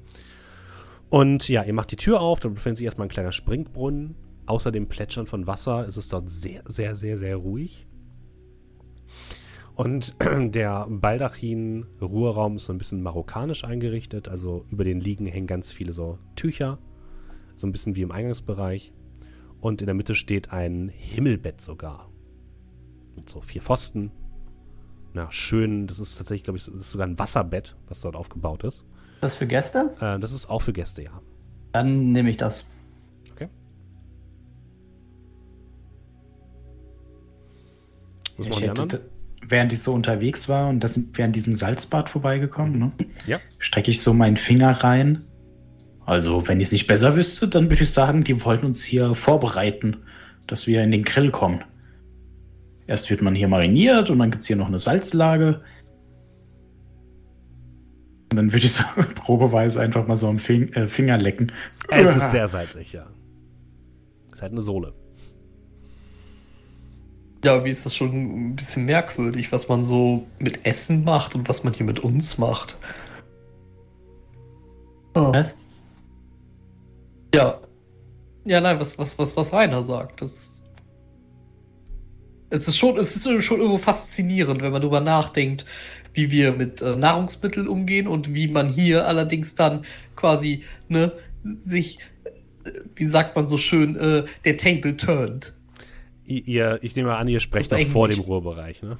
Und 1.10 1.48
ja, 1.48 1.62
ihr 1.62 1.74
macht 1.74 1.92
die 1.92 1.96
Tür 1.96 2.20
auf, 2.20 2.40
da 2.40 2.48
befindet 2.48 2.78
sich 2.78 2.84
erstmal 2.84 3.06
ein 3.06 3.10
kleiner 3.10 3.32
Springbrunnen. 3.32 4.16
Außer 4.46 4.70
dem 4.70 4.88
Plätschern 4.88 5.26
von 5.26 5.46
Wasser 5.46 5.86
ist 5.86 5.96
es 5.96 6.08
dort 6.08 6.28
sehr, 6.30 6.62
sehr, 6.66 6.96
sehr, 6.96 7.16
sehr 7.18 7.36
ruhig. 7.36 7.86
Und 9.74 10.14
der 10.38 10.86
Baldachin-Ruheraum 10.88 12.56
ist 12.56 12.66
so 12.66 12.72
ein 12.72 12.78
bisschen 12.78 13.02
marokkanisch 13.02 13.64
eingerichtet. 13.64 14.28
Also 14.28 14.64
über 14.70 14.84
den 14.84 15.00
Liegen 15.00 15.26
hängen 15.26 15.46
ganz 15.46 15.72
viele 15.72 15.92
so 15.92 16.18
Tücher. 16.36 16.78
So 17.56 17.66
ein 17.66 17.72
bisschen 17.72 17.96
wie 17.96 18.02
im 18.02 18.12
Eingangsbereich. 18.12 18.92
Und 19.60 19.82
in 19.82 19.86
der 19.86 19.94
Mitte 19.94 20.14
steht 20.14 20.52
ein 20.52 20.88
Himmelbett 20.88 21.60
sogar. 21.60 22.10
Mit 23.16 23.28
so 23.28 23.40
vier 23.40 23.62
Pfosten. 23.62 24.10
Na, 25.12 25.30
schön. 25.30 25.86
Das 25.86 26.00
ist 26.00 26.16
tatsächlich, 26.16 26.44
glaube 26.44 26.58
ich, 26.58 26.66
das 26.66 26.74
ist 26.74 26.90
sogar 26.90 27.06
ein 27.06 27.18
Wasserbett, 27.18 27.76
was 27.86 28.00
dort 28.00 28.16
aufgebaut 28.16 28.64
ist. 28.64 28.84
Das 29.24 29.34
für 29.34 29.46
Gäste? 29.46 29.94
Äh, 30.00 30.18
das 30.18 30.32
ist 30.32 30.50
auch 30.50 30.60
für 30.60 30.72
Gäste, 30.72 31.02
ja. 31.02 31.20
Dann 31.72 32.12
nehme 32.12 32.30
ich 32.30 32.36
das. 32.36 32.64
Okay. 33.32 33.48
Was 38.36 38.48
machen 38.48 38.62
die 38.62 38.68
anderen? 38.68 39.00
während 39.48 39.72
ich 39.72 39.82
so 39.82 39.92
unterwegs 39.92 40.48
war 40.48 40.68
und 40.68 40.80
das 40.80 40.94
sind 40.94 41.16
wir 41.16 41.24
an 41.24 41.32
diesem 41.32 41.54
Salzbad 41.54 42.08
vorbeigekommen, 42.08 42.78
ne, 42.78 42.92
Ja. 43.26 43.40
strecke 43.58 43.90
ich 43.90 44.00
so 44.02 44.14
meinen 44.14 44.36
Finger 44.36 44.70
rein. 44.70 45.24
Also, 46.06 46.46
wenn 46.48 46.60
ich 46.60 46.66
es 46.68 46.72
nicht 46.72 46.86
besser 46.86 47.16
wüsste, 47.16 47.48
dann 47.48 47.70
würde 47.70 47.82
ich 47.82 47.90
sagen, 47.90 48.24
die 48.24 48.44
wollten 48.44 48.66
uns 48.66 48.82
hier 48.84 49.14
vorbereiten, 49.14 49.98
dass 50.46 50.66
wir 50.66 50.82
in 50.82 50.90
den 50.90 51.04
Grill 51.04 51.30
kommen. 51.30 51.62
Erst 52.86 53.08
wird 53.08 53.22
man 53.22 53.34
hier 53.34 53.48
mariniert 53.48 54.10
und 54.10 54.18
dann 54.18 54.30
gibt 54.30 54.42
es 54.42 54.46
hier 54.46 54.56
noch 54.56 54.68
eine 54.68 54.78
Salzlage. 54.78 55.62
Und 58.34 58.38
dann 58.38 58.52
würde 58.52 58.66
ich 58.66 58.72
so 58.72 58.82
probeweise 59.14 59.80
einfach 59.80 60.08
mal 60.08 60.16
so 60.16 60.26
am 60.26 60.40
Fing 60.40 60.72
äh, 60.72 60.88
Finger 60.88 61.16
lecken. 61.18 61.52
Es 61.88 62.16
ist 62.16 62.32
sehr 62.32 62.48
salzig, 62.48 62.92
ja. 62.92 63.06
Es 64.30 64.34
ist 64.34 64.42
halt 64.42 64.50
eine 64.50 64.60
Sohle. 64.60 64.92
Ja, 67.44 67.64
wie 67.64 67.70
ist 67.70 67.86
das 67.86 67.94
schon 67.94 68.50
ein 68.50 68.56
bisschen 68.56 68.86
merkwürdig, 68.86 69.52
was 69.52 69.68
man 69.68 69.84
so 69.84 70.26
mit 70.40 70.66
Essen 70.66 71.04
macht 71.04 71.36
und 71.36 71.48
was 71.48 71.62
man 71.62 71.72
hier 71.74 71.86
mit 71.86 72.00
uns 72.00 72.38
macht. 72.38 72.76
Oh. 75.14 75.32
Was? 75.32 75.54
Ja. 77.32 77.60
Ja, 78.44 78.60
nein, 78.60 78.80
was, 78.80 78.98
was, 78.98 79.16
was, 79.16 79.36
was 79.36 79.52
Rainer 79.52 79.84
sagt. 79.84 80.22
Das. 80.22 80.60
Es 82.50 82.66
ist 82.66 82.76
schon, 82.76 82.96
es 82.96 83.14
ist 83.14 83.44
schon 83.44 83.60
irgendwo 83.60 83.78
faszinierend, 83.78 84.60
wenn 84.60 84.72
man 84.72 84.82
darüber 84.82 85.00
nachdenkt, 85.00 85.64
wie 86.14 86.30
wir 86.30 86.52
mit 86.52 86.80
äh, 86.80 86.96
Nahrungsmitteln 86.96 87.68
umgehen 87.68 88.08
und 88.08 88.34
wie 88.34 88.48
man 88.48 88.68
hier 88.68 89.06
allerdings 89.06 89.54
dann 89.54 89.84
quasi, 90.16 90.62
ne, 90.88 91.12
sich, 91.42 91.98
äh, 92.64 92.70
wie 92.96 93.04
sagt 93.04 93.36
man 93.36 93.46
so 93.46 93.58
schön, 93.58 93.96
äh, 93.96 94.24
der 94.44 94.56
Table 94.56 94.96
turned. 94.96 95.52
Ihr, 96.26 96.78
ich 96.80 96.96
nehme 96.96 97.10
mal 97.10 97.18
an, 97.18 97.28
ihr 97.28 97.40
sprecht 97.40 97.70
noch 97.70 97.78
war 97.78 97.86
vor 97.86 98.08
dem. 98.08 98.20
Ruhrbereich, 98.20 98.82
ne? 98.82 98.96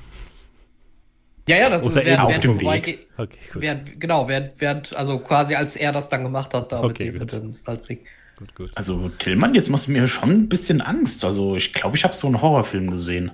Ja, 1.48 1.56
ja, 1.56 1.70
das 1.70 1.84
Oder 1.84 2.00
ist 2.00 2.06
während, 2.06 2.22
auf 2.22 2.28
während 2.30 2.44
dem 2.44 2.60
Weg. 2.60 3.06
Okay, 3.16 3.36
gut. 3.52 3.62
Während, 3.62 4.00
genau, 4.00 4.28
während, 4.28 4.52
während, 4.58 4.96
also 4.96 5.18
quasi 5.18 5.54
als 5.54 5.76
er 5.76 5.92
das 5.92 6.08
dann 6.08 6.22
gemacht 6.22 6.54
hat, 6.54 6.72
da 6.72 6.82
Okay, 6.82 7.06
mit, 7.06 7.14
dem, 7.14 7.18
gut. 7.20 7.32
mit 7.32 7.42
dem 7.42 7.54
Salzig. 7.54 8.04
Gut, 8.38 8.54
gut. 8.54 8.72
Also, 8.74 9.10
Tillmann, 9.10 9.54
jetzt 9.54 9.68
machst 9.68 9.86
du 9.86 9.92
mir 9.92 10.08
schon 10.08 10.30
ein 10.30 10.48
bisschen 10.48 10.80
Angst. 10.80 11.24
Also, 11.24 11.54
ich 11.56 11.72
glaube, 11.72 11.96
ich 11.96 12.04
habe 12.04 12.14
so 12.14 12.26
einen 12.26 12.42
Horrorfilm 12.42 12.90
gesehen. 12.90 13.30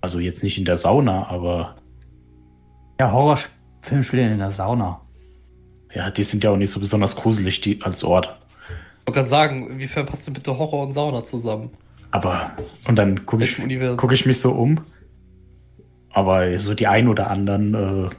Also, 0.00 0.18
jetzt 0.18 0.42
nicht 0.42 0.58
in 0.58 0.64
der 0.64 0.76
Sauna, 0.76 1.28
aber 1.28 1.76
Ja, 3.02 3.10
Horrorfilm 3.10 4.04
spielen 4.04 4.30
in 4.34 4.38
der 4.38 4.52
Sauna. 4.52 5.00
ja, 5.92 6.08
die 6.12 6.22
sind 6.22 6.44
ja 6.44 6.50
auch 6.50 6.56
nicht 6.56 6.70
so 6.70 6.78
besonders 6.78 7.16
gruselig 7.16 7.60
die, 7.60 7.82
als 7.82 8.04
Ort. 8.04 8.28
wollte 9.06 9.18
gerade 9.18 9.28
sagen, 9.28 9.70
inwiefern 9.70 10.06
passt 10.06 10.24
denn 10.28 10.34
bitte 10.34 10.56
Horror 10.56 10.86
und 10.86 10.92
Sauna 10.92 11.24
zusammen? 11.24 11.70
Aber, 12.12 12.52
und 12.86 12.94
dann 12.94 13.26
gucke 13.26 13.42
ich, 13.42 13.56
guck 13.96 14.12
ich 14.12 14.24
mich 14.24 14.40
so 14.40 14.52
um. 14.52 14.82
Aber 16.10 16.56
so 16.60 16.74
die 16.74 16.86
ein 16.86 17.08
oder 17.08 17.28
anderen 17.28 17.74
äh, 17.74 18.10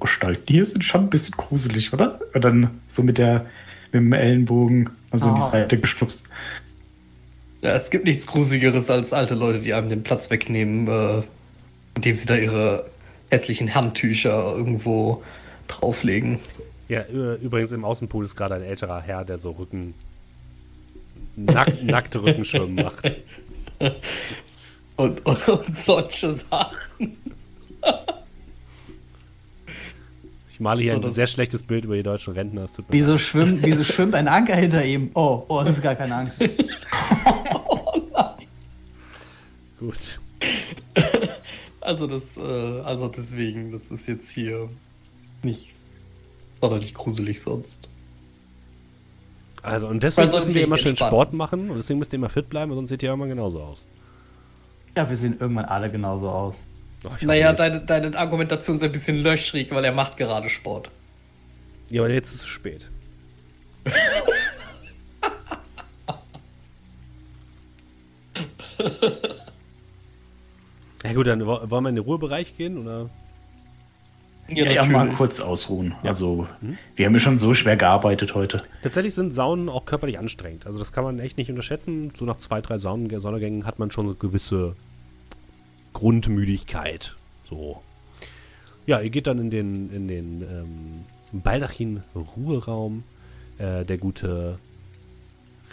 Gestalten 0.00 0.44
hier 0.48 0.66
sind 0.66 0.82
schon 0.82 1.02
ein 1.02 1.10
bisschen 1.10 1.36
gruselig, 1.36 1.92
oder? 1.92 2.18
Und 2.34 2.42
dann 2.42 2.80
so 2.88 3.04
mit 3.04 3.16
der 3.16 3.46
mit 3.92 4.00
dem 4.02 4.12
Ellenbogen 4.12 4.90
also 5.12 5.28
in 5.28 5.36
die 5.36 5.40
Ah. 5.40 5.50
Seite 5.50 5.78
geschubst. 5.78 6.30
Ja, 7.62 7.74
es 7.76 7.90
gibt 7.90 8.06
nichts 8.06 8.26
Gruseligeres 8.26 8.90
als 8.90 9.12
alte 9.12 9.36
Leute, 9.36 9.60
die 9.60 9.72
einem 9.72 9.88
den 9.88 10.02
Platz 10.02 10.30
wegnehmen, 10.30 10.88
äh, 10.88 11.22
indem 11.94 12.16
sie 12.16 12.26
da 12.26 12.34
ihre 12.34 12.90
hässlichen 13.30 13.74
Handtücher 13.74 14.54
irgendwo 14.56 15.22
drauflegen. 15.68 16.38
Ja, 16.88 17.04
übrigens 17.06 17.70
im 17.72 17.84
Außenpool 17.84 18.24
ist 18.24 18.36
gerade 18.36 18.56
ein 18.56 18.62
älterer 18.62 19.00
Herr, 19.00 19.24
der 19.24 19.38
so 19.38 19.52
Rücken. 19.52 19.94
Nack, 21.36 21.82
nackte 21.82 22.22
Rückenschwimmen 22.22 22.74
macht. 22.74 23.16
Und, 24.96 25.24
und, 25.24 25.48
und 25.48 25.76
solche 25.76 26.34
Sachen. 26.34 27.16
Ich 30.50 30.58
male 30.60 30.82
hier 30.82 30.94
So, 30.94 31.00
ein 31.06 31.10
sehr 31.12 31.28
schlechtes 31.28 31.62
Bild 31.62 31.84
über 31.84 31.94
die 31.96 32.02
deutschen 32.02 32.34
Rentner. 32.34 32.64
Es 32.64 32.72
tut 32.74 32.88
mir 32.90 32.94
Wieso 32.98 33.12
leid. 33.12 33.20
schwimmt, 33.20 33.62
wieso 33.64 33.84
schwimmt 33.84 34.14
ein 34.14 34.26
Anker 34.28 34.56
hinter 34.56 34.84
ihm? 34.84 35.10
Oh, 35.14 35.44
oh, 35.48 35.62
das 35.62 35.76
ist 35.76 35.82
gar 35.82 35.94
kein 35.94 36.10
Anker. 36.12 36.34
Gut. 39.78 40.20
Also 41.80 42.06
das, 42.06 42.36
äh, 42.36 42.40
also 42.40 43.08
deswegen, 43.08 43.72
das 43.72 43.90
ist 43.90 44.06
jetzt 44.06 44.30
hier 44.30 44.68
nicht 45.42 45.74
sonderlich 46.60 46.94
gruselig 46.94 47.40
sonst. 47.40 47.88
Also, 49.62 49.88
und 49.88 50.02
deswegen 50.02 50.30
sonst 50.30 50.46
müssen 50.46 50.54
wir 50.54 50.64
immer 50.64 50.78
schön 50.78 50.90
entspannt. 50.90 51.10
Sport 51.10 51.32
machen 51.32 51.70
und 51.70 51.76
deswegen 51.76 51.98
müsst 51.98 52.12
ihr 52.12 52.16
immer 52.16 52.28
fit 52.28 52.48
bleiben, 52.48 52.72
sonst 52.74 52.88
seht 52.88 53.02
ihr 53.02 53.10
irgendwann 53.10 53.30
genauso 53.30 53.62
aus. 53.62 53.86
Ja, 54.96 55.08
wir 55.08 55.16
sehen 55.16 55.36
irgendwann 55.38 55.66
alle 55.66 55.90
genauso 55.90 56.28
aus. 56.28 56.56
Hoffe 57.04 57.26
Naja, 57.26 57.52
deine, 57.52 57.80
deine 57.80 58.16
Argumentation 58.16 58.76
ist 58.76 58.82
ein 58.82 58.92
bisschen 58.92 59.18
löchrig, 59.18 59.70
weil 59.70 59.84
er 59.84 59.92
macht 59.92 60.16
gerade 60.16 60.50
Sport. 60.50 60.90
Ja, 61.88 62.02
aber 62.02 62.12
jetzt 62.12 62.34
ist 62.34 62.42
es 62.42 62.46
spät. 62.46 62.88
ja 71.04 71.12
gut, 71.14 71.26
dann 71.26 71.46
wo- 71.46 71.70
wollen 71.70 71.84
wir 71.84 71.88
in 71.90 71.96
den 71.96 72.04
Ruhebereich 72.04 72.56
gehen, 72.56 72.78
oder? 72.78 73.08
Ja, 74.48 74.68
ja, 74.68 74.84
mal 74.84 75.08
kurz 75.10 75.38
ausruhen. 75.38 75.94
Also, 76.02 76.48
wir 76.96 77.06
haben 77.06 77.12
ja 77.12 77.20
schon 77.20 77.38
so 77.38 77.54
schwer 77.54 77.76
gearbeitet 77.76 78.34
heute. 78.34 78.64
Tatsächlich 78.82 79.14
sind 79.14 79.32
Saunen 79.32 79.68
auch 79.68 79.84
körperlich 79.84 80.18
anstrengend. 80.18 80.66
Also 80.66 80.80
das 80.80 80.90
kann 80.92 81.04
man 81.04 81.20
echt 81.20 81.38
nicht 81.38 81.50
unterschätzen. 81.50 82.10
So 82.16 82.24
nach 82.24 82.38
zwei, 82.38 82.60
drei 82.60 82.78
Saunen 82.78 83.08
Saunagängen 83.20 83.64
hat 83.64 83.78
man 83.78 83.92
schon 83.92 84.06
eine 84.06 84.14
gewisse 84.16 84.74
Grundmüdigkeit. 85.92 87.14
So. 87.48 87.80
Ja, 88.86 89.00
ihr 89.00 89.10
geht 89.10 89.28
dann 89.28 89.38
in 89.38 89.50
den, 89.50 89.92
in 89.92 90.08
den 90.08 90.42
ähm, 90.42 91.40
Baldachin-Ruheraum. 91.42 93.04
Äh, 93.58 93.84
der 93.84 93.98
gute 93.98 94.58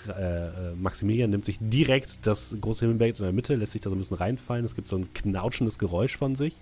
äh, 0.09 0.47
äh, 0.47 0.75
Maximilian 0.75 1.29
nimmt 1.29 1.45
sich 1.45 1.57
direkt 1.59 2.25
das 2.25 2.55
große 2.59 2.81
Himmelbett 2.81 3.19
in 3.19 3.23
der 3.23 3.33
Mitte, 3.33 3.55
lässt 3.55 3.73
sich 3.73 3.81
da 3.81 3.89
so 3.89 3.95
ein 3.95 3.99
bisschen 3.99 4.17
reinfallen. 4.17 4.65
Es 4.65 4.75
gibt 4.75 4.87
so 4.87 4.97
ein 4.97 5.13
knautschendes 5.13 5.77
Geräusch 5.77 6.17
von 6.17 6.35
sich. 6.35 6.55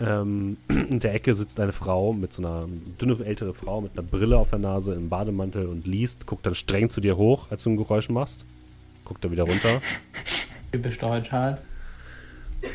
Ähm, 0.00 0.56
in 0.68 1.00
der 1.00 1.14
Ecke 1.14 1.34
sitzt 1.34 1.60
eine 1.60 1.72
Frau 1.72 2.12
mit 2.12 2.32
so 2.32 2.42
einer 2.42 2.68
dünne 3.00 3.24
ältere 3.24 3.54
Frau 3.54 3.80
mit 3.80 3.92
einer 3.92 4.02
Brille 4.06 4.38
auf 4.38 4.50
der 4.50 4.58
Nase 4.58 4.94
im 4.94 5.08
Bademantel 5.08 5.66
und 5.66 5.86
liest, 5.86 6.26
guckt 6.26 6.46
dann 6.46 6.54
streng 6.54 6.90
zu 6.90 7.00
dir 7.00 7.16
hoch, 7.16 7.50
als 7.50 7.64
du 7.64 7.70
ein 7.70 7.76
Geräusch 7.76 8.08
machst. 8.08 8.44
Guckt 9.04 9.24
dann 9.24 9.32
wieder 9.32 9.44
runter. 9.44 9.80
Typisch 10.72 10.98
deutsch 10.98 11.32
halt. 11.32 11.58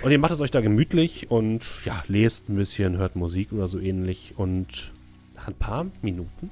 Und 0.02 0.12
ihr 0.12 0.20
macht 0.20 0.32
es 0.32 0.40
euch 0.40 0.52
da 0.52 0.62
gemütlich 0.62 1.30
und 1.30 1.70
ja, 1.84 2.04
lest 2.08 2.50
ein 2.50 2.56
bisschen, 2.56 2.98
hört 2.98 3.16
Musik 3.16 3.52
oder 3.52 3.68
so 3.68 3.80
ähnlich. 3.80 4.34
Und 4.38 4.92
nach 5.36 5.48
ein 5.48 5.54
paar 5.56 5.88
Minuten 6.02 6.50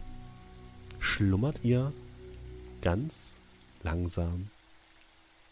schlummert 0.99 1.61
ihr 1.63 1.91
ganz 2.81 3.37
langsam 3.83 4.49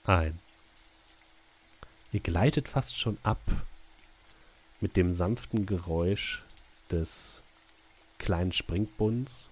ein. 0.03 0.39
Ihr 2.11 2.19
gleitet 2.19 2.67
fast 2.67 2.97
schon 2.97 3.17
ab 3.23 3.41
mit 4.81 4.95
dem 4.95 5.11
sanften 5.11 5.65
Geräusch 5.65 6.43
des 6.89 7.43
kleinen 8.17 8.51
Springbunds 8.51 9.49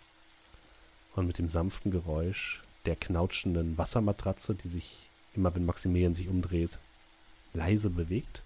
und 1.16 1.28
mit 1.28 1.38
dem 1.38 1.50
sanften 1.50 1.92
Geräusch 1.92 2.64
der 2.86 2.96
knautschenden 2.96 3.78
Wassermatratze, 3.78 4.56
die 4.56 4.70
sich 4.70 5.10
immer, 5.36 5.54
wenn 5.56 5.66
Maximilian 5.66 6.14
sich 6.14 6.30
umdreht, 6.30 6.80
leise 7.54 7.90
bewegt. 7.90 8.44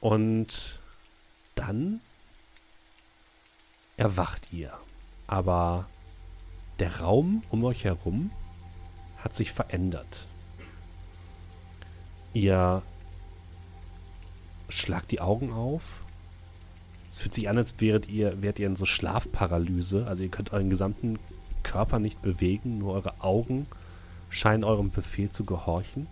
Und 0.00 0.80
dann 1.54 2.00
erwacht 3.96 4.52
ihr. 4.52 4.78
Aber 5.26 5.88
der 6.78 7.00
Raum 7.00 7.42
um 7.50 7.64
euch 7.64 7.84
herum 7.84 8.30
hat 9.18 9.34
sich 9.34 9.52
verändert. 9.52 10.26
Ihr 12.32 12.82
schlagt 14.68 15.10
die 15.10 15.20
Augen 15.20 15.52
auf. 15.52 16.02
Es 17.10 17.20
fühlt 17.20 17.34
sich 17.34 17.48
an, 17.48 17.56
als 17.56 17.76
wäret 17.78 18.08
ihr, 18.08 18.42
wärt 18.42 18.58
ihr 18.58 18.66
in 18.66 18.76
so 18.76 18.84
Schlafparalyse. 18.84 20.06
Also 20.06 20.22
ihr 20.22 20.28
könnt 20.28 20.52
euren 20.52 20.68
gesamten 20.68 21.18
Körper 21.62 21.98
nicht 21.98 22.20
bewegen, 22.20 22.78
nur 22.78 22.94
eure 22.94 23.20
Augen 23.20 23.66
scheinen 24.28 24.64
eurem 24.64 24.90
Befehl 24.90 25.30
zu 25.30 25.44
gehorchen. 25.44 26.06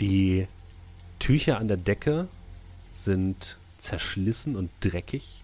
Die 0.00 0.46
Tücher 1.18 1.58
an 1.58 1.68
der 1.68 1.76
Decke 1.76 2.28
sind 2.92 3.58
zerschlissen 3.78 4.56
und 4.56 4.70
dreckig. 4.80 5.42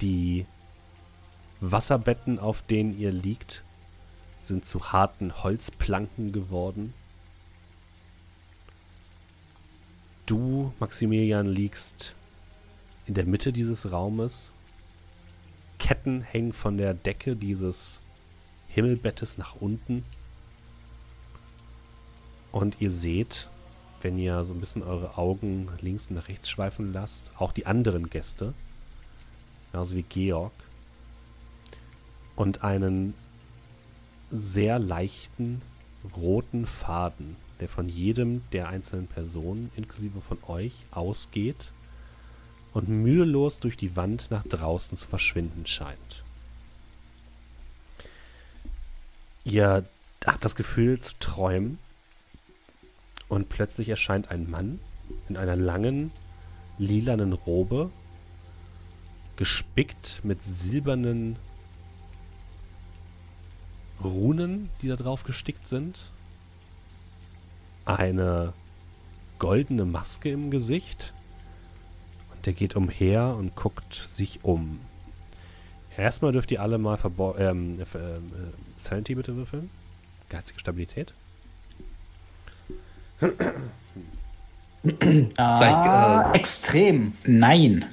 Die 0.00 0.46
Wasserbetten, 1.62 2.40
auf 2.40 2.62
denen 2.62 2.98
ihr 2.98 3.12
liegt, 3.12 3.62
sind 4.40 4.66
zu 4.66 4.92
harten 4.92 5.44
Holzplanken 5.44 6.32
geworden. 6.32 6.92
Du, 10.26 10.72
Maximilian, 10.80 11.46
liegst 11.46 12.16
in 13.06 13.14
der 13.14 13.26
Mitte 13.26 13.52
dieses 13.52 13.92
Raumes. 13.92 14.50
Ketten 15.78 16.22
hängen 16.22 16.52
von 16.52 16.78
der 16.78 16.94
Decke 16.94 17.36
dieses 17.36 18.00
Himmelbettes 18.68 19.38
nach 19.38 19.54
unten. 19.54 20.04
Und 22.50 22.80
ihr 22.80 22.90
seht, 22.90 23.48
wenn 24.00 24.18
ihr 24.18 24.42
so 24.42 24.52
ein 24.52 24.60
bisschen 24.60 24.82
eure 24.82 25.16
Augen 25.16 25.68
links 25.80 26.08
und 26.08 26.16
nach 26.16 26.28
rechts 26.28 26.50
schweifen 26.50 26.92
lasst, 26.92 27.30
auch 27.38 27.52
die 27.52 27.66
anderen 27.66 28.10
Gäste, 28.10 28.52
genauso 29.70 29.94
wie 29.94 30.02
Georg, 30.02 30.52
und 32.42 32.64
einen 32.64 33.14
sehr 34.32 34.80
leichten 34.80 35.62
roten 36.16 36.66
Faden, 36.66 37.36
der 37.60 37.68
von 37.68 37.88
jedem 37.88 38.42
der 38.50 38.68
einzelnen 38.68 39.06
Personen, 39.06 39.70
inklusive 39.76 40.20
von 40.20 40.38
euch, 40.48 40.84
ausgeht 40.90 41.70
und 42.72 42.88
mühelos 42.88 43.60
durch 43.60 43.76
die 43.76 43.94
Wand 43.94 44.32
nach 44.32 44.42
draußen 44.42 44.98
zu 44.98 45.06
verschwinden 45.06 45.66
scheint. 45.66 46.24
Ihr 49.44 49.86
habt 50.26 50.44
das 50.44 50.56
Gefühl 50.56 50.98
zu 50.98 51.12
träumen 51.20 51.78
und 53.28 53.50
plötzlich 53.50 53.88
erscheint 53.88 54.32
ein 54.32 54.50
Mann 54.50 54.80
in 55.28 55.36
einer 55.36 55.54
langen, 55.54 56.10
lilanen 56.76 57.34
Robe, 57.34 57.92
gespickt 59.36 60.22
mit 60.24 60.42
silbernen 60.42 61.36
Runen, 64.04 64.70
die 64.80 64.88
da 64.88 64.96
drauf 64.96 65.24
gestickt 65.24 65.68
sind. 65.68 66.10
Eine 67.84 68.52
goldene 69.38 69.84
Maske 69.84 70.30
im 70.30 70.50
Gesicht. 70.50 71.12
Und 72.32 72.46
der 72.46 72.52
geht 72.52 72.76
umher 72.76 73.34
und 73.36 73.56
guckt 73.56 73.94
sich 73.94 74.40
um. 74.44 74.80
Erstmal 75.96 76.32
dürft 76.32 76.50
ihr 76.50 76.62
alle 76.62 76.78
mal 76.78 76.96
verbor 76.96 77.38
ähm, 77.38 77.78
äh, 77.78 77.82
äh, 77.82 78.20
Sanity 78.76 79.14
bitte 79.14 79.36
würfeln. 79.36 79.68
Geistige 80.28 80.60
Stabilität. 80.60 81.12
Ah, 85.36 86.32
äh, 86.32 86.36
extrem. 86.36 87.12
Nein. 87.24 87.84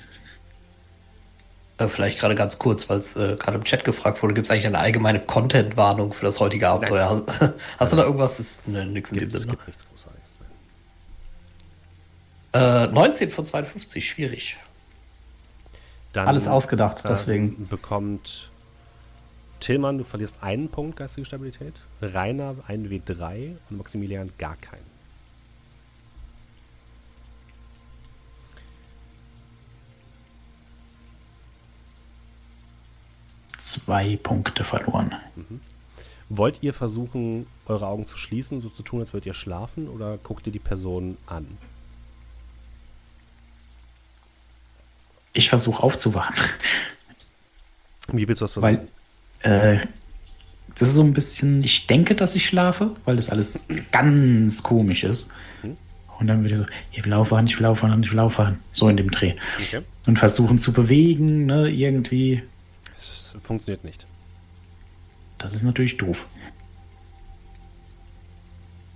Äh, 1.80 1.88
vielleicht 1.88 2.20
gerade 2.20 2.36
ganz 2.36 2.60
kurz, 2.60 2.90
weil 2.90 3.00
es 3.00 3.16
äh, 3.16 3.38
gerade 3.38 3.58
im 3.58 3.64
Chat 3.64 3.86
gefragt 3.86 4.22
wurde, 4.22 4.34
gibt 4.34 4.46
es 4.46 4.52
eigentlich 4.52 4.68
eine 4.68 4.80
allgemeine 4.80 5.22
Content-Warnung 5.22 6.14
für 6.14 6.26
das 6.26 6.40
heutige 6.40 6.68
Abenteuer? 6.68 7.10
Hast, 7.10 7.54
hast 7.80 7.94
du 7.94 7.98
da 7.98 8.04
irgendwas? 8.04 8.40
Ist, 8.40 8.68
ne, 8.68 8.86
nix 8.86 9.12
in 9.12 9.20
dem 9.20 9.30
Gibt, 9.30 9.36
es 9.36 9.42
Sinne. 9.44 9.58
Äh, 12.52 12.88
19 12.88 13.32
von 13.32 13.46
52, 13.46 14.10
schwierig. 14.10 14.58
Dann, 16.14 16.28
Alles 16.28 16.48
ausgedacht, 16.48 17.06
äh, 17.06 17.08
deswegen. 17.08 17.68
bekommt 17.68 18.50
Tillmann, 19.60 19.98
du 19.98 20.04
verlierst 20.04 20.38
einen 20.42 20.70
Punkt 20.70 20.98
geistige 20.98 21.26
Stabilität, 21.26 21.76
Rainer 22.02 22.56
einen 22.68 22.90
W3 22.90 23.56
und 23.70 23.78
Maximilian 23.78 24.32
gar 24.38 24.56
keinen. 24.58 24.89
Zwei 33.72 34.18
Punkte 34.22 34.64
verloren. 34.64 35.14
Wollt 36.30 36.62
ihr 36.64 36.74
versuchen, 36.74 37.48
eure 37.66 37.88
Augen 37.88 38.06
zu 38.06 38.18
schließen, 38.18 38.62
so 38.62 38.70
zu 38.70 38.84
tun, 38.84 39.00
als 39.02 39.14
würdet 39.14 39.26
ihr 39.28 39.34
schlafen, 39.34 39.88
oder 39.88 40.18
guckt 40.18 40.46
ihr 40.48 40.54
die 40.54 40.60
Person 40.60 41.18
an? 41.28 41.46
Ich 45.34 45.50
versuche 45.50 45.82
aufzuwachen, 45.84 46.36
Wie 48.12 48.28
willst 48.28 48.42
du 48.42 48.46
das 48.46 48.54
versuchen? 48.54 48.88
weil 49.44 49.76
äh, 49.76 49.80
das 50.76 50.90
ist 50.90 50.96
so 50.96 51.04
ein 51.04 51.14
bisschen, 51.14 51.64
ich 51.64 51.88
denke, 51.88 52.16
dass 52.16 52.36
ich 52.36 52.46
schlafe, 52.48 52.96
weil 53.06 53.16
das 53.18 53.30
alles 53.30 53.68
ganz 53.92 54.64
komisch 54.64 55.04
ist. 55.04 55.30
Mhm. 55.64 55.78
Und 56.20 56.28
dann 56.28 56.42
würde 56.42 56.54
ich 56.56 56.60
so, 56.60 56.66
ich 56.92 57.06
will 57.06 57.14
aufwachen, 57.14 57.48
ich 57.48 57.58
will 57.60 57.66
aufwachen, 57.66 58.04
ich 58.04 58.12
will 58.12 58.20
aufwachen. 58.20 58.60
So 58.72 58.90
in 58.90 58.98
dem 58.98 59.12
Dreh. 59.12 59.36
okay. 59.60 59.82
Und 60.08 60.18
versuchen 60.20 60.58
zu 60.60 60.74
bewegen, 60.74 61.46
ne, 61.46 61.70
irgendwie. 61.70 62.44
Funktioniert 63.42 63.84
nicht. 63.84 64.06
Das 65.38 65.54
ist 65.54 65.64
natürlich 65.64 65.98
doof. 65.98 66.28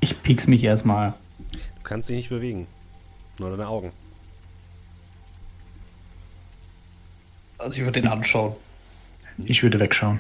Ich 0.02 0.22
piek's 0.22 0.48
mich 0.48 0.64
erstmal. 0.64 1.14
Du 1.52 1.84
kannst 1.84 2.10
dich 2.10 2.18
nicht 2.18 2.30
bewegen. 2.30 2.68
Nur 3.40 3.50
deine 3.50 3.68
Augen. 3.68 3.92
Also 7.58 7.78
ich 7.78 7.84
würde 7.84 8.02
den 8.02 8.12
anschauen. 8.12 8.56
Ich 9.38 9.64
würde 9.64 9.80
wegschauen. 9.80 10.20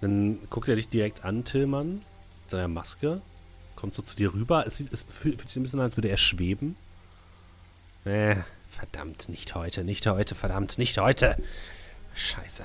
Dann 0.00 0.38
guckt 0.48 0.68
er 0.68 0.76
dich 0.76 0.88
direkt 0.88 1.24
an, 1.24 1.44
Tillmann, 1.44 1.96
mit 1.96 2.50
seiner 2.50 2.68
Maske. 2.68 3.20
Kommt 3.76 3.94
so 3.94 4.02
zu 4.02 4.16
dir 4.16 4.32
rüber. 4.32 4.66
Es, 4.66 4.78
sieht, 4.78 4.92
es 4.92 5.02
fühlt 5.02 5.38
fühlt 5.38 5.48
sich 5.48 5.56
ein 5.56 5.62
bisschen 5.62 5.80
an, 5.80 5.86
als 5.86 5.96
würde 5.96 6.08
er 6.08 6.16
schweben. 6.16 6.76
Äh, 8.04 8.36
verdammt, 8.68 9.28
nicht 9.28 9.54
heute, 9.54 9.84
nicht 9.84 10.06
heute, 10.06 10.34
verdammt, 10.34 10.78
nicht 10.78 10.98
heute. 10.98 11.36
Scheiße. 12.18 12.64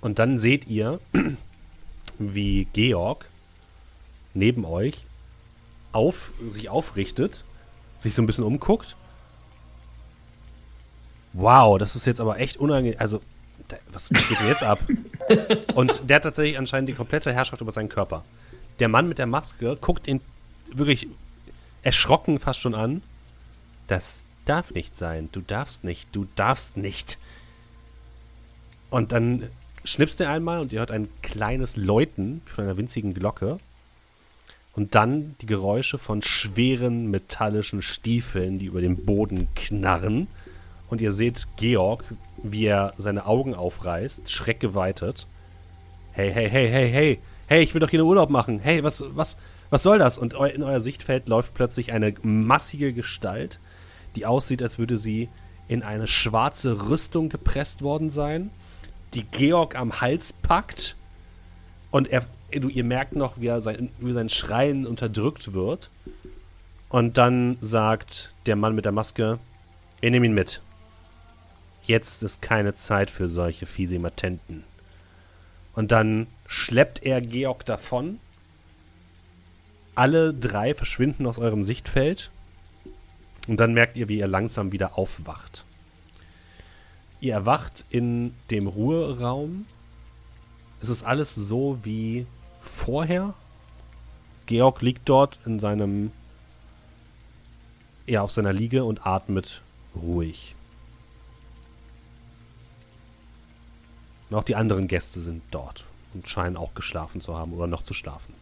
Und 0.00 0.18
dann 0.18 0.38
seht 0.38 0.68
ihr, 0.68 1.00
wie 2.18 2.66
Georg 2.72 3.28
neben 4.34 4.64
euch 4.64 5.04
auf, 5.92 6.32
sich 6.48 6.68
aufrichtet, 6.68 7.44
sich 7.98 8.14
so 8.14 8.22
ein 8.22 8.26
bisschen 8.26 8.44
umguckt. 8.44 8.96
Wow, 11.32 11.78
das 11.78 11.96
ist 11.96 12.06
jetzt 12.06 12.20
aber 12.20 12.38
echt 12.38 12.56
unangenehm. 12.56 12.98
Also, 12.98 13.20
da, 13.68 13.76
was 13.90 14.08
geht 14.08 14.38
denn 14.40 14.48
jetzt 14.48 14.62
ab? 14.62 14.80
Und 15.74 16.08
der 16.08 16.16
hat 16.16 16.24
tatsächlich 16.24 16.58
anscheinend 16.58 16.88
die 16.88 16.94
komplette 16.94 17.32
Herrschaft 17.32 17.60
über 17.60 17.72
seinen 17.72 17.88
Körper. 17.88 18.24
Der 18.78 18.88
Mann 18.88 19.08
mit 19.08 19.18
der 19.18 19.26
Maske 19.26 19.76
guckt 19.80 20.08
ihn 20.08 20.20
wirklich 20.72 21.08
erschrocken 21.82 22.38
fast 22.38 22.60
schon 22.60 22.74
an. 22.74 23.02
Das 23.86 24.24
darf 24.44 24.72
nicht 24.72 24.96
sein. 24.96 25.28
Du 25.32 25.40
darfst 25.40 25.84
nicht. 25.84 26.08
Du 26.12 26.26
darfst 26.36 26.76
nicht. 26.76 27.18
Und 28.92 29.12
dann 29.12 29.48
schnipst 29.84 30.20
er 30.20 30.28
einmal 30.28 30.60
und 30.60 30.70
ihr 30.70 30.80
hört 30.80 30.90
ein 30.90 31.08
kleines 31.22 31.76
Läuten 31.76 32.42
von 32.44 32.64
einer 32.64 32.76
winzigen 32.76 33.14
Glocke. 33.14 33.58
Und 34.74 34.94
dann 34.94 35.34
die 35.40 35.46
Geräusche 35.46 35.96
von 35.96 36.20
schweren 36.20 37.10
metallischen 37.10 37.80
Stiefeln, 37.80 38.58
die 38.58 38.66
über 38.66 38.82
den 38.82 39.06
Boden 39.06 39.48
knarren. 39.54 40.26
Und 40.90 41.00
ihr 41.00 41.12
seht 41.12 41.48
Georg, 41.56 42.04
wie 42.42 42.66
er 42.66 42.92
seine 42.98 43.24
Augen 43.24 43.54
aufreißt, 43.54 44.30
schreckgeweitet. 44.30 45.26
Hey, 46.12 46.30
hey, 46.30 46.50
hey, 46.50 46.68
hey, 46.68 46.90
hey, 46.90 47.18
hey, 47.46 47.62
ich 47.62 47.72
will 47.72 47.80
doch 47.80 47.88
hier 47.88 48.00
einen 48.00 48.08
Urlaub 48.08 48.28
machen. 48.28 48.58
Hey, 48.58 48.84
was, 48.84 49.02
was, 49.14 49.38
was 49.70 49.82
soll 49.82 49.98
das? 49.98 50.18
Und 50.18 50.34
in 50.34 50.62
euer 50.62 50.82
Sichtfeld 50.82 51.28
läuft 51.28 51.54
plötzlich 51.54 51.94
eine 51.94 52.12
massige 52.20 52.92
Gestalt, 52.92 53.58
die 54.16 54.26
aussieht, 54.26 54.62
als 54.62 54.78
würde 54.78 54.98
sie 54.98 55.30
in 55.66 55.82
eine 55.82 56.06
schwarze 56.06 56.90
Rüstung 56.90 57.30
gepresst 57.30 57.80
worden 57.80 58.10
sein, 58.10 58.50
die 59.14 59.24
Georg 59.24 59.76
am 59.76 60.00
Hals 60.00 60.32
packt 60.32 60.96
und 61.90 62.08
er, 62.08 62.24
du, 62.50 62.68
ihr 62.68 62.84
merkt 62.84 63.14
noch, 63.14 63.40
wie, 63.40 63.46
er 63.46 63.62
sein, 63.62 63.90
wie 63.98 64.12
sein 64.12 64.28
Schreien 64.28 64.86
unterdrückt 64.86 65.52
wird. 65.52 65.90
Und 66.88 67.18
dann 67.18 67.56
sagt 67.60 68.34
der 68.46 68.56
Mann 68.56 68.74
mit 68.74 68.84
der 68.84 68.92
Maske, 68.92 69.38
wir 70.00 70.10
nehmen 70.10 70.26
ihn 70.26 70.34
mit. 70.34 70.60
Jetzt 71.84 72.22
ist 72.22 72.42
keine 72.42 72.74
Zeit 72.74 73.10
für 73.10 73.28
solche 73.28 73.66
Fisimatenten. 73.66 74.64
Und 75.74 75.90
dann 75.90 76.26
schleppt 76.46 77.02
er 77.02 77.20
Georg 77.20 77.64
davon. 77.64 78.18
Alle 79.94 80.32
drei 80.32 80.74
verschwinden 80.74 81.26
aus 81.26 81.38
eurem 81.38 81.64
Sichtfeld. 81.64 82.30
Und 83.48 83.58
dann 83.58 83.74
merkt 83.74 83.96
ihr, 83.96 84.08
wie 84.08 84.18
ihr 84.18 84.26
langsam 84.26 84.72
wieder 84.72 84.96
aufwacht. 84.98 85.64
Ihr 87.22 87.32
erwacht 87.34 87.84
in 87.88 88.34
dem 88.50 88.66
Ruheraum. 88.66 89.64
Es 90.80 90.88
ist 90.88 91.04
alles 91.04 91.36
so 91.36 91.78
wie 91.84 92.26
vorher. 92.60 93.34
Georg 94.46 94.82
liegt 94.82 95.08
dort 95.08 95.38
in 95.46 95.60
seinem. 95.60 96.10
Ja, 98.06 98.22
auf 98.22 98.32
seiner 98.32 98.52
Liege 98.52 98.82
und 98.82 99.06
atmet 99.06 99.62
ruhig. 99.94 100.56
Und 104.28 104.36
auch 104.36 104.42
die 104.42 104.56
anderen 104.56 104.88
Gäste 104.88 105.20
sind 105.20 105.44
dort 105.52 105.84
und 106.14 106.28
scheinen 106.28 106.56
auch 106.56 106.74
geschlafen 106.74 107.20
zu 107.20 107.38
haben 107.38 107.52
oder 107.52 107.68
noch 107.68 107.82
zu 107.82 107.94
schlafen. 107.94 108.34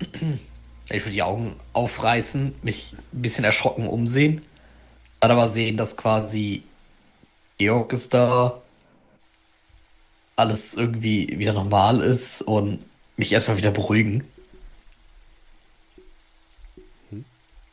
Ich 0.90 1.02
würde 1.02 1.12
die 1.12 1.22
Augen 1.22 1.56
aufreißen, 1.72 2.54
mich 2.62 2.94
ein 3.12 3.22
bisschen 3.22 3.44
erschrocken 3.44 3.86
umsehen. 3.86 4.42
Dann 5.20 5.30
aber 5.30 5.48
sehen, 5.48 5.76
dass 5.76 5.96
quasi 5.96 6.64
Georg 7.58 7.92
ist 7.92 8.12
da, 8.12 8.60
alles 10.36 10.74
irgendwie 10.74 11.38
wieder 11.38 11.52
normal 11.52 12.00
ist 12.00 12.42
und 12.42 12.84
mich 13.16 13.32
erstmal 13.32 13.56
wieder 13.56 13.70
beruhigen. 13.70 14.26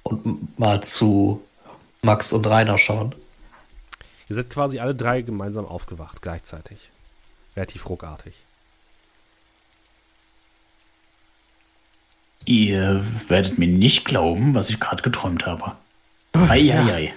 Und 0.04 0.60
mal 0.60 0.84
zu 0.84 1.42
Max 2.02 2.32
und 2.32 2.46
Rainer 2.46 2.78
schauen. 2.78 3.16
Ihr 4.30 4.36
seid 4.36 4.50
quasi 4.50 4.80
alle 4.80 4.94
drei 4.94 5.22
gemeinsam 5.22 5.66
aufgewacht 5.66 6.22
gleichzeitig. 6.22 6.92
Relativ 7.56 7.90
ruckartig. 7.90 8.36
Ihr 12.46 13.04
werdet 13.28 13.58
mir 13.58 13.68
nicht 13.68 14.06
glauben, 14.06 14.56
was 14.56 14.70
ich 14.70 14.80
gerade 14.80 15.02
geträumt 15.04 15.46
habe. 15.46 15.74
Eieiei. 16.34 17.14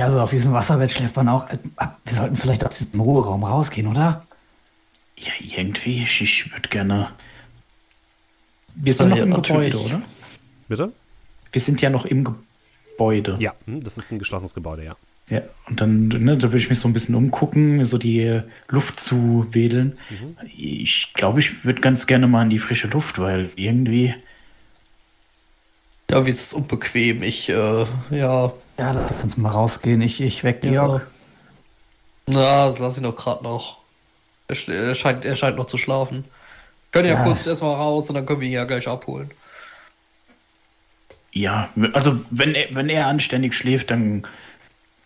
Ja, 0.00 0.10
so 0.10 0.20
auf 0.20 0.30
diesem 0.30 0.52
Wasserbett 0.52 0.90
schläft 0.92 1.16
man 1.16 1.28
auch. 1.28 1.48
Äh, 1.50 1.58
Wir 2.04 2.14
sollten 2.14 2.36
vielleicht 2.36 2.64
aus 2.64 2.78
diesem 2.78 3.00
Ruheraum 3.00 3.44
rausgehen, 3.44 3.86
oder? 3.86 4.26
Ja, 5.18 5.32
irgendwie, 5.40 6.02
ich, 6.02 6.20
ich 6.20 6.52
würde 6.52 6.68
gerne. 6.68 7.10
Wir 8.74 8.92
sind 8.92 9.14
Ja, 9.14 9.24
noch 9.26 9.36
im. 9.36 9.42
Gebäude, 9.42 9.78
oder? 9.78 10.02
Bitte? 10.68 10.92
Wir 11.52 11.60
sind 11.60 11.80
ja 11.80 11.90
noch 11.90 12.04
im 12.06 12.24
Gebäude. 12.24 13.36
Ja, 13.38 13.54
hm, 13.66 13.82
das 13.84 13.96
ist 13.98 14.10
ein 14.10 14.18
geschlossenes 14.18 14.54
Gebäude, 14.54 14.84
ja. 14.84 14.96
Ja, 15.30 15.40
und 15.68 15.80
dann, 15.80 16.08
ne, 16.08 16.36
da 16.36 16.48
würde 16.48 16.58
ich 16.58 16.68
mich 16.68 16.78
so 16.80 16.86
ein 16.88 16.92
bisschen 16.92 17.14
umgucken, 17.14 17.82
so 17.86 17.96
die 17.96 18.42
Luft 18.68 19.00
zu 19.00 19.46
wedeln. 19.52 19.94
Ich 20.54 21.12
glaube, 21.14 21.40
ich 21.40 21.64
würde 21.64 21.80
ganz 21.80 22.06
gerne 22.06 22.26
mal 22.26 22.42
in 22.42 22.50
die 22.50 22.58
frische 22.58 22.88
Luft, 22.88 23.18
weil 23.18 23.48
irgendwie, 23.56 24.14
Ja, 26.10 26.24
wie 26.26 26.30
ist 26.30 26.40
es 26.42 26.52
unbequem? 26.52 27.22
Ich, 27.22 27.48
äh, 27.48 27.86
ja. 28.10 28.52
Ja, 28.78 28.92
lass 28.92 29.12
uns 29.22 29.36
mal 29.36 29.50
rausgehen. 29.50 30.00
Ich, 30.02 30.20
ich 30.20 30.42
weg, 30.44 30.60
Georg. 30.62 31.06
Na, 32.26 32.66
das 32.66 32.78
lass 32.78 32.96
ihn 32.96 33.04
doch 33.04 33.16
gerade 33.16 33.42
noch. 33.44 33.78
Er, 34.48 34.56
er, 34.68 34.94
scheint, 34.94 35.24
er 35.24 35.36
scheint 35.36 35.56
noch 35.56 35.66
zu 35.66 35.78
schlafen. 35.78 36.24
Können 36.92 37.08
ja, 37.08 37.14
Ja. 37.14 37.24
kurz 37.24 37.46
erstmal 37.46 37.74
raus 37.74 38.08
und 38.08 38.14
dann 38.16 38.26
können 38.26 38.40
wir 38.40 38.48
ihn 38.48 38.54
ja 38.54 38.64
gleich 38.64 38.86
abholen. 38.88 39.30
ja, 41.32 41.68
also 41.92 42.20
wenn 42.30 42.54
er, 42.54 42.74
wenn 42.74 42.88
er 42.88 43.06
anständig 43.08 43.54
schläft, 43.54 43.90
dann, 43.90 44.24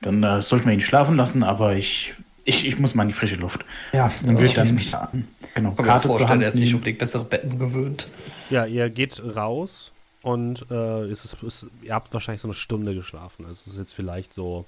dann 0.03 0.23
äh, 0.23 0.43
sollten 0.43 0.67
wir 0.67 0.75
ihn 0.75 0.81
schlafen 0.81 1.17
lassen, 1.17 1.43
aber 1.43 1.75
ich, 1.75 2.13
ich, 2.45 2.67
ich 2.67 2.79
muss 2.79 2.95
mal 2.95 3.05
in 3.05 3.09
die 3.09 3.15
frische 3.15 3.37
Luft. 3.37 3.65
Ja, 3.93 4.13
Dann 4.23 4.35
ich 4.37 4.41
wird 4.43 4.53
schließe 4.53 4.67
dann- 4.67 4.75
mich 4.75 4.91
da 4.91 4.99
an. 5.13 5.29
Genau, 5.55 5.71
Ich 5.71 5.77
kann 5.77 5.87
mir 5.87 5.91
Karte 5.93 6.03
zur 6.03 6.09
vorstellen, 6.11 6.31
Hand 6.31 6.43
er 6.43 6.49
ist 6.49 6.55
nicht 6.57 6.75
unbedingt 6.75 6.99
bessere 6.99 7.25
Betten 7.25 7.59
gewöhnt. 7.59 8.09
Ja, 8.51 8.67
ihr 8.67 8.91
geht 8.91 9.23
raus 9.37 9.93
und 10.29 10.71
äh, 10.71 11.05
es 11.05 11.25
ist, 11.25 11.43
es, 11.43 11.67
ihr 11.81 11.95
habt 11.95 12.13
wahrscheinlich 12.13 12.43
so 12.43 12.49
eine 12.49 12.55
Stunde 12.55 12.95
geschlafen. 12.95 13.47
Also 13.47 13.63
es 13.63 13.67
ist 13.69 13.79
jetzt 13.79 13.95
vielleicht 13.95 14.35
so 14.35 14.67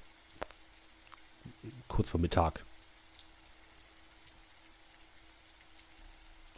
kurz 1.86 2.08
vor 2.08 2.18
Mittag. 2.18 2.64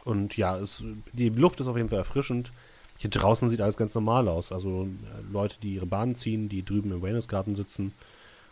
Und 0.05 0.37
ja, 0.37 0.57
es, 0.57 0.85
die 1.11 1.27
Luft 1.27 1.59
ist 1.59 1.67
auf 1.67 1.75
jeden 1.75 1.89
Fall 1.89 1.97
erfrischend. 1.97 2.53
Hier 2.97 3.09
draußen 3.09 3.49
sieht 3.49 3.59
alles 3.59 3.75
ganz 3.75 3.93
normal 3.93 4.29
aus. 4.29 4.53
Also 4.53 4.85
äh, 4.85 5.33
Leute, 5.33 5.57
die 5.61 5.73
ihre 5.73 5.85
Bahnen 5.85 6.15
ziehen, 6.15 6.47
die 6.47 6.63
drüben 6.63 6.93
im 6.93 7.01
Wellnessgarten 7.01 7.55
sitzen. 7.55 7.93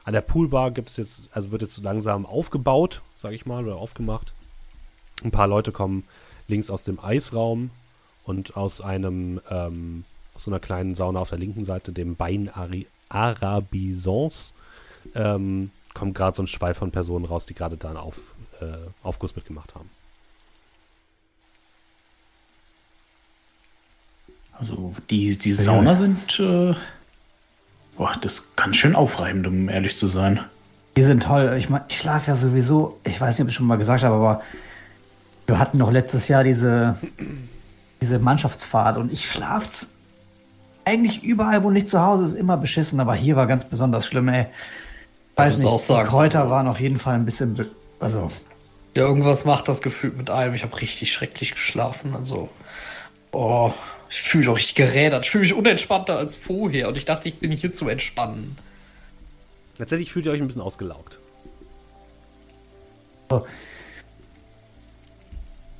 An 0.04 0.12
der 0.12 0.20
Poolbar 0.20 0.72
gibt 0.72 0.90
es 0.90 0.98
jetzt, 0.98 1.30
also 1.32 1.52
wird 1.52 1.62
jetzt 1.62 1.78
langsam 1.78 2.26
aufgebaut, 2.26 3.04
sage 3.16 3.36
ich 3.36 3.46
mal, 3.46 3.64
oder 3.64 3.78
aufgemacht. 3.78 4.34
Ein 5.24 5.32
paar 5.32 5.48
Leute 5.48 5.72
kommen 5.72 6.04
links 6.50 6.70
aus 6.70 6.84
dem 6.84 7.00
Eisraum 7.00 7.70
und 8.26 8.58
aus 8.58 8.82
einem, 8.82 9.40
ähm, 9.50 10.04
aus 10.36 10.46
so 10.46 10.52
einer 10.52 10.60
kleinen 10.60 10.96
Sauna 10.96 11.20
auf 11.20 11.30
der 11.30 11.40
linken 11.40 11.66
Seite, 11.66 11.92
dem 11.92 12.16
Bein 12.16 12.50
Ari 12.50 12.88
Arabisons, 13.10 14.54
ähm, 15.16 15.72
kommt 15.94 16.16
gerade 16.16 16.36
so 16.36 16.44
ein 16.44 16.48
Schweif 16.48 16.78
von 16.78 16.92
Personen 16.92 17.26
raus, 17.26 17.46
die 17.46 17.54
gerade 17.54 17.78
da 17.78 17.90
einen 17.90 17.98
Auf, 17.98 18.18
äh, 18.62 18.78
Aufguss 19.04 19.36
mitgemacht 19.36 19.76
haben. 19.76 19.90
Also 24.58 24.96
die, 25.10 25.38
die 25.38 25.54
Sauna 25.54 25.96
sind, 25.96 26.40
äh, 26.40 26.76
boah, 27.98 28.16
das 28.22 28.34
ist 28.34 28.58
ganz 28.58 28.76
schön 28.76 28.96
aufreibend, 28.96 29.48
um 29.48 29.70
ehrlich 29.70 29.98
zu 29.98 30.08
sein. 30.08 30.40
Die 30.96 31.04
sind 31.04 31.24
toll. 31.24 31.56
Ich 31.58 31.70
meine, 31.70 31.86
ich 31.90 31.98
schlafe 31.98 32.28
ja 32.28 32.36
sowieso, 32.36 33.00
ich 33.04 33.20
weiß 33.20 33.36
nicht, 33.38 33.44
ob 33.44 33.50
ich 33.50 33.56
schon 33.56 33.66
mal 33.66 33.78
gesagt 33.78 34.04
habe, 34.04 34.16
aber 34.16 34.42
wir 35.48 35.58
hatten 35.58 35.80
noch 35.80 35.92
letztes 35.92 36.28
Jahr 36.28 36.44
diese, 36.44 36.98
diese 38.02 38.20
Mannschaftsfahrt 38.20 38.98
und 38.98 39.12
ich 39.12 39.30
schlafe 39.30 39.88
eigentlich 40.86 41.24
überall, 41.24 41.64
wo 41.64 41.70
nicht 41.70 41.88
zu 41.88 42.02
Hause 42.02 42.26
ist, 42.26 42.34
immer 42.34 42.58
beschissen, 42.58 43.00
aber 43.00 43.16
hier 43.16 43.36
war 43.36 43.48
ganz 43.48 43.66
besonders 43.66 44.06
schlimm, 44.06 44.30
ey. 44.30 44.48
Weiß 45.36 45.58
nicht, 45.58 45.82
sagen. 45.82 46.04
die 46.04 46.10
Kräuter 46.10 46.50
waren 46.50 46.68
auf 46.68 46.80
jeden 46.80 47.00
Fall 47.00 47.16
ein 47.16 47.26
bisschen, 47.26 47.58
also, 48.00 48.32
Ja, 48.96 49.04
irgendwas 49.04 49.46
macht 49.46 49.68
das 49.68 49.82
Gefühl 49.82 50.12
mit 50.12 50.30
einem. 50.30 50.54
Ich 50.54 50.64
habe 50.64 50.80
richtig 50.82 51.14
schrecklich 51.14 51.54
geschlafen. 51.54 52.16
Also, 52.16 52.50
oh, 53.32 53.72
ich 54.10 54.22
fühle 54.22 54.42
mich 54.42 54.50
auch 54.50 54.58
richtig 54.58 54.76
gerädert. 54.76 55.26
Ich 55.26 55.32
fühle 55.32 55.44
mich 55.44 55.54
unentspannter 55.54 56.18
als 56.18 56.36
vorher. 56.36 56.90
Und 56.90 56.98
ich 56.98 57.06
dachte, 57.06 57.30
ich 57.30 57.40
bin 57.40 57.52
hier 57.52 57.72
zum 57.72 57.88
Entspannen. 57.88 58.58
Letztendlich 59.78 60.12
fühlt 60.12 60.26
ihr 60.26 60.32
euch 60.34 60.42
ein 60.42 60.48
bisschen 60.48 60.62
ausgelaugt. 60.62 61.18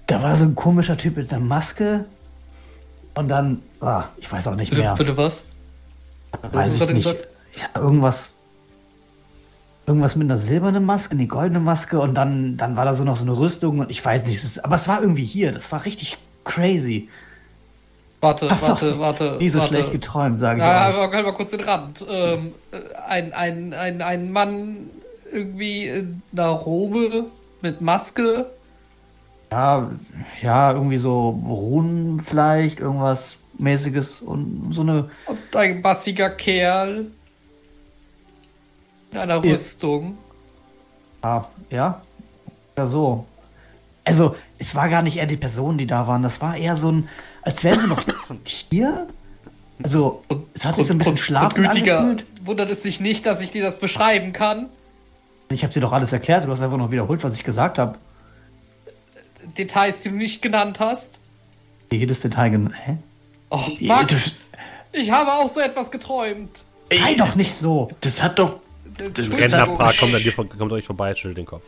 da 0.08 0.24
war 0.24 0.36
so 0.38 0.46
ein 0.46 0.56
komischer 0.56 0.98
Typ 0.98 1.18
mit 1.18 1.34
einer 1.34 1.44
Maske 1.44 2.06
und 3.16 3.28
dann, 3.30 3.62
ah, 3.82 4.06
ich 4.18 4.32
weiß 4.32 4.48
auch 4.48 4.56
nicht 4.56 4.70
Bitte, 4.70 4.82
mehr. 4.82 4.96
bitte 4.96 5.18
was? 5.18 5.46
weiß 6.42 6.72
hast 6.72 6.80
du 6.80 6.84
ich 6.86 6.94
nicht. 6.94 7.04
gesagt? 7.04 7.28
Ja, 7.56 7.82
irgendwas. 7.82 8.34
Irgendwas 9.88 10.16
mit 10.16 10.30
einer 10.30 10.38
silbernen 10.38 10.86
Maske, 10.86 11.16
eine 11.16 11.28
goldene 11.28 11.60
Maske 11.60 12.00
und 12.00 12.14
dann, 12.14 12.56
dann 12.56 12.76
war 12.78 12.86
da 12.86 12.94
so 12.94 13.04
noch 13.04 13.18
so 13.18 13.24
eine 13.24 13.36
Rüstung 13.36 13.80
und 13.80 13.90
ich 13.92 14.04
weiß 14.04 14.26
nicht, 14.26 14.38
es 14.38 14.44
ist, 14.44 14.64
aber 14.64 14.76
es 14.76 14.88
war 14.88 15.02
irgendwie 15.02 15.26
hier, 15.26 15.52
das 15.52 15.72
war 15.72 15.84
richtig 15.86 16.18
crazy. 16.46 17.10
Warte, 18.22 18.50
warte, 18.62 19.00
warte. 19.00 19.38
Nie 19.40 19.50
so 19.50 19.58
warte. 19.60 19.74
schlecht 19.74 19.92
geträumt, 19.92 20.40
sage 20.40 20.60
ich 20.60 20.64
Ja, 20.66 20.90
aber 20.90 21.12
halt 21.12 21.26
mal 21.26 21.34
kurz 21.34 21.52
den 21.52 21.62
Rand. 21.62 22.06
Ähm, 22.08 22.54
äh, 22.72 22.78
ein, 23.08 23.34
ein, 23.34 23.74
ein, 23.74 24.02
ein 24.04 24.32
Mann 24.32 24.78
irgendwie 25.34 25.88
in 25.88 26.22
einer 26.32 26.50
Robe 26.50 27.26
mit 27.62 27.82
Maske. 27.82 28.46
Ja, 29.52 29.90
ja, 30.42 30.72
irgendwie 30.72 30.98
so 30.98 31.30
Runen 31.46 32.22
vielleicht, 32.22 32.80
irgendwas 32.80 33.38
mäßiges 33.58 34.22
und 34.22 34.72
so 34.74 34.82
eine, 34.82 35.10
Und 35.26 35.56
ein 35.56 35.82
bassiger 35.82 36.30
Kerl. 36.30 37.08
In 39.12 39.18
einer 39.18 39.44
Ja. 39.44 39.52
Rüstung. 39.54 40.18
ja, 41.24 41.50
ja, 41.70 42.02
ja 42.78 42.86
so. 42.86 43.26
Also, 44.06 44.36
es 44.58 44.74
war 44.74 44.90
gar 44.90 45.02
nicht 45.04 45.18
eher 45.18 45.28
die 45.28 45.38
Personen, 45.38 45.78
die 45.78 45.86
da 45.86 46.08
waren, 46.08 46.24
das 46.24 46.42
war 46.42 46.56
eher 46.56 46.76
so 46.76 46.92
ein, 46.92 47.10
als 47.44 47.64
wären 47.64 47.82
wir 47.82 47.88
noch 47.88 48.04
hier. 48.72 49.08
Also, 49.84 50.24
Und, 50.30 50.46
es 50.54 50.64
hat 50.66 50.78
sich 50.78 50.88
so 50.88 50.94
ein 50.94 50.98
bisschen 50.98 51.18
schlafend 51.18 51.56
Gütiger, 51.56 52.00
angefühlt. 52.00 52.26
wundert 52.46 52.72
es 52.72 52.84
sich 52.84 53.00
nicht, 53.02 53.26
dass 53.26 53.42
ich 53.42 53.52
dir 53.52 53.64
das 53.64 53.78
beschreiben 53.80 54.32
kann. 54.32 54.70
Ich 55.50 55.64
habe 55.64 55.74
dir 55.74 55.82
doch 55.82 55.92
alles 55.92 56.14
erklärt, 56.14 56.46
du 56.48 56.52
hast 56.52 56.62
einfach 56.62 56.78
noch 56.78 56.92
wiederholt, 56.92 57.22
was 57.24 57.36
ich 57.36 57.44
gesagt 57.44 57.78
habe. 57.78 57.98
Details, 59.54 60.02
die 60.02 60.10
du 60.10 60.16
nicht 60.16 60.42
genannt 60.42 60.80
hast. 60.80 61.20
Jedes 61.92 62.22
Detail 62.22 62.50
gen 62.50 62.74
Hä? 62.74 62.98
Oh, 63.50 63.62
Ja, 63.80 63.96
Max, 63.98 64.36
ich 64.94 65.12
habe 65.12 65.32
auch 65.34 65.50
so 65.50 65.60
etwas 65.60 65.92
geträumt. 65.92 66.64
Sei 66.90 67.16
doch 67.16 67.36
nicht 67.36 67.56
so. 67.56 67.90
das 68.02 68.22
hat 68.22 68.40
doch, 68.40 68.60
das, 68.98 69.30
Rentnerpaar 69.30 69.94
kommt 69.94 70.14
an 70.16 70.22
dir 70.22 70.32
kommt 70.34 70.72
euch 70.72 70.86
vorbei, 70.86 71.14
schüttelt 71.16 71.38
den 71.38 71.46
Kopf. 71.46 71.64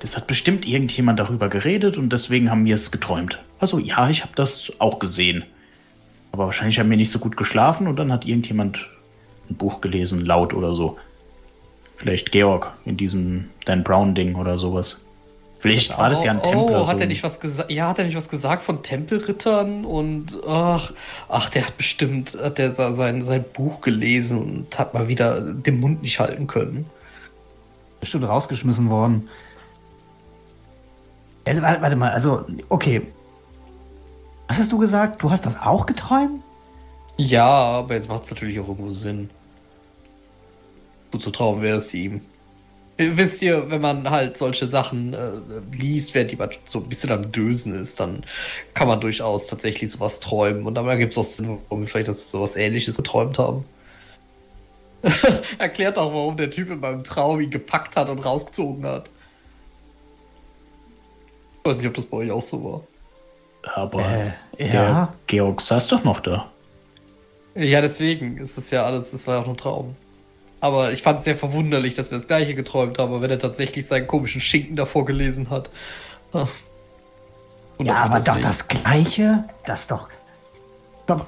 das 0.00 0.16
hat 0.16 0.26
bestimmt 0.26 0.66
irgendjemand 0.66 1.18
darüber 1.20 1.48
geredet 1.48 1.96
und 1.96 2.12
deswegen 2.12 2.50
haben 2.50 2.64
wir 2.64 2.74
es 2.74 2.90
geträumt. 2.90 3.38
Also 3.60 3.78
ja, 3.78 4.08
ich 4.10 4.22
habe 4.22 4.32
das 4.34 4.72
auch 4.78 4.98
gesehen. 4.98 5.44
Aber 6.32 6.46
wahrscheinlich 6.46 6.78
haben 6.78 6.90
wir 6.90 6.96
nicht 6.96 7.10
so 7.10 7.18
gut 7.18 7.36
geschlafen 7.36 7.86
und 7.86 7.96
dann 7.96 8.10
hat 8.10 8.24
irgendjemand 8.24 8.78
ein 9.50 9.56
Buch 9.56 9.80
gelesen, 9.80 10.24
laut 10.24 10.54
oder 10.54 10.74
so. 10.74 10.98
Vielleicht 11.96 12.32
Georg 12.32 12.72
in 12.84 12.96
diesem 12.96 13.50
Dan 13.64 13.84
Brown-Ding 13.84 14.34
oder 14.34 14.58
sowas. 14.58 15.01
Vielleicht 15.62 15.96
war 15.96 16.10
das 16.10 16.24
ja 16.24 16.32
ein 16.32 16.40
oh, 16.40 16.50
Templer. 16.50 16.82
Oh, 16.82 16.88
hat 16.88 16.98
er 16.98 17.06
nicht 17.06 17.22
was 17.22 17.38
gesagt? 17.38 17.70
Ja, 17.70 17.88
hat 17.88 17.98
er 18.00 18.04
nicht 18.04 18.16
was 18.16 18.28
gesagt 18.28 18.64
von 18.64 18.82
Tempelrittern 18.82 19.84
und 19.84 20.32
ach, 20.44 20.90
ach, 21.28 21.50
der 21.50 21.68
hat 21.68 21.76
bestimmt 21.76 22.36
hat 22.36 22.58
der 22.58 22.74
sein, 22.74 23.24
sein 23.24 23.44
Buch 23.44 23.80
gelesen 23.80 24.42
und 24.42 24.76
hat 24.76 24.92
mal 24.92 25.06
wieder 25.06 25.40
den 25.40 25.78
Mund 25.78 26.02
nicht 26.02 26.18
halten 26.18 26.48
können. 26.48 26.86
Bestimmt 28.00 28.24
rausgeschmissen 28.24 28.90
worden. 28.90 29.28
Also, 31.44 31.62
warte, 31.62 31.80
warte 31.80 31.94
mal, 31.94 32.10
also, 32.10 32.44
okay. 32.68 33.02
Was 34.48 34.58
hast 34.58 34.72
du 34.72 34.78
gesagt? 34.78 35.22
Du 35.22 35.30
hast 35.30 35.46
das 35.46 35.60
auch 35.60 35.86
geträumt? 35.86 36.42
Ja, 37.16 37.46
aber 37.46 37.94
jetzt 37.94 38.08
macht 38.08 38.24
es 38.24 38.32
natürlich 38.32 38.58
auch 38.58 38.66
irgendwo 38.66 38.90
Sinn. 38.90 39.30
Gut 41.12 41.22
zu 41.22 41.30
trauen 41.30 41.62
wäre 41.62 41.78
es 41.78 41.94
ihm. 41.94 42.20
Wisst 43.16 43.42
ihr, 43.42 43.70
wenn 43.70 43.80
man 43.80 44.10
halt 44.10 44.36
solche 44.36 44.66
Sachen 44.66 45.14
äh, 45.14 45.32
liest, 45.76 46.14
während 46.14 46.30
jemand 46.30 46.58
so 46.64 46.78
ein 46.78 46.88
bisschen 46.88 47.10
am 47.10 47.32
Dösen 47.32 47.74
ist, 47.74 48.00
dann 48.00 48.24
kann 48.74 48.88
man 48.88 49.00
durchaus 49.00 49.46
tatsächlich 49.46 49.90
sowas 49.90 50.20
träumen. 50.20 50.66
Und 50.66 50.74
dann 50.74 50.98
gibt 50.98 51.12
es 51.12 51.18
auch 51.18 51.24
Sinn, 51.24 51.58
warum 51.64 51.80
wir 51.82 51.88
vielleicht 51.88 52.08
das 52.08 52.30
sowas 52.30 52.56
ähnliches 52.56 52.96
geträumt 52.96 53.38
haben. 53.38 53.64
Erklärt 55.58 55.98
auch, 55.98 56.12
warum 56.12 56.36
der 56.36 56.50
Typ 56.50 56.70
in 56.70 56.80
meinem 56.80 57.04
Traum 57.04 57.40
ihn 57.40 57.50
gepackt 57.50 57.96
hat 57.96 58.08
und 58.08 58.20
rausgezogen 58.20 58.84
hat. 58.84 59.10
Ich 61.58 61.70
weiß 61.70 61.78
nicht, 61.78 61.86
ob 61.86 61.94
das 61.94 62.06
bei 62.06 62.18
euch 62.18 62.30
auch 62.30 62.42
so 62.42 62.64
war. 62.64 62.82
Aber 63.74 64.00
Äh, 64.02 64.32
der 64.58 64.72
ja. 64.72 65.14
Georg 65.26 65.60
saß 65.60 65.88
doch 65.88 66.04
noch 66.04 66.20
da. 66.20 66.50
Ja, 67.54 67.80
deswegen 67.80 68.38
ist 68.38 68.56
das 68.56 68.70
ja 68.70 68.84
alles, 68.84 69.10
das 69.10 69.26
war 69.26 69.36
ja 69.36 69.40
auch 69.42 69.46
nur 69.46 69.54
ein 69.54 69.58
Traum. 69.58 69.96
Aber 70.62 70.92
ich 70.92 71.02
fand 71.02 71.18
es 71.18 71.24
sehr 71.24 71.36
verwunderlich, 71.36 71.94
dass 71.94 72.12
wir 72.12 72.18
das 72.18 72.28
gleiche 72.28 72.54
geträumt 72.54 72.96
haben, 72.98 73.20
wenn 73.20 73.30
er 73.30 73.40
tatsächlich 73.40 73.84
seinen 73.84 74.06
komischen 74.06 74.40
Schinken 74.40 74.76
davor 74.76 75.04
gelesen 75.04 75.50
hat. 75.50 75.68
Ah. 76.32 76.46
Ja, 77.78 77.84
mich 77.84 77.90
aber 77.90 78.14
das 78.14 78.24
doch 78.24 78.34
nicht. 78.36 78.48
das 78.48 78.68
Gleiche? 78.68 79.44
Das 79.66 79.88
doch. 79.88 80.08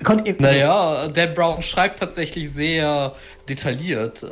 Konnt 0.05 0.41
Naja, 0.41 1.09
Dan 1.09 1.35
Brown 1.35 1.63
schreibt 1.63 1.99
tatsächlich 1.99 2.53
sehr 2.53 3.17
detailliert, 3.49 4.25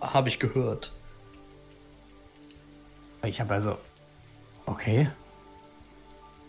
habe 0.00 0.28
ich 0.28 0.38
gehört. 0.38 0.92
Ich 3.24 3.40
habe 3.40 3.54
also. 3.54 3.76
Okay. 4.66 5.08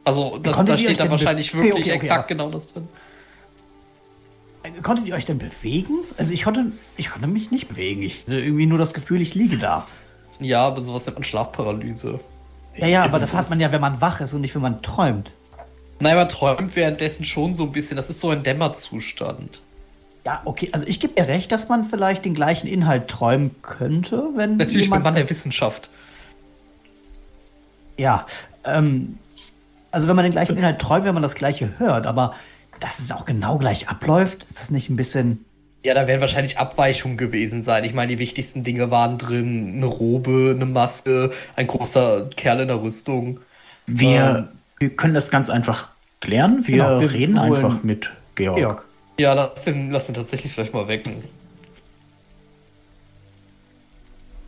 Also, 0.04 0.38
das, 0.38 0.64
da 0.64 0.78
steht 0.78 1.00
dann 1.00 1.10
wahrscheinlich 1.10 1.56
wirklich 1.56 1.74
okay, 1.74 1.82
okay, 1.82 1.92
exakt 1.92 2.30
ja. 2.30 2.36
genau 2.36 2.52
das 2.52 2.72
drin. 2.72 2.88
Konntet 4.84 5.08
ihr 5.08 5.16
euch 5.16 5.26
denn 5.26 5.38
bewegen? 5.38 6.00
Also 6.18 6.34
ich 6.34 6.44
konnte, 6.44 6.72
ich 6.98 7.10
konnte 7.10 7.28
mich 7.28 7.52
nicht 7.52 7.68
bewegen. 7.68 8.02
Ich 8.02 8.22
hatte 8.22 8.40
irgendwie 8.40 8.66
nur 8.66 8.78
das 8.78 8.94
Gefühl, 8.94 9.22
ich 9.22 9.36
liege 9.36 9.58
da. 9.58 9.88
Ja, 10.40 10.66
aber 10.68 10.82
sowas 10.82 11.06
nennt 11.06 11.18
man 11.18 11.24
Schlafparalyse. 11.24 12.20
Ja, 12.78 12.88
ja, 12.88 13.04
aber 13.04 13.20
das 13.20 13.32
das 13.32 13.40
hat 13.40 13.50
man 13.50 13.60
ja, 13.60 13.72
wenn 13.72 13.82
man 13.82 14.02
wach 14.02 14.20
ist 14.22 14.34
und 14.34 14.42
nicht, 14.42 14.54
wenn 14.56 14.62
man 14.62 14.82
träumt. 14.82 15.32
Nein, 16.00 16.16
man 16.18 16.28
träumt 16.28 16.76
währenddessen 16.76 17.24
schon 17.24 17.54
so 17.54 17.64
ein 17.64 17.72
bisschen. 17.72 17.96
Das 17.96 18.10
ist 18.10 18.20
so 18.20 18.30
ein 18.30 18.44
Dämmerzustand. 18.44 19.62
Ja, 20.26 20.42
okay, 20.44 20.70
also 20.72 20.86
ich 20.88 21.00
gebe 21.00 21.14
dir 21.14 21.28
recht, 21.28 21.52
dass 21.52 21.70
man 21.70 21.86
vielleicht 21.86 22.26
den 22.26 22.34
gleichen 22.34 22.68
Inhalt 22.68 23.08
träumen 23.08 23.56
könnte, 23.62 24.30
wenn 24.36 24.58
Natürlich 24.58 24.74
bin 24.74 24.84
jemand... 24.84 25.04
man 25.04 25.16
der 25.16 25.30
Wissenschaft. 25.30 25.90
Ja, 27.98 28.26
ähm, 28.66 29.20
also 29.92 30.08
wenn 30.08 30.16
man 30.16 30.24
den 30.24 30.32
gleichen 30.32 30.58
Inhalt 30.58 30.80
träumt, 30.80 31.06
wenn 31.06 31.14
man 31.14 31.24
das 31.24 31.36
gleiche 31.36 31.78
hört, 31.78 32.08
aber 32.08 32.34
dass 32.80 33.00
es 33.00 33.12
auch 33.12 33.26
genau 33.26 33.58
gleich 33.58 33.90
abläuft, 33.90 34.46
ist 34.46 34.60
das 34.60 34.70
nicht 34.70 34.90
ein 34.90 34.96
bisschen... 34.96 35.46
Ja, 35.86 35.94
da 35.94 36.08
werden 36.08 36.22
wahrscheinlich 36.22 36.58
Abweichungen 36.58 37.16
gewesen 37.16 37.62
sein. 37.62 37.84
Ich 37.84 37.94
meine, 37.94 38.08
die 38.08 38.18
wichtigsten 38.20 38.64
Dinge 38.64 38.90
waren 38.90 39.20
drin: 39.20 39.76
eine 39.76 39.86
Robe, 39.86 40.54
eine 40.56 40.66
Maske, 40.66 41.32
ein 41.56 41.68
großer 41.68 42.28
Kerl 42.36 42.62
in 42.62 42.70
der 42.70 42.82
Rüstung. 42.82 43.40
Wir, 43.86 44.50
wir 44.80 44.90
können 44.90 45.14
das 45.14 45.30
ganz 45.30 45.52
einfach 45.52 45.90
klären. 46.22 46.66
Wir, 46.66 46.78
Genau, 46.78 47.00
wir 47.00 47.12
reden 47.12 47.40
holen 47.40 47.54
einfach 47.54 47.84
mit 47.84 48.10
Georg. 48.34 48.58
Georg. 48.58 48.86
Ja, 49.20 49.34
lass 49.34 49.64
den, 49.64 49.92
lass 49.92 50.08
den 50.08 50.16
tatsächlich 50.16 50.52
vielleicht 50.54 50.74
mal 50.74 50.88
wecken. 50.88 51.24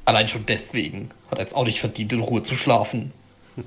Allein 0.06 0.28
schon 0.28 0.46
deswegen 0.46 1.12
hat 1.30 1.38
er 1.38 1.44
jetzt 1.44 1.56
auch 1.56 1.66
nicht 1.66 1.80
verdient, 1.80 2.14
in 2.14 2.22
Ruhe 2.22 2.44
zu 2.44 2.56
schlafen. 2.56 3.12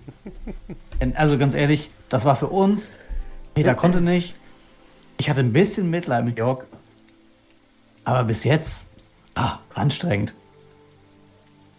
Also 1.15 1.39
ganz 1.39 1.55
ehrlich, 1.55 1.89
das 2.11 2.27
war 2.27 2.37
für 2.37 2.49
uns. 2.49 2.91
Peter 3.55 3.75
konnte 3.75 4.03
nicht. 4.03 4.35
Ich 5.21 5.29
hatte 5.29 5.41
ein 5.41 5.53
bisschen 5.53 5.91
Mitleid 5.91 6.25
mit 6.25 6.37
Georg. 6.37 6.67
Aber 8.05 8.25
bis 8.25 8.43
jetzt, 8.45 8.87
ah, 9.35 9.59
anstrengend. 9.75 10.33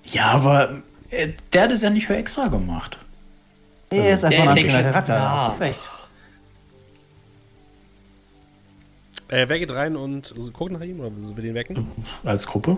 Ja, 0.06 0.26
aber 0.26 0.84
äh, 1.10 1.30
der 1.52 1.64
hat 1.64 1.72
es 1.72 1.82
ja 1.82 1.90
nicht 1.90 2.06
für 2.06 2.16
extra 2.16 2.50
gemacht. 2.50 3.00
Er 3.90 4.14
ist 4.14 4.24
einfach 4.24 4.46
Ja, 4.46 4.52
ein 4.52 4.72
halt 4.72 4.94
Charakter. 4.94 5.56
Äh, 9.28 9.50
wer 9.50 9.58
geht 9.58 9.72
rein 9.72 9.96
und 9.96 10.36
guckt 10.54 10.72
nach 10.74 10.82
ihm 10.82 11.00
oder 11.00 11.10
sollen 11.22 11.38
wir 11.38 11.44
den 11.44 11.56
wecken? 11.56 11.88
Als 12.24 12.46
Gruppe. 12.46 12.78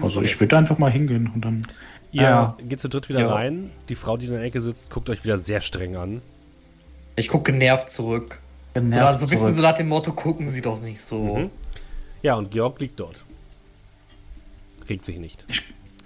Also 0.00 0.22
ich 0.22 0.38
würde 0.38 0.56
einfach 0.56 0.78
mal 0.78 0.92
hingehen 0.92 1.32
und 1.34 1.44
dann. 1.44 1.66
Ihr 2.12 2.22
Ja. 2.22 2.56
geht 2.68 2.78
zu 2.78 2.88
dritt 2.88 3.08
wieder 3.08 3.22
Ja. 3.22 3.32
rein. 3.34 3.72
Die 3.88 3.96
Frau, 3.96 4.16
die 4.16 4.26
in 4.26 4.32
der 4.34 4.42
Ecke 4.42 4.60
sitzt, 4.60 4.92
guckt 4.92 5.10
euch 5.10 5.24
wieder 5.24 5.36
sehr 5.36 5.60
streng 5.60 5.96
an. 5.96 6.22
Ich 7.16 7.26
gucke 7.26 7.50
genervt 7.50 7.88
zurück. 7.90 8.38
Genervt 8.74 9.02
Oder 9.02 9.18
so 9.18 9.26
ein 9.26 9.28
bisschen 9.30 9.42
zurück. 9.44 9.54
so 9.56 9.62
nach 9.62 9.76
dem 9.76 9.88
Motto, 9.88 10.12
gucken 10.12 10.46
Sie 10.46 10.60
doch 10.60 10.80
nicht 10.80 11.00
so. 11.00 11.36
Mhm. 11.36 11.50
Ja, 12.22 12.34
und 12.34 12.50
Georg 12.50 12.80
liegt 12.80 12.98
dort. 13.00 13.24
Regt 14.88 15.04
sich 15.04 15.18
nicht. 15.18 15.46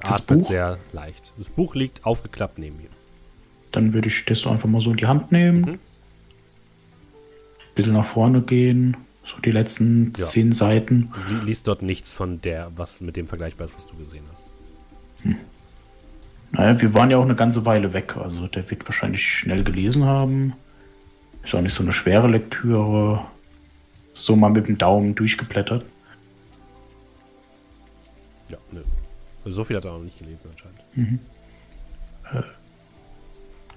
Das 0.00 0.12
Atmet 0.20 0.40
Buch? 0.40 0.48
sehr 0.48 0.78
leicht. 0.92 1.32
Das 1.38 1.48
Buch 1.50 1.74
liegt 1.74 2.04
aufgeklappt 2.06 2.58
neben 2.58 2.78
ihm. 2.80 2.86
Dann 3.72 3.92
würde 3.92 4.08
ich 4.08 4.24
das 4.24 4.46
einfach 4.46 4.68
mal 4.68 4.80
so 4.80 4.90
in 4.92 4.96
die 4.98 5.06
Hand 5.06 5.32
nehmen. 5.32 5.60
Mhm. 5.62 5.78
Bisschen 7.74 7.94
nach 7.94 8.06
vorne 8.06 8.42
gehen. 8.42 8.96
So 9.26 9.38
die 9.40 9.50
letzten 9.50 10.12
Ja. 10.16 10.26
zehn 10.26 10.52
Seiten. 10.52 11.12
Du 11.28 11.34
li- 11.34 11.44
liest 11.46 11.66
dort 11.68 11.82
nichts 11.82 12.12
von 12.12 12.40
der, 12.40 12.70
was 12.76 13.00
mit 13.00 13.16
dem 13.16 13.26
vergleichbar 13.28 13.66
ist, 13.66 13.76
was 13.76 13.86
du 13.88 13.96
gesehen 13.96 14.24
hast. 14.32 14.50
Naja, 16.52 16.80
wir 16.80 16.94
waren 16.94 17.10
ja 17.10 17.18
auch 17.18 17.24
eine 17.24 17.34
ganze 17.36 17.66
Weile 17.66 17.92
weg. 17.92 18.16
Also 18.16 18.46
der 18.46 18.68
wird 18.70 18.86
wahrscheinlich 18.86 19.22
schnell 19.26 19.62
gelesen 19.64 20.04
haben. 20.04 20.54
Ist 21.44 21.54
auch 21.54 21.60
nicht 21.60 21.74
so 21.74 21.82
eine 21.82 21.92
schwere 21.92 22.28
Lektüre. 22.28 23.24
So 24.14 24.36
mal 24.36 24.50
mit 24.50 24.68
dem 24.68 24.78
Daumen 24.78 25.14
durchgeblättert. 25.14 25.84
Ja, 28.48 28.58
nö. 28.72 28.82
So 29.44 29.64
viel 29.64 29.76
hat 29.76 29.84
er 29.84 29.92
auch 29.92 29.98
noch 29.98 30.04
nicht 30.04 30.18
gelesen 30.18 30.50
anscheinend. 30.50 31.20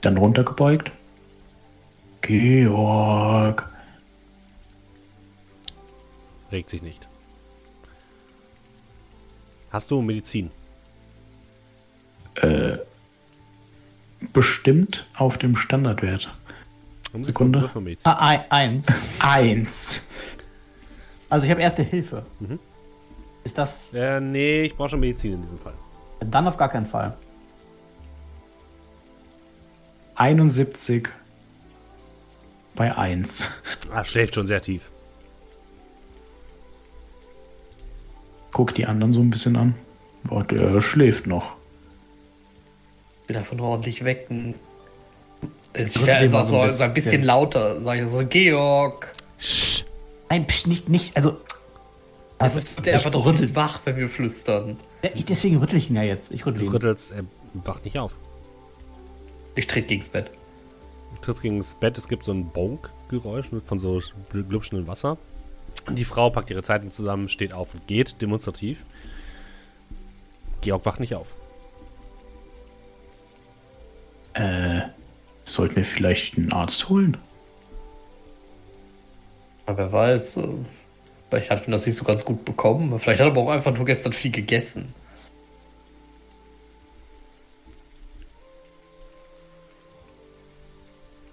Dann 0.01 0.17
runtergebeugt. 0.17 0.91
Georg. 2.21 3.69
Regt 6.51 6.69
sich 6.69 6.81
nicht. 6.81 7.07
Hast 9.69 9.91
du 9.91 10.01
Medizin? 10.01 10.51
Bestimmt 14.33 15.05
auf 15.15 15.37
dem 15.37 15.55
Standardwert. 15.55 16.29
Haben 17.13 17.23
Sie 17.23 17.29
Sekunde. 17.29 17.69
Ah, 18.03 18.15
ein- 18.27 18.51
eins. 18.51 18.85
Eins. 19.19 20.01
Also 21.29 21.45
ich 21.45 21.51
habe 21.51 21.61
erste 21.61 21.83
Hilfe. 21.83 22.25
Mhm. 22.39 22.59
Ist 23.43 23.57
das 23.57 23.93
Äh, 23.93 24.19
nee, 24.21 24.61
ich 24.63 24.75
brauche 24.75 24.89
schon 24.89 24.99
Medizin 24.99 25.33
in 25.33 25.41
diesem 25.41 25.57
Fall. 25.57 25.73
dann 26.19 26.47
auf 26.47 26.57
gar 26.57 26.69
keinen 26.69 26.85
Fall? 26.85 27.17
71 30.15 31.09
bei 32.75 32.95
1. 32.95 33.49
Ah, 33.93 34.03
schläft 34.05 34.35
schon 34.35 34.47
sehr 34.47 34.61
tief. 34.61 34.89
Guck 38.51 38.73
die 38.75 38.85
anderen 38.85 39.13
so 39.13 39.21
ein 39.21 39.29
bisschen 39.29 39.55
an. 39.55 39.75
Oh, 40.29 40.41
der 40.43 40.81
schläft 40.81 41.25
noch. 41.27 41.55
Will 43.27 43.33
davon 43.35 43.59
ordentlich 43.59 44.03
wecken. 44.03 44.55
Ich 45.75 45.93
Drück 45.93 46.05
wäre 46.07 46.17
also 46.19 46.43
so 46.43 46.59
ein 46.61 46.69
so, 46.71 46.77
so 46.77 46.83
ein 46.83 46.93
bisschen 46.93 47.23
lauter, 47.23 47.81
sage 47.81 48.03
ich 48.03 48.09
so, 48.09 48.25
Georg. 48.27 49.11
Nein, 50.29 50.47
psch, 50.47 50.67
nicht, 50.67 50.89
nicht, 50.89 51.15
also. 51.15 51.29
Also, 51.31 52.57
Also, 52.57 52.59
jetzt 52.59 52.77
wird 52.77 52.87
er 52.87 52.91
ich 52.93 52.97
einfach 52.97 53.11
doch 53.11 53.25
rüttel- 53.25 53.41
nicht 53.41 53.55
wach, 53.55 53.81
wenn 53.85 53.97
wir 53.97 54.09
flüstern. 54.09 54.77
Ja, 55.03 55.09
ich, 55.13 55.25
deswegen 55.25 55.57
rüttel 55.57 55.77
ich 55.77 55.89
ihn 55.89 55.95
ja 55.95 56.03
jetzt. 56.03 56.31
Ich 56.31 56.45
rüttel 56.45 56.59
Du 56.59 56.65
ihn. 56.65 56.71
rüttelst, 56.71 57.11
er 57.11 57.23
wacht 57.53 57.85
nicht 57.85 57.99
auf. 57.99 58.15
Ich 59.55 59.67
trete 59.67 59.87
gegens 59.87 60.09
Bett. 60.09 60.31
Du 61.15 61.21
trittst 61.21 61.41
gegen 61.41 61.59
das 61.59 61.73
Bett, 61.75 61.97
es 61.97 62.07
gibt 62.07 62.23
so 62.23 62.31
ein 62.31 62.45
Bonk-Geräusch 62.49 63.47
von 63.65 63.79
so 63.79 64.01
glubschendem 64.31 64.87
Wasser. 64.87 65.17
Die 65.89 66.05
Frau 66.05 66.29
packt 66.29 66.49
ihre 66.49 66.63
Zeitung 66.63 66.91
zusammen, 66.91 67.29
steht 67.29 67.53
auf 67.53 67.73
und 67.73 67.85
geht 67.87 68.21
demonstrativ. 68.21 68.85
Georg 70.61 70.85
wacht 70.85 70.99
nicht 70.99 71.15
auf. 71.15 71.35
Äh, 74.33 74.81
sollten 75.45 75.75
wir 75.75 75.85
vielleicht 75.85 76.37
einen 76.37 76.53
Arzt 76.53 76.89
holen? 76.89 77.17
Aber 79.65 79.77
wer 79.77 79.91
weiß, 79.91 80.37
äh, 80.37 80.47
vielleicht 81.29 81.51
hat 81.51 81.67
man 81.67 81.71
das 81.73 81.85
nicht 81.85 81.95
so 81.95 82.03
ganz 82.03 82.25
gut 82.25 82.45
bekommen. 82.45 82.97
Vielleicht 82.99 83.19
hat 83.19 83.27
er 83.27 83.31
aber 83.31 83.41
auch 83.41 83.49
einfach 83.49 83.75
nur 83.75 83.85
gestern 83.85 84.13
viel 84.13 84.31
gegessen. 84.31 84.93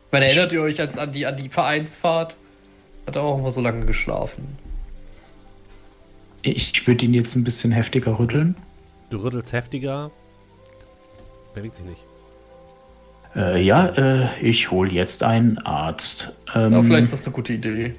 Ich 0.07 0.13
meine, 0.13 0.27
erinnert 0.27 0.53
ihr 0.53 0.63
euch 0.63 0.81
als 0.81 0.97
an 0.97 1.13
die, 1.13 1.27
an 1.27 1.37
die 1.37 1.51
Vereinsfahrt? 1.51 2.37
Hat 3.07 3.17
er 3.17 3.23
auch 3.23 3.39
immer 3.39 3.51
so 3.51 3.61
lange 3.61 3.85
geschlafen. 3.85 4.57
Ich 6.43 6.87
würde 6.87 7.05
ihn 7.05 7.13
jetzt 7.13 7.35
ein 7.35 7.45
bisschen 7.45 7.73
heftiger 7.73 8.19
rütteln. 8.19 8.55
Du 9.11 9.19
rüttelst 9.19 9.53
heftiger. 9.53 10.11
Bewegt 11.55 11.77
sich 11.77 11.85
nicht. 11.85 12.08
Äh, 13.37 13.63
ja, 13.63 13.87
äh, 13.87 14.41
ich 14.41 14.71
hole 14.71 14.91
jetzt 14.91 15.23
einen 15.23 15.59
Arzt. 15.59 16.35
Ähm, 16.55 16.73
Ja, 16.73 16.83
vielleicht 16.83 17.05
ist 17.05 17.13
das 17.13 17.27
eine 17.27 17.35
gute 17.35 17.53
Idee. 17.53 17.95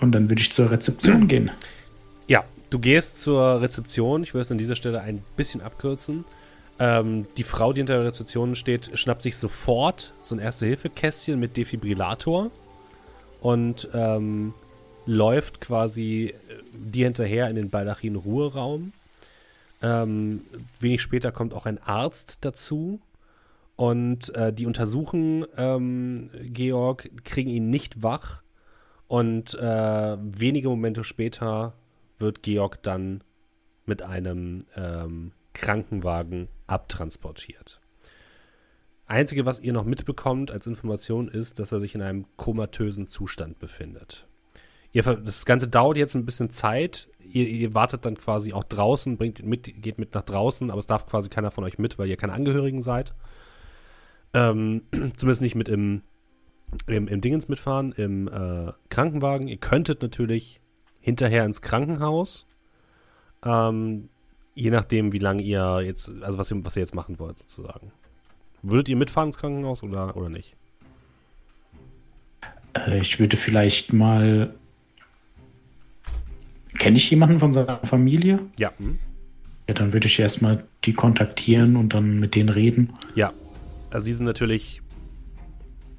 Und 0.00 0.12
dann 0.12 0.28
würde 0.28 0.40
ich 0.42 0.52
zur 0.52 0.70
Rezeption 0.70 1.28
gehen. 1.28 1.50
Ja, 2.26 2.44
du 2.70 2.78
gehst 2.78 3.18
zur 3.18 3.60
Rezeption. 3.62 4.22
Ich 4.22 4.34
würde 4.34 4.42
es 4.42 4.50
an 4.50 4.58
dieser 4.58 4.74
Stelle 4.76 5.00
ein 5.00 5.22
bisschen 5.36 5.60
abkürzen. 5.60 6.24
Ähm, 6.78 7.26
die 7.36 7.44
Frau, 7.44 7.72
die 7.72 7.80
hinter 7.80 7.98
der 7.98 8.06
Rezeption 8.06 8.56
steht, 8.56 8.98
schnappt 8.98 9.22
sich 9.22 9.36
sofort 9.36 10.14
so 10.20 10.34
ein 10.34 10.38
Erste-Hilfe-Kästchen 10.40 11.38
mit 11.38 11.56
Defibrillator 11.56 12.50
und 13.40 13.88
ähm, 13.94 14.54
läuft 15.06 15.60
quasi 15.60 16.34
äh, 16.48 16.62
dir 16.74 17.06
hinterher 17.06 17.48
in 17.48 17.56
den 17.56 17.70
Baldachin-Ruheraum. 17.70 18.92
Ähm, 19.82 20.42
wenig 20.80 21.02
später 21.02 21.30
kommt 21.32 21.54
auch 21.54 21.66
ein 21.66 21.78
Arzt 21.84 22.38
dazu 22.40 23.00
und 23.82 24.32
äh, 24.36 24.52
die 24.52 24.66
untersuchen 24.66 25.44
ähm, 25.56 26.30
Georg, 26.44 27.10
kriegen 27.24 27.50
ihn 27.50 27.68
nicht 27.68 28.00
wach 28.00 28.44
und 29.08 29.54
äh, 29.54 30.16
wenige 30.20 30.68
Momente 30.68 31.02
später 31.02 31.74
wird 32.20 32.44
Georg 32.44 32.80
dann 32.84 33.24
mit 33.84 34.00
einem 34.00 34.66
ähm, 34.76 35.32
Krankenwagen 35.52 36.46
abtransportiert. 36.68 37.80
Einzige, 39.06 39.46
was 39.46 39.58
ihr 39.58 39.72
noch 39.72 39.84
mitbekommt 39.84 40.52
als 40.52 40.68
Information, 40.68 41.26
ist, 41.26 41.58
dass 41.58 41.72
er 41.72 41.80
sich 41.80 41.96
in 41.96 42.02
einem 42.02 42.26
komatösen 42.36 43.08
Zustand 43.08 43.58
befindet. 43.58 44.28
Ihr, 44.92 45.02
das 45.02 45.44
Ganze 45.44 45.66
dauert 45.66 45.96
jetzt 45.96 46.14
ein 46.14 46.24
bisschen 46.24 46.50
Zeit. 46.50 47.08
Ihr, 47.18 47.48
ihr 47.48 47.74
wartet 47.74 48.06
dann 48.06 48.16
quasi 48.16 48.52
auch 48.52 48.62
draußen, 48.62 49.16
bringt 49.16 49.44
mit, 49.44 49.82
geht 49.82 49.98
mit 49.98 50.14
nach 50.14 50.22
draußen, 50.22 50.70
aber 50.70 50.78
es 50.78 50.86
darf 50.86 51.04
quasi 51.06 51.28
keiner 51.28 51.50
von 51.50 51.64
euch 51.64 51.80
mit, 51.80 51.98
weil 51.98 52.08
ihr 52.08 52.16
keine 52.16 52.34
Angehörigen 52.34 52.80
seid. 52.80 53.12
Ähm, 54.34 54.82
zumindest 55.16 55.42
nicht 55.42 55.54
mit 55.54 55.68
im, 55.68 56.02
im, 56.86 57.08
im 57.08 57.20
Dingens 57.20 57.48
mitfahren, 57.48 57.92
im 57.92 58.28
äh, 58.28 58.72
Krankenwagen. 58.88 59.48
Ihr 59.48 59.58
könntet 59.58 60.02
natürlich 60.02 60.60
hinterher 61.00 61.44
ins 61.44 61.60
Krankenhaus. 61.60 62.46
Ähm, 63.44 64.08
je 64.54 64.70
nachdem, 64.70 65.12
wie 65.12 65.18
lange 65.18 65.42
ihr 65.42 65.82
jetzt, 65.84 66.10
also 66.22 66.38
was 66.38 66.50
ihr, 66.50 66.64
was 66.64 66.76
ihr 66.76 66.80
jetzt 66.82 66.94
machen 66.94 67.18
wollt, 67.18 67.38
sozusagen. 67.38 67.92
Würdet 68.62 68.88
ihr 68.88 68.96
mitfahren 68.96 69.28
ins 69.28 69.38
Krankenhaus 69.38 69.82
oder, 69.82 70.16
oder 70.16 70.28
nicht? 70.28 70.56
Äh, 72.74 73.00
ich 73.00 73.18
würde 73.18 73.36
vielleicht 73.36 73.92
mal. 73.92 74.54
Kenne 76.78 76.96
ich 76.96 77.10
jemanden 77.10 77.38
von 77.38 77.52
seiner 77.52 77.78
Familie? 77.78 78.40
Ja. 78.56 78.72
Hm? 78.78 78.98
Ja, 79.68 79.74
dann 79.74 79.92
würde 79.92 80.06
ich 80.06 80.18
erstmal 80.18 80.64
die 80.84 80.94
kontaktieren 80.94 81.76
und 81.76 81.94
dann 81.94 82.18
mit 82.18 82.34
denen 82.34 82.48
reden. 82.48 82.94
Ja. 83.14 83.32
Also 83.92 84.06
die 84.06 84.14
sind 84.14 84.26
natürlich 84.26 84.80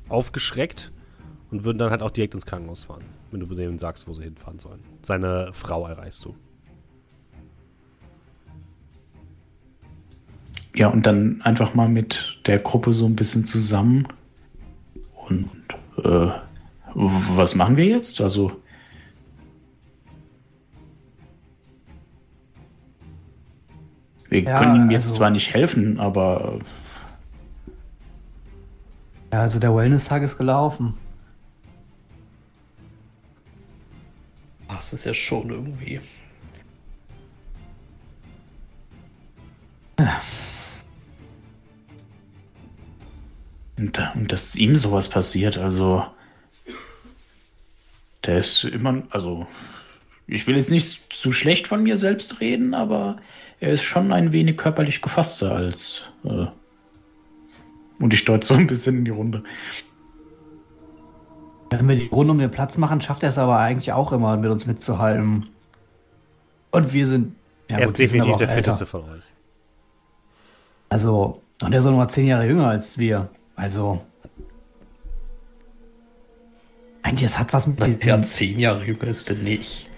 aufgeschreckt 0.10 0.92
und 1.52 1.64
würden 1.64 1.78
dann 1.78 1.92
halt 1.92 2.02
auch 2.02 2.12
direkt 2.12 2.34
ins 2.34 2.46
Krankenhaus 2.46 2.84
fahren, 2.86 3.04
wenn 3.32 3.40
du 3.40 3.46
denen 3.48 3.78
sagst, 3.78 4.08
wo 4.08 4.14
sie 4.14 4.24
hinfahren 4.24 4.60
sollen. 4.60 4.80
Seine 5.04 5.52
Frau 5.54 5.86
erreichst 5.88 6.26
du. 6.26 6.36
Ja, 10.76 10.88
und 10.88 11.06
dann 11.06 11.42
einfach 11.44 11.76
mal 11.76 11.88
mit 11.88 12.40
der 12.48 12.60
Gruppe 12.60 12.94
so 12.94 13.06
ein 13.06 13.16
bisschen 13.16 13.46
zusammen. 13.46 14.08
Und 15.30 15.50
äh, 16.04 16.32
was 16.96 17.54
machen 17.54 17.78
wir 17.78 17.86
jetzt? 17.86 18.20
Also. 18.22 18.54
Wir 24.30 24.42
Ja, 24.42 24.60
können 24.60 24.76
ihm 24.88 24.92
jetzt 24.92 25.06
also- 25.06 25.18
zwar 25.18 25.30
nicht 25.30 25.54
helfen, 25.54 26.00
aber 26.00 26.58
Ja, 29.34 29.42
also 29.42 29.58
der 29.58 29.76
Wellness-Tag 29.76 30.22
ist 30.22 30.38
gelaufen. 30.38 30.96
Das 34.68 34.94
ist 34.94 35.06
ja 35.06 35.14
schon 35.16 35.50
irgendwie. 35.50 36.00
Und, 43.80 44.00
und 44.14 44.32
dass 44.32 44.56
ihm 44.56 44.76
sowas 44.76 45.10
passiert, 45.10 45.58
also. 45.58 46.06
Der 48.26 48.38
ist 48.38 48.66
immer, 48.66 49.02
also. 49.10 49.48
Ich 50.28 50.46
will 50.46 50.58
jetzt 50.58 50.70
nicht 50.70 51.12
zu 51.12 51.32
schlecht 51.32 51.66
von 51.66 51.82
mir 51.82 51.98
selbst 51.98 52.40
reden, 52.40 52.76
aber 52.76 53.18
er 53.60 53.72
ist 53.72 53.82
schon 53.82 54.14
ein 54.14 54.32
wenig 54.32 54.58
körperlich 54.58 55.02
gefasster 55.02 55.56
als. 55.56 56.04
Äh, 56.24 56.46
und 58.04 58.14
ich 58.14 58.26
deute 58.26 58.46
so 58.46 58.54
ein 58.54 58.68
bisschen 58.68 58.98
in 58.98 59.06
die 59.06 59.12
Runde. 59.12 59.44
Wenn 61.70 61.88
wir 61.88 61.96
die 61.96 62.08
Runde 62.08 62.34
um 62.34 62.38
den 62.38 62.52
Platz 62.52 62.78
machen, 62.78 63.00
schafft 63.00 63.24
er 63.24 63.30
es 63.30 63.38
aber 63.38 63.58
eigentlich 63.58 63.94
auch 63.94 64.12
immer, 64.12 64.36
mit 64.36 64.52
uns 64.52 64.66
mitzuhalten. 64.66 65.48
Und 66.72 66.92
wir 66.92 67.08
sind. 67.08 67.36
Ja 67.72 67.78
er 67.78 67.86
gut, 67.86 67.98
ist 67.98 67.98
sind 67.98 68.00
definitiv 68.00 68.26
aber 68.26 68.36
auch 68.36 68.38
der 68.40 68.50
älter. 68.50 68.58
fitteste 68.58 68.86
von 68.86 69.02
euch. 69.10 69.24
Also, 70.90 71.42
und 71.64 71.72
er 71.72 71.80
ist 71.80 71.86
auch 71.86 71.92
noch 71.92 71.98
mal 71.98 72.10
zehn 72.10 72.28
Jahre 72.28 72.46
jünger 72.46 72.68
als 72.68 72.98
wir. 72.98 73.30
Also. 73.56 74.02
Eigentlich, 77.04 77.24
es 77.24 77.40
hat 77.40 77.54
was 77.54 77.68
mit 77.68 77.80
Na, 77.80 77.88
Ja, 77.88 78.22
zehn 78.22 78.60
Jahre 78.60 78.84
jünger 78.86 79.06
ist 79.06 79.30
er 79.30 79.38
nicht. 79.38 79.90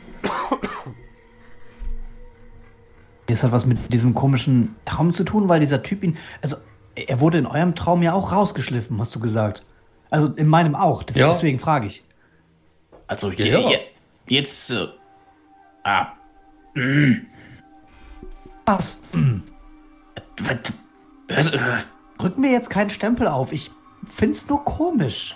Es 3.27 3.41
hat 3.41 3.51
was 3.51 3.65
mit 3.65 3.91
diesem 3.91 4.13
komischen 4.13 4.75
Traum 4.85 5.11
zu 5.11 5.23
tun, 5.23 5.49
weil 5.49 5.59
dieser 5.59 5.81
Typ 5.81 6.03
ihn. 6.03 6.17
Also, 6.43 6.57
er 6.95 7.19
wurde 7.19 7.37
in 7.37 7.45
eurem 7.45 7.75
Traum 7.75 8.01
ja 8.01 8.13
auch 8.13 8.31
rausgeschliffen, 8.31 8.99
hast 8.99 9.13
du 9.15 9.19
gesagt. 9.19 9.63
Also 10.09 10.27
in 10.27 10.47
meinem 10.47 10.75
auch. 10.75 11.03
Das, 11.03 11.15
Ja. 11.15 11.29
Deswegen 11.29 11.59
frage 11.59 11.87
ich. 11.87 12.03
Also 13.07 13.31
Ja. 13.31 13.45
je, 13.45 13.69
je, 13.69 13.79
jetzt. 14.27 14.71
Äh, 14.71 14.87
ah, 15.83 16.07
Was? 18.65 19.01
Hm. 19.11 19.43
was, 20.37 20.73
was, 21.27 21.53
äh, 21.53 21.59
Drück 22.17 22.37
mir 22.37 22.51
jetzt 22.51 22.69
keinen 22.69 22.89
Stempel 22.89 23.27
auf. 23.27 23.51
Ich 23.51 23.71
find's 24.13 24.47
nur 24.47 24.63
komisch. 24.63 25.35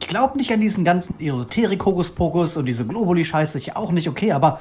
Ich 0.00 0.08
glaube 0.08 0.36
nicht 0.36 0.52
an 0.52 0.60
diesen 0.60 0.84
ganzen 0.84 1.18
Esoterik-Hokuspokus 1.18 2.56
und 2.56 2.66
diese 2.66 2.84
Globuli-Scheiße. 2.86 3.58
Ich 3.58 3.74
auch 3.76 3.90
nicht, 3.92 4.08
okay, 4.08 4.32
aber 4.32 4.60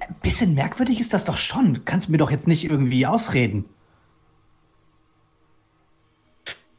ein 0.00 0.14
bisschen 0.22 0.54
merkwürdig 0.54 1.00
ist 1.00 1.12
das 1.12 1.24
doch 1.24 1.36
schon. 1.36 1.84
Kannst 1.84 2.08
mir 2.08 2.18
doch 2.18 2.30
jetzt 2.30 2.46
nicht 2.46 2.64
irgendwie 2.64 3.06
ausreden. 3.06 3.64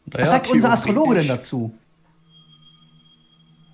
Naja, 0.06 0.26
Was 0.26 0.32
sagt 0.32 0.50
unser. 0.50 0.72
Astrologe 0.72 1.16
denn 1.16 1.28
dazu? 1.28 1.74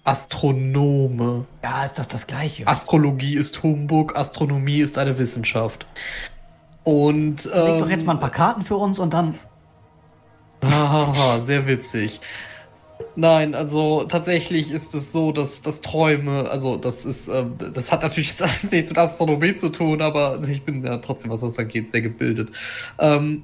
Astronome. 0.04 1.46
Ja, 1.64 1.84
ist 1.84 1.98
das 1.98 2.08
das 2.08 2.28
Gleiche. 2.28 2.68
Astrologie 2.68 3.36
ist 3.38 3.64
Humbug, 3.64 4.16
Astronomie 4.16 4.80
ist 4.80 4.98
eine 5.00 5.18
Wissenschaft. 5.18 5.88
Und 6.84 7.46
Leg 7.46 7.56
ähm, 7.56 7.80
doch 7.80 7.90
jetzt 7.90 8.06
mal 8.06 8.14
ein 8.14 8.20
paar 8.20 8.30
Karten 8.30 8.64
für 8.64 8.76
uns 8.76 9.00
und 9.00 9.14
dann. 9.14 9.40
Hahaha, 10.64 11.40
sehr 11.40 11.66
witzig. 11.66 12.22
Nein, 13.18 13.56
also 13.56 14.04
tatsächlich 14.06 14.72
ist 14.72 14.94
es 14.94 15.12
so, 15.12 15.32
dass 15.32 15.62
das 15.62 15.82
Träume, 15.82 16.50
also 16.50 16.78
das 16.78 17.06
ist, 17.06 17.28
ähm, 17.28 17.56
das 17.74 17.92
hat 17.92 18.04
natürlich 18.04 18.30
jetzt 18.30 18.42
alles 18.42 18.72
nichts 18.72 18.90
mit 18.90 18.98
Astronomie 18.98 19.56
zu 19.56 19.70
tun, 19.70 20.02
aber 20.02 20.42
ich 20.48 20.64
bin 20.64 20.84
ja 20.84 20.98
trotzdem, 20.98 21.32
was 21.32 21.42
das 21.42 21.58
angeht, 21.58 21.90
sehr 21.90 22.02
gebildet. 22.02 22.50
Ähm, 23.00 23.44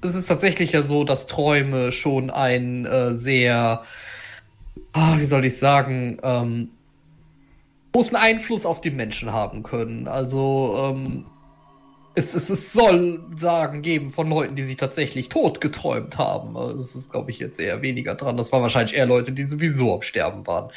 es 0.00 0.14
ist 0.14 0.26
tatsächlich 0.26 0.72
ja 0.72 0.82
so, 0.82 1.04
dass 1.04 1.26
Träume 1.26 1.92
schon 1.92 2.30
ein 2.30 2.86
äh, 2.86 3.14
sehr, 3.14 3.82
ah, 4.92 5.18
wie 5.18 5.26
soll 5.26 5.44
ich 5.44 5.58
sagen, 5.58 6.18
ähm, 6.22 6.70
großen 7.92 8.16
Einfluss 8.16 8.66
auf 8.66 8.80
die 8.80 8.90
Menschen 8.90 9.32
haben 9.32 9.62
können. 9.62 10.08
Also 10.08 10.74
ähm, 10.78 11.26
es, 12.14 12.34
es, 12.34 12.50
es 12.50 12.72
soll 12.72 13.20
Sagen 13.36 13.82
geben 13.82 14.10
von 14.10 14.28
Leuten, 14.28 14.54
die 14.54 14.64
sich 14.64 14.76
tatsächlich 14.76 15.28
tot 15.28 15.60
geträumt 15.60 16.18
haben. 16.18 16.54
Das 16.54 16.94
ist, 16.94 17.10
glaube 17.10 17.30
ich, 17.30 17.38
jetzt 17.38 17.58
eher 17.58 17.82
weniger 17.82 18.14
dran. 18.14 18.36
Das 18.36 18.52
waren 18.52 18.62
wahrscheinlich 18.62 18.96
eher 18.96 19.06
Leute, 19.06 19.32
die 19.32 19.44
sowieso 19.44 19.94
am 19.94 20.02
Sterben 20.02 20.46
waren. 20.46 20.70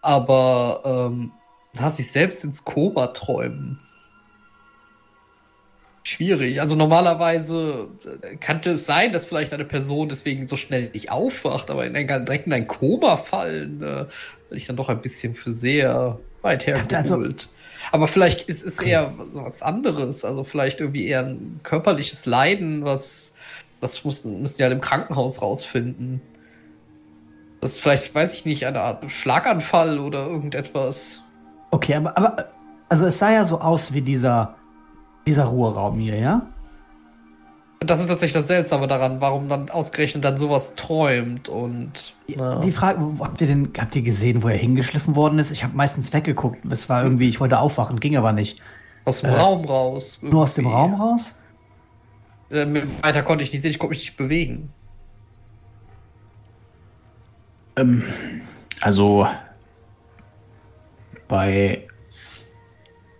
Aber 0.00 0.82
ähm, 0.84 1.32
na, 1.74 1.90
sich 1.90 2.10
selbst 2.10 2.44
ins 2.44 2.64
Koma 2.64 3.08
träumen. 3.08 3.78
Schwierig. 6.04 6.60
Also 6.60 6.74
normalerweise 6.74 7.88
äh, 8.22 8.36
könnte 8.36 8.72
es 8.72 8.86
sein, 8.86 9.12
dass 9.12 9.24
vielleicht 9.24 9.52
eine 9.52 9.64
Person 9.64 10.08
deswegen 10.08 10.46
so 10.46 10.56
schnell 10.56 10.90
nicht 10.92 11.12
aufwacht, 11.12 11.70
aber 11.70 11.86
in 11.86 11.94
ein, 11.94 12.08
direkt 12.08 12.46
in 12.46 12.52
ein 12.52 12.66
Koma 12.66 13.16
fallen, 13.16 13.82
äh, 13.82 13.86
halte 13.86 14.08
ich 14.50 14.66
dann 14.66 14.76
doch 14.76 14.88
ein 14.88 15.00
bisschen 15.00 15.34
für 15.34 15.52
sehr 15.52 16.18
weit 16.40 16.66
hergeholt. 16.66 16.94
Also- 16.94 17.48
aber 17.92 18.08
vielleicht 18.08 18.48
ist 18.48 18.64
es 18.64 18.80
eher 18.80 19.12
so 19.30 19.44
was 19.44 19.62
anderes. 19.62 20.24
Also 20.24 20.44
vielleicht 20.44 20.80
irgendwie 20.80 21.06
eher 21.06 21.26
ein 21.26 21.60
körperliches 21.62 22.24
Leiden, 22.24 22.84
was, 22.84 23.34
was 23.80 24.04
müssen, 24.04 24.40
müssen 24.40 24.56
die 24.56 24.62
halt 24.64 24.72
im 24.72 24.80
Krankenhaus 24.80 25.42
rausfinden. 25.42 26.22
Das 27.60 27.72
ist 27.72 27.80
vielleicht, 27.80 28.14
weiß 28.14 28.32
ich 28.32 28.46
nicht, 28.46 28.66
eine 28.66 28.80
Art 28.80 29.08
Schlaganfall 29.12 29.98
oder 29.98 30.26
irgendetwas. 30.26 31.22
Okay, 31.70 31.94
aber, 31.94 32.16
aber 32.16 32.48
also 32.88 33.06
es 33.06 33.18
sah 33.18 33.30
ja 33.30 33.44
so 33.44 33.60
aus 33.60 33.92
wie 33.92 34.02
dieser, 34.02 34.56
dieser 35.26 35.44
Ruheraum 35.44 35.98
hier, 35.98 36.16
ja? 36.16 36.46
Das 37.86 38.00
ist 38.00 38.08
tatsächlich 38.08 38.32
das 38.34 38.46
Seltsame 38.46 38.86
daran, 38.86 39.20
warum 39.20 39.48
dann 39.48 39.70
ausgerechnet 39.70 40.24
dann 40.24 40.36
sowas 40.36 40.74
träumt 40.74 41.48
und. 41.48 42.14
na. 42.28 42.60
Die 42.60 42.72
Frage, 42.72 43.00
habt 43.20 43.40
ihr 43.40 43.46
denn, 43.46 43.72
habt 43.78 43.96
ihr 43.96 44.02
gesehen, 44.02 44.42
wo 44.42 44.48
er 44.48 44.56
hingeschliffen 44.56 45.16
worden 45.16 45.38
ist? 45.38 45.50
Ich 45.50 45.64
habe 45.64 45.76
meistens 45.76 46.12
weggeguckt. 46.12 46.64
Es 46.70 46.88
war 46.88 47.02
irgendwie, 47.02 47.28
ich 47.28 47.40
wollte 47.40 47.58
aufwachen, 47.58 48.00
ging 48.00 48.16
aber 48.16 48.32
nicht. 48.32 48.60
aus 49.04 49.20
dem 49.20 49.30
Raum 49.30 49.64
raus. 49.64 50.18
Nur 50.22 50.42
aus 50.42 50.54
dem 50.54 50.64
irgendwie. 50.64 50.80
Raum 50.80 50.94
raus? 50.94 51.34
Äh, 52.50 52.66
weiter 53.00 53.22
konnte 53.22 53.44
ich 53.44 53.52
nicht 53.52 53.62
sehen, 53.62 53.70
ich 53.70 53.78
konnte 53.78 53.94
mich 53.94 54.04
nicht 54.04 54.16
bewegen. 54.16 54.70
Ähm, 57.76 58.02
also 58.80 59.26
bei 61.28 61.86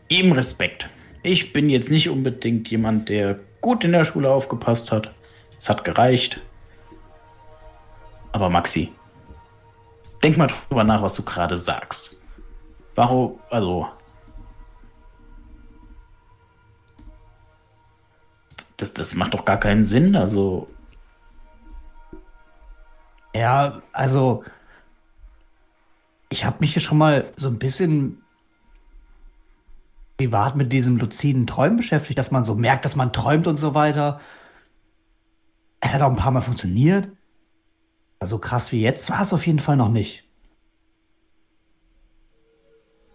ihm 0.09 0.33
Respekt. 0.33 0.89
Ich 1.23 1.53
bin 1.53 1.71
jetzt 1.71 1.91
nicht 1.91 2.11
unbedingt 2.11 2.69
jemand, 2.69 3.09
der 3.09 3.39
gut 3.63 3.85
in 3.85 3.93
der 3.93 4.05
Schule 4.05 4.31
aufgepasst 4.31 4.93
hat. 4.93 5.11
Es 5.59 5.71
hat 5.71 5.85
gereicht. 5.85 6.41
Aber 8.33 8.51
Maxi, 8.51 8.93
denk 10.23 10.37
mal 10.37 10.49
drüber 10.49 10.85
nach, 10.85 11.01
was 11.01 11.15
du 11.15 11.23
gerade 11.23 11.57
sagst. 11.57 12.19
Warum, 12.95 13.41
also. 13.49 13.89
Das, 18.77 18.93
das 18.93 19.15
macht 19.15 19.33
doch 19.33 19.47
gar 19.47 19.59
keinen 19.59 19.85
Sinn. 19.85 20.17
Also, 20.17 20.69
Ja, 23.35 23.81
also 23.93 24.45
ich 26.29 26.45
habe 26.45 26.59
mich 26.61 26.75
hier 26.75 26.83
schon 26.83 26.99
mal 26.99 27.33
so 27.37 27.49
ein 27.49 27.59
bisschen 27.59 28.22
privat 30.23 30.55
mit 30.55 30.73
diesem 30.73 30.99
luziden 30.99 31.47
Träumen 31.49 31.77
beschäftigt, 31.77 32.19
dass 32.19 32.31
man 32.31 32.44
so 32.44 32.55
merkt, 32.55 32.85
dass 32.85 32.94
man 32.94 33.12
träumt 33.12 33.49
und 33.49 33.57
so 33.57 33.74
weiter. 33.74 34.20
Es 35.81 35.93
hat 35.93 36.01
auch 36.01 36.11
ein 36.11 36.16
paar 36.16 36.31
Mal 36.31 36.43
funktioniert. 36.43 37.09
Also 38.20 38.39
krass 38.39 38.70
wie 38.70 38.81
jetzt 38.81 39.11
war 39.11 39.23
es 39.23 39.32
auf 39.32 39.47
jeden 39.47 39.59
Fall 39.59 39.77
noch 39.77 39.89
nicht. 39.89 40.23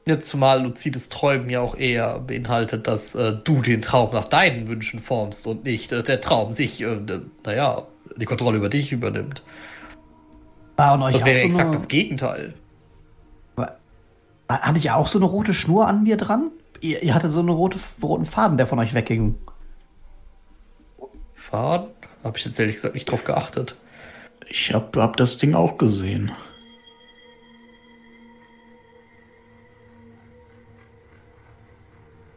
Jetzt 0.05 0.29
zumal 0.29 0.63
luzides 0.63 1.07
Träumen 1.07 1.49
ja 1.49 1.61
auch 1.61 1.75
eher 1.75 2.19
beinhaltet, 2.19 2.87
dass 2.87 3.15
äh, 3.15 3.37
du 3.41 3.61
den 3.61 3.81
Traum 3.81 4.11
nach 4.13 4.25
deinen 4.25 4.67
Wünschen 4.67 4.99
formst 4.99 5.47
und 5.47 5.63
nicht 5.63 5.91
äh, 5.91 6.03
der 6.03 6.19
Traum 6.19 6.51
sich, 6.51 6.81
äh, 6.81 6.99
naja, 7.45 7.83
die 8.17 8.25
Kontrolle 8.25 8.57
über 8.57 8.69
dich 8.69 8.91
übernimmt. 8.91 9.43
War 10.75 10.97
Das 11.11 11.23
wäre 11.25 11.39
so 11.39 11.45
exakt 11.45 11.67
eine, 11.67 11.71
das 11.71 11.87
Gegenteil. 11.87 12.53
Hatte 14.49 14.79
ich 14.79 14.91
auch 14.91 15.07
so 15.07 15.19
eine 15.19 15.25
rote 15.25 15.53
Schnur 15.53 15.87
an 15.87 16.03
mir 16.03 16.15
dran? 16.15 16.51
Ihr, 16.81 17.01
ihr 17.03 17.13
hattet 17.13 17.31
so 17.31 17.39
einen 17.39 17.49
rote, 17.49 17.79
roten 18.01 18.25
Faden, 18.25 18.57
der 18.57 18.67
von 18.67 18.79
euch 18.79 18.93
wegging. 18.93 19.35
Fahren? 21.33 21.87
Habe 22.23 22.37
ich 22.37 22.45
jetzt 22.45 22.59
ehrlich 22.59 22.75
gesagt 22.75 22.93
nicht 22.95 23.09
drauf 23.09 23.23
geachtet. 23.23 23.75
ich 24.49 24.73
hab, 24.73 24.95
hab 24.97 25.17
das 25.17 25.37
Ding 25.37 25.53
auch 25.55 25.77
gesehen. 25.77 26.31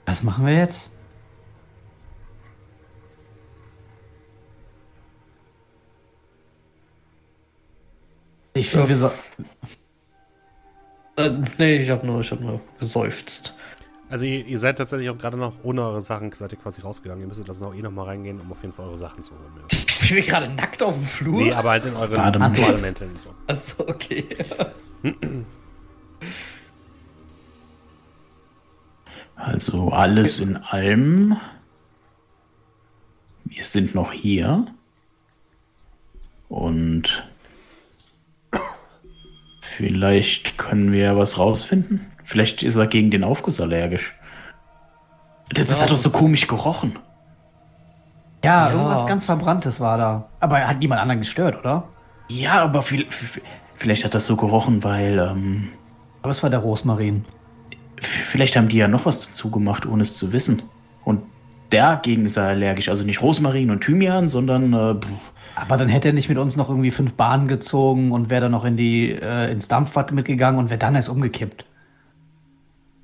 Was 0.07 0.23
machen 0.23 0.47
wir 0.47 0.55
jetzt? 0.55 0.91
Ich 8.55 8.71
finde, 8.71 8.85
Ja. 8.85 8.89
wir 8.89 8.97
so. 8.97 9.11
Äh, 11.17 11.31
nee, 11.59 11.77
ich 11.77 11.91
habe 11.91 12.07
nur, 12.07 12.21
ich 12.21 12.31
hab 12.31 12.41
nur 12.41 12.61
geseufzt. 12.79 13.55
Also 14.11 14.25
ihr, 14.25 14.45
ihr 14.45 14.59
seid 14.59 14.77
tatsächlich 14.77 15.09
auch 15.09 15.17
gerade 15.17 15.37
noch 15.37 15.53
ohne 15.63 15.83
eure 15.83 16.03
Sachen 16.03 16.33
seid 16.33 16.51
ihr 16.51 16.59
quasi 16.59 16.81
rausgegangen. 16.81 17.23
Ihr 17.23 17.29
müsstet 17.29 17.49
also 17.49 17.67
noch 17.67 17.75
eh 17.75 17.81
noch 17.81 17.93
mal 17.93 18.03
reingehen, 18.05 18.41
um 18.41 18.51
auf 18.51 18.61
jeden 18.61 18.75
Fall 18.75 18.87
eure 18.87 18.99
Sachen 18.99 19.23
zu 19.23 19.33
holen. 19.33 19.53
Sind 19.69 20.17
wir 20.17 20.23
gerade 20.23 20.49
nackt 20.49 20.83
auf 20.83 20.95
dem 20.95 21.05
Flur? 21.05 21.41
Nee, 21.41 21.53
aber 21.53 21.71
halt 21.71 21.87
in 21.87 21.95
euren. 21.95 22.17
Bademänteln 22.17 23.13
und 23.13 23.21
so. 23.21 23.35
Achso, 23.47 23.85
okay. 23.89 24.27
Also 29.37 29.89
alles 29.89 30.39
in 30.39 30.59
allem. 30.59 31.39
Wir 33.45 33.65
sind 33.65 33.95
noch 33.95 34.13
hier. 34.13 34.67
Und 36.51 37.27
vielleicht 39.63 40.59
können 40.59 40.93
wir 40.93 41.17
was 41.17 41.39
rausfinden. 41.39 42.10
Vielleicht 42.25 42.63
ist 42.63 42.77
er 42.77 42.87
gegen 42.87 43.11
den 43.11 43.25
Aufguss 43.25 43.61
allergisch. 43.61 44.15
Das, 45.53 45.67
das 45.67 45.77
Ja, 45.79 45.85
hat 45.85 45.91
doch 45.91 45.97
so 45.97 46.11
komisch 46.11 46.47
gerochen. 46.47 46.99
Ja, 48.45 48.69
Ja. 48.69 48.73
irgendwas 48.75 49.07
ganz 49.07 49.25
Verbranntes 49.25 49.81
war 49.81 49.99
da. 49.99 50.29
Aber 50.41 50.59
er 50.61 50.69
hat 50.69 50.79
niemand 50.79 51.01
anderen 51.01 51.21
gestört, 51.21 51.59
oder? 51.61 51.85
Ja, 52.29 52.63
aber 52.63 52.83
viel, 52.83 53.07
vielleicht 53.77 54.05
hat 54.05 54.15
das 54.15 54.27
so 54.27 54.37
gerochen, 54.37 54.83
weil 54.85 55.19
ähm, 55.19 55.69
Aber 56.23 56.31
es 56.31 56.43
war 56.43 56.51
der 56.51 56.61
Rosmarin. 56.61 57.25
vielleicht 58.01 58.57
haben 58.57 58.69
die 58.69 58.77
ja 58.77 58.89
noch 58.89 59.05
was 59.07 59.27
dazu 59.29 59.51
gemacht, 59.51 59.85
ohne 59.87 60.03
es 60.03 60.17
zu 60.17 60.33
wissen. 60.33 60.63
Und 61.05 61.23
dagegen 61.71 62.25
ist 62.27 62.37
er 62.37 62.45
allergisch. 62.49 62.89
Also 62.89 63.03
nicht 63.05 63.21
Rosmarin 63.21 63.71
und 63.71 63.81
Thymian, 63.83 64.29
sondern 64.29 64.73
äh, 64.73 64.95
Aber 65.57 65.77
dann 65.77 65.89
hätte 65.89 66.09
er 66.09 66.15
nicht 66.15 66.29
mit 66.29 66.39
uns 66.39 66.57
noch 66.57 66.69
irgendwie 66.69 66.93
fünf 66.93 67.15
Bahnen 67.15 67.49
gezogen 67.49 68.13
und 68.13 68.31
wäre 68.31 68.43
dann 68.43 68.53
noch 68.53 68.65
in 68.65 68.77
die, 68.77 69.11
äh, 69.11 69.51
ins 69.51 69.67
Dampfbad 69.69 70.13
mitgegangen 70.13 70.59
und 70.61 70.71
wäre 70.71 70.79
dann 70.79 70.95
erst 70.95 71.09
umgekippt. 71.09 71.65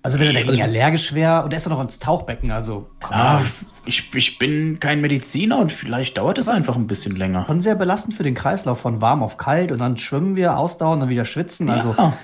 Also 0.07 0.21
wenn 0.21 0.29
er 0.29 0.45
dagegen 0.45 0.63
allergisch 0.63 1.15
wäre 1.15 1.43
und 1.43 1.53
er 1.53 1.57
ist 1.57 1.67
dann 1.67 1.73
noch 1.73 1.81
ins 1.81 1.99
Tauchbecken, 1.99 2.53
also 2.53 2.87
komm 3.03 3.17
ah, 3.17 3.43
ich, 3.87 4.15
ich 4.15 4.39
bin 4.39 4.79
kein 4.79 5.01
Mediziner 5.01 5.59
und 5.59 5.73
vielleicht 5.73 6.17
dauert 6.17 6.39
es 6.39 6.49
einfach 6.49 6.77
ein 6.77 6.87
bisschen 6.87 7.17
länger. 7.17 7.45
Schon 7.49 7.61
sehr 7.61 7.75
belastend 7.75 8.15
für 8.15 8.23
den 8.23 8.37
Kreislauf 8.37 8.79
von 8.79 9.01
warm 9.01 9.25
auf 9.25 9.37
kalt 9.37 9.73
und 9.73 9.81
dann 9.81 9.97
schwimmen 9.97 10.37
wir, 10.37 10.59
ausdauern, 10.59 11.01
dann 11.01 11.09
wieder 11.09 11.25
schwitzen. 11.25 11.69
Also 11.71 11.93
ja. 11.99 12.17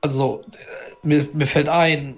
Also, 0.00 0.42
äh, 0.52 1.06
mir, 1.06 1.28
mir 1.34 1.44
fällt 1.44 1.68
ein, 1.68 2.16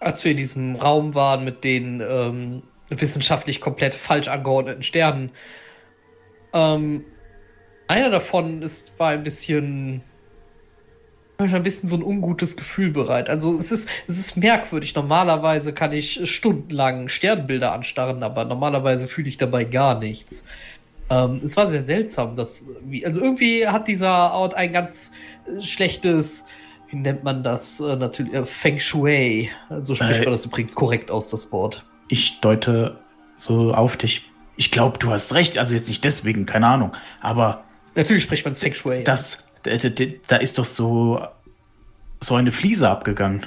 als 0.00 0.24
wir 0.24 0.32
in 0.32 0.36
diesem 0.36 0.74
Raum 0.74 1.14
waren 1.14 1.44
mit 1.44 1.62
den 1.62 2.02
ähm, 2.04 2.64
wissenschaftlich 2.88 3.60
komplett 3.60 3.94
falsch 3.94 4.26
angeordneten 4.26 4.82
Sternen, 4.82 5.30
ähm, 6.52 7.04
einer 7.86 8.10
davon 8.10 8.60
ist, 8.62 8.98
war 8.98 9.10
ein 9.10 9.22
bisschen, 9.22 10.02
war 11.38 11.46
ein 11.52 11.62
bisschen 11.62 11.88
so 11.88 11.96
ein 11.96 12.02
ungutes 12.02 12.56
Gefühl 12.56 12.90
bereit. 12.90 13.28
Also 13.28 13.58
es 13.58 13.72
ist, 13.72 13.88
es 14.06 14.18
ist 14.18 14.36
merkwürdig. 14.36 14.94
Normalerweise 14.94 15.72
kann 15.72 15.92
ich 15.92 16.20
stundenlang 16.30 17.08
Sternbilder 17.08 17.72
anstarren, 17.72 18.22
aber 18.22 18.44
normalerweise 18.44 19.08
fühle 19.08 19.28
ich 19.28 19.36
dabei 19.36 19.64
gar 19.64 19.98
nichts. 19.98 20.44
Ähm, 21.10 21.40
es 21.44 21.56
war 21.56 21.66
sehr 21.66 21.82
seltsam, 21.82 22.34
dass, 22.36 22.64
also 23.04 23.20
irgendwie 23.20 23.66
hat 23.66 23.88
dieser 23.88 24.32
Ort 24.32 24.54
ein 24.54 24.72
ganz 24.72 25.12
äh, 25.46 25.60
schlechtes, 25.60 26.46
wie 26.88 26.96
nennt 26.96 27.24
man 27.24 27.42
das, 27.42 27.80
äh, 27.80 27.96
natürlich, 27.96 28.32
äh, 28.32 28.46
Feng 28.46 28.78
Shui. 28.78 29.50
So 29.80 29.94
spricht 29.94 30.20
Äh, 30.20 30.24
man 30.24 30.32
das 30.32 30.44
übrigens 30.46 30.74
korrekt 30.74 31.10
aus, 31.10 31.30
das 31.30 31.52
Wort. 31.52 31.84
Ich 32.08 32.40
deute 32.40 32.98
so 33.36 33.74
auf 33.74 33.96
dich. 33.96 34.22
Ich 34.56 34.70
glaube, 34.70 34.98
du 34.98 35.10
hast 35.10 35.34
recht. 35.34 35.58
Also 35.58 35.74
jetzt 35.74 35.88
nicht 35.88 36.04
deswegen, 36.04 36.46
keine 36.46 36.68
Ahnung. 36.68 36.92
Aber 37.20 37.64
Natürlich 37.96 38.22
spricht 38.22 38.44
man 38.44 38.52
es 38.52 38.60
Feng 38.60 38.74
Shui. 38.74 39.04
das, 39.04 39.43
da, 39.64 40.04
da, 40.28 40.36
ist 40.36 40.58
doch 40.58 40.64
so, 40.64 41.20
so 42.20 42.34
eine 42.36 42.52
Fliese 42.52 42.88
abgegangen. 42.88 43.46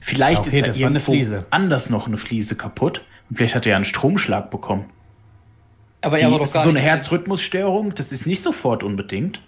Vielleicht 0.00 0.42
Ja, 0.44 0.48
okay, 0.48 0.56
ist 0.58 0.62
da 0.62 0.66
das 0.68 0.76
irgendwo 0.76 1.12
Fliese. 1.12 1.46
anders 1.50 1.88
noch 1.90 2.06
eine 2.06 2.16
Fliese 2.18 2.56
kaputt. 2.56 3.02
Und 3.30 3.36
vielleicht 3.36 3.54
hat 3.54 3.64
er 3.66 3.70
ja 3.70 3.76
einen 3.76 3.84
Stromschlag 3.86 4.50
bekommen. 4.50 4.84
aber 6.02 6.16
Die, 6.18 6.22
er 6.24 6.30
war 6.30 6.38
doch 6.38 6.52
gar 6.52 6.62
so 6.64 6.68
eine 6.68 6.78
nicht, 6.80 6.88
Herzrhythmusstörung, 6.88 7.94
das 7.94 8.12
ist 8.12 8.26
nicht 8.26 8.42
sofort 8.42 8.82
unbedingt. 8.82 9.40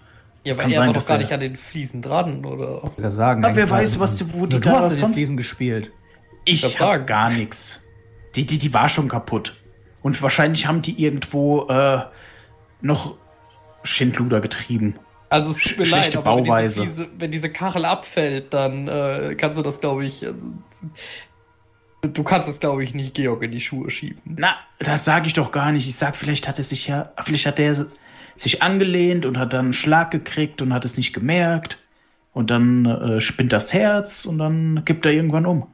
ja, 0.45 0.53
es 0.53 0.59
aber 0.59 0.62
kann 0.62 0.70
er 0.73 0.77
sein, 0.78 0.87
war 0.89 0.95
doch 0.95 1.07
gar 1.07 1.19
nicht 1.19 1.33
an 1.33 1.41
den 1.41 1.57
Fliesen 1.57 2.01
dran, 2.01 2.45
oder? 2.47 2.91
ich 2.97 3.12
sagen, 3.12 3.45
Aber 3.45 3.55
wer 3.55 3.69
weiß, 3.69 4.01
was 4.01 4.16
die- 4.16 4.33
wo 4.33 4.47
die 4.47 4.55
Nur 4.55 4.61
da 4.62 4.70
du 4.70 4.77
hast 4.87 4.97
sonst- 4.99 5.15
Fliesen 5.16 5.37
gespielt. 5.37 5.91
Ich 6.47 6.81
hab 6.81 7.07
gar 7.07 7.28
nichts. 7.31 7.83
Die, 8.35 8.47
die, 8.47 8.57
die 8.59 8.73
war 8.73 8.89
schon 8.89 9.09
kaputt. 9.09 9.55
Und 10.03 10.23
wahrscheinlich 10.23 10.66
haben 10.66 10.81
die 10.83 11.03
irgendwo 11.03 11.66
äh, 11.69 12.01
noch 12.81 13.16
Schindluder 13.83 14.41
getrieben. 14.41 14.95
Also 15.28 15.51
es 15.51 15.59
tut 15.59 15.78
mir 15.78 15.86
leid, 15.86 16.15
aber 16.16 16.36
wenn 16.36 16.44
Bauweise. 16.44 16.82
diese, 16.82 17.05
Fliese, 17.05 17.11
wenn 17.19 17.31
diese 17.31 17.51
Kachel 17.51 17.85
abfällt, 17.85 18.55
dann 18.55 18.89
äh, 18.89 19.35
kannst 19.36 19.59
du 19.59 19.62
das, 19.62 19.81
glaube 19.81 20.05
ich, 20.05 20.23
äh, 20.23 20.32
du 22.03 22.23
kannst 22.23 22.48
das, 22.48 22.61
glaube 22.61 22.85
ich, 22.85 22.94
nicht 22.94 23.15
Georg 23.15 23.43
in 23.43 23.51
die 23.51 23.61
Schuhe 23.61 23.90
schieben. 23.90 24.36
Na, 24.39 24.57
das 24.78 25.05
sage 25.05 25.27
ich 25.27 25.32
doch 25.32 25.53
gar 25.53 25.73
nicht. 25.73 25.89
Ich 25.89 25.97
sag, 25.97 26.16
vielleicht 26.16 26.47
hat 26.47 26.59
er 26.59 26.65
sich 26.65 26.86
ja, 26.86 27.12
vielleicht 27.24 27.47
hat 27.47 27.59
er 27.59 27.86
sich 28.36 28.62
angelehnt 28.62 29.27
und 29.27 29.39
hat 29.39 29.53
dann 29.53 29.66
einen 29.66 29.73
Schlag 29.73 30.11
gekriegt 30.11 30.62
und 30.62 30.73
hat 30.73 30.85
es 30.85 30.97
nicht 30.97 31.12
gemerkt. 31.12 31.78
Und 32.32 32.51
dann 32.51 32.85
äh, 32.85 33.20
spinnt 33.20 33.53
das 33.53 33.73
Herz 33.73 34.27
und 34.27 34.39
dann 34.39 34.82
gibt 34.85 35.07
er 35.07 35.12
irgendwann 35.12 35.47
um. 35.47 35.69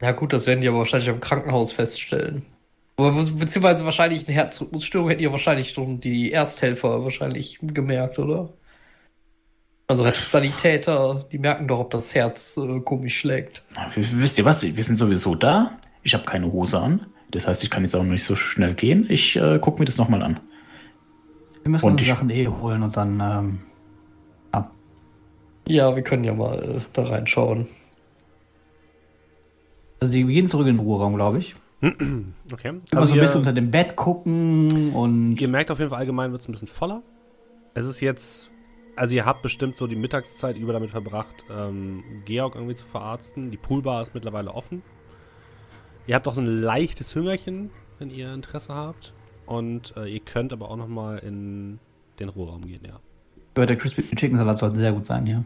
Ja 0.00 0.12
gut, 0.12 0.32
das 0.32 0.46
werden 0.46 0.60
die 0.60 0.68
aber 0.68 0.78
wahrscheinlich 0.78 1.08
im 1.08 1.20
Krankenhaus 1.20 1.72
feststellen. 1.72 2.46
Beziehungsweise 2.96 3.84
wahrscheinlich 3.84 4.26
eine 4.26 4.36
Herzrhythmusstörung 4.36 5.08
hätten 5.08 5.22
ja 5.22 5.32
wahrscheinlich 5.32 5.70
schon 5.70 6.00
die 6.00 6.32
Ersthelfer 6.32 7.04
wahrscheinlich 7.04 7.58
gemerkt, 7.62 8.18
oder? 8.18 8.50
Also 9.88 10.04
Rettungssanitäter, 10.04 11.24
die 11.32 11.38
merken 11.38 11.66
doch, 11.66 11.80
ob 11.80 11.90
das 11.90 12.14
Herz 12.14 12.58
äh, 12.58 12.80
komisch 12.80 13.18
schlägt. 13.18 13.62
Wisst 13.96 14.38
ihr 14.38 14.44
was? 14.44 14.62
Wir 14.62 14.84
sind 14.84 14.96
sowieso 14.96 15.34
da. 15.34 15.78
Ich 16.02 16.12
habe 16.12 16.24
keine 16.24 16.52
Hose 16.52 16.78
an. 16.78 17.06
Das 17.30 17.46
heißt, 17.46 17.64
ich 17.64 17.70
kann 17.70 17.82
jetzt 17.82 17.96
auch 17.96 18.02
nicht 18.02 18.24
so 18.24 18.36
schnell 18.36 18.74
gehen. 18.74 19.06
Ich 19.08 19.36
äh, 19.36 19.58
gucke 19.58 19.78
mir 19.78 19.86
das 19.86 19.96
nochmal 19.96 20.22
an. 20.22 20.40
Wir 21.62 21.70
müssen 21.70 21.86
Und 21.86 21.92
unsere 21.92 22.10
Sachen 22.16 22.28
eh 22.30 22.46
holen 22.46 22.82
und 22.82 22.96
dann, 22.96 23.20
ähm, 23.20 23.58
ja. 24.54 24.70
Ja, 25.66 25.96
wir 25.96 26.02
können 26.02 26.24
ja 26.24 26.34
mal 26.34 26.76
äh, 26.76 26.80
da 26.92 27.04
reinschauen. 27.04 27.66
Also 30.00 30.14
wir 30.14 30.24
gehen 30.24 30.48
zurück 30.48 30.66
in 30.66 30.76
den 30.76 30.84
Ruheraum, 30.84 31.14
glaube 31.14 31.38
ich. 31.38 31.56
Okay. 32.50 32.72
Also 32.94 33.08
so 33.08 33.14
ein 33.14 33.20
bisschen 33.20 33.38
unter 33.40 33.52
dem 33.52 33.70
Bett 33.70 33.94
gucken 33.94 34.92
und 34.94 35.36
ihr 35.36 35.48
merkt 35.48 35.70
auf 35.70 35.78
jeden 35.78 35.90
Fall, 35.90 35.98
allgemein 35.98 36.32
wird 36.32 36.40
es 36.40 36.48
ein 36.48 36.52
bisschen 36.52 36.66
voller. 36.66 37.02
Es 37.74 37.84
ist 37.84 38.00
jetzt, 38.00 38.50
also 38.98 39.14
ihr 39.14 39.24
habt 39.24 39.42
bestimmt 39.42 39.76
so 39.76 39.86
die 39.86 39.96
Mittagszeit 39.96 40.56
über 40.56 40.72
damit 40.72 40.90
verbracht, 40.90 41.44
ähm, 41.50 42.02
Georg 42.24 42.54
irgendwie 42.54 42.74
zu 42.74 42.86
verarzten. 42.86 43.50
Die 43.50 43.56
Poolbar 43.56 44.02
ist 44.02 44.14
mittlerweile 44.14 44.52
offen. 44.52 44.82
Ihr 46.06 46.14
habt 46.14 46.26
auch 46.28 46.34
so 46.34 46.40
ein 46.40 46.46
leichtes 46.60 47.14
Hüngerchen, 47.14 47.70
wenn 47.98 48.10
ihr 48.10 48.32
Interesse 48.32 48.74
habt. 48.74 49.12
Und 49.46 49.94
äh, 49.96 50.06
ihr 50.06 50.20
könnt 50.20 50.52
aber 50.52 50.70
auch 50.70 50.76
noch 50.76 50.88
mal 50.88 51.18
in 51.18 51.78
den 52.18 52.28
Ruheraum 52.28 52.66
gehen, 52.66 52.82
ja. 52.86 53.00
der 53.64 53.76
Crispy 53.76 54.02
Chicken 54.14 54.36
Salat 54.38 54.58
sollte 54.58 54.76
sehr 54.76 54.92
gut 54.92 55.06
sein, 55.06 55.26
ja. 55.26 55.44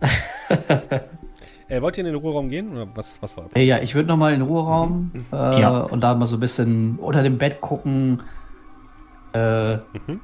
Äh, 1.68 1.80
wollt 1.80 1.96
ihr 1.96 2.04
in 2.04 2.12
den 2.12 2.16
Ruheraum 2.20 2.50
gehen 2.50 2.70
oder 2.72 2.86
was, 2.94 3.22
was 3.22 3.34
war? 3.38 3.48
Äh, 3.54 3.64
Ja, 3.64 3.78
ich 3.78 3.94
würde 3.94 4.08
noch 4.08 4.18
mal 4.18 4.34
in 4.34 4.40
den 4.40 4.48
Ruheraum 4.48 5.10
äh, 5.32 5.60
Ja. 5.60 5.78
und 5.80 6.02
da 6.02 6.14
mal 6.14 6.26
so 6.26 6.36
ein 6.36 6.40
bisschen 6.40 6.96
unter 6.98 7.22
dem 7.22 7.38
Bett 7.38 7.62
gucken. 7.62 8.22
Äh, 9.32 9.76
Mhm. 9.76 10.20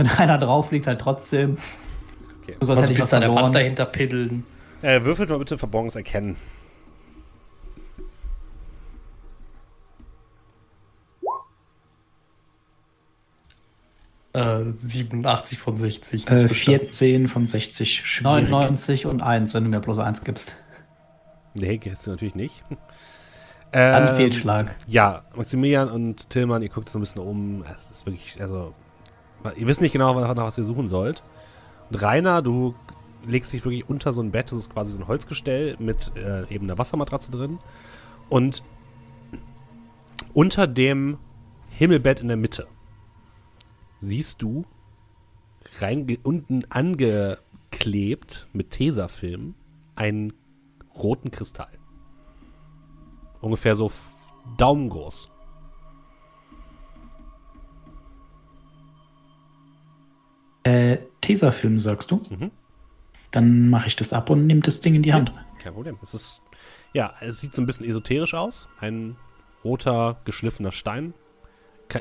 Wenn 0.00 0.08
einer 0.18 0.38
drauf 0.38 0.70
liegt, 0.72 0.86
halt 0.86 1.00
trotzdem. 1.00 1.58
Okay. 2.42 2.56
So, 2.60 2.60
als 2.60 2.70
Also 2.70 2.82
hätte 2.82 2.92
ich 2.92 2.98
bis 2.98 3.04
was 3.04 3.14
an 3.14 3.20
der 3.20 3.34
Wand 3.34 3.54
dahinter 3.54 3.84
piddeln. 3.84 4.44
Äh, 4.80 5.02
würfelt 5.04 5.28
mal 5.28 5.38
bitte 5.38 5.58
Verborgenes 5.58 5.94
erkennen. 5.94 6.36
Äh, 14.32 14.62
87 14.82 15.58
von 15.58 15.76
60. 15.76 16.28
Äh, 16.28 16.34
nicht 16.34 16.48
bestanden. 16.48 16.80
14 16.86 17.28
von 17.28 17.46
60 17.46 18.06
schwierig. 18.06 18.48
99 18.48 19.06
und 19.06 19.20
1, 19.20 19.52
wenn 19.52 19.64
du 19.64 19.70
mir 19.70 19.80
bloß 19.80 19.98
1 19.98 20.24
gibst. 20.24 20.54
Nee, 21.52 21.78
kriegst 21.78 22.06
du 22.06 22.12
natürlich 22.12 22.36
nicht. 22.36 22.64
Dann 23.72 24.08
Ähm, 24.08 24.16
Fehlschlag. 24.16 24.74
Ja, 24.88 25.24
Maximilian 25.36 25.90
und 25.90 26.30
Tillmann, 26.30 26.62
ihr 26.62 26.70
guckt 26.70 26.88
so 26.88 26.98
ein 26.98 27.02
bisschen 27.02 27.22
um. 27.22 27.62
Es 27.62 27.90
ist 27.90 28.06
wirklich, 28.06 28.40
also, 28.40 28.74
ihr 29.56 29.66
wisst 29.66 29.80
nicht 29.80 29.92
genau, 29.92 30.18
nach 30.20 30.36
was 30.36 30.58
ihr 30.58 30.64
suchen 30.64 30.88
sollt. 30.88 31.22
Und 31.90 32.02
Rainer, 32.02 32.42
du 32.42 32.74
legst 33.26 33.52
dich 33.52 33.64
wirklich 33.64 33.88
unter 33.88 34.12
so 34.12 34.22
ein 34.22 34.30
Bett, 34.30 34.50
das 34.50 34.58
ist 34.58 34.72
quasi 34.72 34.92
so 34.92 34.98
ein 34.98 35.08
Holzgestell 35.08 35.76
mit 35.78 36.12
äh, 36.16 36.48
eben 36.52 36.66
einer 36.66 36.78
Wassermatratze 36.78 37.30
drin. 37.30 37.58
Und 38.28 38.62
unter 40.32 40.66
dem 40.66 41.18
Himmelbett 41.70 42.20
in 42.20 42.28
der 42.28 42.36
Mitte 42.36 42.66
siehst 43.98 44.42
du 44.42 44.64
rein 45.78 46.06
unten 46.22 46.64
angeklebt 46.70 48.48
mit 48.52 48.70
Tesafilm 48.70 49.54
einen 49.96 50.32
roten 50.94 51.30
Kristall. 51.30 51.78
Ungefähr 53.40 53.76
so 53.76 53.90
daumengroß. 54.56 55.29
Äh, 60.62 60.98
Tesafilm, 61.20 61.78
sagst 61.80 62.10
du? 62.10 62.22
Mhm. 62.30 62.50
Dann 63.30 63.68
mache 63.68 63.86
ich 63.86 63.96
das 63.96 64.12
ab 64.12 64.30
und 64.30 64.46
nehme 64.46 64.60
das 64.60 64.80
Ding 64.80 64.94
in 64.94 65.02
die 65.02 65.12
Hand. 65.12 65.32
Kein 65.58 65.72
Problem. 65.72 65.98
Es 66.02 66.14
ist, 66.14 66.42
ja, 66.92 67.14
es 67.20 67.40
sieht 67.40 67.54
so 67.54 67.62
ein 67.62 67.66
bisschen 67.66 67.86
esoterisch 67.86 68.34
aus. 68.34 68.68
Ein 68.78 69.16
roter, 69.64 70.20
geschliffener 70.24 70.72
Stein. 70.72 71.14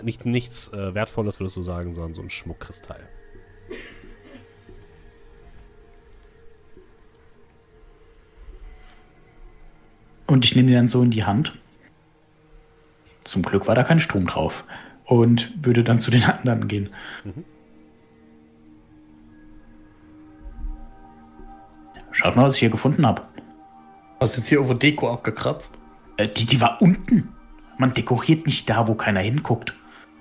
Nicht, 0.03 0.25
nichts 0.25 0.69
äh, 0.69 0.93
Wertvolles 0.93 1.39
würdest 1.39 1.57
du 1.57 1.61
sagen, 1.61 1.93
sondern 1.93 2.13
so 2.13 2.21
ein 2.21 2.29
Schmuckkristall. 2.29 3.07
Und 10.27 10.45
ich 10.45 10.55
nehme 10.55 10.67
den 10.67 10.75
dann 10.75 10.87
so 10.87 11.01
in 11.01 11.09
die 11.09 11.23
Hand. 11.23 11.57
Zum 13.23 13.41
Glück 13.41 13.67
war 13.67 13.73
da 13.73 13.83
kein 13.83 13.99
Strom 13.99 14.27
drauf. 14.27 14.63
Und 15.05 15.51
würde 15.65 15.83
dann 15.83 15.99
zu 15.99 16.11
den 16.11 16.23
anderen 16.23 16.67
gehen. 16.67 16.89
Mhm. 17.23 17.45
Schaut 22.19 22.35
mal, 22.35 22.43
was 22.43 22.55
ich 22.55 22.59
hier 22.59 22.69
gefunden 22.69 23.05
habe. 23.05 23.21
Hast 24.19 24.35
jetzt 24.35 24.47
hier 24.47 24.57
irgendwo 24.57 24.73
Deko 24.75 25.13
abgekratzt? 25.13 25.73
Äh, 26.17 26.27
die, 26.27 26.45
die 26.45 26.59
war 26.59 26.81
unten. 26.81 27.29
Man 27.77 27.93
dekoriert 27.93 28.45
nicht 28.45 28.69
da, 28.69 28.87
wo 28.89 28.93
keiner 28.95 29.21
hinguckt. 29.21 29.73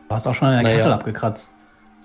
Du 0.09 0.15
hast 0.15 0.29
auch 0.29 0.35
schon 0.35 0.49
der 0.49 0.63
Naja. 0.63 0.79
Kachel 0.79 0.93
abgekratzt. 0.93 1.51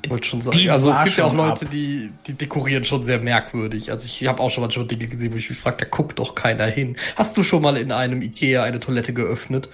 Wollte 0.09 0.27
schon 0.27 0.41
sagen. 0.41 0.57
Die 0.57 0.69
also 0.69 0.91
es 0.91 1.03
gibt 1.03 1.17
ja 1.17 1.25
auch 1.25 1.33
Leute, 1.33 1.65
ab. 1.65 1.71
die, 1.71 2.11
die 2.25 2.33
dekorieren 2.33 2.83
schon 2.83 3.03
sehr 3.03 3.19
merkwürdig. 3.19 3.91
Also 3.91 4.05
ich 4.07 4.27
habe 4.27 4.41
auch 4.41 4.49
schon 4.49 4.63
manchmal 4.63 4.87
Dinge 4.87 5.05
gesehen, 5.05 5.31
wo 5.31 5.37
ich 5.37 5.47
mich 5.49 5.59
frage, 5.59 5.77
da 5.77 5.85
guckt 5.85 6.17
doch 6.17 6.33
keiner 6.33 6.65
hin. 6.65 6.97
Hast 7.15 7.37
du 7.37 7.43
schon 7.43 7.61
mal 7.61 7.77
in 7.77 7.91
einem 7.91 8.21
Ikea 8.23 8.63
eine 8.63 8.79
Toilette 8.79 9.13
geöffnet? 9.13 9.69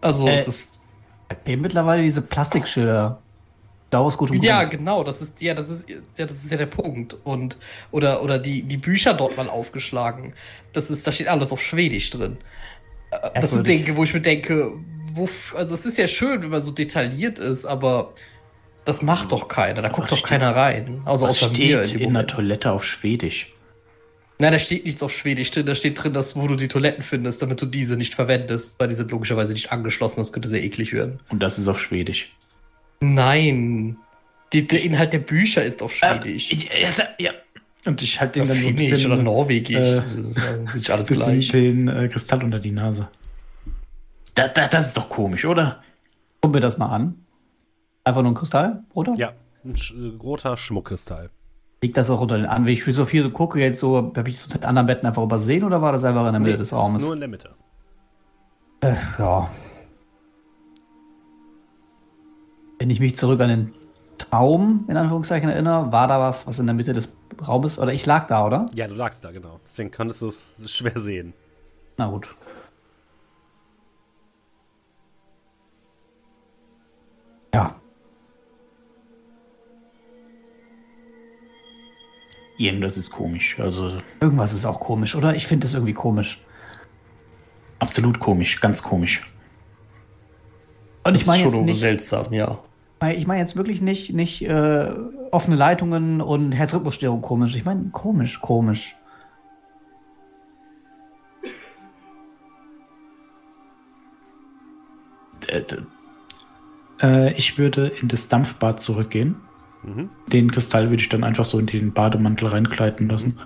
Also 0.00 0.26
Äh, 0.26 0.38
es 0.38 0.48
ist. 0.48 0.80
Okay, 1.30 1.56
mittlerweile 1.56 2.02
diese 2.02 2.20
Plastikschilder. 2.20 3.20
Daraus 3.90 4.16
gut 4.18 4.30
und 4.30 4.42
Ja, 4.42 4.64
gut. 4.64 4.72
genau, 4.72 5.02
das 5.02 5.22
ist, 5.22 5.40
ja, 5.40 5.54
das 5.54 5.70
ist, 5.70 5.88
ja, 5.88 6.26
das 6.26 6.44
ist 6.44 6.50
ja 6.50 6.58
der 6.58 6.66
Punkt. 6.66 7.16
Und, 7.24 7.56
oder, 7.90 8.22
oder 8.22 8.38
die, 8.38 8.62
die 8.62 8.76
Bücher 8.76 9.14
dort 9.14 9.36
mal 9.36 9.48
aufgeschlagen. 9.48 10.34
Das 10.74 10.90
ist, 10.90 11.06
da 11.06 11.12
steht 11.12 11.28
alles 11.28 11.52
auf 11.52 11.62
Schwedisch 11.62 12.10
drin. 12.10 12.36
Äh, 13.10 13.40
Das 13.40 13.52
sind. 13.52 13.66
Dinge, 13.66 13.96
wo 13.96 14.04
ich 14.04 14.12
mir 14.12 14.20
denke, 14.20 14.72
wof, 15.14 15.54
also 15.56 15.74
es 15.74 15.86
ist 15.86 15.96
ja 15.96 16.06
schön, 16.06 16.42
wenn 16.42 16.50
man 16.50 16.62
so 16.62 16.70
detailliert 16.70 17.38
ist, 17.38 17.64
aber 17.64 18.12
das 18.84 19.00
macht 19.02 19.32
doch 19.32 19.48
keiner, 19.48 19.80
da 19.82 19.88
guckt 19.88 20.02
Was 20.04 20.10
doch 20.10 20.16
steht- 20.18 20.28
keiner 20.28 20.54
rein. 20.54 21.00
Also 21.06 21.26
Was 21.26 21.42
außer 21.42 21.50
mir 21.50 21.84
steht 21.84 21.84
dem 21.84 21.92
in 21.94 21.98
der 22.00 22.06
Moment. 22.08 22.30
Toilette 22.30 22.72
auf 22.72 22.84
Schwedisch? 22.84 23.52
Nein, 24.38 24.52
da 24.52 24.58
steht 24.58 24.84
nichts 24.84 25.02
auf 25.02 25.12
Schwedisch 25.16 25.50
drin, 25.50 25.66
da 25.66 25.74
steht 25.74 26.00
drin, 26.02 26.12
dass, 26.12 26.36
wo 26.36 26.46
du 26.46 26.54
die 26.56 26.68
Toiletten 26.68 27.02
findest, 27.02 27.42
damit 27.42 27.60
du 27.60 27.66
diese 27.66 27.96
nicht 27.96 28.14
verwendest, 28.14 28.78
weil 28.78 28.88
die 28.88 28.94
sind 28.94 29.10
logischerweise 29.10 29.52
nicht 29.52 29.72
angeschlossen, 29.72 30.20
das 30.20 30.32
könnte 30.32 30.48
sehr 30.48 30.62
eklig 30.62 30.92
werden. 30.92 31.18
Und 31.30 31.42
das 31.42 31.58
ist 31.58 31.66
auf 31.68 31.80
Schwedisch. 31.80 32.30
Nein. 33.00 33.96
Die, 34.52 34.66
der 34.66 34.82
Inhalt 34.82 35.12
der 35.12 35.18
Bücher 35.18 35.64
ist 35.64 35.82
auf 35.82 35.92
Schwedisch. 35.94 36.52
Äh, 36.52 36.82
ja, 36.82 36.88
da, 36.96 37.04
ja. 37.18 37.32
Und 37.84 38.02
ich 38.02 38.20
halte 38.20 38.40
den 38.40 38.42
Oder 38.44 38.54
dann 38.54 38.62
so 38.62 38.68
ein 38.68 38.76
bisschen, 38.76 39.12
oder 39.12 39.22
Norwegisch. 39.22 39.76
äh, 39.76 39.94
das 39.94 40.74
ist, 40.74 40.90
alles 40.90 41.06
bisschen 41.06 41.32
gleich. 41.32 41.48
den 41.48 41.88
äh, 41.88 42.08
Kristall 42.08 42.42
unter 42.42 42.58
die 42.58 42.72
Nase. 42.72 43.08
Da, 44.34 44.48
da, 44.48 44.68
das 44.68 44.88
ist 44.88 44.96
doch 44.96 45.08
komisch, 45.08 45.44
oder? 45.44 45.82
Gucken 46.40 46.54
wir 46.54 46.60
das 46.60 46.78
mal 46.78 46.88
an. 46.88 47.14
Einfach 48.04 48.22
nur 48.22 48.32
ein 48.32 48.34
Kristall, 48.34 48.84
oder? 48.94 49.14
Ja, 49.16 49.32
ein 49.64 49.76
sch 49.76 49.92
äh, 49.92 50.16
roter 50.22 50.56
Schmuckkristall. 50.56 51.30
Liegt 51.82 51.96
das 51.96 52.10
auch 52.10 52.20
unter 52.20 52.36
den 52.36 52.46
an? 52.46 52.64
Wenn 52.64 52.72
ich 52.72 52.84
so 52.84 53.04
viel 53.04 53.22
so 53.22 53.30
gucke, 53.30 53.60
jetzt 53.60 53.80
so, 53.80 54.12
habe 54.16 54.28
ich 54.28 54.36
das 54.36 54.48
mit 54.52 54.64
anderen 54.64 54.86
Betten 54.86 55.06
einfach 55.06 55.22
übersehen 55.22 55.62
oder 55.62 55.80
war 55.80 55.92
das 55.92 56.04
einfach 56.04 56.26
in 56.26 56.32
der 56.32 56.40
Mitte 56.40 56.58
des 56.58 56.70
das 56.70 56.78
ist 56.78 56.84
Raumes? 56.84 57.02
nur 57.02 57.12
in 57.14 57.20
der 57.20 57.28
Mitte. 57.28 57.50
Ja. 58.82 59.50
Wenn 62.78 62.90
ich 62.90 63.00
mich 63.00 63.16
zurück 63.16 63.40
an 63.40 63.48
den 63.48 63.74
Traum, 64.18 64.84
in 64.88 64.96
Anführungszeichen, 64.96 65.48
erinnere, 65.48 65.90
war 65.92 66.08
da 66.08 66.20
was, 66.20 66.46
was 66.46 66.58
in 66.58 66.66
der 66.66 66.74
Mitte 66.74 66.92
des 66.92 67.08
Raumes, 67.46 67.78
oder 67.78 67.92
ich 67.92 68.04
lag 68.06 68.26
da, 68.28 68.46
oder? 68.46 68.66
Ja, 68.74 68.88
du 68.88 68.94
lagst 68.94 69.24
da, 69.24 69.30
genau. 69.30 69.60
Deswegen 69.68 69.90
konntest 69.90 70.22
du 70.22 70.28
es 70.28 70.60
schwer 70.66 70.98
sehen. 70.98 71.34
Na 71.96 72.08
gut. 72.08 72.34
Ja. 77.54 77.76
Irgendwas 82.58 82.96
ist 82.96 83.10
komisch. 83.10 83.58
Also 83.60 83.98
Irgendwas 84.20 84.52
ist 84.52 84.64
auch 84.64 84.80
komisch, 84.80 85.14
oder? 85.14 85.34
Ich 85.34 85.46
finde 85.46 85.66
es 85.66 85.74
irgendwie 85.74 85.94
komisch. 85.94 86.40
absolut 87.78 88.18
komisch, 88.18 88.60
ganz 88.60 88.82
komisch. 88.82 89.24
Und 91.04 91.14
ich 91.14 91.26
meine 91.26 91.44
jetzt 91.44 91.52
schon 91.54 91.64
nicht, 91.64 91.78
seltsam, 91.78 92.32
ja. 92.32 92.58
Ich 93.06 93.26
meine 93.26 93.40
jetzt 93.40 93.56
wirklich 93.56 93.80
nicht, 93.80 94.12
nicht 94.12 94.42
äh, 94.42 94.90
offene 95.30 95.56
Leitungen 95.56 96.20
und 96.20 96.52
Herzrhythmusstörung 96.52 97.22
komisch. 97.22 97.54
Ich 97.54 97.64
meine 97.64 97.90
komisch, 97.90 98.40
komisch. 98.40 98.96
Äh, 105.46 105.62
äh, 107.00 107.32
ich 107.34 107.58
würde 107.58 107.88
in 107.88 108.08
das 108.08 108.28
Dampfbad 108.28 108.80
zurückgehen. 108.80 109.36
Den 110.26 110.50
Kristall 110.50 110.90
würde 110.90 111.02
ich 111.02 111.08
dann 111.08 111.24
einfach 111.24 111.44
so 111.44 111.58
in 111.58 111.66
den 111.66 111.92
Bademantel 111.92 112.48
reinkleiden 112.48 113.08
lassen. 113.08 113.38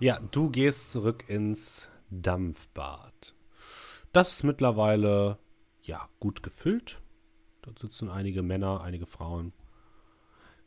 Ja, 0.00 0.18
du 0.32 0.50
gehst 0.50 0.92
zurück 0.92 1.24
ins 1.28 1.88
Dampfbad. 2.10 3.34
Das 4.12 4.32
ist 4.32 4.42
mittlerweile 4.42 5.38
ja 5.88 6.08
gut 6.20 6.42
gefüllt. 6.42 7.02
Dort 7.62 7.78
sitzen 7.80 8.08
einige 8.08 8.42
Männer, 8.42 8.82
einige 8.82 9.06
Frauen. 9.06 9.52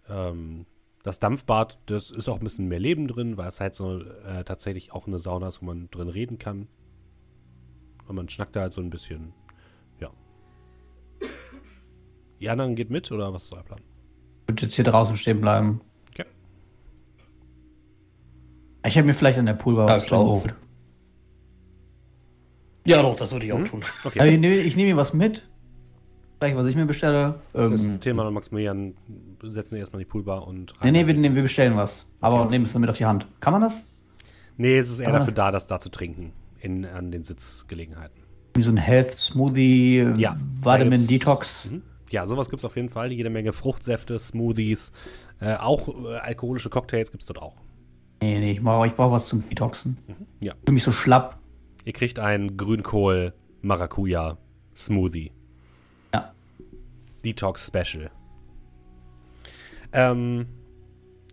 Ähm, 0.09 0.65
das 1.03 1.19
Dampfbad, 1.19 1.79
das 1.85 2.11
ist 2.11 2.27
auch 2.27 2.37
ein 2.37 2.43
bisschen 2.43 2.67
mehr 2.67 2.79
Leben 2.79 3.07
drin, 3.07 3.37
weil 3.37 3.47
es 3.47 3.59
halt 3.59 3.73
so 3.73 4.01
äh, 4.01 4.43
tatsächlich 4.43 4.91
auch 4.91 5.07
eine 5.07 5.19
Sauna 5.19 5.47
ist, 5.47 5.61
wo 5.61 5.65
man 5.65 5.89
drin 5.89 6.09
reden 6.09 6.37
kann. 6.37 6.67
Und 8.07 8.15
man 8.15 8.29
schnackt 8.29 8.55
da 8.55 8.61
halt 8.61 8.73
so 8.73 8.81
ein 8.81 8.89
bisschen. 8.89 9.33
Ja. 9.99 10.09
Die 12.39 12.49
anderen 12.49 12.75
geht 12.75 12.89
mit 12.89 13.11
oder 13.11 13.33
was 13.33 13.45
ist 13.45 13.53
euer 13.53 13.63
Plan? 13.63 13.79
Ich 14.41 14.49
würde 14.49 14.63
jetzt 14.63 14.75
hier 14.75 14.85
draußen 14.85 15.15
stehen 15.15 15.39
bleiben. 15.39 15.81
Okay. 16.09 16.25
Ich 18.85 18.95
hätte 18.95 19.07
mir 19.07 19.13
vielleicht 19.13 19.39
an 19.39 19.45
der 19.45 19.53
Poolbar 19.53 19.87
was. 19.87 20.03
Ja, 22.85 23.01
doch, 23.01 23.15
das 23.15 23.31
würde 23.31 23.45
ich 23.45 23.53
auch 23.53 23.59
Mhm. 23.59 23.65
tun. 23.65 23.81
Okay. 24.03 24.19
Ja, 24.19 24.25
ich 24.25 24.39
nehme 24.39 24.55
ich 24.57 24.75
nehme 24.75 24.91
mir 24.91 24.97
was 24.97 25.13
mit. 25.13 25.43
Vielleicht, 26.39 26.55
was 26.57 26.65
ich 26.67 26.75
mir 26.75 26.85
bestelle. 26.87 27.35
Das 27.53 27.85
Ähm, 27.85 27.99
Thema 27.99 28.23
und 28.27 28.33
Maximilian 28.33 28.95
setzen 29.43 29.75
erstmal 29.77 29.99
die 29.99 30.05
Poolbar 30.05 30.47
und 30.47 30.73
nee, 30.83 30.91
nee, 30.91 31.05
wir, 31.05 31.13
rein. 31.13 31.21
nee, 31.21 31.35
wir 31.35 31.43
bestellen 31.43 31.75
was. 31.77 32.07
Aber 32.19 32.41
Okay. 32.41 32.49
nehmen 32.51 32.65
es 32.65 32.73
dann 32.73 32.81
mit 32.81 32.89
auf 32.89 32.97
die 32.97 33.05
Hand. 33.05 33.27
Kann 33.39 33.53
man 33.53 33.61
das? 33.61 33.85
Nee, 34.57 34.77
es 34.77 34.89
ist 34.89 34.99
eher 34.99 35.09
Aber- 35.09 35.19
dafür 35.19 35.33
da, 35.33 35.51
das 35.51 35.67
da 35.67 35.79
zu 35.79 35.89
trinken. 35.89 36.33
In, 36.59 36.85
an 36.85 37.11
den 37.11 37.23
Sitzgelegenheiten. 37.23 38.21
Wie 38.55 38.61
so 38.61 38.71
ein 38.71 38.77
Health 38.77 39.17
Smoothie, 39.17 40.11
Ja. 40.17 40.37
Vitamin 40.59 40.89
da 40.91 40.95
gibt's- 40.97 41.07
Detox. 41.07 41.69
Mhm. 41.71 41.81
Ja, 42.11 42.27
sowas 42.27 42.49
gibt 42.49 42.59
es 42.61 42.65
auf 42.65 42.75
jeden 42.75 42.89
Fall. 42.89 43.11
Jede 43.11 43.29
Menge 43.29 43.53
Fruchtsäfte, 43.53 44.19
Smoothies. 44.19 44.91
Äh, 45.39 45.55
auch 45.55 45.87
äh, 45.87 46.17
alkoholische 46.17 46.69
Cocktails 46.69 47.09
gibt 47.11 47.21
es 47.23 47.27
dort 47.27 47.41
auch. 47.41 47.55
Nee, 48.21 48.39
nee, 48.39 48.51
ich 48.51 48.61
brauche 48.63 48.85
ich 48.87 48.93
brauch 48.93 49.11
was 49.11 49.27
zum 49.27 49.47
Detoxen. 49.49 49.97
Ja. 50.39 50.53
Ich 50.53 50.59
fühle 50.65 50.73
mich 50.73 50.83
so 50.83 50.91
schlapp. 50.91 51.39
Ihr 51.85 51.93
kriegt 51.93 52.19
einen 52.19 52.57
Grünkohl 52.57 53.33
Maracuja 53.61 54.37
Smoothie. 54.75 55.31
Ja. 56.13 56.33
Detox 57.23 57.67
Special. 57.67 58.09
Ähm, 59.93 60.47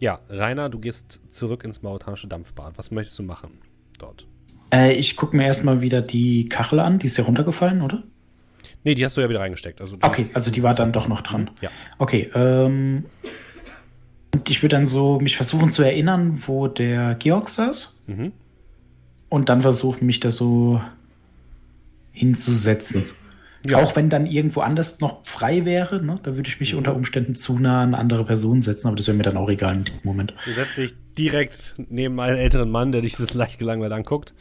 ja, 0.01 0.21
Rainer, 0.29 0.69
du 0.69 0.79
gehst 0.79 1.21
zurück 1.31 1.65
ins 1.65 1.83
mauretanische 1.83 2.29
Dampfbad. 2.29 2.77
Was 2.77 2.91
möchtest 2.91 3.19
du 3.19 3.23
machen 3.23 3.59
dort? 3.99 4.27
Äh, 4.73 4.93
ich 4.93 5.17
gucke 5.17 5.37
mir 5.37 5.47
erstmal 5.47 5.81
wieder 5.81 6.03
die 6.03 6.49
Kachel 6.49 6.81
an. 6.81 6.99
Die 6.99 7.07
ist 7.07 7.17
ja 7.17 7.25
runtergefallen, 7.25 7.83
oder? 7.83 8.03
Nee, 8.85 8.95
die 8.95 9.05
hast 9.05 9.17
du 9.17 9.21
ja 9.21 9.29
wieder 9.29 9.41
reingesteckt. 9.41 9.81
Also 9.81 9.97
Okay, 10.01 10.27
also 10.35 10.51
die 10.51 10.63
war 10.63 10.75
dann 10.75 10.93
doch 10.93 11.09
noch 11.09 11.23
dran. 11.23 11.51
Ja. 11.61 11.71
Okay, 11.99 12.31
ähm. 12.35 13.07
und 14.35 14.49
Ich 14.51 14.63
würde 14.63 14.77
dann 14.77 14.87
so 14.87 15.19
mich 15.21 15.37
versuchen 15.37 15.71
zu 15.71 15.83
erinnern, 15.83 16.43
wo 16.47 16.69
der 16.69 17.15
Georg 17.15 17.49
saß. 17.49 18.03
Mhm. 18.07 18.33
Und 19.29 19.49
dann 19.49 19.63
versuchen, 19.63 20.07
mich 20.07 20.21
da 20.21 20.31
so 20.31 20.81
hinzusetzen. 22.13 23.05
Ja. 23.67 23.79
Auch 23.79 23.97
wenn 23.97 24.09
dann 24.09 24.27
irgendwo 24.27 24.61
anders 24.61 25.01
noch 25.01 25.27
frei 25.27 25.65
wäre, 25.65 26.03
ne, 26.03 26.21
da 26.23 26.37
würde 26.37 26.49
ich 26.49 26.61
mich 26.61 26.75
unter 26.75 26.95
Umständen 26.95 27.35
zu 27.35 27.59
nah 27.59 27.83
an 27.83 27.95
andere 27.95 28.25
Personen 28.25 28.61
setzen, 28.61 28.87
aber 28.87 28.97
das 28.97 29.07
wäre 29.09 29.17
mir 29.17 29.25
dann 29.25 29.37
auch 29.37 29.51
egal 29.51 29.77
in 29.77 29.83
dem 29.83 29.95
Moment. 30.05 30.33
Du 30.45 30.53
setzt 30.53 30.79
dich 30.79 30.95
direkt 31.19 31.75
neben 31.77 32.19
einen 32.21 32.39
älteren 32.39 32.71
Mann, 32.71 32.93
der 32.93 33.03
dich 33.03 33.17
so 33.17 33.27
leicht 33.37 33.59
gelangweilt 33.59 33.93
anguckt. 33.93 34.33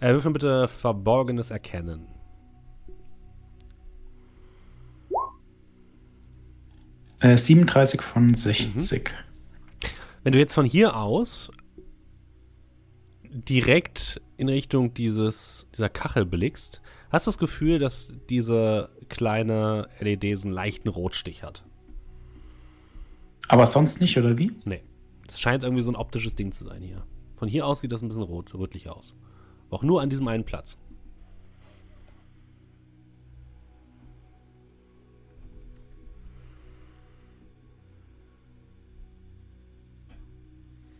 Äh, 0.00 0.12
würfel 0.12 0.32
bitte 0.32 0.68
Verborgenes 0.68 1.50
Erkennen. 1.50 2.06
Äh, 7.20 7.36
37 7.36 8.02
von 8.02 8.34
60. 8.34 9.10
Wenn 10.22 10.32
du 10.32 10.38
jetzt 10.38 10.54
von 10.54 10.64
hier 10.64 10.96
aus 10.96 11.50
direkt 13.34 14.22
in 14.36 14.48
Richtung 14.48 14.94
dieses, 14.94 15.66
dieser 15.74 15.88
Kachel 15.88 16.24
blickst, 16.24 16.80
hast 17.10 17.26
du 17.26 17.30
das 17.30 17.38
Gefühl, 17.38 17.78
dass 17.80 18.14
diese 18.30 18.90
kleine 19.08 19.88
LED 20.00 20.38
so 20.38 20.46
einen 20.46 20.54
leichten 20.54 20.88
Rotstich 20.88 21.42
hat. 21.42 21.64
Aber 23.48 23.66
sonst 23.66 24.00
nicht, 24.00 24.16
oder 24.16 24.38
wie? 24.38 24.52
Nee. 24.64 24.82
Das 25.26 25.40
scheint 25.40 25.64
irgendwie 25.64 25.82
so 25.82 25.90
ein 25.90 25.96
optisches 25.96 26.36
Ding 26.36 26.52
zu 26.52 26.64
sein 26.64 26.80
hier. 26.80 27.04
Von 27.36 27.48
hier 27.48 27.66
aus 27.66 27.80
sieht 27.80 27.92
das 27.92 28.02
ein 28.02 28.08
bisschen 28.08 28.22
rot, 28.22 28.54
rötlich 28.54 28.88
aus. 28.88 29.14
Auch 29.70 29.82
nur 29.82 30.00
an 30.00 30.10
diesem 30.10 30.28
einen 30.28 30.44
Platz. 30.44 30.78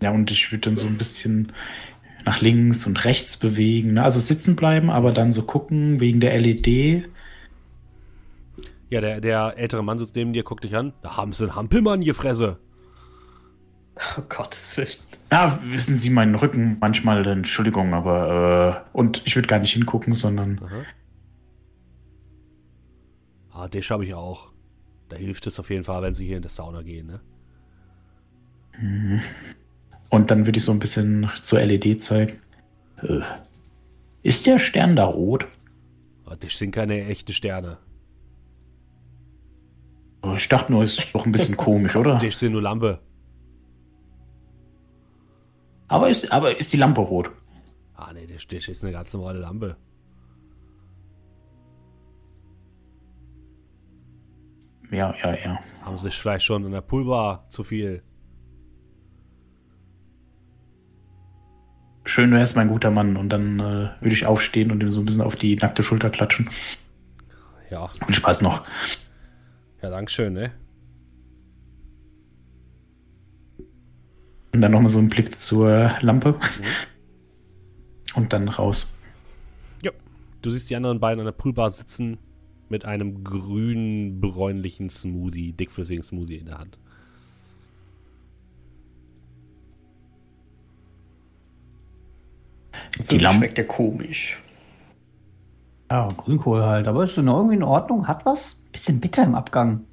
Ja, 0.03 0.11
und 0.11 0.31
ich 0.31 0.53
würde 0.53 0.69
dann 0.69 0.77
so 0.77 0.87
ein 0.87 0.99
bisschen 0.99 1.53
nach 2.25 2.41
links 2.41 2.87
und 2.87 3.05
rechts 3.05 3.37
bewegen. 3.37 3.95
Ne? 3.95 4.03
Also 4.03 4.21
sitzen 4.21 4.57
bleiben, 4.57 4.91
aber 4.91 5.13
dann 5.13 5.33
so 5.33 5.43
gucken 5.43 6.01
wegen 6.01 6.21
der 6.21 6.39
LED. 6.41 7.09
Ja, 8.91 9.01
der, 9.01 9.21
der 9.21 9.55
ältere 9.57 9.83
Mann 9.83 9.99
sitzt 9.99 10.17
neben 10.17 10.33
dir, 10.33 10.43
guckt 10.45 10.65
dich 10.65 10.77
an. 10.77 10.93
Da 11.03 11.17
haben 11.17 11.33
sie 11.33 11.45
einen 11.45 11.57
Hampelmann 11.57 12.03
gefressen. 12.03 12.57
Oh 14.19 14.23
Gottes 14.29 14.77
Willen. 14.77 14.89
Ja, 15.31 15.59
wissen 15.65 15.97
Sie, 15.97 16.11
meinen 16.11 16.35
Rücken 16.35 16.79
manchmal, 16.81 17.27
Entschuldigung, 17.27 17.95
aber 17.95 18.85
äh, 18.93 18.97
und 18.97 19.23
ich 19.25 19.37
würde 19.37 19.49
gar 19.49 19.59
nicht 19.59 19.73
hingucken, 19.73 20.15
sondern 20.15 20.61
Ah, 23.53 23.69
Tisch 23.69 23.91
habe 23.91 24.05
ich 24.05 24.15
auch. 24.15 24.51
Da 25.09 25.17
hilft 25.17 25.47
es 25.47 25.61
auf 25.61 25.71
jeden 25.71 25.85
Fall, 25.85 26.03
wenn 26.03 26.15
sie 26.15 26.27
hier 26.27 26.37
in 26.39 26.43
die 26.43 26.49
Sauna 26.49 26.83
gehen, 26.83 27.07
ne? 27.07 27.21
Und 30.11 30.31
dann 30.31 30.47
würde 30.47 30.59
ich 30.59 30.65
so 30.65 30.73
ein 30.73 30.79
bisschen 30.79 31.31
zur 31.43 31.61
LED 31.61 32.01
zeigen. 32.01 32.39
Äh, 33.03 33.21
ist 34.23 34.47
der 34.47 34.59
Stern 34.59 34.97
da 34.97 35.05
rot? 35.05 35.47
Aber 36.25 36.39
Tisch 36.39 36.57
sind 36.57 36.71
keine 36.71 37.05
echten 37.07 37.33
Sterne. 37.33 37.79
Oh, 40.23 40.35
Ich 40.35 40.49
dachte 40.49 40.73
nur, 40.73 40.85
ist 40.85 41.15
doch 41.15 41.27
ein 41.27 41.33
bisschen 41.33 41.57
komisch, 41.57 41.97
oder? 41.97 42.19
Tisch 42.19 42.37
sind 42.37 42.53
nur 42.53 42.63
Lampe. 42.63 43.01
Aber 45.89 46.09
ist, 46.09 46.33
aber 46.33 46.59
ist 46.59 46.73
die 46.73 46.79
Lampe 46.79 47.03
rot? 47.03 47.31
Ah, 47.95 48.13
nee, 48.15 48.27
der 48.27 48.39
Tisch 48.39 48.69
ist 48.69 48.83
eine 48.83 48.93
ganz 48.93 49.13
normale 49.13 49.39
Lampe. 49.39 49.77
Ja, 54.91 55.15
ja, 55.23 55.35
ja. 55.35 55.61
Haben 55.83 55.97
sie 55.97 56.11
vielleicht 56.11 56.45
schon 56.45 56.65
in 56.65 56.73
der 56.73 56.81
Poolbar 56.81 57.47
zu 57.49 57.63
viel. 57.65 58.03
Schön, 62.05 62.31
du 62.31 62.37
wärst 62.37 62.57
mein 62.57 62.69
guter 62.69 62.91
Mann. 62.91 63.17
Und 63.17 63.31
dann 63.31 63.59
äh, 63.61 63.91
würde 64.01 64.15
ich 64.15 64.27
aufstehen 64.27 64.71
und 64.71 64.83
ihm 64.83 64.91
so 64.91 65.01
ein 65.01 65.07
bisschen 65.07 65.23
auf 65.23 65.37
die 65.37 65.57
nackte 65.57 65.83
Schulter 65.83 66.11
klatschen. 66.11 66.51
Ja, 67.71 67.91
Und 68.07 68.15
Spaß 68.15 68.43
noch. 68.43 68.65
ja, 69.83 69.91
Dankeschön, 69.91 70.33
ne? 70.35 70.53
Und 74.53 74.61
dann 74.61 74.71
nochmal 74.73 74.91
so 74.91 74.99
einen 75.01 75.09
Blick 75.09 75.35
zur 75.35 75.97
Lampe. 76.01 76.39
Und 78.15 78.33
dann 78.33 78.49
raus. 78.49 78.95
Ja. 79.83 79.91
Du 80.43 80.51
siehst 80.51 80.71
die 80.71 80.77
anderen 80.77 81.01
beiden 81.01 81.21
an 81.21 81.25
der 81.27 81.33
Poolbar 81.33 81.71
sitzen 81.71 82.19
mit 82.69 82.85
einem 82.85 83.25
grün-bräunlichen 83.25 84.91
Smoothie, 84.91 85.53
dickflüssigen 85.53 86.05
Smoothie 86.05 86.37
in 86.37 86.47
der 86.47 86.59
Hand. 86.59 86.79
So 92.99 93.17
Die 93.17 93.23
Lampe- 93.23 93.39
schmeckt 93.39 93.59
der 93.59 93.67
komisch. 93.67 94.41
Ja, 95.91 96.09
Grünkohl 96.17 96.63
halt. 96.65 96.87
Aber 96.87 97.05
ist 97.05 97.17
noch 97.17 97.37
irgendwie 97.39 97.57
in 97.57 97.63
Ordnung? 97.63 98.07
Hat 98.09 98.25
was? 98.25 98.57
Bisschen 98.73 99.01
bitter 99.01 99.25
im 99.25 99.35
Abgang. 99.35 99.85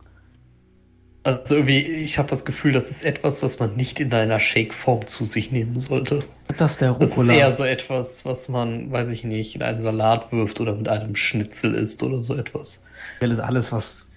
Also 1.23 1.56
irgendwie, 1.56 1.78
ich 1.82 2.18
habe 2.18 2.28
das 2.30 2.45
Gefühl, 2.45 2.72
das 2.72 2.90
ist 2.90 3.03
etwas, 3.03 3.44
was 3.44 3.60
man 3.60 3.76
nicht 3.76 3.99
in 3.99 4.11
einer 4.11 4.40
Shake-Form 4.40 5.06
zu 5.06 5.26
sich 5.26 5.52
nehmen 5.52 5.80
sollte. 5.80 6.23
Das 6.57 6.73
ist 6.73 6.82
der 6.82 6.94
Das 6.94 7.10
ist 7.11 7.18
Rucola. 7.18 7.34
eher 7.34 7.52
so 7.52 7.64
etwas, 7.64 8.26
was 8.26 8.49
man, 8.49 8.91
weiß 8.91 9.10
ich 9.10 9.23
nicht, 9.23 9.53
in 9.56 9.61
einen 9.61 9.82
Salat 9.82 10.32
wirft 10.32 10.60
oder 10.60 10.73
mit 10.76 10.88
einem 10.90 11.15
Schnitzel 11.15 11.76
isst 11.76 12.02
oder 12.02 12.22
so 12.22 12.34
etwas. 12.36 12.84
ist 13.19 13.40
alles, 13.40 13.72
was 13.72 14.07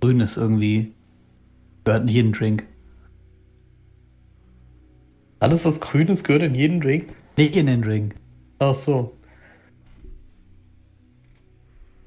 grün 0.00 0.18
ist 0.20 0.36
irgendwie. 0.36 0.92
Gehört 1.84 2.02
in 2.02 2.08
jeden 2.08 2.32
Drink. 2.32 2.64
Alles, 5.40 5.64
was 5.64 5.80
grün 5.80 6.08
ist, 6.08 6.24
gehört 6.24 6.42
in 6.42 6.54
jeden 6.54 6.80
Drink. 6.80 7.06
Nicht 7.36 7.56
in 7.56 7.66
den 7.66 7.82
Drink. 7.82 8.14
Ach 8.58 8.74
so. 8.74 9.12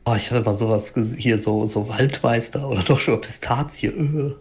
Oh, 0.06 0.14
ich 0.16 0.30
hatte 0.30 0.44
mal 0.46 0.54
sowas 0.54 0.94
hier, 1.18 1.40
so, 1.40 1.66
so 1.66 1.90
Waldmeister 1.90 2.70
oder 2.70 2.82
doch 2.84 3.00
schon 3.00 3.20
Pistazie. 3.20 3.88
Äh. 3.88 4.36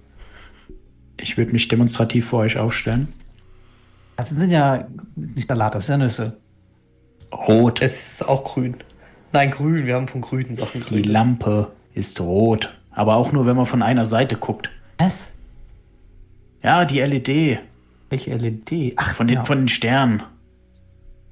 Ich 1.17 1.39
würde 1.39 1.53
mich 1.53 1.69
demonstrativ 1.69 2.29
vor 2.29 2.41
euch 2.41 2.59
aufstellen. 2.59 3.09
Das 4.17 4.29
sind 4.31 4.51
ja 4.51 4.87
nicht 5.17 5.49
Salat, 5.49 5.75
das 5.75 5.85
ist 5.85 5.89
ja 5.89 5.97
Nüsse. 5.97 6.37
Rot. 7.33 7.81
Es 7.81 8.13
ist 8.21 8.29
auch 8.29 8.45
grün. 8.45 8.77
Nein, 9.33 9.51
grün. 9.51 9.87
Wir 9.87 9.95
haben 9.97 10.07
von 10.07 10.21
grünen 10.21 10.55
Sachen 10.55 10.83
Die 10.83 10.87
grün. 10.87 11.05
Lampe 11.05 11.73
ist 11.95 12.21
rot. 12.21 12.73
Aber 12.91 13.17
auch 13.17 13.33
nur, 13.33 13.47
wenn 13.47 13.57
man 13.57 13.67
von 13.67 13.83
einer 13.83 14.07
Seite 14.07 14.37
guckt. 14.37 14.71
Was? 14.99 15.33
Ja, 16.63 16.85
die 16.85 17.01
LED. 17.01 17.59
Welche 18.11 18.37
LED? 18.37 18.93
Ach, 18.97 19.17
Von 19.17 19.27
den, 19.27 19.37
ja. 19.37 19.45
von 19.45 19.59
den 19.59 19.69
Sternen. 19.69 20.23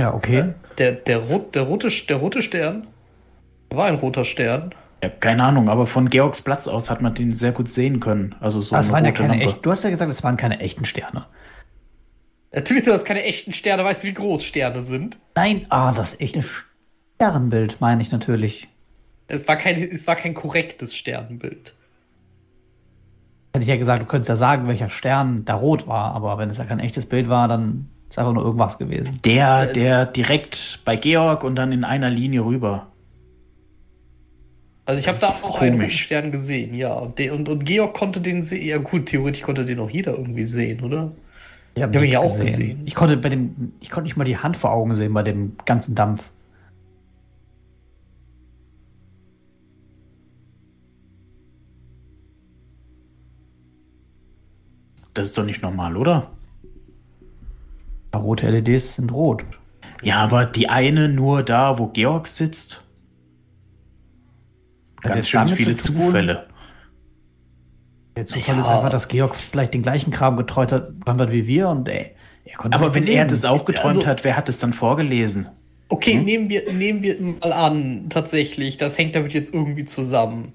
Ja, 0.02 0.12
okay. 0.12 0.54
Der, 0.78 0.92
der, 0.92 1.18
rot, 1.18 1.54
der, 1.54 1.62
rote, 1.62 1.88
der 2.08 2.16
rote 2.16 2.42
Stern 2.42 2.88
war 3.70 3.86
ein 3.86 3.94
roter 3.94 4.24
Stern. 4.24 4.74
Ja, 5.00 5.08
keine 5.08 5.44
Ahnung, 5.44 5.68
aber 5.68 5.86
von 5.86 6.10
Georgs 6.10 6.42
Platz 6.42 6.66
aus 6.66 6.90
hat 6.90 7.00
man 7.02 7.14
den 7.14 7.34
sehr 7.34 7.52
gut 7.52 7.68
sehen 7.68 8.00
können. 8.00 8.34
Also 8.40 8.60
so 8.60 8.74
Das 8.74 8.86
eine 8.86 8.92
waren 8.94 9.04
ja 9.04 9.12
keine 9.12 9.28
Lampe. 9.28 9.44
echten. 9.44 9.62
Du 9.62 9.70
hast 9.70 9.84
ja 9.84 9.90
gesagt, 9.90 10.10
das 10.10 10.24
waren 10.24 10.36
keine 10.36 10.58
echten 10.58 10.84
Sterne. 10.84 11.26
Natürlich 12.52 12.84
sind 12.84 12.92
das 12.92 13.04
keine 13.04 13.22
echten 13.22 13.52
Sterne. 13.52 13.84
Weißt 13.84 14.02
du, 14.02 14.08
wie 14.08 14.14
groß 14.14 14.44
Sterne 14.44 14.82
sind? 14.82 15.18
Nein, 15.36 15.66
ah, 15.70 15.92
das 15.92 16.14
ist 16.14 16.20
echt 16.20 16.36
ein 16.36 16.44
Sternbild, 17.16 17.80
meine 17.80 18.02
ich 18.02 18.10
natürlich. 18.10 18.68
Es 19.28 19.46
war 19.46 19.56
kein, 19.56 19.80
es 19.80 20.06
war 20.08 20.16
kein 20.16 20.34
korrektes 20.34 20.96
Sternbild. 20.96 21.74
Hätte 23.54 23.62
ich 23.62 23.68
ja 23.68 23.76
gesagt, 23.76 24.02
du 24.02 24.06
könntest 24.06 24.30
ja 24.30 24.36
sagen, 24.36 24.66
welcher 24.66 24.90
Stern 24.90 25.44
da 25.44 25.54
rot 25.54 25.86
war, 25.86 26.14
aber 26.14 26.38
wenn 26.38 26.50
es 26.50 26.58
ja 26.58 26.64
kein 26.64 26.80
echtes 26.80 27.06
Bild 27.06 27.28
war, 27.28 27.46
dann 27.48 27.88
ist 28.12 28.18
einfach 28.18 28.34
nur 28.34 28.44
irgendwas 28.44 28.78
gewesen. 28.78 29.20
Der, 29.24 29.70
Äh, 29.70 29.72
der 29.72 30.06
direkt 30.06 30.80
bei 30.84 30.96
Georg 30.96 31.44
und 31.44 31.56
dann 31.56 31.72
in 31.72 31.82
einer 31.84 32.10
Linie 32.10 32.44
rüber. 32.44 32.88
Also 34.84 35.00
ich 35.00 35.08
habe 35.08 35.18
Das 35.18 35.40
da 35.40 35.46
auch 35.46 35.60
einen. 35.60 35.90
Stern 35.90 36.30
gesehen, 36.32 36.74
ja. 36.74 36.92
Und, 36.94 37.18
de, 37.18 37.30
und, 37.30 37.48
und 37.48 37.64
Georg 37.64 37.94
konnte 37.94 38.20
den 38.20 38.42
sehen. 38.42 38.66
Ja 38.66 38.78
gut, 38.78 39.06
theoretisch 39.06 39.42
konnte 39.42 39.64
den 39.64 39.78
auch 39.80 39.90
jeder 39.90 40.12
irgendwie 40.16 40.44
sehen, 40.44 40.82
oder? 40.82 41.12
Ich 41.74 41.82
habe 41.82 41.96
hab 41.96 42.04
ihn 42.04 42.10
ja 42.10 42.20
auch 42.20 42.38
gesehen. 42.38 42.82
Ich 42.84 42.94
konnte 42.94 43.16
bei 43.16 43.30
dem, 43.30 43.72
ich 43.80 43.90
konnte 43.90 44.04
nicht 44.06 44.16
mal 44.16 44.24
die 44.24 44.36
Hand 44.38 44.56
vor 44.58 44.72
Augen 44.72 44.94
sehen 44.96 45.14
bei 45.14 45.22
dem 45.22 45.56
ganzen 45.64 45.94
Dampf. 45.94 46.30
Das 55.14 55.28
ist 55.28 55.38
doch 55.38 55.44
nicht 55.44 55.62
normal, 55.62 55.96
oder? 55.96 56.30
Rote 58.18 58.48
LEDs 58.50 58.94
sind 58.94 59.12
rot. 59.12 59.42
Ja, 60.02 60.16
aber 60.18 60.44
die 60.46 60.68
eine 60.68 61.08
nur 61.08 61.42
da, 61.42 61.78
wo 61.78 61.86
Georg 61.88 62.26
sitzt. 62.26 62.82
Ganz 65.00 65.28
schön 65.28 65.48
viele 65.48 65.76
zu? 65.76 65.92
Zufälle. 65.94 66.46
Der 68.16 68.26
Zufall 68.26 68.56
Ja. 68.56 68.60
ist 68.60 68.68
einfach, 68.68 68.90
dass 68.90 69.08
Georg 69.08 69.34
vielleicht 69.34 69.74
den 69.74 69.82
gleichen 69.82 70.10
Kram 70.10 70.36
geträumt 70.36 70.70
hat, 70.72 70.90
hat 71.06 71.32
wie 71.32 71.46
wir 71.46 71.68
und 71.68 71.88
ey, 71.88 72.10
er 72.44 72.56
konnte 72.56 72.76
Aber 72.78 72.94
wenn 72.94 73.06
er 73.06 73.24
das 73.24 73.44
auch 73.44 73.64
geträumt 73.64 73.96
Also- 73.96 74.06
hat, 74.06 74.22
wer 74.24 74.36
hat 74.36 74.48
es 74.48 74.58
dann 74.58 74.72
vorgelesen? 74.72 75.48
Okay, 75.88 76.18
Mhm. 76.18 76.24
nehmen, 76.24 76.48
wir, 76.50 76.72
nehmen 76.72 77.02
wir 77.02 77.20
mal 77.20 77.52
an, 77.52 78.06
tatsächlich, 78.08 78.76
das 78.76 78.96
hängt 78.98 79.14
damit 79.14 79.32
jetzt 79.34 79.52
irgendwie 79.54 79.84
zusammen. 79.84 80.52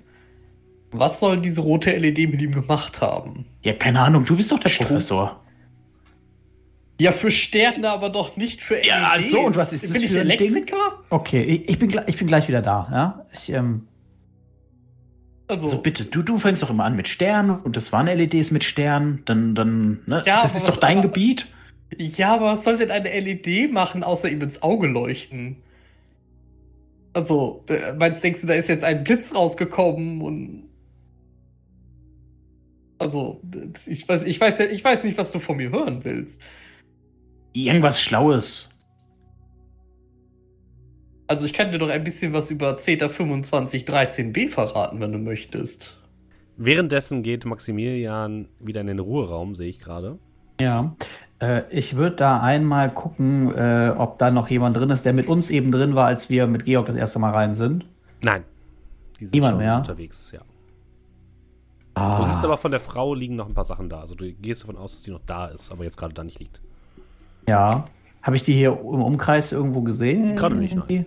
Was 0.92 1.20
soll 1.20 1.40
diese 1.40 1.62
rote 1.62 1.92
LED 1.96 2.28
mit 2.28 2.42
ihm 2.42 2.52
gemacht 2.52 3.02
haben? 3.02 3.46
Ja, 3.62 3.74
keine 3.74 4.00
Ahnung, 4.02 4.26
du 4.26 4.38
bist 4.38 4.52
doch 4.52 4.60
der 4.60 4.70
Strom- 4.70 4.88
Professor. 4.88 5.42
Ja, 7.00 7.12
für 7.12 7.30
Sterne, 7.30 7.90
aber 7.92 8.10
doch 8.10 8.38
nicht 8.38 8.62
für 8.62 8.76
LEDs. 8.76 8.88
Ja, 8.88 9.10
also, 9.12 9.40
und 9.42 9.56
was 9.56 9.72
ist 9.74 9.84
das 9.84 9.94
Bin 9.94 10.02
ich 10.02 10.12
für 10.12 10.22
ein 10.22 10.30
Ding? 10.30 10.40
Elektriker? 10.40 11.04
Okay, 11.12 11.44
ich, 11.68 11.78
bin, 11.78 11.90
gleich- 11.90 12.08
ich 12.08 12.18
bin 12.18 12.26
gleich 12.28 12.48
wieder 12.48 12.62
da, 12.64 12.88
ja? 12.92 13.26
Ich, 13.34 13.50
ähm, 13.52 13.88
Also, 15.48 15.66
Also 15.66 15.82
bitte, 15.82 16.06
du, 16.06 16.24
du 16.24 16.40
fängst 16.40 16.64
doch 16.64 16.70
immer 16.72 16.86
an 16.86 16.96
mit 16.96 17.08
Sternen 17.08 17.52
und 17.62 17.76
das 17.76 17.94
waren 17.94 18.08
LEDs 18.08 18.50
mit 18.52 18.64
Sternen, 18.64 19.22
dann, 19.26 19.54
dann, 19.54 20.00
ne? 20.08 20.24
Ja, 20.26 20.42
das 20.42 20.56
ist 20.56 20.68
doch 20.68 20.78
dein 20.78 20.98
aber- 21.00 21.08
Gebiet. 21.10 21.48
ja, 21.98 22.34
aber 22.34 22.48
was 22.48 22.64
soll 22.64 22.78
denn 22.80 22.90
eine 22.92 23.10
LED 23.12 23.72
machen, 23.72 24.04
außer 24.04 24.30
ihm 24.32 24.42
ins 24.42 24.64
Auge 24.64 24.88
leuchten? 24.88 25.58
Also, 27.14 27.64
äh, 27.70 27.94
meinst 27.94 28.24
denkst 28.24 28.42
du, 28.42 28.48
da 28.48 28.56
ist 28.56 28.70
jetzt 28.70 28.84
ein 28.84 29.04
Blitz 29.04 29.34
rausgekommen 29.36 30.22
und. 30.22 30.64
Also, 33.00 33.42
ich 33.86 34.08
weiß, 34.10 34.24
ich 34.26 34.42
weiß 34.42 34.58
ja, 34.60 34.66
ich 34.66 34.84
weiß 34.84 35.04
nicht, 35.04 35.18
was 35.18 35.32
du 35.32 35.40
von 35.40 35.58
mir 35.58 35.70
hören 35.70 36.04
willst. 36.04 36.42
Irgendwas 37.54 38.00
Schlaues. 38.02 38.70
Also, 41.28 41.46
ich 41.46 41.54
kann 41.54 41.72
dir 41.72 41.80
doch 41.80 41.90
ein 41.90 42.04
bisschen 42.04 42.32
was 42.34 42.52
über 42.52 42.78
CETA 42.78 43.08
2513b 43.08 44.48
verraten, 44.50 45.00
wenn 45.02 45.12
du 45.12 45.18
möchtest. 45.18 46.02
Währenddessen 46.56 47.22
geht 47.22 47.46
Maximilian 47.46 48.48
wieder 48.60 48.82
in 48.82 48.88
den 48.88 49.00
Ruheraum, 49.00 49.56
sehe 49.56 49.70
ich 49.70 49.80
gerade. 49.80 50.18
ja. 50.60 50.96
Äh, 51.40 51.66
ich 51.70 51.96
würde 51.96 52.16
da 52.16 52.40
einmal 52.42 52.90
gucken, 52.92 53.54
äh, 53.56 53.94
ob 53.96 54.18
da 54.18 54.32
noch 54.32 54.50
jemand 54.50 54.76
drin 54.76 54.90
ist, 54.90 55.06
der 55.06 55.14
mit 55.14 55.28
uns 55.28 55.52
eben 55.52 55.72
drin 55.72 55.94
war, 55.94 56.08
als 56.08 56.32
wir 56.32 56.48
mit 56.48 56.66
Georg 56.66 56.88
das 56.88 56.96
erste 56.96 57.20
Mal 57.20 57.30
rein 57.32 57.54
sind. 57.54 57.86
Nein. 58.24 58.44
Die 59.20 59.26
sind 59.26 59.34
Niemand 59.36 59.52
schon 59.52 59.58
mehr? 59.60 59.78
unterwegs, 59.78 60.32
ja. 60.32 60.42
Ah, 61.94 62.18
Du 62.18 62.24
siehst 62.28 62.44
aber 62.44 62.58
von 62.58 62.72
der 62.72 62.80
Frau 62.80 63.14
liegen 63.14 63.36
noch 63.36 63.48
ein 63.48 63.54
paar 63.54 63.66
Sachen 63.66 63.88
da. 63.88 64.00
Also 64.00 64.16
du 64.16 64.34
gehst 64.34 64.64
davon 64.64 64.78
aus, 64.78 64.94
dass 64.94 65.04
die 65.04 65.12
noch 65.12 65.22
da 65.28 65.46
ist, 65.46 65.72
aber 65.72 65.84
jetzt 65.84 65.98
gerade 65.98 66.16
da 66.16 66.24
nicht 66.24 66.40
liegt. 66.40 66.60
Ja. 67.48 67.86
Habe 68.22 68.36
ich 68.36 68.44
die 68.44 68.54
hier 68.54 68.72
im 68.72 69.02
Umkreis 69.02 69.52
irgendwo 69.52 69.82
gesehen? 69.82 70.36
Gerade 70.36 70.56
nicht, 70.56 70.76
nein. 70.76 71.06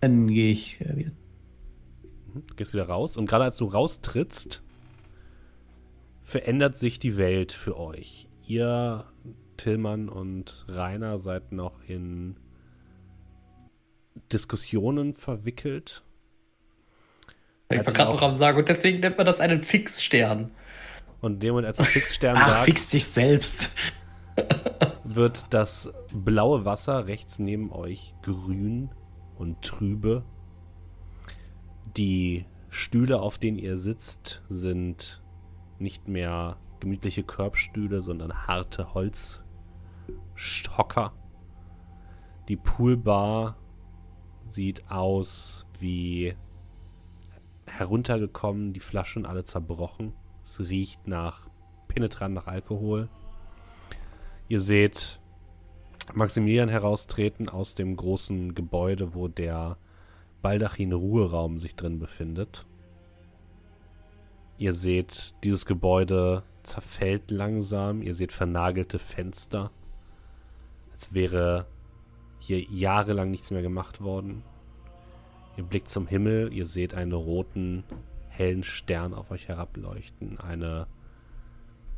Dann 0.00 0.28
gehe 0.28 0.52
ich 0.52 0.80
äh, 0.80 0.96
wieder. 0.96 1.10
Mhm, 2.32 2.46
Du 2.46 2.54
gehst 2.54 2.72
wieder 2.72 2.86
raus 2.86 3.16
und 3.16 3.26
gerade 3.26 3.44
als 3.44 3.56
du 3.56 3.66
raustrittst, 3.66 4.62
verändert 6.22 6.76
sich 6.76 6.98
die 6.98 7.16
Welt 7.16 7.52
für 7.52 7.78
euch. 7.78 8.28
Ihr, 8.46 9.04
Tillmann 9.56 10.08
und 10.08 10.64
Rainer, 10.68 11.18
seid 11.18 11.52
noch 11.52 11.82
in 11.86 12.36
Diskussionen 14.32 15.14
verwickelt. 15.14 16.02
Ich 17.70 17.86
war 17.86 17.92
gerade 17.92 18.12
noch 18.12 18.22
am 18.22 18.36
sagen 18.36 18.58
und 18.58 18.68
deswegen 18.68 19.00
nennt 19.00 19.16
man 19.16 19.26
das 19.26 19.40
einen 19.40 19.62
Fixstern. 19.62 20.50
Und 21.22 21.34
in 21.34 21.40
dem 21.40 21.54
Moment, 21.54 21.68
als 21.68 21.78
du 21.78 21.84
Fixstern 21.84 22.36
Ach, 22.36 22.48
sagst, 22.48 22.64
fix 22.66 22.90
dich 22.90 23.06
selbst. 23.06 23.74
wird 25.04 25.46
das 25.50 25.92
blaue 26.12 26.64
Wasser 26.64 27.06
rechts 27.06 27.38
neben 27.38 27.72
euch 27.72 28.14
grün 28.22 28.90
und 29.36 29.62
trübe. 29.62 30.24
Die 31.96 32.46
Stühle, 32.70 33.20
auf 33.20 33.38
denen 33.38 33.58
ihr 33.58 33.76
sitzt, 33.76 34.42
sind 34.48 35.22
nicht 35.78 36.08
mehr 36.08 36.56
gemütliche 36.80 37.22
Körbstühle, 37.22 38.02
sondern 38.02 38.46
harte 38.46 38.94
Holzhocker. 38.94 41.12
Die 42.48 42.56
Poolbar 42.56 43.56
sieht 44.44 44.90
aus 44.90 45.66
wie 45.78 46.34
heruntergekommen, 47.66 48.72
die 48.72 48.80
Flaschen 48.80 49.26
alle 49.26 49.44
zerbrochen. 49.44 50.14
Es 50.44 50.60
riecht 50.60 51.06
nach 51.06 51.48
penetrant 51.88 52.34
nach 52.34 52.46
Alkohol. 52.46 53.08
Ihr 54.48 54.60
seht 54.60 55.20
Maximilian 56.14 56.68
heraustreten 56.68 57.48
aus 57.48 57.74
dem 57.74 57.96
großen 57.96 58.54
Gebäude, 58.54 59.14
wo 59.14 59.28
der 59.28 59.76
Baldachin-Ruheraum 60.42 61.58
sich 61.58 61.76
drin 61.76 61.98
befindet. 61.98 62.66
Ihr 64.58 64.72
seht, 64.72 65.34
dieses 65.42 65.64
Gebäude 65.66 66.42
zerfällt 66.62 67.30
langsam. 67.30 68.02
Ihr 68.02 68.14
seht 68.14 68.32
vernagelte 68.32 68.98
Fenster. 68.98 69.70
Als 70.92 71.14
wäre 71.14 71.66
hier 72.38 72.60
jahrelang 72.62 73.30
nichts 73.30 73.50
mehr 73.50 73.62
gemacht 73.62 74.02
worden. 74.02 74.42
Ihr 75.56 75.64
blickt 75.64 75.88
zum 75.88 76.06
Himmel. 76.06 76.52
Ihr 76.52 76.66
seht 76.66 76.94
einen 76.94 77.12
roten, 77.12 77.84
hellen 78.32 78.64
Stern 78.64 79.14
auf 79.14 79.30
euch 79.30 79.48
herableuchten. 79.48 80.40
Eine 80.40 80.86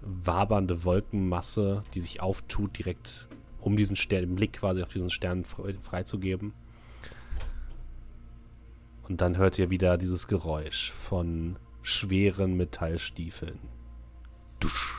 wabernde 0.03 0.85
Wolkenmasse, 0.85 1.85
die 1.95 2.01
sich 2.01 2.21
auftut, 2.21 2.79
direkt 2.79 3.29
um 3.61 3.77
diesen 3.77 3.97
Stern, 3.97 4.23
den 4.23 4.35
Blick 4.35 4.55
quasi 4.55 4.83
auf 4.83 4.91
diesen 4.91 5.11
Stern 5.11 5.45
fre- 5.45 5.81
freizugeben. 5.81 6.53
Und 9.09 9.21
dann 9.21 9.37
hört 9.37 9.59
ihr 9.59 9.71
wieder 9.71 9.97
dieses 9.97 10.29
Geräusch 10.29 10.91
von 10.91 11.57
schweren 11.83 12.57
Metallstiefeln. 12.57 13.59
Dusch. 14.61 14.95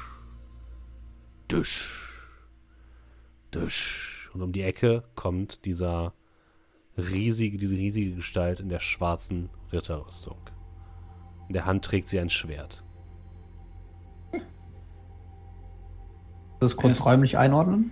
Dusch. 1.48 2.28
Dusch. 3.52 4.30
Und 4.34 4.42
um 4.42 4.52
die 4.52 4.62
Ecke 4.62 5.04
kommt 5.16 5.66
dieser 5.66 6.14
riesige, 6.98 7.58
diese 7.58 7.76
riesige 7.76 8.16
Gestalt 8.16 8.60
in 8.60 8.70
der 8.70 8.80
schwarzen 8.80 9.50
Ritterrüstung. 9.72 10.38
In 11.48 11.54
der 11.54 11.66
Hand 11.66 11.86
trägt 11.86 12.10
sie 12.10 12.20
ein 12.20 12.30
Schwert. 12.30 12.84
Das 16.60 16.76
kurz 16.76 17.06
räumlich 17.06 17.38
einordnen? 17.38 17.92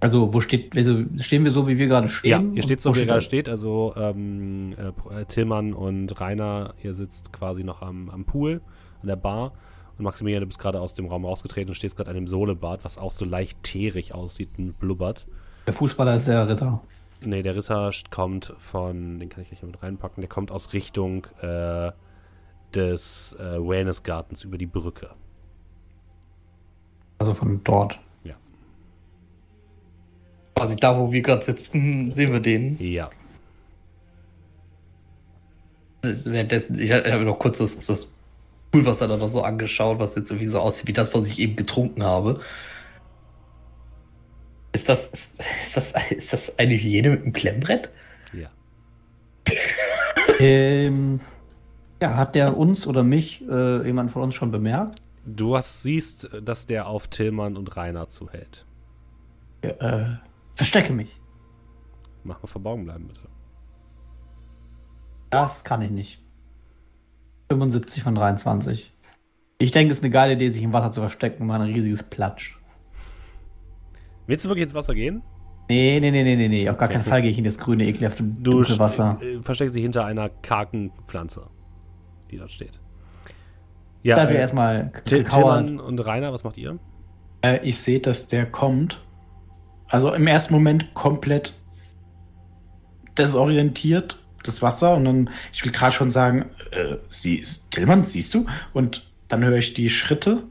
Also, 0.00 0.34
wo 0.34 0.40
steht, 0.42 0.76
also 0.76 1.02
stehen 1.18 1.44
wir 1.44 1.50
so, 1.50 1.66
wie 1.66 1.78
wir 1.78 1.86
gerade 1.86 2.06
Ja, 2.08 2.12
stehen? 2.12 2.52
ihr 2.54 2.62
steht 2.62 2.82
so, 2.82 2.94
wie 2.94 3.00
ihr 3.00 3.06
gerade 3.06 3.18
er? 3.18 3.22
steht. 3.22 3.48
Also 3.48 3.94
ähm, 3.96 4.74
äh, 5.10 5.24
Tillmann 5.24 5.72
und 5.72 6.20
Rainer, 6.20 6.74
ihr 6.82 6.92
sitzt 6.92 7.32
quasi 7.32 7.64
noch 7.64 7.80
am, 7.80 8.10
am 8.10 8.24
Pool, 8.26 8.60
an 9.00 9.08
der 9.08 9.16
Bar. 9.16 9.52
Und 9.96 10.04
Maximilian, 10.04 10.40
du 10.42 10.46
bist 10.46 10.58
gerade 10.58 10.80
aus 10.80 10.92
dem 10.92 11.06
Raum 11.06 11.24
rausgetreten 11.24 11.70
und 11.70 11.74
stehst 11.74 11.96
gerade 11.96 12.10
an 12.10 12.16
dem 12.16 12.26
Sohlebad, 12.28 12.84
was 12.84 12.98
auch 12.98 13.12
so 13.12 13.24
leicht 13.24 13.62
teerig 13.62 14.12
aussieht 14.12 14.50
und 14.58 14.78
blubbert. 14.78 15.26
Der 15.66 15.72
Fußballer 15.72 16.16
ist 16.16 16.28
der 16.28 16.46
Ritter. 16.48 16.82
Nee, 17.20 17.42
der 17.42 17.56
Ritter 17.56 17.90
kommt 18.10 18.54
von, 18.58 19.18
den 19.18 19.28
kann 19.28 19.42
ich 19.42 19.48
gleich 19.48 19.62
mit 19.62 19.82
reinpacken, 19.82 20.20
der 20.20 20.28
kommt 20.28 20.50
aus 20.50 20.72
Richtung 20.72 21.26
äh, 21.40 21.92
des 22.74 23.34
äh, 23.38 23.58
Wellnessgartens 23.58 24.44
über 24.44 24.58
die 24.58 24.66
Brücke. 24.66 25.10
Also 27.18 27.34
von 27.34 27.62
dort. 27.64 27.98
Quasi 30.54 30.76
da, 30.76 30.96
wo 30.98 31.10
wir 31.10 31.20
gerade 31.20 31.44
sitzen, 31.44 32.12
sehen 32.12 32.32
wir 32.32 32.40
den. 32.40 32.78
Ja. 32.80 33.10
Währenddessen, 36.02 36.78
ich 36.78 36.92
habe 36.92 37.18
mir 37.18 37.24
noch 37.24 37.38
kurz 37.38 37.58
das, 37.58 37.84
das 37.86 38.12
Poolwasser 38.70 39.08
da 39.08 39.16
noch 39.16 39.28
so 39.28 39.42
angeschaut, 39.42 39.98
was 39.98 40.14
jetzt 40.14 40.30
irgendwie 40.30 40.48
so 40.48 40.60
aussieht 40.60 40.86
wie 40.86 40.92
das, 40.92 41.12
was 41.14 41.26
ich 41.26 41.40
eben 41.40 41.56
getrunken 41.56 42.04
habe. 42.04 42.40
Ist 44.74 44.88
das, 44.88 45.06
ist, 45.06 45.40
ist 45.40 45.76
das, 45.76 46.10
ist 46.10 46.32
das 46.32 46.58
eine 46.58 46.74
Hyäne 46.74 47.10
mit 47.10 47.22
einem 47.22 47.32
Klemmbrett? 47.32 47.90
Ja. 48.32 48.50
ähm, 50.40 51.20
ja, 52.02 52.16
hat 52.16 52.34
der 52.34 52.56
uns 52.56 52.84
oder 52.88 53.04
mich, 53.04 53.42
äh, 53.48 53.86
jemand 53.86 54.10
von 54.10 54.22
uns 54.22 54.34
schon 54.34 54.50
bemerkt? 54.50 55.00
Du 55.24 55.56
hast, 55.56 55.84
siehst, 55.84 56.28
dass 56.42 56.66
der 56.66 56.88
auf 56.88 57.06
Tillmann 57.06 57.56
und 57.56 57.76
Rainer 57.76 58.08
zuhält. 58.08 58.66
Äh, 59.62 60.16
verstecke 60.56 60.92
mich. 60.92 61.20
Mach 62.24 62.42
mal 62.42 62.48
verborgen 62.48 62.84
bleiben, 62.84 63.06
bitte. 63.06 63.28
Das 65.30 65.62
kann 65.62 65.82
ich 65.82 65.90
nicht. 65.90 66.18
75 67.48 68.02
von 68.02 68.16
23. 68.16 68.92
Ich 69.58 69.70
denke, 69.70 69.92
es 69.92 69.98
ist 69.98 70.04
eine 70.04 70.12
geile 70.12 70.32
Idee, 70.32 70.50
sich 70.50 70.64
im 70.64 70.72
Wasser 70.72 70.90
zu 70.90 71.00
verstecken 71.00 71.42
und 71.42 71.46
mal 71.48 71.60
ein 71.60 71.72
riesiges 71.72 72.02
Platsch. 72.02 72.58
Willst 74.26 74.44
du 74.44 74.48
wirklich 74.48 74.64
ins 74.64 74.74
Wasser 74.74 74.94
gehen? 74.94 75.22
Nee, 75.68 75.98
nee, 76.00 76.10
nee, 76.10 76.22
nee, 76.24 76.36
nee, 76.36 76.48
nee. 76.48 76.68
Auf 76.68 76.76
gar 76.76 76.86
Okay. 76.88 76.94
keinen 76.98 77.04
Fall 77.04 77.22
gehe 77.22 77.30
ich 77.30 77.38
in 77.38 77.44
das 77.44 77.58
grüne, 77.58 77.86
ekelhafte 77.86 78.22
Du 78.22 78.52
dunkle 78.56 78.78
Wasser. 78.78 79.18
äh, 79.22 79.42
versteckst 79.42 79.74
dich 79.74 79.82
hinter 79.82 80.04
einer 80.04 80.28
kargen 80.28 80.92
Pflanze, 81.06 81.48
die 82.30 82.36
dort 82.36 82.50
steht. 82.50 82.78
Ja, 84.02 84.16
Da 84.16 84.28
wir 84.28 84.36
äh, 84.36 84.40
erstmal. 84.40 84.92
Tillmann 85.04 85.80
und 85.80 85.98
Rainer, 86.00 86.32
was 86.32 86.44
macht 86.44 86.58
ihr? 86.58 86.78
Äh, 87.42 87.60
ich 87.66 87.78
sehe, 87.80 88.00
dass 88.00 88.28
der 88.28 88.44
kommt. 88.46 89.00
Also 89.88 90.12
im 90.12 90.26
ersten 90.26 90.52
Moment 90.52 90.92
komplett 90.94 91.54
desorientiert, 93.16 94.18
das 94.42 94.62
Wasser. 94.62 94.94
Und 94.96 95.04
dann, 95.04 95.30
ich 95.52 95.64
will 95.64 95.72
gerade 95.72 95.92
schon 95.94 96.10
sagen, 96.10 96.46
äh, 96.72 96.96
sie 97.08 97.36
ist 97.36 97.70
Tillmann, 97.70 98.02
siehst 98.02 98.34
du? 98.34 98.46
Und 98.72 99.10
dann 99.28 99.44
höre 99.44 99.56
ich 99.58 99.74
die 99.74 99.88
Schritte, 99.90 100.42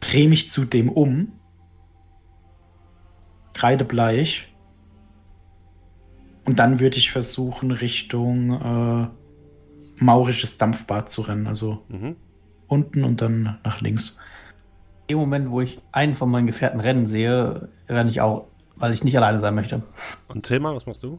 drehe 0.00 0.28
mich 0.28 0.48
zu 0.48 0.64
dem 0.64 0.88
um, 0.88 1.32
kreidebleich. 3.58 4.48
Und 6.44 6.58
dann 6.58 6.80
würde 6.80 6.96
ich 6.96 7.10
versuchen, 7.10 7.70
Richtung 7.72 8.52
äh, 8.52 9.08
maurisches 10.02 10.56
Dampfbad 10.58 11.10
zu 11.10 11.22
rennen. 11.22 11.46
Also 11.46 11.82
Mhm. 11.88 12.16
unten 12.68 13.04
und 13.04 13.20
dann 13.20 13.58
nach 13.64 13.80
links. 13.80 14.18
In 15.08 15.16
dem 15.16 15.18
Moment, 15.18 15.50
wo 15.50 15.60
ich 15.60 15.78
einen 15.92 16.14
von 16.14 16.30
meinen 16.30 16.46
Gefährten 16.46 16.80
rennen 16.80 17.06
sehe, 17.06 17.68
renne 17.88 18.10
ich 18.10 18.20
auch, 18.20 18.46
weil 18.76 18.92
ich 18.92 19.02
nicht 19.04 19.16
alleine 19.16 19.38
sein 19.38 19.54
möchte. 19.54 19.82
Und 20.28 20.46
Tillmann, 20.46 20.74
was 20.76 20.86
machst 20.86 21.02
du? 21.02 21.18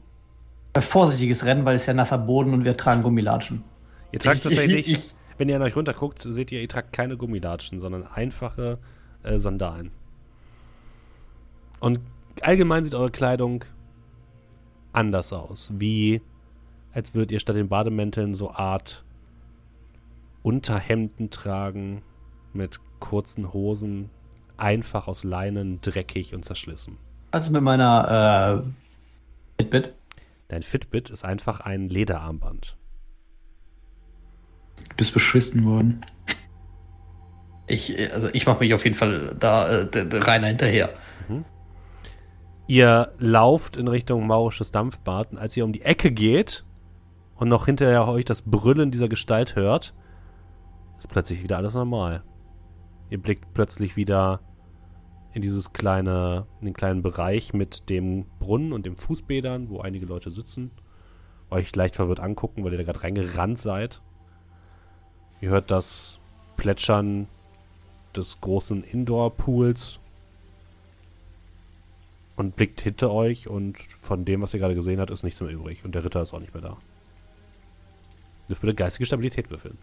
Ein 0.74 0.82
vorsichtiges 0.82 1.44
Rennen, 1.46 1.66
weil 1.66 1.76
es 1.76 1.86
ja 1.88 1.94
nasser 1.94 2.18
Boden 2.20 2.54
und 2.54 2.64
wir 2.64 2.78
tragen 2.78 3.04
Gummilatschen. 3.04 3.64
Ihr 4.12 4.20
tragt 4.20 4.38
Ich- 4.38 4.44
tatsächlich, 4.44 4.88
ich- 4.88 4.94
ich- 4.98 5.14
wenn 5.38 5.50
ihr 5.50 5.56
an 5.56 5.62
euch 5.64 5.76
runterguckt, 5.76 6.22
seht 6.22 6.52
ihr, 6.52 6.62
ihr 6.62 6.68
tragt 6.70 6.94
keine 6.94 7.18
Gummilatschen, 7.18 7.80
sondern 7.80 8.04
einfache 8.08 8.78
äh, 9.24 9.38
Sandalen. 9.40 9.92
Und 11.80 12.00
allgemein 12.42 12.84
sieht 12.84 12.96
eure 12.96 13.12
Kleidung 13.12 13.66
anders 14.94 15.34
aus. 15.34 15.72
Wie 15.76 16.22
als 16.92 17.14
würdet 17.14 17.32
ihr 17.32 17.40
statt 17.40 17.56
den 17.56 17.70
Bademänteln 17.70 18.34
so 18.34 18.52
Art 18.52 19.04
Unterhemden 20.42 21.30
tragen 21.30 22.02
mit 22.54 22.80
kurzen 23.00 23.54
Hosen, 23.54 24.10
einfach 24.58 25.08
aus 25.08 25.24
Leinen, 25.24 25.82
dreckig 25.82 26.34
und 26.34 26.44
zerschlissen. 26.44 26.98
Was 27.32 27.44
ist 27.46 27.52
mit 27.52 27.62
meiner 27.62 28.64
äh, 28.66 29.62
Fitbit? 29.62 29.94
Dein 30.48 30.64
Fitbit 30.64 31.10
ist 31.12 31.24
einfach 31.24 31.60
ein 31.60 31.90
Lederarmband. 31.90 32.76
Bist 34.98 35.14
beschissen 35.14 35.66
worden. 35.66 36.06
Ich, 37.68 37.98
äh, 37.98 38.10
also 38.12 38.30
ich 38.34 38.46
mache 38.48 38.64
mich 38.64 38.74
auf 38.74 38.84
jeden 38.84 38.96
Fall 38.96 39.36
da 39.40 39.82
äh, 39.82 39.90
d- 39.90 40.06
d- 40.06 40.18
rein 40.18 40.44
hinterher. 40.44 40.90
Ihr 42.70 43.14
lauft 43.18 43.78
in 43.78 43.88
Richtung 43.88 44.28
maurisches 44.28 44.70
Dampfbad 44.70 45.32
und 45.32 45.40
als 45.40 45.58
ihr 45.58 45.66
um 45.66 45.74
die 45.74 45.82
Ecke 45.82 46.12
geht 46.12 46.66
und 47.36 47.50
noch 47.50 47.66
hinterher 47.66 48.08
euch 48.08 48.26
das 48.26 48.44
Brüllen 48.44 48.92
dieser 48.92 49.10
Gestalt 49.10 49.56
hört, 49.56 49.96
ist 51.00 51.10
plötzlich 51.10 51.42
wieder 51.42 51.58
alles 51.58 51.74
normal. 51.74 52.22
Ihr 53.10 53.20
blickt 53.20 53.56
plötzlich 53.56 53.96
wieder 53.96 54.42
in 55.34 55.42
dieses 55.42 55.74
kleine, 55.74 56.46
in 56.60 56.66
den 56.66 56.76
kleinen 56.76 57.02
Bereich 57.02 57.54
mit 57.54 57.90
dem 57.90 58.28
Brunnen 58.38 58.72
und 58.72 58.86
den 58.86 58.98
Fußbädern, 58.98 59.72
wo 59.72 59.80
einige 59.80 60.06
Leute 60.06 60.30
sitzen. 60.30 60.70
Euch 61.50 61.76
leicht 61.76 61.96
verwirrt 61.96 62.20
angucken, 62.20 62.64
weil 62.64 62.74
ihr 62.74 62.78
da 62.78 62.84
gerade 62.84 63.02
reingerannt 63.02 63.58
seid. 63.58 64.04
Ihr 65.42 65.50
hört 65.50 65.72
das 65.72 66.20
Plätschern 66.56 67.26
des 68.16 68.40
großen 68.40 68.84
Indoor-Pools 68.84 70.02
und 72.40 72.56
blickt 72.56 72.80
hinter 72.80 73.12
euch 73.12 73.50
und 73.50 73.78
von 74.02 74.24
dem, 74.24 74.42
was 74.42 74.54
ihr 74.54 74.62
gerade 74.62 74.74
gesehen 74.74 75.02
habt, 75.02 75.12
ist 75.12 75.24
nichts 75.24 75.42
mehr 75.42 75.52
übrig. 75.52 75.84
Und 75.84 75.94
der 75.94 76.06
Ritter 76.06 76.22
ist 76.22 76.34
auch 76.34 76.40
nicht 76.40 76.54
mehr 76.54 76.64
da. 76.64 76.78
Dürft 78.48 78.62
bitte 78.62 78.74
geistige 78.74 79.06
Stabilität 79.06 79.52
würfeln. 79.52 79.78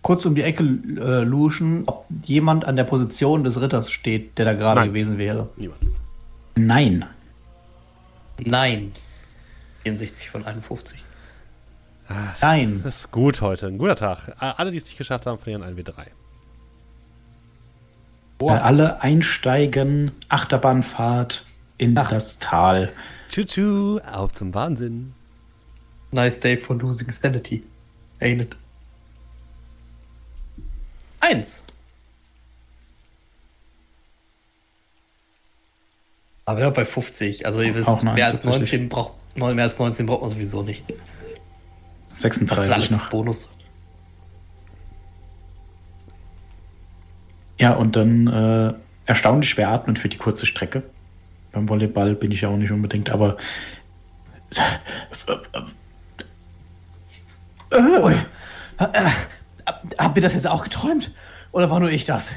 Kurz 0.00 0.24
um 0.24 0.34
die 0.34 0.42
Ecke 0.42 0.62
äh, 0.62 1.22
luschen, 1.22 1.84
ob 1.86 2.06
jemand 2.24 2.64
an 2.64 2.76
der 2.76 2.84
Position 2.84 3.44
des 3.44 3.60
Ritters 3.60 3.90
steht, 3.90 4.38
der 4.38 4.46
da 4.46 4.54
gerade 4.54 4.80
Nein. 4.80 4.88
gewesen 4.88 5.18
wäre. 5.18 5.50
Niemand. 5.56 5.80
Nein. 6.54 7.04
Nein. 8.38 8.92
64 9.82 10.30
von 10.30 10.46
51. 10.46 11.04
Nein. 12.40 12.80
Das 12.84 13.00
ist 13.00 13.10
gut 13.10 13.42
heute. 13.42 13.66
Ein 13.66 13.78
guter 13.78 13.96
Tag. 13.96 14.34
Alle, 14.38 14.70
die 14.70 14.78
es 14.78 14.86
nicht 14.86 14.96
geschafft 14.96 15.26
haben, 15.26 15.38
verlieren 15.38 15.62
ein 15.62 15.76
W3. 15.76 16.06
Äh, 18.40 18.44
alle 18.50 19.02
einsteigen, 19.02 20.12
Achterbahnfahrt 20.28 21.45
in 21.78 21.94
das 21.94 22.38
Tal. 22.38 22.92
Tschu-tschu, 23.28 24.00
auf 24.00 24.32
zum 24.32 24.54
Wahnsinn. 24.54 25.14
Nice 26.10 26.40
day 26.40 26.56
for 26.56 26.76
losing 26.76 27.10
sanity. 27.10 27.62
Ain't 28.20 28.42
it? 28.42 28.56
Eins. 31.20 31.62
Aber 36.44 36.60
wir 36.60 36.70
bei 36.70 36.84
50. 36.84 37.44
Also 37.44 37.60
ihr 37.60 37.74
wisst, 37.74 38.04
mehr 38.04 38.26
als 38.26 38.42
tatsächlich. 38.42 38.72
19 38.72 38.88
braucht 38.88 39.14
mehr 39.34 39.64
als 39.64 39.78
19 39.78 40.06
braucht 40.06 40.22
man 40.22 40.30
sowieso 40.30 40.62
nicht. 40.62 40.84
Das 42.10 42.18
ist 42.18 42.22
36 42.22 42.72
alles 42.72 42.90
noch. 42.92 43.10
Bonus. 43.10 43.50
Ja, 47.58 47.72
und 47.72 47.96
dann 47.96 48.26
äh, 48.28 48.74
erstaunlich 49.06 49.50
schwer 49.50 49.70
atmen 49.70 49.96
für 49.96 50.08
die 50.08 50.18
kurze 50.18 50.46
Strecke. 50.46 50.84
Beim 51.56 51.70
Volleyball 51.70 52.14
bin 52.14 52.32
ich 52.32 52.42
ja 52.42 52.50
auch 52.50 52.56
nicht 52.58 52.70
unbedingt, 52.70 53.08
aber 53.08 53.38
Ui. 57.72 58.14
Habt 59.96 60.16
ihr 60.16 60.22
das 60.22 60.34
jetzt 60.34 60.46
auch 60.46 60.62
geträumt? 60.64 61.10
Oder 61.52 61.70
war 61.70 61.80
nur 61.80 61.90
ich 61.90 62.04
das? 62.04 62.28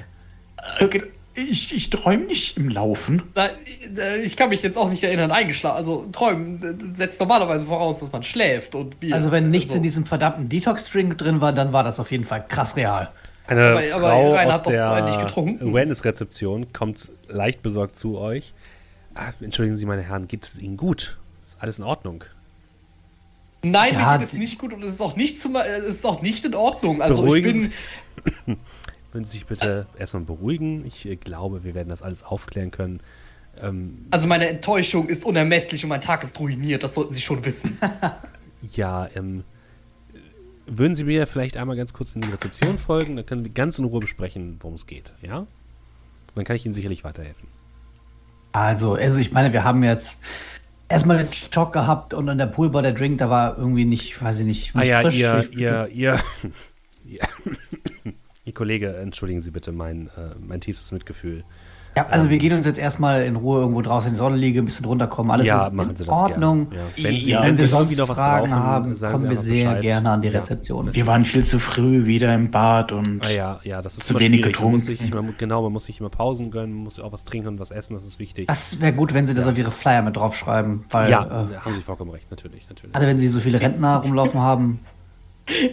äh, 0.79 0.87
ich, 1.35 1.75
ich 1.75 1.89
träume 1.89 2.23
nicht 2.27 2.55
im 2.55 2.69
Laufen. 2.69 3.23
Äh, 3.35 4.21
Ich 4.21 4.37
kann 4.37 4.47
mich 4.49 4.63
jetzt 4.63 4.77
auch 4.77 4.89
nicht 4.89 5.03
erinnern, 5.03 5.31
eingeschlafen. 5.31 5.75
Also 5.75 6.07
träumen 6.13 6.95
setzt 6.95 7.19
normalerweise 7.19 7.65
voraus, 7.65 7.99
dass 7.99 8.13
man 8.13 8.23
schläft 8.23 8.73
und 8.73 9.01
Bier. 9.01 9.15
Also 9.15 9.31
wenn 9.31 9.49
nichts 9.49 9.71
so. 9.71 9.75
in 9.77 9.83
diesem 9.83 10.05
verdammten 10.05 10.47
Detox-Drink 10.47 11.17
drin 11.17 11.41
war, 11.41 11.51
dann 11.51 11.73
war 11.73 11.83
das 11.83 11.99
auf 11.99 12.09
jeden 12.11 12.23
Fall 12.23 12.45
krass 12.47 12.77
real. 12.77 13.09
Eine 13.47 13.63
Aber- 13.71 13.81
aber 13.95 13.99
Frau 14.07 14.31
Rainer 14.33 14.53
aus 14.55 14.63
der 14.63 15.17
getrunken. 15.25 15.69
Awareness-Rezeption 15.71 16.71
kommt 16.71 17.09
leicht 17.27 17.61
besorgt 17.61 17.97
zu 17.97 18.17
euch. 18.17 18.53
Ah, 19.15 19.31
entschuldigen 19.41 19.77
Sie, 19.77 19.85
meine 19.85 20.01
Herren, 20.01 20.27
geht 20.27 20.45
es 20.45 20.59
Ihnen 20.59 20.77
gut? 20.77 21.17
Ist 21.45 21.57
alles 21.59 21.79
in 21.79 21.85
Ordnung? 21.85 22.23
Nein, 23.61 23.93
Ja, 23.93 24.13
mir 24.13 24.19
geht 24.19 24.27
es 24.27 24.33
nicht 24.33 24.57
gut 24.57 24.73
und 24.73 24.83
es 24.83 24.93
ist 24.93 25.01
auch 25.01 25.15
nicht 25.15 25.39
zu, 25.39 25.53
es 25.55 25.95
ist 25.97 26.05
auch 26.05 26.21
nicht 26.21 26.45
in 26.45 26.55
Ordnung. 26.55 27.01
Also 27.01 27.23
Beruhigen 27.23 27.71
ich 28.27 28.43
bin, 28.45 28.57
Würden 29.11 29.25
Sie 29.25 29.31
sich 29.31 29.45
bitte 29.47 29.87
erstmal 29.97 30.23
beruhigen? 30.23 30.85
Ich 30.85 31.07
äh, 31.07 31.15
glaube, 31.15 31.63
wir 31.63 31.73
werden 31.73 31.89
das 31.89 32.01
alles 32.01 32.23
aufklären 32.23 32.71
können. 32.71 32.99
Ähm, 33.59 34.05
also 34.11 34.27
meine 34.27 34.47
Enttäuschung 34.47 35.09
ist 35.09 35.25
unermesslich 35.25 35.83
und 35.83 35.89
mein 35.89 36.01
Tag 36.01 36.23
ist 36.23 36.39
ruiniert. 36.39 36.83
Das 36.83 36.93
sollten 36.93 37.13
Sie 37.13 37.21
schon 37.21 37.43
wissen. 37.43 37.79
ja, 38.75 39.07
ähm, 39.15 39.43
würden 40.67 40.93
Sie 40.93 41.03
mir 41.03 41.25
vielleicht 41.25 41.57
einmal 41.57 41.75
ganz 41.75 41.93
kurz 41.93 42.13
in 42.13 42.21
die 42.21 42.29
Rezeption 42.29 42.77
folgen? 42.77 43.15
Dann 43.15 43.25
können 43.25 43.43
wir 43.43 43.51
ganz 43.51 43.79
in 43.79 43.85
Ruhe 43.85 43.99
besprechen, 43.99 44.57
worum 44.61 44.75
es 44.75 44.85
geht, 44.85 45.13
ja? 45.23 45.47
Dann 46.35 46.43
kann 46.45 46.55
ich 46.55 46.65
Ihnen 46.65 46.75
sicherlich 46.75 47.03
weiterhelfen. 47.03 47.47
Also, 48.51 48.93
also 48.95 49.19
ich 49.19 49.31
meine, 49.31 49.53
wir 49.53 49.63
haben 49.63 49.83
jetzt 49.83 50.19
erstmal 50.87 51.17
den 51.17 51.31
Schock 51.33 51.71
gehabt 51.73 52.13
und 52.13 52.27
an 52.29 52.37
der 52.37 52.47
Poolbar 52.47 52.81
der 52.81 52.93
Drink, 52.93 53.19
da 53.19 53.29
war 53.29 53.57
irgendwie 53.57 53.85
nicht, 53.85 54.21
weiß 54.23 54.39
ich 54.39 54.45
nicht, 54.45 54.71
Ah 54.75 54.83
ja, 54.83 55.01
frisch. 55.01 55.15
ihr, 55.15 55.47
Ich- 55.51 55.57
ihr, 55.57 55.87
ihr, 55.93 56.19
ihr, 57.05 57.19
ihr 58.45 58.53
Kollege, 58.53 58.95
entschuldigen 58.97 59.41
Sie 59.41 59.51
bitte 59.51 59.71
mein, 59.71 60.07
äh, 60.17 60.35
mein 60.39 60.61
tiefstes 60.61 60.91
Mitgefühl. 60.91 61.43
Ja, 61.99 62.07
also 62.09 62.29
wir 62.29 62.37
gehen 62.37 62.53
uns 62.53 62.65
jetzt 62.65 62.79
erstmal 62.79 63.23
in 63.23 63.35
Ruhe 63.35 63.59
irgendwo 63.61 63.81
draußen 63.81 64.07
in 64.07 64.13
die 64.13 64.17
Sonne 64.17 64.35
liegen, 64.35 64.59
ein 64.59 64.65
bisschen 64.65 64.85
runterkommen. 64.85 65.31
Alles 65.31 65.47
ja, 65.47 65.67
ist 65.67 65.73
machen 65.73 65.89
in 65.91 65.95
Sie 65.95 66.05
das 66.05 66.13
Ordnung. 66.21 66.67
Ja. 66.71 67.03
Wenn 67.03 67.15
Sie, 67.15 67.29
Ja, 67.31 67.43
wenn 67.43 67.57
Sie 67.57 67.63
das- 67.63 67.73
irgendwie 67.73 67.95
noch 67.95 68.09
was 68.09 68.17
Fragen 68.17 68.49
brauchen, 68.49 68.63
haben, 68.63 68.95
sagen 68.95 69.13
kommen 69.13 69.25
Sie 69.25 69.29
wir 69.31 69.37
sehr 69.55 69.65
Bescheid. 69.69 69.81
gerne 69.81 70.09
an 70.11 70.21
die 70.21 70.27
Ja. 70.29 70.39
Rezeption. 70.39 70.93
Wir 70.93 71.07
waren 71.07 71.25
viel 71.25 71.43
zu 71.43 71.59
früh 71.59 72.05
wieder 72.05 72.33
im 72.33 72.51
Bad 72.51 72.91
und 72.91 73.23
Ah 73.23 73.29
ja, 73.29 73.59
ja, 73.63 73.81
das 73.81 73.97
ist 73.97 74.05
Zu 74.07 74.15
wenig 74.15 74.39
schwierig. 74.41 74.41
Man 74.41 74.51
getrunken. 74.51 74.77
sich, 74.79 75.13
man, 75.13 75.25
mu- 75.25 75.33
genau, 75.37 75.61
man 75.63 75.71
muss 75.73 75.85
sich 75.85 75.99
immer 75.99 76.09
Pausen 76.09 76.51
gönnen, 76.51 76.73
man 76.73 76.83
muss 76.85 76.99
auch 76.99 77.11
was 77.11 77.23
trinken 77.25 77.47
und 77.49 77.59
was 77.59 77.71
essen, 77.71 77.93
das 77.93 78.03
ist 78.05 78.19
wichtig. 78.19 78.47
Das 78.47 78.79
wäre 78.79 78.93
gut, 78.93 79.13
wenn 79.13 79.27
Sie 79.27 79.33
das 79.33 79.45
auf 79.47 79.57
Ihre 79.57 79.71
Flyer 79.71 80.01
mit 80.01 80.15
draufschreiben, 80.15 80.85
weil 80.91 81.09
ja, 81.09 81.23
äh, 81.25 81.55
haben 81.57 81.73
Sie 81.73 81.81
vollkommen 81.81 82.11
recht, 82.11 82.31
natürlich, 82.31 82.67
natürlich. 82.69 82.93
gerade 82.93 83.07
wenn 83.07 83.17
Sie 83.19 83.27
so 83.27 83.39
viele 83.39 83.59
Rentner 83.61 83.97
rumlaufen 83.97 84.39
haben, 84.39 84.79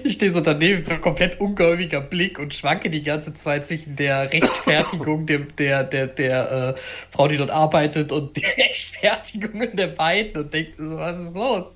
Ich 0.04 0.14
stehe 0.14 0.32
so 0.32 0.40
daneben, 0.40 0.82
so 0.82 0.94
ein 0.94 1.00
komplett 1.00 1.40
ungläubiger 1.40 2.00
Blick 2.00 2.38
und 2.38 2.54
schwanke 2.54 2.90
die 2.90 3.02
ganze 3.02 3.34
Zeit 3.34 3.66
zwischen 3.66 3.96
der 3.96 4.32
Rechtfertigung 4.32 5.26
dem, 5.26 5.48
der, 5.56 5.84
der, 5.84 6.06
der 6.06 6.74
äh, 6.76 6.80
Frau, 7.10 7.28
die 7.28 7.36
dort 7.36 7.50
arbeitet, 7.50 8.12
und 8.12 8.36
der 8.36 8.56
Rechtfertigung 8.56 9.76
der 9.76 9.88
beiden 9.88 10.42
und 10.42 10.54
denke, 10.54 10.72
so, 10.76 10.96
was 10.96 11.18
ist 11.18 11.34
los? 11.34 11.66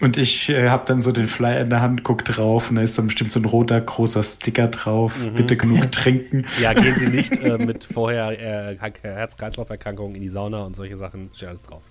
Und 0.00 0.16
ich 0.16 0.48
äh, 0.48 0.68
habe 0.68 0.84
dann 0.86 1.00
so 1.00 1.12
den 1.12 1.28
Flyer 1.28 1.60
in 1.60 1.70
der 1.70 1.80
Hand, 1.80 2.02
guck 2.02 2.24
drauf 2.24 2.68
und 2.68 2.76
da 2.76 2.82
ist 2.82 2.98
dann 2.98 3.06
bestimmt 3.06 3.30
so 3.30 3.40
ein 3.40 3.44
roter, 3.44 3.80
großer 3.80 4.22
Sticker 4.22 4.68
drauf. 4.68 5.14
Bitte 5.34 5.56
genug 5.56 5.92
trinken. 5.92 6.44
Ja, 6.60 6.72
gehen 6.72 6.98
Sie 6.98 7.06
nicht 7.06 7.36
äh, 7.42 7.58
mit 7.64 7.84
vorher 7.84 8.30
äh, 8.30 8.76
Herz-Kreislauf-Erkrankungen 9.02 10.16
in 10.16 10.22
die 10.22 10.28
Sauna 10.28 10.64
und 10.64 10.74
solche 10.74 10.96
Sachen, 10.96 11.30
steht 11.32 11.48
alles 11.48 11.62
drauf. 11.62 11.82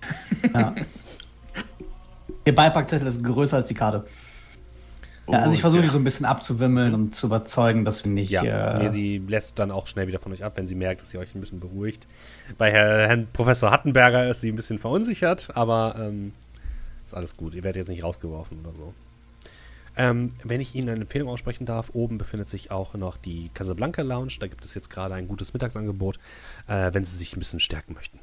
ja. 0.52 0.74
Ihr 2.44 2.54
Beipackzettel 2.54 3.06
ist 3.06 3.22
größer 3.22 3.56
als 3.56 3.68
die 3.68 3.74
Karte. 3.74 4.04
Ja, 5.26 5.38
also 5.38 5.52
ich 5.52 5.60
Oh, 5.60 5.62
versuche 5.62 5.82
die 5.82 5.88
so 5.88 5.96
ein 5.96 6.04
bisschen 6.04 6.26
abzuwimmeln 6.26 6.92
und 6.92 7.14
zu 7.14 7.26
überzeugen, 7.28 7.86
dass 7.86 8.04
wir 8.04 8.12
nicht. 8.12 8.30
Ja, 8.30 8.42
äh, 8.74 8.82
nee, 8.82 8.88
sie 8.90 9.22
lässt 9.26 9.58
dann 9.58 9.70
auch 9.70 9.86
schnell 9.86 10.06
wieder 10.06 10.18
von 10.18 10.32
euch 10.32 10.44
ab, 10.44 10.52
wenn 10.56 10.66
sie 10.68 10.74
merkt, 10.74 11.00
dass 11.00 11.14
ihr 11.14 11.20
euch 11.20 11.34
ein 11.34 11.40
bisschen 11.40 11.60
beruhigt. 11.60 12.06
Bei 12.58 12.70
Herr, 12.70 13.08
Herrn 13.08 13.26
Professor 13.32 13.70
Hattenberger 13.70 14.28
ist 14.28 14.42
sie 14.42 14.52
ein 14.52 14.56
bisschen 14.56 14.78
verunsichert, 14.78 15.48
aber 15.54 15.96
ähm, 15.98 16.34
ist 17.06 17.14
alles 17.14 17.38
gut. 17.38 17.54
Ihr 17.54 17.64
werdet 17.64 17.80
jetzt 17.80 17.88
nicht 17.88 18.04
rausgeworfen 18.04 18.58
oder 18.60 18.74
so. 18.74 18.92
Ähm, 19.96 20.30
wenn 20.42 20.60
ich 20.60 20.74
Ihnen 20.74 20.88
eine 20.88 21.02
Empfehlung 21.02 21.28
aussprechen 21.28 21.66
darf, 21.66 21.90
oben 21.94 22.18
befindet 22.18 22.48
sich 22.48 22.70
auch 22.70 22.94
noch 22.94 23.16
die 23.16 23.50
Casablanca 23.54 24.02
Lounge. 24.02 24.34
Da 24.40 24.48
gibt 24.48 24.64
es 24.64 24.74
jetzt 24.74 24.90
gerade 24.90 25.14
ein 25.14 25.28
gutes 25.28 25.54
Mittagsangebot, 25.54 26.18
äh, 26.66 26.92
wenn 26.92 27.04
Sie 27.04 27.16
sich 27.16 27.34
ein 27.34 27.38
bisschen 27.38 27.60
stärken 27.60 27.94
möchten. 27.94 28.18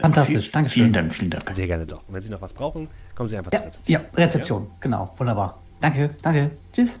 Fantastisch, 0.00 0.44
Viel- 0.44 0.52
danke 0.52 0.70
Vielen 0.70 0.86
schön. 0.86 0.92
Dank, 0.92 1.14
vielen 1.14 1.30
Dank. 1.30 1.50
Sehr 1.54 1.66
gerne 1.66 1.86
doch. 1.86 2.06
Und 2.06 2.14
wenn 2.14 2.22
Sie 2.22 2.30
noch 2.30 2.40
was 2.40 2.52
brauchen, 2.52 2.88
kommen 3.14 3.28
Sie 3.28 3.36
einfach 3.36 3.52
Ja, 3.52 3.58
zur 3.58 3.66
Rezeption. 3.68 4.00
ja, 4.00 4.24
Rezeption, 4.24 4.70
genau, 4.80 5.14
wunderbar. 5.18 5.58
Danke, 5.80 6.10
danke. 6.22 6.50
Tschüss. 6.72 7.00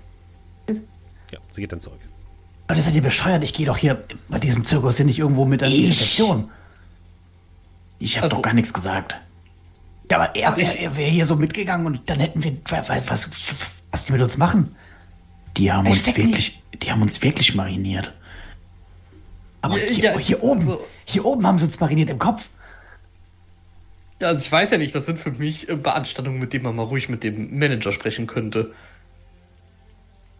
Ja, 0.68 1.38
sie 1.52 1.60
geht 1.60 1.72
dann 1.72 1.80
zurück. 1.80 2.00
Leute, 2.68 2.82
seid 2.82 2.94
ihr 2.94 3.02
bescheuert? 3.02 3.42
Ich 3.44 3.54
gehe 3.54 3.66
doch 3.66 3.76
hier 3.76 4.04
bei 4.28 4.38
diesem 4.38 4.64
Zirkus 4.64 4.96
hier 4.96 5.06
nicht 5.06 5.18
irgendwo 5.18 5.44
mit 5.44 5.62
an 5.62 5.70
die 5.70 5.86
Rezeption. 5.86 6.50
Ich 7.98 8.16
habe 8.16 8.24
Also- 8.24 8.36
doch 8.36 8.42
gar 8.42 8.52
nichts 8.54 8.72
gesagt. 8.72 9.14
Ja, 10.10 10.18
aber 10.20 10.34
er, 10.36 10.48
Also 10.48 10.60
ich- 10.62 10.68
er, 10.76 10.80
er 10.92 10.96
wäre 10.96 11.10
hier 11.10 11.26
so 11.26 11.36
mitgegangen 11.36 11.86
und 11.86 12.08
dann 12.08 12.18
hätten 12.20 12.42
wir. 12.42 12.56
Was, 12.68 12.88
was, 13.08 13.28
was 13.90 14.04
die 14.06 14.12
mit 14.12 14.22
uns 14.22 14.36
machen? 14.38 14.74
Die 15.56 15.70
haben 15.72 15.86
uns 15.86 16.06
wirklich, 16.16 16.62
die 16.82 16.90
haben 16.90 17.02
uns 17.02 17.20
wirklich 17.22 17.54
mariniert. 17.54 18.12
Aber 19.60 19.76
Ja, 19.78 19.84
hier, 19.90 20.04
ja, 20.12 20.18
hier 20.18 20.42
oben, 20.42 20.60
also- 20.60 20.86
hier 21.04 21.24
oben 21.24 21.46
haben 21.46 21.58
sie 21.58 21.64
uns 21.64 21.78
mariniert 21.80 22.10
im 22.10 22.18
Kopf. 22.18 22.46
Ja, 24.20 24.28
also 24.28 24.42
ich 24.42 24.50
weiß 24.50 24.72
ja 24.72 24.78
nicht, 24.78 24.94
das 24.94 25.06
sind 25.06 25.18
für 25.18 25.30
mich 25.30 25.68
äh, 25.68 25.76
Beanstandungen, 25.76 26.40
mit 26.40 26.52
denen 26.52 26.64
man 26.64 26.76
mal 26.76 26.82
ruhig 26.82 27.08
mit 27.08 27.22
dem 27.22 27.58
Manager 27.58 27.92
sprechen 27.92 28.26
könnte. 28.26 28.72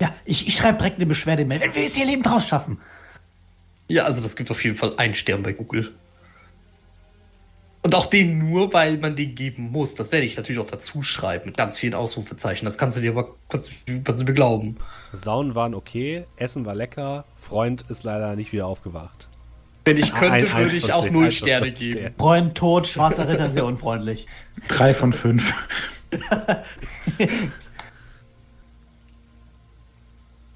Ja, 0.00 0.14
ich, 0.24 0.46
ich 0.46 0.56
schreibe 0.56 0.78
direkt 0.78 0.96
eine 0.96 1.06
Beschwerde 1.06 1.44
mehr, 1.44 1.60
wenn 1.60 1.74
wir 1.74 1.84
es 1.84 1.94
hier 1.94 2.06
lebend 2.06 2.28
rausschaffen. 2.28 2.80
Ja, 3.88 4.04
also 4.04 4.20
das 4.20 4.36
gibt 4.36 4.50
auf 4.50 4.62
jeden 4.62 4.76
Fall 4.76 4.94
einen 4.96 5.14
Stern 5.14 5.42
bei 5.42 5.52
Google. 5.52 5.92
Und 7.82 7.94
auch 7.94 8.06
den 8.06 8.38
nur, 8.38 8.72
weil 8.72 8.98
man 8.98 9.16
den 9.16 9.34
geben 9.34 9.70
muss. 9.70 9.94
Das 9.94 10.12
werde 10.12 10.26
ich 10.26 10.36
natürlich 10.36 10.60
auch 10.60 10.66
dazu 10.66 11.02
schreiben, 11.02 11.46
mit 11.46 11.56
ganz 11.56 11.78
vielen 11.78 11.94
Ausrufezeichen. 11.94 12.64
Das 12.64 12.76
kannst 12.76 12.96
du 12.96 13.00
dir 13.00 13.12
aber 13.12 13.36
kannst, 13.48 13.70
kannst 14.04 14.22
du 14.22 14.26
mir 14.26 14.34
glauben. 14.34 14.76
Saunen 15.12 15.54
waren 15.54 15.74
okay, 15.74 16.24
Essen 16.36 16.66
war 16.66 16.74
lecker, 16.74 17.24
Freund 17.36 17.84
ist 17.88 18.02
leider 18.02 18.36
nicht 18.36 18.52
wieder 18.52 18.66
aufgewacht. 18.66 19.28
Wenn 19.88 19.96
ich 19.96 20.12
könnte, 20.12 20.32
Ein- 20.32 20.52
würde 20.64 20.76
ich 20.76 20.92
auch 20.92 21.08
null 21.10 21.24
von 21.24 21.32
Sterne 21.32 21.72
geben. 21.72 22.14
Freund 22.18 22.54
tot, 22.54 22.86
schwarzer 22.86 23.26
Ritter, 23.26 23.48
sehr 23.48 23.64
unfreundlich. 23.72 24.26
Drei 24.68 24.92
von 24.92 25.12
fünf. 25.14 25.52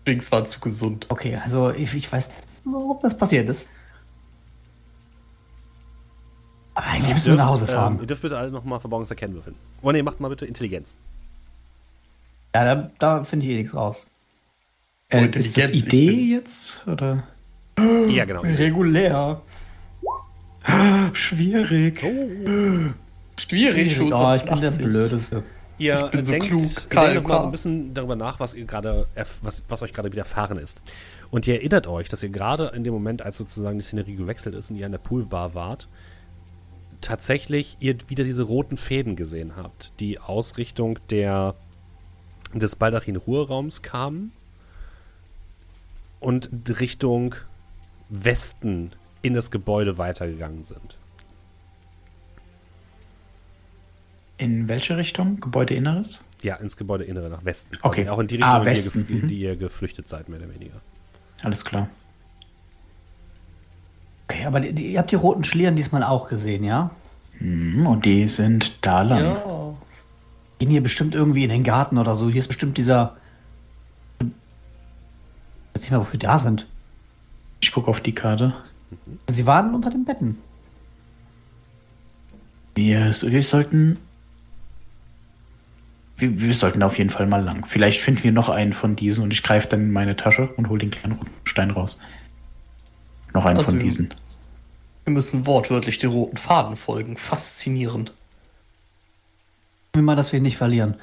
Binks 0.05 0.31
waren 0.33 0.47
zu 0.47 0.61
gesund. 0.61 1.07
Okay, 1.09 1.37
also 1.43 1.71
ich, 1.71 1.95
ich 1.95 2.11
weiß, 2.11 2.31
warum 2.65 2.99
das 3.03 3.17
passiert 3.17 3.49
ist. 3.49 3.69
Aber 6.75 6.87
eigentlich 6.87 7.15
müssen 7.15 7.33
wir 7.33 7.37
nach 7.37 7.47
Hause 7.49 7.67
fahren. 7.67 7.95
Ähm, 7.97 8.01
ihr 8.01 8.07
dürft 8.07 8.23
bitte 8.23 8.37
alle 8.39 8.51
nochmal 8.51 8.81
Verborgenes 8.81 9.11
erkennen 9.11 9.35
würfeln. 9.35 9.57
Oh 9.83 9.93
nee, 9.93 10.03
macht 10.03 10.21
mal 10.21 10.29
bitte 10.29 10.47
Intelligenz. 10.47 10.95
ja, 12.55 12.75
da, 12.75 12.91
da 12.99 13.25
finde 13.25 13.47
ich 13.47 13.53
eh 13.53 13.57
nichts 13.57 13.75
raus. 13.75 14.07
Äh, 15.09 15.23
Und 15.25 15.37
ist 15.37 15.57
das 15.57 15.71
Idee 15.73 16.11
jetzt? 16.35 16.87
Oder? 16.89 17.25
Ja, 18.09 18.25
genau. 18.25 18.41
Regulär. 18.43 19.41
Schwierig. 21.13 21.99
Schwierig, 23.37 23.97
Schulz 23.97 24.17
Oh, 24.17 24.35
ich 24.37 24.43
bin 24.43 24.61
der 24.61 24.69
80. 24.69 24.85
Blödeste. 24.85 25.43
Ihr 25.79 26.05
Ich 26.05 26.11
bin 26.11 26.25
so 26.25 26.33
denkt, 26.33 26.47
klug. 26.49 26.61
ihr 26.63 26.89
Karl, 26.91 27.15
denkt 27.15 27.29
mal 27.29 27.41
so 27.41 27.47
ein 27.47 27.51
bisschen 27.51 27.95
darüber 27.95 28.15
nach, 28.15 28.39
was 28.39 28.55
ihr 28.55 28.65
gerade, 28.67 29.07
was, 29.41 29.63
was 29.69 29.83
euch 29.83 29.93
gerade 29.93 30.13
widerfahren 30.13 30.59
ist. 30.59 30.83
Und 31.31 31.47
ihr 31.49 31.55
erinnert 31.55 31.87
euch, 31.87 32.09
dass 32.09 32.23
ihr 32.23 32.29
gerade 32.29 32.73
in 32.75 32.85
dem 32.85 32.93
Moment, 32.93 33.23
als 33.23 33.39
sozusagen 33.39 33.79
die 33.79 33.85
Szenerie 33.85 34.17
gewechselt 34.17 34.55
ist 34.55 34.71
und 34.71 34.77
ihr 34.77 34.87
an 34.87 34.93
der 34.93 34.99
Poolbar 34.99 35.55
wart, 35.55 35.89
tatsächlich 37.01 37.77
ihr 37.81 37.97
wieder 38.09 38.23
diese 38.23 38.43
roten 38.43 38.77
Fäden 38.77 39.17
gesehen 39.17 39.55
habt, 39.57 39.93
die 39.99 40.21
aus 40.21 40.57
Richtung 40.59 40.99
der, 41.11 41.55
des 42.55 42.77
Baldachin-Ruheraums 42.77 43.83
kamen 43.83 44.33
und 46.21 46.51
Richtung 46.79 47.35
Westen 48.15 48.93
in 49.23 49.35
das 49.35 49.51
Gebäude 49.51 49.97
weitergegangen 49.99 50.65
sind. 50.65 50.99
In 54.39 54.69
welche 54.69 54.97
Richtung? 54.97 55.41
Gebäudeinneres? 55.41 56.25
Ja, 56.43 56.57
ins 56.57 56.77
Gebäudeinnere 56.77 57.29
nach 57.29 57.45
Westen. 57.45 57.79
Okay. 57.83 58.03
Also 58.03 58.13
auch 58.13 58.19
in 58.19 58.27
die 58.27 58.43
Ah, 58.43 58.59
Richtung, 58.59 59.03
in, 59.03 59.07
die 59.07 59.11
ihr, 59.11 59.11
Westen. 59.11 59.13
gef- 59.13 59.17
in 59.17 59.21
Mhm. 59.25 59.29
die 59.29 59.39
ihr 59.41 59.57
geflüchtet 59.57 60.09
seid, 60.09 60.29
mehr 60.29 60.41
oder 60.41 60.53
weniger. 60.53 60.81
Alles 61.43 61.65
klar. 61.65 61.89
Okay, 64.29 64.45
aber 64.45 64.61
die, 64.61 64.73
die, 64.73 64.93
ihr 64.93 64.99
habt 64.99 65.11
die 65.11 65.17
roten 65.17 65.45
Schlieren 65.45 65.77
diesmal 65.77 66.03
auch 66.03 66.29
gesehen, 66.29 66.65
ja? 66.65 66.91
Hm, 67.39 67.87
und 67.87 68.05
die 68.05 68.27
sind 68.29 68.73
da 68.83 69.03
lang. 69.03 69.25
Ja. 69.25 69.75
Gehen 70.59 70.71
hier 70.71 70.83
bestimmt 70.83 71.15
irgendwie 71.15 71.45
in 71.45 71.51
den 71.51 71.65
Garten 71.65 71.99
oder 71.99 72.15
so. 72.17 72.29
Hier 72.29 72.41
ist 72.41 72.49
bestimmt 72.49 72.77
dieser. 72.79 73.17
Ich 74.21 74.27
weiß 75.75 75.83
nicht 75.83 75.91
mehr, 75.91 76.01
wofür 76.01 76.13
wir 76.15 76.21
da 76.21 76.39
sind. 76.39 76.67
Ich 77.63 77.73
gucke 77.73 77.89
auf 77.89 78.01
die 78.01 78.13
Karte. 78.15 78.55
Sie 79.29 79.47
waren 79.47 79.75
unter 79.75 79.89
den 79.89 80.05
Betten. 80.05 80.39
Wir, 82.75 83.07
wir 83.23 83.43
sollten. 83.43 83.99
Wir, 86.17 86.41
wir 86.41 86.55
sollten 86.55 86.81
da 86.81 86.87
auf 86.87 86.99
jeden 86.99 87.11
Fall 87.11 87.27
mal 87.27 87.43
lang. 87.43 87.65
Vielleicht 87.67 88.01
finden 88.01 88.23
wir 88.25 88.33
noch 88.33 88.49
einen 88.49 88.73
von 88.73 88.97
diesen 88.97 89.25
und 89.25 89.33
ich 89.33 89.43
greife 89.43 89.69
dann 89.69 89.81
in 89.81 89.93
meine 89.93 90.17
Tasche 90.17 90.49
und 90.57 90.69
hole 90.69 90.81
den 90.81 90.91
kleinen 90.91 91.15
roten 91.15 91.31
Stein 91.45 91.71
raus. 91.71 92.01
Noch 93.33 93.45
einen 93.47 93.57
Also 93.59 93.71
von 93.71 93.79
wir- 93.79 93.85
diesen. 93.85 94.13
Wir 95.05 95.13
müssen 95.13 95.47
wortwörtlich 95.47 95.99
den 95.99 96.11
roten 96.11 96.37
Faden 96.37 96.77
folgen. 96.77 97.17
Faszinierend. 97.17 98.13
Wir 99.95 100.03
mal, 100.03 100.15
dass 100.17 100.31
wir 100.33 100.37
ihn 100.39 100.45
nicht 100.45 100.57
verlieren. 100.59 100.95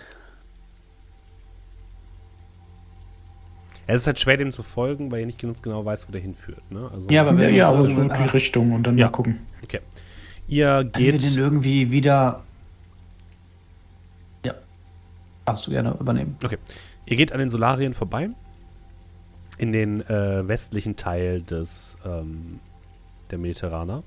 Es 3.95 4.01
ist 4.03 4.07
halt 4.07 4.19
schwer, 4.19 4.37
dem 4.37 4.51
zu 4.51 4.63
folgen, 4.63 5.11
weil 5.11 5.21
ihr 5.21 5.25
nicht 5.25 5.39
ganz 5.41 5.61
genau 5.61 5.83
weiß, 5.85 6.07
wo 6.07 6.11
der 6.11 6.21
hinführt. 6.21 6.61
Ne? 6.71 6.89
Also, 6.93 7.09
Ja, 7.09 7.21
aber 7.21 7.31
Ja, 7.33 7.37
wenn 7.39 7.49
ja, 7.49 7.55
wir 7.55 7.67
aber 7.67 7.81
so 7.85 8.03
die 8.23 8.29
Richtung 8.29 8.71
und 8.73 8.83
dann 8.83 8.97
Ja. 8.97 9.05
mal 9.07 9.11
gucken. 9.11 9.39
Okay. 9.63 9.79
Ihr 10.47 10.65
Können 10.65 10.93
wir 10.95 11.11
den 11.11 11.19
geht. 11.19 11.37
irgendwie 11.37 11.91
wieder. 11.91 12.43
Ja. 14.45 14.53
Darfst 15.45 15.67
du 15.67 15.71
gerne 15.71 15.95
übernehmen. 15.99 16.37
Okay. 16.43 16.57
Ihr 17.05 17.17
geht 17.17 17.31
an 17.31 17.39
den 17.39 17.49
Solarien 17.49 17.93
vorbei. 17.93 18.29
In 19.57 19.71
den 19.71 20.01
äh, 20.07 20.47
westlichen 20.47 20.95
Teil 20.95 21.41
des 21.41 21.97
ähm, 22.05 22.59
der 23.31 23.37
Mediterraner. 23.39 24.03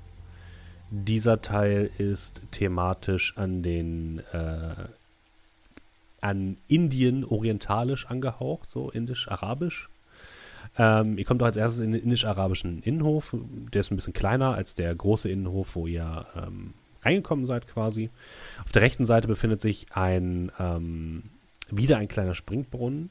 Dieser 0.89 1.41
Teil 1.41 1.89
ist 1.97 2.41
thematisch 2.51 3.33
an 3.37 3.63
den 3.63 4.19
äh, 4.31 4.75
an 6.23 6.57
Indien 6.67 7.25
orientalisch 7.25 8.07
angehaucht, 8.07 8.69
so 8.69 8.89
indisch-arabisch. 8.89 9.89
Ähm, 10.77 11.17
ihr 11.17 11.25
kommt 11.25 11.41
auch 11.43 11.47
als 11.47 11.57
erstes 11.57 11.83
in 11.83 11.91
den 11.91 12.01
indisch-arabischen 12.01 12.81
Innenhof. 12.81 13.35
Der 13.73 13.81
ist 13.81 13.91
ein 13.91 13.97
bisschen 13.97 14.13
kleiner 14.13 14.53
als 14.55 14.73
der 14.73 14.95
große 14.95 15.29
Innenhof, 15.29 15.75
wo 15.75 15.85
ihr 15.85 16.25
ähm, 16.35 16.73
reingekommen 17.01 17.45
seid 17.45 17.67
quasi. 17.67 18.09
Auf 18.63 18.71
der 18.71 18.81
rechten 18.81 19.05
Seite 19.05 19.27
befindet 19.27 19.61
sich 19.61 19.87
ein 19.93 20.51
ähm, 20.59 21.23
wieder 21.69 21.97
ein 21.97 22.07
kleiner 22.07 22.35
Springbrunnen. 22.35 23.09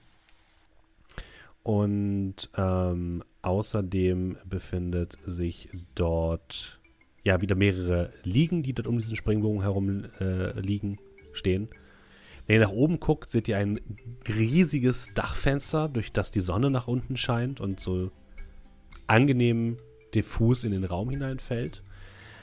Und 1.62 2.50
ähm, 2.56 3.22
außerdem 3.42 4.38
befindet 4.44 5.18
sich 5.24 5.68
dort 5.94 6.80
ja 7.22 7.40
wieder 7.40 7.54
mehrere 7.54 8.10
Liegen, 8.24 8.62
die 8.62 8.72
dort 8.72 8.88
um 8.88 8.96
diesen 8.98 9.14
Springbogen 9.14 9.62
herum 9.62 10.04
äh, 10.20 10.58
liegen, 10.58 10.98
stehen. 11.32 11.68
Wenn 12.52 12.60
ihr 12.60 12.66
nach 12.66 12.74
oben 12.74 13.00
guckt, 13.00 13.30
seht 13.30 13.48
ihr 13.48 13.56
ein 13.56 13.80
riesiges 14.28 15.08
Dachfenster, 15.14 15.88
durch 15.88 16.12
das 16.12 16.30
die 16.30 16.40
Sonne 16.40 16.70
nach 16.70 16.86
unten 16.86 17.16
scheint 17.16 17.62
und 17.62 17.80
so 17.80 18.10
angenehm 19.06 19.78
diffus 20.14 20.62
in 20.62 20.72
den 20.72 20.84
Raum 20.84 21.08
hineinfällt. 21.08 21.82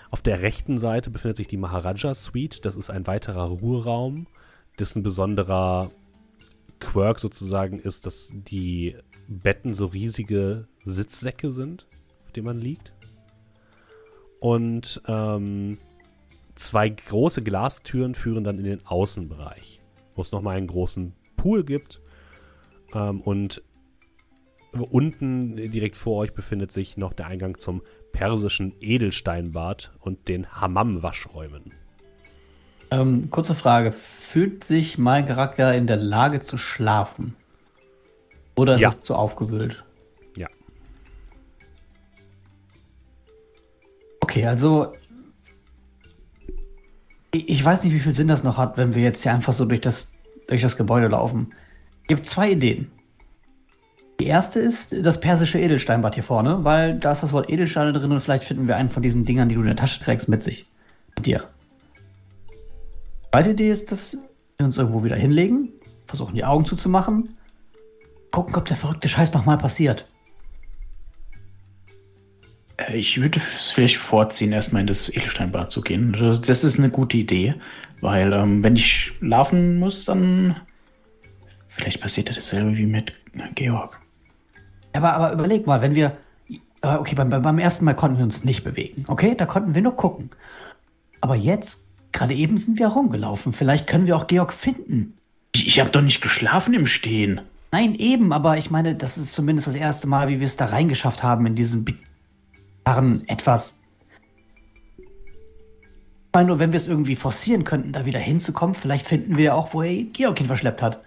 Auf 0.09 0.23
der 0.23 0.41
rechten 0.41 0.79
Seite 0.79 1.11
befindet 1.11 1.37
sich 1.37 1.45
die 1.45 1.57
Maharaja 1.57 2.15
Suite. 2.15 2.65
Das 2.65 2.75
ist 2.75 2.89
ein 2.89 3.05
weiterer 3.05 3.49
Ruheraum, 3.49 4.25
dessen 4.79 5.03
besonderer 5.03 5.89
Quirk 6.79 7.19
sozusagen 7.19 7.77
ist, 7.77 8.07
dass 8.07 8.33
die 8.33 8.95
Betten 9.27 9.75
so 9.75 9.85
riesige 9.85 10.67
Sitzsäcke 10.83 11.51
sind, 11.51 11.85
auf 12.25 12.31
denen 12.31 12.47
man 12.47 12.57
liegt. 12.57 12.93
Und 14.39 15.03
ähm, 15.05 15.77
zwei 16.55 16.89
große 16.89 17.43
Glastüren 17.43 18.15
führen 18.15 18.43
dann 18.43 18.57
in 18.57 18.65
den 18.65 18.87
Außenbereich, 18.87 19.78
wo 20.19 20.21
es 20.21 20.33
nochmal 20.33 20.57
einen 20.57 20.67
großen 20.67 21.13
Pool 21.37 21.63
gibt. 21.63 22.01
Ähm, 22.93 23.21
und 23.21 23.63
unten 24.73 25.55
direkt 25.55 25.95
vor 25.95 26.17
euch 26.17 26.33
befindet 26.33 26.73
sich 26.73 26.97
noch 26.97 27.13
der 27.13 27.27
Eingang 27.27 27.57
zum 27.57 27.81
persischen 28.11 28.75
Edelsteinbad 28.81 29.93
und 30.01 30.27
den 30.27 30.51
Hammam-Waschräumen. 30.51 31.71
Ähm, 32.91 33.29
kurze 33.31 33.55
Frage. 33.55 33.93
Fühlt 33.93 34.65
sich 34.65 34.97
mein 34.97 35.25
Charakter 35.25 35.73
in 35.73 35.87
der 35.87 35.95
Lage 35.95 36.41
zu 36.41 36.57
schlafen? 36.57 37.37
Oder 38.57 38.75
ist 38.75 38.81
Ja. 38.81 38.89
es 38.89 39.01
zu 39.01 39.15
aufgewühlt? 39.15 39.85
Ja. 40.35 40.49
Okay, 44.19 44.45
also. 44.45 44.91
Ich 47.31 47.49
ich 47.49 47.63
weiß 47.63 47.83
nicht, 47.83 47.93
wie 47.93 47.99
viel 47.99 48.13
Sinn 48.13 48.27
das 48.27 48.43
noch 48.43 48.57
hat, 48.57 48.77
wenn 48.77 48.95
wir 48.95 49.03
jetzt 49.03 49.23
hier 49.23 49.33
einfach 49.33 49.53
so 49.53 49.65
durch 49.65 49.81
das, 49.81 50.11
durch 50.47 50.61
das 50.61 50.77
Gebäude 50.77 51.07
laufen. 51.07 51.53
Es 52.03 52.07
gibt 52.07 52.27
zwei 52.27 52.51
Ideen. 52.51 52.91
Die 54.19 54.25
erste 54.25 54.59
ist 54.59 54.93
das 55.05 55.21
persische 55.21 55.59
Edelsteinbad 55.59 56.15
hier 56.15 56.23
vorne, 56.23 56.65
weil 56.65 56.99
da 56.99 57.13
ist 57.13 57.23
das 57.23 57.31
Wort 57.31 57.49
Edelsteine 57.49 57.93
drin 57.93 58.11
und 58.11 58.19
vielleicht 58.19 58.43
finden 58.43 58.67
wir 58.67 58.75
einen 58.75 58.89
von 58.89 59.01
diesen 59.01 59.23
Dingern, 59.23 59.47
die 59.47 59.55
du 59.55 59.61
in 59.61 59.67
der 59.67 59.77
Tasche 59.77 60.03
trägst, 60.03 60.27
mit 60.27 60.43
sich. 60.43 60.65
Mit 61.15 61.25
dir. 61.25 61.45
Zweite 63.31 63.51
Idee 63.51 63.71
ist, 63.71 63.91
dass 63.91 64.17
wir 64.57 64.65
uns 64.65 64.77
irgendwo 64.77 65.03
wieder 65.03 65.15
hinlegen, 65.15 65.69
versuchen 66.05 66.35
die 66.35 66.43
Augen 66.43 66.65
zuzumachen, 66.65 67.37
gucken, 68.31 68.55
ob 68.55 68.65
der 68.65 68.75
verrückte 68.75 69.07
Scheiß 69.07 69.33
nochmal 69.33 69.57
passiert. 69.57 70.05
Äh, 72.87 72.97
Ich 72.97 73.19
würde 73.21 73.39
es 73.55 73.71
vielleicht 73.71 73.97
vorziehen, 73.97 74.51
erstmal 74.51 74.81
in 74.81 74.87
das 74.87 75.09
Edelsteinbad 75.09 75.71
zu 75.71 75.81
gehen. 75.81 76.13
Also, 76.13 76.37
Das 76.37 76.63
ist 76.63 76.79
eine 76.79 76.89
gute 76.89 77.17
Idee, 77.17 77.55
weil 78.01 78.33
ähm, 78.33 78.63
wenn 78.63 78.75
ich 78.75 79.13
schlafen 79.19 79.77
muss, 79.79 80.05
dann 80.05 80.55
vielleicht 81.67 82.01
passiert 82.01 82.29
ja 82.29 82.35
dasselbe 82.35 82.77
wie 82.77 82.85
mit 82.85 83.11
äh, 83.33 83.51
Georg. 83.55 83.99
Aber, 84.93 85.13
aber 85.13 85.33
überleg 85.33 85.67
mal, 85.67 85.81
wenn 85.81 85.95
wir. 85.95 86.17
äh, 86.49 86.95
Okay, 86.95 87.15
beim, 87.15 87.29
beim 87.29 87.59
ersten 87.59 87.85
Mal 87.85 87.93
konnten 87.93 88.17
wir 88.17 88.23
uns 88.25 88.43
nicht 88.43 88.63
bewegen. 88.63 89.05
Okay, 89.07 89.35
da 89.37 89.45
konnten 89.45 89.75
wir 89.75 89.81
nur 89.81 89.95
gucken. 89.95 90.29
Aber 91.21 91.35
jetzt, 91.35 91.83
gerade 92.13 92.33
eben 92.33 92.57
sind 92.57 92.79
wir 92.79 92.87
rumgelaufen. 92.87 93.51
Vielleicht 93.53 93.85
können 93.87 94.07
wir 94.07 94.15
auch 94.15 94.27
Georg 94.27 94.53
finden. 94.53 95.13
Ich, 95.53 95.67
ich 95.67 95.79
habe 95.79 95.89
doch 95.89 96.01
nicht 96.01 96.21
geschlafen 96.21 96.73
im 96.73 96.87
Stehen. 96.87 97.41
Nein, 97.71 97.93
eben, 97.95 98.33
aber 98.33 98.57
ich 98.57 98.71
meine, 98.71 98.95
das 98.95 99.17
ist 99.17 99.33
zumindest 99.33 99.67
das 99.67 99.75
erste 99.75 100.07
Mal, 100.07 100.27
wie 100.29 100.39
wir 100.39 100.47
es 100.47 100.57
da 100.57 100.65
reingeschafft 100.65 101.21
haben 101.21 101.45
in 101.45 101.55
diesen 101.55 101.85
bizarren 102.89 103.27
etwas. 103.27 103.81
Ich 104.97 106.33
meine 106.33 106.47
nur, 106.47 106.59
wenn 106.59 106.71
wir 106.71 106.77
es 106.77 106.87
irgendwie 106.87 107.15
forcieren 107.15 107.63
könnten, 107.63 107.91
da 107.91 108.05
wieder 108.05 108.19
hinzukommen, 108.19 108.75
vielleicht 108.75 109.07
finden 109.07 109.37
wir 109.37 109.45
ja 109.45 109.53
auch, 109.53 109.73
wo 109.73 109.81
er 109.81 110.03
Georg 110.03 110.39
ihn 110.39 110.47
verschleppt 110.47 110.81
hat. 110.81 111.01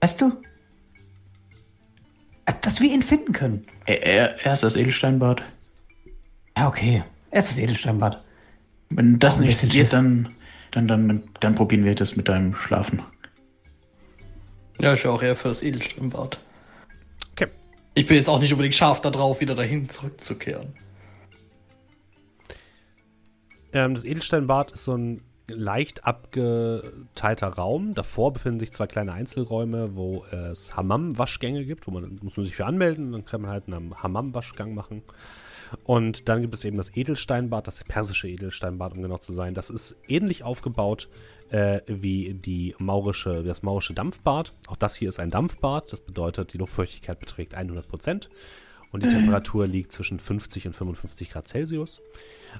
Weißt 0.00 0.20
du? 0.20 0.32
Äh, 2.46 2.52
Dass 2.62 2.80
wir 2.80 2.90
ihn 2.90 3.02
finden 3.02 3.32
können. 3.32 3.66
Er, 3.86 4.02
er, 4.02 4.44
erst 4.44 4.62
das 4.62 4.76
Edelsteinbad. 4.76 5.42
Ja, 6.56 6.68
okay. 6.68 7.02
Es 7.30 7.46
ist 7.46 7.52
das 7.52 7.58
Edelsteinbad. 7.58 8.22
Wenn 8.90 9.18
das 9.18 9.38
Auch 9.38 9.44
wird, 9.44 9.56
Schiss. 9.56 9.90
dann, 9.90 10.30
dann, 10.70 10.88
dann, 10.88 11.22
dann 11.40 11.54
probieren 11.54 11.84
wir 11.84 11.94
das 11.94 12.16
mit 12.16 12.28
deinem 12.28 12.54
Schlafen. 12.54 13.02
Ja, 14.80 14.94
ich 14.94 15.04
wäre 15.04 15.12
auch 15.12 15.22
eher 15.22 15.36
für 15.36 15.48
das 15.48 15.62
Edelsteinbad. 15.62 16.38
Ich 17.94 18.06
bin 18.06 18.16
jetzt 18.16 18.28
auch 18.28 18.40
nicht 18.40 18.52
unbedingt 18.52 18.74
scharf 18.74 19.00
darauf, 19.00 19.40
wieder 19.40 19.54
dahin 19.54 19.88
zurückzukehren. 19.88 20.74
Ähm, 23.72 23.94
das 23.94 24.04
Edelsteinbad 24.04 24.72
ist 24.72 24.84
so 24.84 24.96
ein 24.96 25.22
leicht 25.48 26.04
abgeteilter 26.04 27.48
Raum. 27.48 27.94
Davor 27.94 28.32
befinden 28.32 28.60
sich 28.60 28.72
zwei 28.72 28.86
kleine 28.86 29.12
Einzelräume, 29.12 29.96
wo 29.96 30.24
es 30.30 30.76
Hammam-Waschgänge 30.76 31.64
gibt, 31.64 31.86
wo 31.86 31.90
man 31.90 32.20
muss 32.22 32.36
man 32.36 32.44
sich 32.44 32.54
für 32.54 32.66
anmelden, 32.66 33.12
dann 33.12 33.24
kann 33.24 33.42
man 33.42 33.50
halt 33.50 33.66
einen 33.66 33.94
Hammam-Waschgang 34.00 34.74
machen. 34.74 35.02
Und 35.84 36.28
dann 36.28 36.42
gibt 36.42 36.54
es 36.54 36.64
eben 36.64 36.76
das 36.76 36.96
Edelsteinbad, 36.96 37.66
das 37.66 37.84
persische 37.84 38.28
Edelsteinbad, 38.28 38.92
um 38.92 39.02
genau 39.02 39.18
zu 39.18 39.32
sein. 39.32 39.54
Das 39.54 39.70
ist 39.70 39.96
ähnlich 40.08 40.42
aufgebaut 40.42 41.08
äh, 41.50 41.80
wie 41.86 42.34
die 42.34 42.74
maurische, 42.78 43.42
das 43.42 43.62
maurische 43.62 43.94
Dampfbad. 43.94 44.52
Auch 44.68 44.76
das 44.76 44.94
hier 44.96 45.08
ist 45.08 45.20
ein 45.20 45.30
Dampfbad. 45.30 45.92
Das 45.92 46.00
bedeutet, 46.00 46.52
die 46.52 46.58
Luftfeuchtigkeit 46.58 47.18
beträgt 47.18 47.54
100 47.54 47.88
Prozent 47.88 48.30
und 48.92 49.04
die 49.04 49.08
Temperatur 49.08 49.66
liegt 49.66 49.92
zwischen 49.92 50.18
50 50.18 50.66
und 50.66 50.72
55 50.74 51.30
Grad 51.30 51.48
Celsius. 51.48 52.00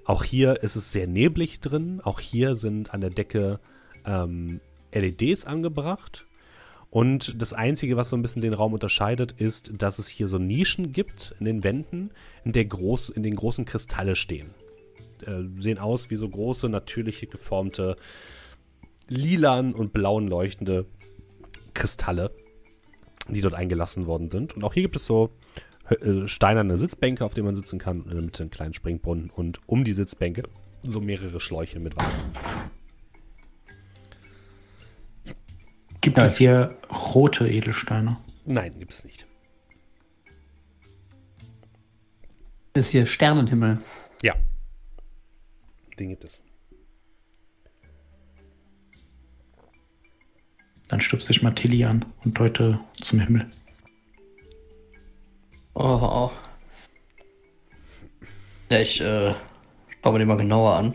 Auch 0.05 0.25
hier 0.25 0.63
ist 0.63 0.77
es 0.77 0.93
sehr 0.93 1.07
neblig 1.07 1.61
drin. 1.61 2.01
Auch 2.03 2.21
hier 2.21 2.55
sind 2.55 2.95
an 2.95 3.01
der 3.01 3.11
Decke 3.11 3.59
ähm, 4.07 4.61
LEDs 4.93 5.45
angebracht. 5.45 6.27
Und 6.91 7.41
das 7.41 7.53
Einzige, 7.53 7.97
was 7.97 8.11
so 8.11 8.17
ein 8.17 8.23
bisschen 8.23 8.43
den 8.43 8.53
Raum 8.53 8.73
unterscheidet, 8.73 9.33
ist, 9.33 9.73
dass 9.81 10.01
es 10.01 10.09
hier 10.09 10.27
so 10.27 10.39
Nischen 10.39 10.93
gibt 10.93 11.35
in 11.39 11.47
den 11.47 11.63
Wänden, 11.63 12.11
in, 12.45 12.53
der 12.53 12.65
groß, 12.65 13.11
in 13.11 13.23
den 13.23 13.37
großen 13.37 13.65
Kristalle 13.65 14.17
stehen. 14.17 14.51
Äh, 15.25 15.45
sehen 15.61 15.79
aus 15.79 16.11
wie 16.11 16.17
so 16.17 16.29
große, 16.29 16.69
natürliche, 16.69 17.29
geformte, 17.29 17.95
lilan 19.09 19.73
und 19.73 19.93
blauen 19.93 20.27
leuchtende 20.27 20.87
Kristalle, 21.75 22.33
die 23.29 23.41
dort 23.41 23.55
eingelassen 23.55 24.07
worden 24.07 24.31
sind. 24.31 24.57
Und 24.57 24.65
auch 24.65 24.75
hier 24.75 24.83
gibt 24.83 24.97
es 24.97 25.07
so 25.07 25.31
äh, 25.89 26.27
steinerne 26.27 26.77
Sitzbänke, 26.77 27.25
auf 27.25 27.35
denen 27.35 27.47
man 27.47 27.57
sitzen 27.57 27.79
kann, 27.79 28.01
und 28.01 28.09
in 28.09 28.17
der 28.17 28.23
Mitte 28.23 28.43
einen 28.43 28.51
kleinen 28.51 28.75
Springbrunnen 28.75 29.31
und 29.31 29.61
um 29.67 29.85
die 29.85 29.93
Sitzbänke 29.93 30.43
so 30.83 31.01
mehrere 31.01 31.39
Schläuche 31.39 31.79
mit 31.79 31.97
Wasser. 31.97 32.17
Gibt 36.01 36.19
es 36.19 36.39
hier 36.39 36.79
rote 36.91 37.49
Edelsteine? 37.49 38.17
Nein, 38.47 38.79
gibt 38.79 38.93
es 38.93 39.05
nicht. 39.05 39.27
Ist 42.73 42.91
hier 42.91 43.07
Sternenhimmel. 43.07 43.83
Ja. 44.23 44.35
Den 45.99 46.11
gibt 46.11 46.25
es. 46.25 46.43
Dann 50.89 51.01
stupst 51.01 51.29
sich 51.29 51.43
mal 51.43 51.55
Tilly 51.55 51.85
an 51.85 52.05
und 52.25 52.39
deute 52.39 52.81
zum 53.01 53.21
Himmel. 53.21 53.47
Oh. 55.75 56.31
Ja, 58.71 58.81
ich 58.81 59.01
äh, 59.01 59.35
schaue 60.03 60.13
mir 60.13 60.19
den 60.21 60.29
mal 60.29 60.37
genauer 60.37 60.75
an. 60.75 60.95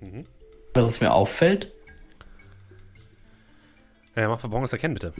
Mhm. 0.00 0.24
Was 0.72 0.84
es 0.86 1.00
mir 1.00 1.12
auffällt, 1.12 1.73
Äh, 4.16 4.28
mach 4.28 4.40
Verborgenes 4.40 4.72
Erkennen, 4.72 4.94
bitte. 4.94 5.12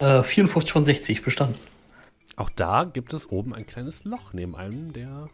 äh, 0.00 0.22
54 0.22 0.72
von 0.72 0.84
60 0.84 1.22
bestanden. 1.22 1.58
Auch 2.36 2.50
da 2.50 2.84
gibt 2.84 3.12
es 3.12 3.30
oben 3.30 3.54
ein 3.54 3.66
kleines 3.66 4.04
Loch 4.04 4.32
neben 4.32 4.56
einem 4.56 4.92
der 4.92 5.28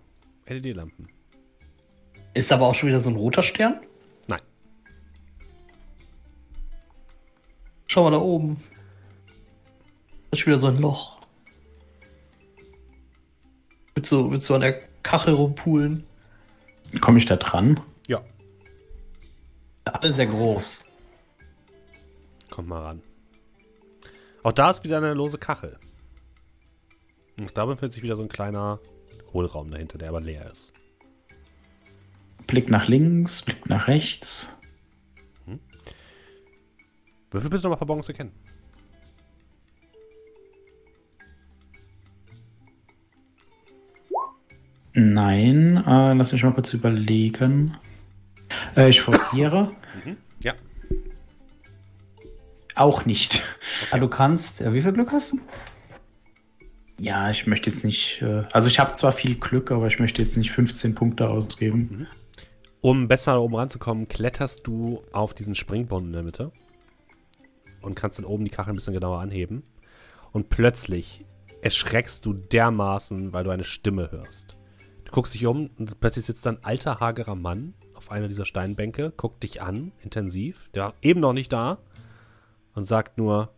LED-Lampen. 0.47 1.09
Ist 2.35 2.53
aber 2.53 2.67
auch 2.67 2.75
schon 2.75 2.89
wieder 2.89 3.01
so 3.01 3.11
ein 3.11 3.17
roter 3.17 3.43
Stern? 3.43 3.81
Nein. 4.27 4.41
Schau 7.87 8.05
mal 8.05 8.11
da 8.11 8.19
oben. 8.19 8.57
Das 10.31 10.39
ist 10.39 10.41
schon 10.41 10.51
wieder 10.51 10.59
so 10.59 10.67
ein 10.67 10.79
Loch. 10.79 11.17
Willst 13.95 14.13
du, 14.13 14.31
willst 14.31 14.49
du 14.51 14.55
an 14.55 14.61
der 14.61 14.83
Kachel 15.03 15.35
rumpulen? 15.35 16.05
Komme 17.01 17.19
ich 17.19 17.27
da 17.27 17.37
dran? 17.37 17.81
Ja, 19.87 19.93
Alle 19.93 20.13
sehr 20.13 20.27
groß. 20.27 20.81
kommt 22.51 22.69
mal 22.69 22.81
ran. 22.83 23.03
Auch 24.43 24.53
da 24.53 24.71
ist 24.71 24.85
wieder 24.85 24.97
eine 24.99 25.15
lose 25.15 25.39
Kachel. 25.39 25.79
Und 27.39 27.57
da 27.57 27.67
befindet 27.67 27.93
sich 27.93 28.03
wieder 28.03 28.17
so 28.17 28.23
ein 28.23 28.29
kleiner 28.29 28.81
Hohlraum 29.33 29.71
dahinter, 29.71 29.99
der 29.99 30.09
aber 30.09 30.21
leer 30.21 30.51
ist. 30.51 30.73
Blick 32.47 32.71
nach 32.71 32.89
links, 32.89 33.43
Blick 33.43 33.69
nach 33.69 33.89
rechts. 33.89 34.53
Würfel 37.31 37.51
bitte 37.51 37.65
nochmal 37.65 37.79
Verborgenes 37.79 38.09
Erkennen. 38.09 38.33
Nein, 44.95 45.77
äh, 45.87 46.15
lass 46.15 46.33
mich 46.33 46.43
mal 46.43 46.55
kurz 46.55 46.73
überlegen. 46.73 47.77
Äh, 48.77 48.91
ich 48.91 49.01
forciere. 49.01 49.73
Ja. 50.43 50.55
Auch 52.75 53.07
nicht. 53.07 53.43
Ah, 53.91 53.99
du 53.99 54.09
kannst. 54.09 54.61
Ja, 54.61 54.73
wie 54.73 54.83
viel 54.83 54.93
Glück 54.93 55.13
hast 55.13 55.33
du? 55.33 55.41
Ja, 56.99 57.31
ich 57.31 57.47
möchte 57.47 57.71
jetzt 57.71 57.85
nicht. 57.85 58.23
Äh, 58.23 58.45
also, 58.53 58.69
ich 58.69 58.79
habe 58.79 58.95
zwar 58.95 59.13
viel 59.13 59.37
Glück, 59.37 59.71
aber 59.71 59.87
ich 59.87 59.99
möchte 59.99 60.23
jetzt 60.23 60.37
nicht 60.37 60.53
15 60.53 60.95
Punkte 60.95 61.29
ausgeben. 61.29 62.07
Um 62.81 63.09
besser 63.09 63.41
oben 63.41 63.57
ranzukommen, 63.57 64.09
kletterst 64.09 64.67
du 64.67 65.03
auf 65.13 65.35
diesen 65.35 65.55
Springbrunnen 65.55 66.09
in 66.09 66.13
der 66.13 66.23
Mitte 66.23 66.53
und 67.83 67.95
kannst 67.95 68.19
dann 68.19 68.27
oben 68.27 68.45
die 68.45 68.51
Kachel 68.51 68.73
ein 68.73 68.77
bisschen 68.77 68.95
genauer 68.95 69.21
anheben. 69.21 69.63
Und 70.33 70.51
plötzlich 70.51 71.25
erschreckst 71.63 72.25
du 72.27 72.35
dermaßen, 72.35 73.33
weil 73.33 73.45
du 73.45 73.51
eine 73.51 73.65
Stimme 73.65 74.11
hörst. 74.11 74.57
Du 75.05 75.13
guckst 75.13 75.35
dich 75.35 75.47
um 75.47 75.71
und 75.79 75.99
plötzlich 76.01 76.27
sitzt 76.27 76.45
da 76.47 76.51
ein 76.51 76.65
alter, 76.65 77.01
hagerer 77.01 77.35
Mann 77.35 77.75
auf 78.07 78.13
einer 78.13 78.29
dieser 78.29 78.47
Steinbänke, 78.47 79.13
guckt 79.17 79.43
dich 79.43 79.63
an, 79.63 79.91
intensiv. 80.03 80.71
Der 80.75 80.85
war 80.85 80.95
eben 81.03 81.19
noch 81.19 81.33
nicht 81.33 81.53
da 81.53 81.79
und 82.75 82.85
sagt 82.85 83.19
nur: 83.19 83.53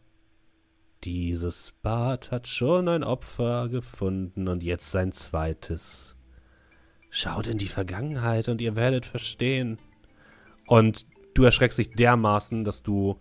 Dieses 1.04 1.74
Bad 1.82 2.30
hat 2.30 2.48
schon 2.48 2.88
ein 2.88 3.04
Opfer 3.04 3.68
gefunden 3.68 4.48
und 4.48 4.62
jetzt 4.62 4.90
sein 4.90 5.12
zweites. 5.12 6.16
Schaut 7.10 7.46
in 7.46 7.58
die 7.58 7.68
Vergangenheit 7.68 8.48
und 8.48 8.60
ihr 8.60 8.74
werdet 8.74 9.04
verstehen. 9.04 9.78
Und 10.66 11.06
du 11.34 11.44
erschreckst 11.44 11.78
dich 11.78 11.90
dermaßen, 11.90 12.64
dass 12.64 12.82
du 12.82 13.20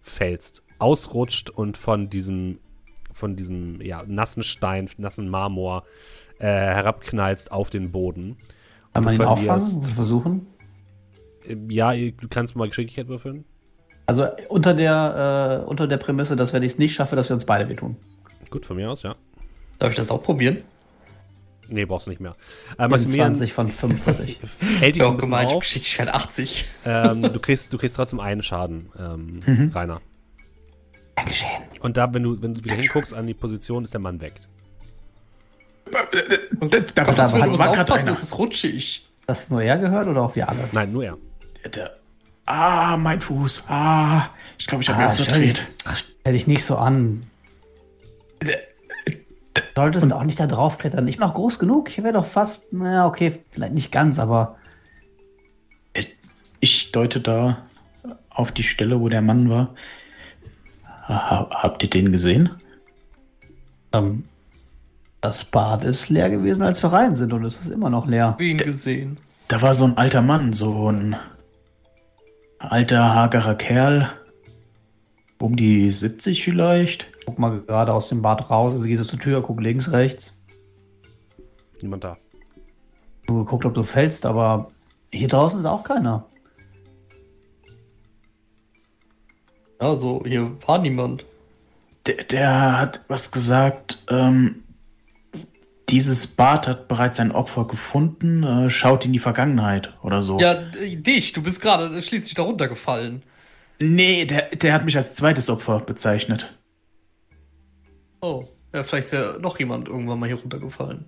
fällst, 0.00 0.62
ausrutscht 0.78 1.50
und 1.50 1.76
von 1.76 2.08
diesem, 2.08 2.58
von 3.12 3.36
diesem 3.36 3.82
ja, 3.82 4.02
nassen 4.06 4.42
Stein, 4.42 4.88
nassen 4.96 5.28
Marmor 5.28 5.84
äh, 6.38 6.46
herabknallst 6.46 7.52
auf 7.52 7.68
den 7.68 7.90
Boden. 7.90 8.38
Kann 9.04 9.04
man 9.04 9.14
ihn 9.14 9.22
auffangen? 9.22 9.60
verlierst- 9.60 9.76
und 9.88 9.94
Versuchen? 9.94 10.46
Äh, 11.46 11.56
Ja, 11.70 11.92
du 11.94 12.28
kannst 12.28 12.56
mal 12.56 12.68
Geschicklichkeit 12.68 13.08
würfeln. 13.08 13.44
Also 14.06 14.26
unter 14.48 14.72
der, 14.74 15.62
äh, 15.64 15.68
unter 15.68 15.86
der 15.86 15.98
Prämisse, 15.98 16.34
dass 16.36 16.52
wenn 16.52 16.62
ich 16.62 16.72
es 16.72 16.78
nicht 16.78 16.94
schaffe, 16.94 17.14
dass 17.16 17.28
wir 17.28 17.34
uns 17.34 17.44
beide 17.44 17.68
wehtun. 17.68 17.96
Gut, 18.50 18.64
von 18.64 18.76
mir 18.76 18.90
aus, 18.90 19.02
ja. 19.02 19.14
Darf 19.78 19.90
ich 19.90 19.96
das 19.96 20.10
auch 20.10 20.22
probieren? 20.22 20.58
Nee, 21.70 21.84
brauchst 21.84 22.06
du 22.06 22.10
nicht 22.10 22.20
mehr. 22.20 22.34
Äh, 22.78 22.88
Maximilian 22.88 23.36
20 23.36 23.52
von 23.52 23.68
45. 23.70 24.38
hält 24.80 24.94
dich 24.96 25.02
so 25.02 25.10
ein 25.10 25.16
bisschen 25.18 25.34
auf. 25.34 25.62
Geschicklichkeit 25.62 26.08
80. 26.08 26.64
Ähm, 26.86 27.22
du, 27.22 27.38
kriegst, 27.40 27.70
du 27.72 27.76
kriegst 27.76 27.96
trotzdem 27.96 28.20
einen 28.20 28.42
Schaden, 28.42 28.88
ähm, 28.98 29.40
Mhm. 29.46 29.68
Rainer. 29.74 30.00
Ja, 31.18 31.24
geschehen. 31.24 31.62
Und 31.80 31.98
da, 31.98 32.12
wenn 32.14 32.22
du, 32.22 32.40
wenn 32.40 32.54
du 32.54 32.64
wieder 32.64 32.74
hinguckst 32.76 33.12
an 33.12 33.26
die 33.26 33.34
Position, 33.34 33.84
ist 33.84 33.92
der 33.92 34.00
Mann 34.00 34.20
weg. 34.22 34.34
Und 36.60 36.72
Da- 36.72 36.80
da- 36.80 37.04
Gott, 37.04 37.18
uns 37.18 37.32
war 37.58 37.68
grad 37.68 37.80
aufpassen, 37.80 38.00
einer. 38.02 38.10
das 38.12 38.22
ist 38.22 38.38
rutschig. 38.38 39.06
Das 39.26 39.50
nur 39.50 39.62
er 39.62 39.78
gehört 39.78 40.08
oder 40.08 40.22
auch 40.22 40.34
wir 40.34 40.48
alle? 40.48 40.68
Nein, 40.72 40.92
nur 40.92 41.04
er. 41.04 41.18
Der, 41.74 41.96
ah, 42.46 42.96
mein 42.96 43.20
Fuß. 43.20 43.64
Ah, 43.68 44.30
ich 44.58 44.66
glaube, 44.66 44.82
ich 44.82 44.88
habe 44.88 45.00
Ah, 45.00 45.04
erst 45.06 45.20
verdreht. 45.22 45.66
stell 45.94 46.32
dich 46.32 46.46
nicht 46.46 46.64
so 46.64 46.76
an. 46.76 47.24
Solltest 49.74 50.12
auch 50.12 50.24
nicht 50.24 50.40
da 50.40 50.46
draufklettern. 50.46 51.06
Ich 51.08 51.18
bin 51.18 51.26
noch 51.26 51.34
groß 51.34 51.58
genug. 51.58 51.88
Ich 51.90 52.02
wäre 52.02 52.12
doch 52.12 52.26
fast, 52.26 52.72
naja, 52.72 53.06
okay, 53.06 53.38
vielleicht 53.50 53.74
nicht 53.74 53.92
ganz, 53.92 54.18
aber 54.18 54.56
Ich 56.60 56.90
deute 56.90 57.20
da 57.20 57.58
auf 58.30 58.50
die 58.50 58.64
Stelle, 58.64 59.00
wo 59.00 59.08
der 59.08 59.22
Mann 59.22 59.48
war. 59.48 59.74
Ha, 61.06 61.48
habt 61.50 61.82
ihr 61.84 61.90
den 61.90 62.10
gesehen? 62.10 62.50
ähm, 63.92 64.24
das 65.20 65.44
Bad 65.44 65.84
ist 65.84 66.08
leer 66.08 66.30
gewesen, 66.30 66.62
als 66.62 66.82
wir 66.82 66.92
rein 66.92 67.16
sind 67.16 67.32
und 67.32 67.44
es 67.44 67.58
ist 67.60 67.70
immer 67.70 67.90
noch 67.90 68.06
leer. 68.06 68.34
Wie 68.38 68.50
ihn 68.50 68.58
gesehen. 68.58 69.18
Da 69.48 69.62
war 69.62 69.74
so 69.74 69.84
ein 69.84 69.96
alter 69.96 70.22
Mann, 70.22 70.52
so 70.52 70.90
ein 70.90 71.16
alter, 72.58 73.14
hagerer 73.14 73.54
Kerl. 73.54 74.10
Um 75.40 75.56
die 75.56 75.90
70 75.90 76.42
vielleicht. 76.42 77.06
Guck 77.24 77.38
mal 77.38 77.60
gerade 77.60 77.92
aus 77.92 78.08
dem 78.08 78.22
Bad 78.22 78.50
raus, 78.50 78.72
also 78.72 78.84
gehst 78.84 79.02
du 79.02 79.06
zur 79.06 79.18
Tür, 79.18 79.42
guck 79.42 79.60
links, 79.60 79.92
rechts. 79.92 80.34
Niemand 81.80 82.04
da. 82.04 82.16
Du 83.26 83.44
geguckt, 83.44 83.64
ob 83.64 83.74
du 83.74 83.84
fällst, 83.84 84.26
aber 84.26 84.70
hier 85.10 85.28
draußen 85.28 85.60
ist 85.60 85.66
auch 85.66 85.84
keiner. 85.84 86.26
Also, 89.78 90.22
hier 90.26 90.56
war 90.66 90.78
niemand. 90.78 91.24
Der, 92.06 92.24
der 92.24 92.78
hat 92.80 93.00
was 93.06 93.30
gesagt. 93.30 94.02
Ähm, 94.08 94.64
dieses 95.88 96.26
Bad 96.26 96.66
hat 96.66 96.88
bereits 96.88 97.18
ein 97.20 97.32
Opfer 97.32 97.66
gefunden. 97.66 98.42
Äh, 98.42 98.70
schaut 98.70 99.04
in 99.04 99.12
die 99.12 99.18
Vergangenheit 99.18 99.94
oder 100.02 100.22
so. 100.22 100.38
Ja, 100.38 100.54
d- 100.54 100.96
dich, 100.96 101.32
du 101.32 101.42
bist 101.42 101.60
gerade 101.60 102.00
schließlich 102.02 102.34
darunter 102.34 102.68
gefallen. 102.68 103.22
Nee, 103.78 104.24
der, 104.24 104.54
der 104.56 104.74
hat 104.74 104.84
mich 104.84 104.96
als 104.96 105.14
zweites 105.14 105.48
Opfer 105.48 105.80
bezeichnet. 105.80 106.52
Oh, 108.20 108.44
ja, 108.74 108.82
vielleicht 108.82 109.06
ist 109.06 109.12
ja 109.12 109.38
noch 109.38 109.58
jemand 109.58 109.88
irgendwann 109.88 110.18
mal 110.18 110.26
hier 110.26 110.38
runtergefallen. 110.40 111.06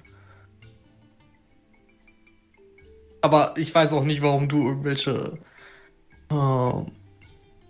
Aber 3.22 3.54
ich 3.56 3.74
weiß 3.74 3.92
auch 3.92 4.04
nicht, 4.04 4.22
warum 4.22 4.48
du 4.48 4.66
irgendwelche. 4.68 5.38
Oh, 6.30 6.86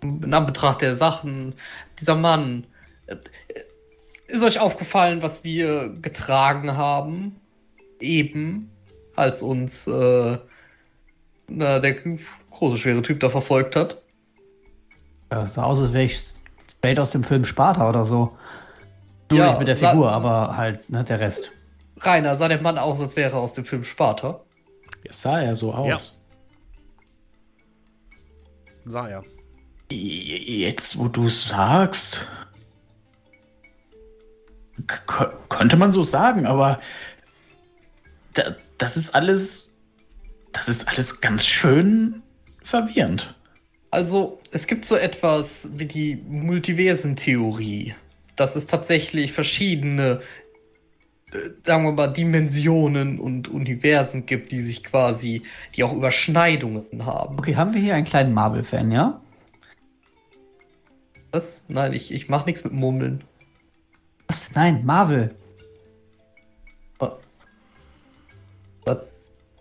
in 0.01 0.33
Anbetracht 0.33 0.81
der 0.81 0.95
Sachen, 0.95 1.55
dieser 1.99 2.15
Mann. 2.15 2.65
äh, 3.07 3.17
Ist 4.31 4.43
euch 4.43 4.59
aufgefallen, 4.61 5.21
was 5.21 5.43
wir 5.43 5.89
getragen 6.01 6.77
haben? 6.77 7.35
Eben, 7.99 8.71
als 9.13 9.41
uns 9.41 9.87
äh, 9.87 10.37
na, 11.49 11.79
der 11.79 11.95
große, 12.49 12.77
schwere 12.77 13.01
Typ 13.01 13.19
da 13.19 13.29
verfolgt 13.29 13.75
hat. 13.75 14.01
Ja, 15.29 15.47
sah 15.47 15.63
aus, 15.63 15.79
als 15.81 15.91
wäre 15.91 16.05
ich 16.05 16.23
Spade 16.71 17.01
aus 17.01 17.11
dem 17.11 17.25
Film 17.25 17.43
Sparta 17.43 17.89
oder 17.89 18.05
so. 18.05 18.37
Nur 19.29 19.39
Ja, 19.39 19.49
nicht 19.49 19.59
mit 19.59 19.67
der 19.67 19.75
Figur, 19.75 20.09
aber 20.09 20.55
halt, 20.55 20.89
ne, 20.89 21.03
der 21.03 21.19
Rest. 21.19 21.51
Rainer 21.99 22.37
sah 22.37 22.47
der 22.47 22.61
Mann 22.61 22.77
aus, 22.77 23.01
als 23.01 23.17
wäre 23.17 23.31
er 23.31 23.37
aus 23.37 23.53
dem 23.53 23.65
Film 23.65 23.83
Sparta. 23.83 24.39
Ja, 25.03 25.11
sah 25.11 25.41
er 25.41 25.57
so 25.57 25.73
aus. 25.73 26.17
Sah 28.85 29.09
er. 29.09 29.23
Jetzt, 29.91 30.97
wo 30.97 31.09
du 31.09 31.27
sagst. 31.27 32.25
K 34.87 35.33
könnte 35.49 35.77
man 35.77 35.91
so 35.91 36.03
sagen, 36.03 36.45
aber 36.45 36.79
da, 38.33 38.55
das 38.77 38.97
ist 38.97 39.13
alles. 39.13 39.79
Das 40.53 40.67
ist 40.67 40.87
alles 40.87 41.21
ganz 41.21 41.45
schön 41.45 42.23
verwirrend. 42.63 43.35
Also, 43.89 44.39
es 44.51 44.67
gibt 44.67 44.85
so 44.85 44.95
etwas 44.95 45.69
wie 45.75 45.85
die 45.85 46.15
Multiversentheorie. 46.15 47.95
Dass 48.35 48.55
es 48.55 48.67
tatsächlich 48.67 49.33
verschiedene, 49.33 50.21
äh, 51.31 51.37
sagen 51.63 51.83
wir 51.83 51.91
mal, 51.91 52.07
Dimensionen 52.07 53.19
und 53.19 53.49
Universen 53.49 54.25
gibt, 54.25 54.51
die 54.51 54.61
sich 54.61 54.83
quasi, 54.83 55.43
die 55.75 55.83
auch 55.83 55.93
Überschneidungen 55.93 57.05
haben. 57.05 57.37
Okay, 57.37 57.55
haben 57.55 57.73
wir 57.73 57.81
hier 57.81 57.95
einen 57.95 58.05
kleinen 58.05 58.33
Marvel-Fan, 58.33 58.91
ja? 58.91 59.21
Was? 61.31 61.65
Nein, 61.67 61.93
ich, 61.93 62.13
ich 62.13 62.29
mach 62.29 62.45
nichts 62.45 62.63
mit 62.63 62.73
Murmeln. 62.73 63.23
Was? 64.31 64.49
Nein, 64.55 64.85
Marvel. 64.85 65.35
Was? 66.99 67.11
Was? 68.85 68.99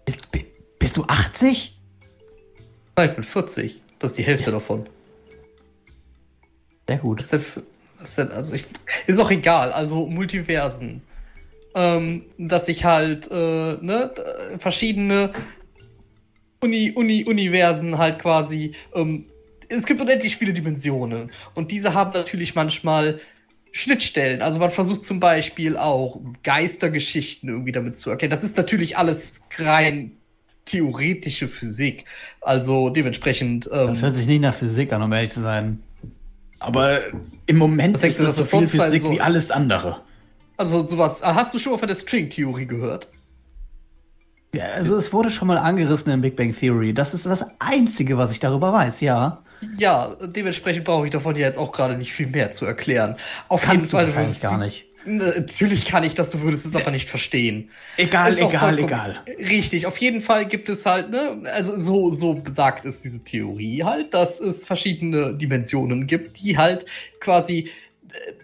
Bist, 0.05 0.31
bi- 0.31 0.47
bist 0.79 0.97
du 0.97 1.03
80? 1.09 1.77
Nein, 2.97 3.09
ich 3.09 3.15
bin 3.17 3.25
40. 3.25 3.81
Das 3.99 4.13
ist 4.13 4.19
die 4.19 4.23
Hälfte 4.23 4.53
davon. 4.53 4.89
Sehr 6.87 6.99
gut. 6.99 7.19
Was 7.19 7.29
denn 7.31 7.41
für, 7.41 7.63
was 7.99 8.15
denn, 8.15 8.31
also 8.31 8.55
ich, 8.55 8.65
ist 9.09 9.19
auch 9.19 9.33
egal, 9.33 9.73
also 9.73 10.07
Multiversen. 10.07 11.03
Ähm, 11.75 12.27
dass 12.39 12.69
ich 12.69 12.85
halt, 12.85 13.29
äh, 13.29 13.35
ne, 13.81 14.13
verschiedene 14.61 15.33
Uni, 16.61 16.93
Uni, 16.95 17.25
Universen 17.25 17.99
halt 17.99 18.21
quasi, 18.21 18.75
ähm, 18.95 19.27
es 19.69 19.85
gibt 19.85 20.01
unendlich 20.01 20.37
viele 20.37 20.53
Dimensionen 20.53 21.33
und 21.55 21.71
diese 21.73 21.95
haben 21.95 22.13
natürlich 22.13 22.55
manchmal 22.57 23.21
Schnittstellen. 23.73 24.43
Also 24.43 24.59
man 24.59 24.71
versucht 24.71 25.05
zum 25.05 25.21
Beispiel 25.21 25.77
auch 25.77 26.21
Geistergeschichten 26.43 27.49
irgendwie 27.49 27.73
damit 27.73 27.97
zu 27.97 28.11
erklären. 28.11 28.31
Das 28.31 28.43
ist 28.43 28.57
natürlich 28.57 28.97
alles 28.99 29.43
rein 29.59 30.13
theoretische 30.65 31.49
Physik. 31.49 32.05
Also 32.41 32.91
dementsprechend. 32.91 33.69
Ähm, 33.73 33.89
Das 33.89 34.03
hört 34.03 34.15
sich 34.15 34.27
nicht 34.27 34.41
nach 34.41 34.55
Physik 34.55 34.93
an, 34.93 35.03
um 35.03 35.13
ehrlich 35.13 35.33
zu 35.33 35.41
sein. 35.41 35.81
Aber 36.59 37.01
im 37.47 37.57
Moment 37.57 37.95
Was 37.95 38.03
denkst 38.03 38.17
ist 38.17 38.23
du, 38.23 38.27
das 38.27 38.37
so 38.37 38.45
viel 38.45 38.69
Physik 38.69 39.03
soll? 39.03 39.13
wie 39.13 39.21
alles 39.21 39.51
andere. 39.51 40.03
Also 40.57 40.87
sowas. 40.87 41.23
ah, 41.23 41.35
Hast 41.35 41.55
du 41.55 41.59
schon 41.59 41.73
mal 41.73 41.79
von 41.79 41.89
der 41.89 41.95
String-Theorie 41.95 42.67
gehört? 42.67 43.09
Ja, 44.55 44.65
also 44.75 44.97
es 44.97 45.13
wurde 45.13 45.31
schon 45.31 45.49
mal 45.49 45.59
angerissen 45.59 46.13
in 46.13 46.21
Big 46.21 46.37
Bang 46.37 46.55
Theory. 46.55 46.93
Das 46.93 47.15
ist 47.15 47.25
das 47.25 47.45
Einzige, 47.61 48.19
was 48.19 48.33
ich 48.33 48.41
darüber 48.41 48.73
weiß, 48.73 49.01
ja. 49.01 49.43
Ja, 49.79 50.17
dementsprechend 50.23 50.85
brauche 50.85 51.05
ich 51.07 51.11
davon 51.11 51.37
ja 51.37 51.43
jetzt 51.47 51.59
auch 51.59 51.73
gerade 51.73 51.97
nicht 51.97 52.13
viel 52.13 52.27
mehr 52.29 52.51
zu 52.51 52.65
erklären. 52.67 53.17
Auf 53.49 53.63
jeden 53.63 53.73
Kannst 53.73 53.87
du 53.93 53.97
Fall 53.97 54.07
wahrscheinlich 54.07 54.29
würdest 54.29 54.43
gar 54.43 54.59
du- 54.59 54.65
nicht. 54.65 54.87
Ne, 55.07 55.33
Natürlich 55.35 55.87
kann 55.87 56.05
ich 56.05 56.15
das, 56.15 56.31
du 56.31 56.41
würdest 56.43 56.67
es 56.67 56.77
aber 56.77 56.91
nicht 56.91 57.09
verstehen. 57.09 57.71
Egal, 57.97 58.37
egal, 58.37 58.79
egal. 58.79 59.21
Richtig, 59.39 59.87
auf 59.87 59.97
jeden 59.97 60.21
Fall 60.21 60.45
gibt 60.47 60.69
es 60.69 60.85
halt, 60.85 61.09
ne, 61.11 61.41
also 61.55 61.81
so, 61.81 62.13
so 62.13 62.35
besagt 62.35 62.85
ist 62.85 63.03
diese 63.03 63.25
Theorie 63.25 63.83
halt, 63.83 64.13
dass 64.13 64.41
es 64.41 64.67
verschiedene 64.67 65.33
Dimensionen 65.35 66.07
gibt, 66.07 66.43
die 66.43 66.59
halt 66.59 66.85
quasi 67.19 67.71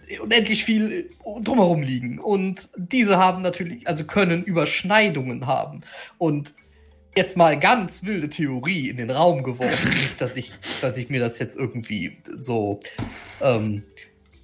äh, 0.09 0.17
unendlich 0.19 0.63
viel 0.65 1.11
drumherum 1.43 1.83
liegen. 1.83 2.17
Und 2.17 2.69
diese 2.75 3.17
haben 3.17 3.43
natürlich, 3.43 3.87
also 3.87 4.05
können 4.05 4.43
Überschneidungen 4.43 5.45
haben. 5.45 5.81
Und 6.17 6.55
jetzt 7.17 7.35
mal 7.35 7.59
ganz 7.59 8.05
wilde 8.05 8.29
Theorie 8.29 8.89
in 8.89 8.97
den 8.97 9.11
Raum 9.11 9.43
geworfen. 9.43 9.89
Nicht, 9.89 10.19
dass 10.21 10.37
ich, 10.37 10.53
dass 10.81 10.95
ich 10.95 11.09
mir 11.09 11.19
das 11.19 11.39
jetzt 11.39 11.57
irgendwie 11.57 12.17
so, 12.37 12.79
ähm, 13.41 13.83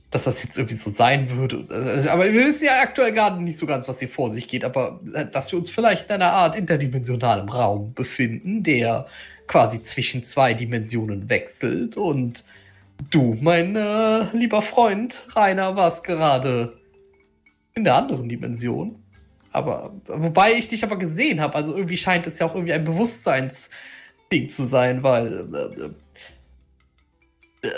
dass 0.10 0.26
das 0.26 0.44
jetzt 0.44 0.58
irgendwie 0.58 0.76
so 0.76 0.90
sein 0.90 1.30
würde. 1.30 1.64
Also, 1.70 2.10
aber 2.10 2.26
wir 2.26 2.46
wissen 2.46 2.66
ja 2.66 2.82
aktuell 2.82 3.14
gerade 3.14 3.42
nicht 3.42 3.58
so 3.58 3.66
ganz, 3.66 3.88
was 3.88 4.00
hier 4.00 4.10
vor 4.10 4.30
sich 4.32 4.48
geht, 4.48 4.66
aber 4.66 5.00
äh, 5.14 5.26
dass 5.26 5.52
wir 5.52 5.60
uns 5.60 5.70
vielleicht 5.70 6.06
in 6.10 6.16
einer 6.16 6.34
Art 6.34 6.56
interdimensionalem 6.56 7.48
Raum 7.48 7.94
befinden, 7.94 8.64
der 8.64 9.08
quasi 9.48 9.82
zwischen 9.84 10.24
zwei 10.24 10.54
Dimensionen 10.54 11.30
wechselt 11.30 11.96
und 11.98 12.44
du, 13.10 13.38
mein 13.42 13.76
äh, 13.76 14.36
lieber 14.36 14.62
Freund 14.62 15.24
Rainer, 15.36 15.76
warst 15.76 16.04
gerade 16.04 16.78
in 17.76 17.84
der 17.84 17.96
anderen 17.96 18.30
Dimension. 18.30 19.03
Aber 19.54 19.94
wobei 20.08 20.54
ich 20.54 20.68
dich 20.68 20.84
aber 20.84 20.98
gesehen 20.98 21.40
habe, 21.40 21.56
also 21.56 21.76
irgendwie 21.76 21.98
scheint 21.98 22.28
es 22.28 22.40
ja 22.40 22.48
auch 22.48 22.56
irgendwie 22.56 22.74
ein 22.74 22.84
Bewusstseinsding 22.84 24.50
zu 24.50 24.66
sein, 24.66 25.04
weil 25.04 25.48
äh, 25.54 25.90
äh, 27.68 27.72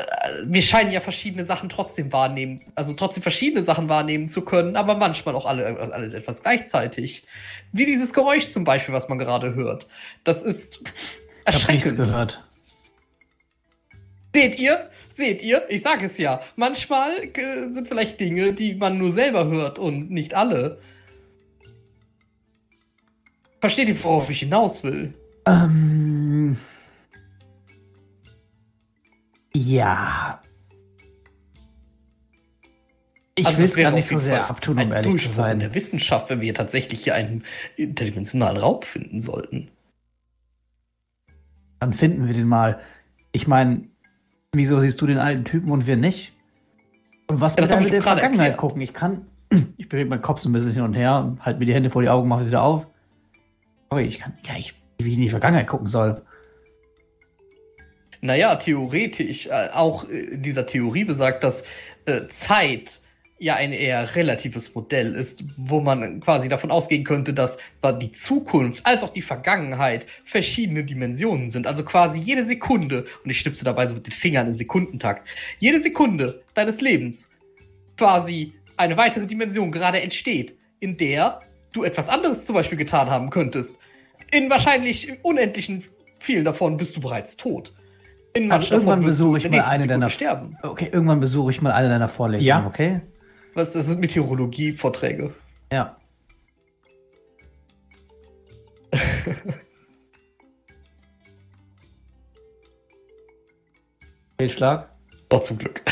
wir 0.45 0.61
scheinen 0.61 0.91
ja 0.91 0.99
verschiedene 0.99 1.45
Sachen 1.45 1.69
trotzdem 1.69 2.11
wahrnehmen, 2.11 2.59
also 2.75 2.93
trotzdem 2.93 3.23
verschiedene 3.23 3.63
Sachen 3.63 3.89
wahrnehmen 3.89 4.27
zu 4.27 4.43
können, 4.43 4.75
aber 4.75 4.95
manchmal 4.95 5.35
auch 5.35 5.45
alle, 5.45 5.65
alle 5.65 6.15
etwas 6.15 6.43
gleichzeitig. 6.43 7.25
Wie 7.71 7.85
dieses 7.85 8.13
Geräusch 8.13 8.49
zum 8.49 8.63
Beispiel, 8.63 8.95
was 8.95 9.09
man 9.09 9.19
gerade 9.19 9.53
hört. 9.53 9.87
Das 10.23 10.43
ist 10.43 10.83
Ich 11.47 11.55
habe 11.55 11.73
nichts 11.73 11.91
erschreckend. 11.91 11.97
gehört. 11.97 12.43
Seht 14.33 14.59
ihr? 14.59 14.89
Seht 15.11 15.41
ihr? 15.43 15.65
Ich 15.69 15.81
sage 15.81 16.07
es 16.07 16.17
ja. 16.17 16.41
Manchmal 16.55 17.11
äh, 17.33 17.69
sind 17.69 17.87
vielleicht 17.87 18.19
Dinge, 18.19 18.53
die 18.53 18.75
man 18.75 18.97
nur 18.97 19.13
selber 19.13 19.45
hört 19.45 19.79
und 19.79 20.11
nicht 20.11 20.33
alle. 20.33 20.79
Versteht 23.65 23.87
ihr, 23.89 24.03
worauf 24.03 24.29
ich 24.29 24.41
hinaus 24.41 24.83
will? 24.83 25.15
Ähm. 25.47 26.55
Ja. 29.55 30.39
Ich 33.33 33.47
Also 33.47 33.57
will 33.57 33.65
es 33.65 33.75
gar 33.75 33.89
nicht 33.89 34.07
so 34.07 34.19
sehr 34.19 34.47
abtun, 34.47 34.77
um 34.77 34.91
ehrlich 34.91 35.01
zu 35.03 35.09
Durchbruch 35.09 35.31
in 35.31 35.35
sein. 35.35 35.59
der 35.61 35.73
Wissenschaft, 35.73 36.29
wenn 36.29 36.41
wir 36.41 36.53
tatsächlich 36.53 37.03
hier 37.05 37.15
einen 37.15 37.43
interdimensionalen 37.75 38.57
Raum 38.57 38.83
finden 38.83 39.19
sollten. 39.19 39.69
Dann 41.79 41.93
finden 41.93 42.27
wir 42.27 42.35
den 42.35 42.47
mal. 42.47 42.79
Ich 43.31 43.47
meine, 43.47 43.85
wieso 44.53 44.79
siehst 44.79 45.01
du 45.01 45.07
den 45.07 45.17
alten 45.17 45.43
Typen 45.43 45.71
und 45.71 45.87
wir 45.87 45.97
nicht? 45.97 46.33
Und 47.31 47.41
was 47.41 47.55
Ja, 47.55 47.67
wir 47.67 47.77
ich 47.77 47.83
mit 47.85 47.93
der 47.93 48.03
Vergangenheit 48.03 48.51
erklärt. 48.51 48.57
gucken? 48.57 48.81
Ich 48.83 48.93
kann, 48.93 49.25
ich 49.77 49.89
bewege 49.89 50.07
meinen 50.07 50.21
Kopf 50.21 50.39
so 50.41 50.49
ein 50.49 50.53
bisschen 50.53 50.71
hin 50.73 50.83
und 50.83 50.93
her, 50.93 51.35
halte 51.39 51.57
mir 51.57 51.65
die 51.65 51.73
Hände 51.73 51.89
vor 51.89 52.03
die 52.03 52.09
Augen, 52.09 52.27
mache 52.27 52.45
wieder 52.45 52.61
auf. 52.61 52.85
Sorry, 53.89 54.05
ich 54.05 54.19
kann, 54.19 54.33
ja, 54.43 54.55
ich, 54.57 54.73
wie 54.97 55.09
ich 55.09 55.15
in 55.15 55.21
die 55.21 55.29
Vergangenheit 55.29 55.67
gucken 55.67 55.87
soll. 55.87 56.21
Naja, 58.21 58.55
theoretisch, 58.55 59.47
äh, 59.47 59.69
auch 59.73 60.09
äh, 60.09 60.37
dieser 60.37 60.65
Theorie 60.65 61.03
besagt, 61.03 61.43
dass 61.43 61.63
äh, 62.05 62.27
Zeit 62.27 63.01
ja 63.37 63.55
ein 63.55 63.73
eher 63.73 64.15
relatives 64.15 64.73
Modell 64.73 65.13
ist, 65.13 65.43
wo 65.57 65.81
man 65.81 66.21
quasi 66.21 66.47
davon 66.47 66.71
ausgehen 66.71 67.03
könnte, 67.03 67.33
dass 67.33 67.57
die 68.01 68.11
Zukunft 68.11 68.85
als 68.85 69.03
auch 69.03 69.09
die 69.09 69.21
Vergangenheit 69.21 70.07
verschiedene 70.23 70.85
Dimensionen 70.85 71.49
sind. 71.49 71.67
Also 71.67 71.83
quasi 71.83 72.19
jede 72.19 72.45
Sekunde, 72.45 73.05
und 73.23 73.29
ich 73.29 73.39
schnipse 73.39 73.65
dabei 73.65 73.87
so 73.87 73.95
mit 73.95 74.07
den 74.07 74.13
Fingern 74.13 74.47
im 74.47 74.55
Sekundentakt, 74.55 75.27
jede 75.59 75.81
Sekunde 75.81 76.43
deines 76.53 76.79
Lebens 76.79 77.31
quasi 77.97 78.53
eine 78.77 78.97
weitere 78.97 79.25
Dimension 79.25 79.71
gerade 79.71 80.01
entsteht, 80.01 80.55
in 80.79 80.97
der 80.97 81.41
du 81.75 81.83
etwas 81.83 82.09
anderes 82.09 82.45
zum 82.45 82.55
Beispiel 82.55 82.77
getan 82.77 83.09
haben 83.09 83.29
könntest. 83.29 83.81
In 84.31 84.49
wahrscheinlich 84.49 85.23
unendlichen 85.23 85.83
vielen 86.19 86.45
davon 86.45 86.77
bist 86.77 86.95
du 86.95 87.01
bereits 87.01 87.37
tot. 87.37 87.73
In 88.33 88.51
Also 88.51 88.73
irgendwann 88.75 89.03
besuche 89.03 89.37
ich 89.37 89.43
mal 89.49 89.59
eine 89.61 89.63
Sekunde 89.83 89.87
deiner 89.87 90.09
sterben. 90.09 90.57
Okay, 90.63 90.89
irgendwann 90.91 91.19
besuche 91.19 91.51
ich 91.51 91.61
mal 91.61 91.71
eine 91.71 91.89
deiner 91.89 92.09
Vorlesungen, 92.09 92.47
Ja. 92.47 92.65
okay? 92.65 93.01
Was, 93.53 93.71
das 93.73 93.85
sind 93.85 93.99
Meteorologie-Vorträge. 94.01 95.33
Ja. 95.71 95.97
Fehlschlag. 104.39 104.89
Doch, 105.29 105.43
zum 105.43 105.57
Glück. 105.57 105.81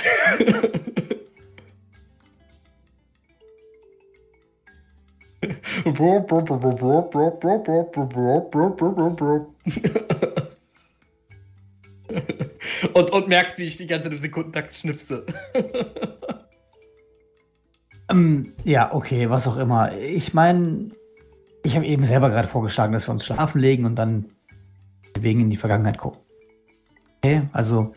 und, 12.94 13.12
und 13.12 13.28
merkst, 13.28 13.58
wie 13.58 13.64
ich 13.64 13.78
die 13.78 13.88
ganze 13.88 14.06
Zeit 14.06 14.14
im 14.14 14.20
Sekundentakt 14.20 14.74
schnipse. 14.74 15.26
Ähm, 18.10 18.54
ja, 18.64 18.94
okay, 18.94 19.30
was 19.30 19.48
auch 19.48 19.58
immer. 19.58 19.98
Ich 19.98 20.34
meine, 20.34 20.90
ich 21.64 21.76
habe 21.76 21.86
eben 21.86 22.06
selber 22.06 22.30
gerade 22.30 22.48
vorgeschlagen, 22.48 22.94
dass 22.94 23.08
wir 23.08 23.12
uns 23.12 23.26
schlafen 23.26 23.60
legen 23.60 23.86
und 23.86 23.96
dann 23.96 24.26
wegen 25.18 25.42
in 25.42 25.50
die 25.50 25.58
Vergangenheit 25.58 25.98
gucken. 25.98 26.22
Okay, 27.18 27.44
also. 27.54 27.94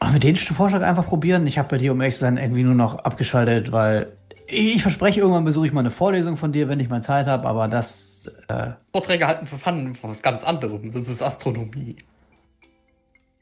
Wollen 0.00 0.12
wir 0.14 0.20
den 0.20 0.36
Vorschlag 0.36 0.82
einfach 0.82 1.06
probieren? 1.06 1.46
Ich 1.46 1.58
habe 1.58 1.68
bei 1.68 1.78
dir, 1.78 1.92
um 1.92 2.00
ehrlich 2.00 2.14
zu 2.14 2.20
sein, 2.20 2.36
irgendwie 2.36 2.62
nur 2.62 2.74
noch 2.74 2.98
abgeschaltet, 2.98 3.72
weil 3.72 4.12
ich 4.46 4.82
verspreche, 4.82 5.20
irgendwann 5.20 5.44
besuche 5.44 5.66
ich 5.66 5.72
mal 5.72 5.80
eine 5.80 5.90
Vorlesung 5.90 6.36
von 6.36 6.52
dir, 6.52 6.68
wenn 6.68 6.80
ich 6.80 6.88
mal 6.88 7.02
Zeit 7.02 7.26
habe, 7.26 7.48
aber 7.48 7.68
das. 7.68 8.30
Äh, 8.48 8.72
Vorträge 8.92 9.26
halten 9.26 9.46
für 9.46 9.58
von 9.58 9.94
was 10.02 10.22
ganz 10.22 10.44
anderem. 10.44 10.90
Das 10.92 11.08
ist 11.08 11.22
Astronomie. 11.22 11.96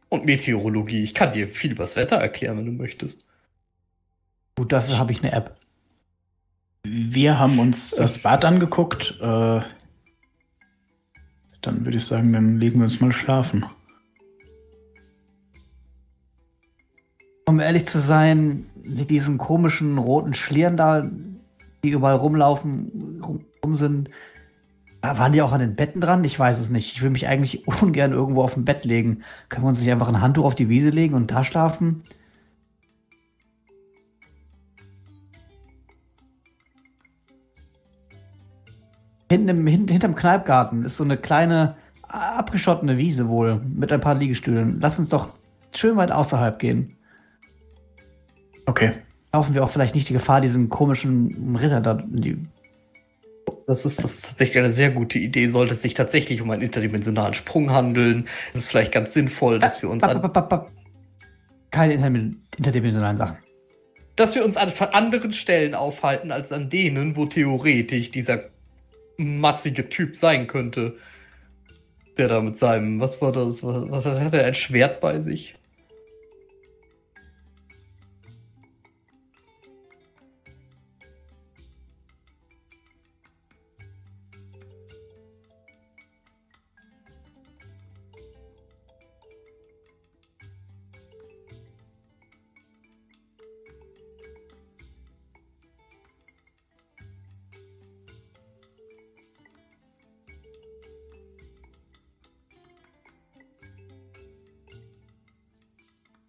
Und 0.09 0.24
Meteorologie. 0.24 1.03
Ich 1.03 1.15
kann 1.15 1.33
dir 1.33 1.49
viel 1.49 1.73
über 1.73 1.85
das 1.85 1.97
Wetter 1.97 2.16
erklären, 2.16 2.59
wenn 2.59 2.66
du 2.66 2.73
möchtest. 2.73 3.24
gut, 4.57 4.73
dafür 4.73 4.99
habe 4.99 5.12
ich 5.12 5.23
eine 5.23 5.33
App. 5.33 5.57
Wir 6.85 7.39
haben 7.39 7.59
uns 7.59 7.91
das 7.91 8.23
Bad 8.23 8.45
angeguckt. 8.45 9.19
Äh, 9.20 9.61
dann 11.62 11.85
würde 11.85 11.97
ich 11.97 12.05
sagen, 12.05 12.33
dann 12.33 12.59
legen 12.59 12.81
wir 12.81 12.85
uns 12.85 13.01
mal 13.01 13.12
schlafen. 13.12 13.64
Um 17.47 17.61
ehrlich 17.61 17.87
zu 17.87 18.01
sein, 18.01 18.66
mit 18.85 19.11
diesen 19.11 19.38
komischen 19.38 19.98
roten 19.98 20.35
Schlieren 20.35 20.77
da, 20.77 21.09
die 21.85 21.90
überall 21.90 22.16
rumlaufen, 22.16 23.20
rum, 23.64 23.74
sind, 23.74 24.11
waren 25.01 25.32
die 25.32 25.43
auch 25.43 25.52
an 25.52 25.61
den 25.61 25.77
Betten 25.77 26.01
dran? 26.01 26.24
Ich 26.24 26.38
weiß 26.38 26.61
es 26.61 26.70
nicht. 26.70 26.93
Ich 26.93 27.02
will 27.02 27.11
mich 27.11 27.27
eigentlich 27.27 27.66
ungern 27.82 28.12
irgendwo 28.12 28.43
auf 28.43 28.54
dem 28.54 28.64
Bett 28.64 28.85
legen. 28.85 29.22
Können 29.48 29.64
wir 29.64 29.69
uns 29.69 29.80
nicht 29.80 29.90
einfach 29.90 30.09
ein 30.09 30.20
Handtuch 30.20 30.44
auf 30.44 30.54
die 30.54 30.69
Wiese 30.69 30.90
legen 30.90 31.14
und 31.14 31.30
da 31.30 31.44
schlafen? 31.44 32.02
Hinten 39.30 39.48
im, 39.48 39.66
hin, 39.66 39.88
hinterm 39.88 40.14
Kneipgarten 40.14 40.85
ist 40.85 40.98
so 40.98 41.04
eine 41.04 41.16
kleine, 41.16 41.77
abgeschottene 42.02 42.98
Wiese 42.98 43.28
wohl, 43.28 43.61
mit 43.61 43.90
ein 43.90 44.02
paar 44.02 44.14
Liegestühlen. 44.14 44.78
Lass 44.80 44.98
uns 44.98 45.09
doch 45.09 45.30
schön 45.72 45.96
weit 45.96 46.12
außerhalb 46.12 46.59
gehen 46.59 46.98
Okay. 48.66 48.93
laufen 49.32 49.55
wir 49.55 49.65
auch 49.65 49.71
vielleicht 49.71 49.95
nicht 49.95 50.09
die 50.09 50.13
Gefahr, 50.13 50.41
diesem 50.41 50.69
komischen 50.69 51.57
Ritter 51.57 51.81
da 51.81 51.99
in 51.99 52.23
die. 52.23 52.37
Das 53.66 53.85
ist, 53.85 53.99
das 54.03 54.13
ist 54.15 54.29
tatsächlich 54.29 54.59
eine 54.59 54.71
sehr 54.73 54.91
gute 54.91 55.19
Idee. 55.19 55.49
Sollte 55.49 55.73
es 55.73 55.82
sich 55.82 55.95
tatsächlich 55.95 56.43
um 56.43 56.51
einen 56.51 56.63
interdimensionalen 56.63 57.35
Sprung 57.35 57.71
handeln, 57.71 58.27
ist 58.53 58.61
es 58.61 58.66
vielleicht 58.66 58.93
ganz 58.93 59.15
sinnvoll, 59.15 59.59
dass 59.59 59.81
wir 59.82 59.89
uns 59.91 60.03
an. 60.05 60.21
Keine 61.71 61.95
interdim- 61.95 62.37
interdimensionalen 62.59 63.16
Sachen. 63.16 63.37
dass 64.16 64.35
wir 64.35 64.45
uns 64.45 64.57
an 64.57 64.71
anderen 64.93 65.32
Stellen 65.32 65.74
aufhalten 65.74 66.31
als 66.32 66.53
an 66.53 66.69
denen, 66.69 67.16
wo 67.16 67.24
theoretisch 67.24 68.11
dieser 68.11 68.45
massige 69.16 69.89
Typ 69.89 70.16
sein 70.16 70.47
könnte. 70.49 70.97
Der 72.19 72.29
da 72.29 72.41
mit 72.43 72.59
seinem, 72.59 73.01
was 73.01 73.23
war 73.23 73.32
das? 73.32 73.65
Was, 73.65 74.05
was 74.05 74.21
hat 74.21 74.35
er? 74.35 74.45
Ein 74.45 74.55
Schwert 74.55 75.01
bei 75.01 75.21
sich? 75.21 75.55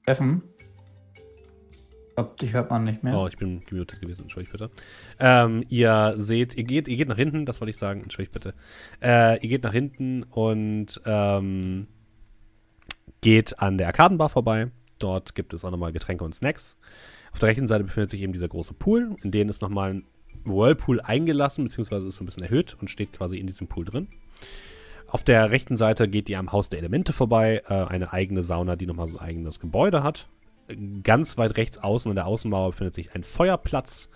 Steffen? 0.03 0.43
Ich 1.14 2.15
glaube, 2.15 2.35
dich 2.40 2.53
hört 2.53 2.69
man 2.69 2.83
nicht 2.83 3.01
mehr. 3.01 3.17
Oh, 3.17 3.27
ich 3.27 3.38
bin 3.38 3.65
gemutet 3.65 3.99
gewesen, 3.99 4.23
entschuldigt 4.23 4.51
bitte. 4.51 4.69
Ähm, 5.19 5.64
ihr 5.69 6.14
seht, 6.17 6.56
ihr 6.56 6.64
geht, 6.64 6.88
ihr 6.88 6.98
geht 6.98 7.07
nach 7.07 7.15
hinten, 7.15 7.45
das 7.45 7.59
wollte 7.59 7.72
ich 7.72 7.77
sagen, 7.77 8.03
entschuldigt 8.03 8.33
bitte. 8.33 8.53
Äh, 9.01 9.41
ihr 9.41 9.49
geht 9.49 9.64
nach 9.64 9.72
hinten 9.72 10.23
und 10.23 11.01
ähm, 11.06 11.88
geht 13.22 13.59
an 13.59 13.77
der 13.80 13.88
Arkadenbar 13.88 14.30
vorbei. 14.30 14.69
Dort 14.99 15.33
gibt 15.33 15.53
es 15.53 15.65
auch 15.65 15.72
nochmal 15.72 15.91
Getränke 15.91 16.23
und 16.23 16.35
Snacks. 16.35 16.77
Auf 17.32 17.40
der 17.40 17.49
rechten 17.49 17.67
Seite 17.67 17.83
befindet 17.83 18.11
sich 18.11 18.22
eben 18.22 18.33
dieser 18.33 18.49
große 18.49 18.75
Pool, 18.75 19.15
in 19.23 19.32
den 19.32 19.49
ist 19.49 19.61
nochmal 19.61 19.93
ein 19.93 20.06
Whirlpool 20.43 21.01
eingelassen, 21.01 21.64
beziehungsweise 21.64 22.07
ist 22.07 22.17
so 22.17 22.23
ein 22.23 22.27
bisschen 22.27 22.43
erhöht 22.43 22.77
und 22.80 22.90
steht 22.90 23.14
quasi 23.14 23.38
in 23.38 23.48
diesem 23.48 23.67
Pool 23.67 23.85
drin. 23.85 24.09
Auf 25.14 25.24
der 25.24 25.51
rechten 25.51 25.77
Seite 25.77 26.08
geht 26.08 26.27
ihr 26.27 26.40
am 26.40 26.51
Haus 26.51 26.69
der 26.69 26.80
Elemente 26.80 27.14
vorbei, 27.14 27.61
äh, 27.69 27.83
eine 27.83 28.14
eigene 28.14 28.42
Sauna, 28.42 28.75
die 28.75 28.88
nochmal 28.88 29.08
so 29.08 29.19
ein 29.19 29.24
eigenes 29.24 29.59
Gebäude 29.59 30.01
hat. 30.01 30.27
Ganz 31.03 31.38
weit 31.38 31.56
rechts 31.56 31.77
außen 31.77 32.09
an 32.09 32.16
der 32.16 32.25
Außenmauer 32.25 32.72
befindet 32.72 32.95
sich 32.95 33.14
ein 33.14 33.24
Feuerplatz. 33.24 34.09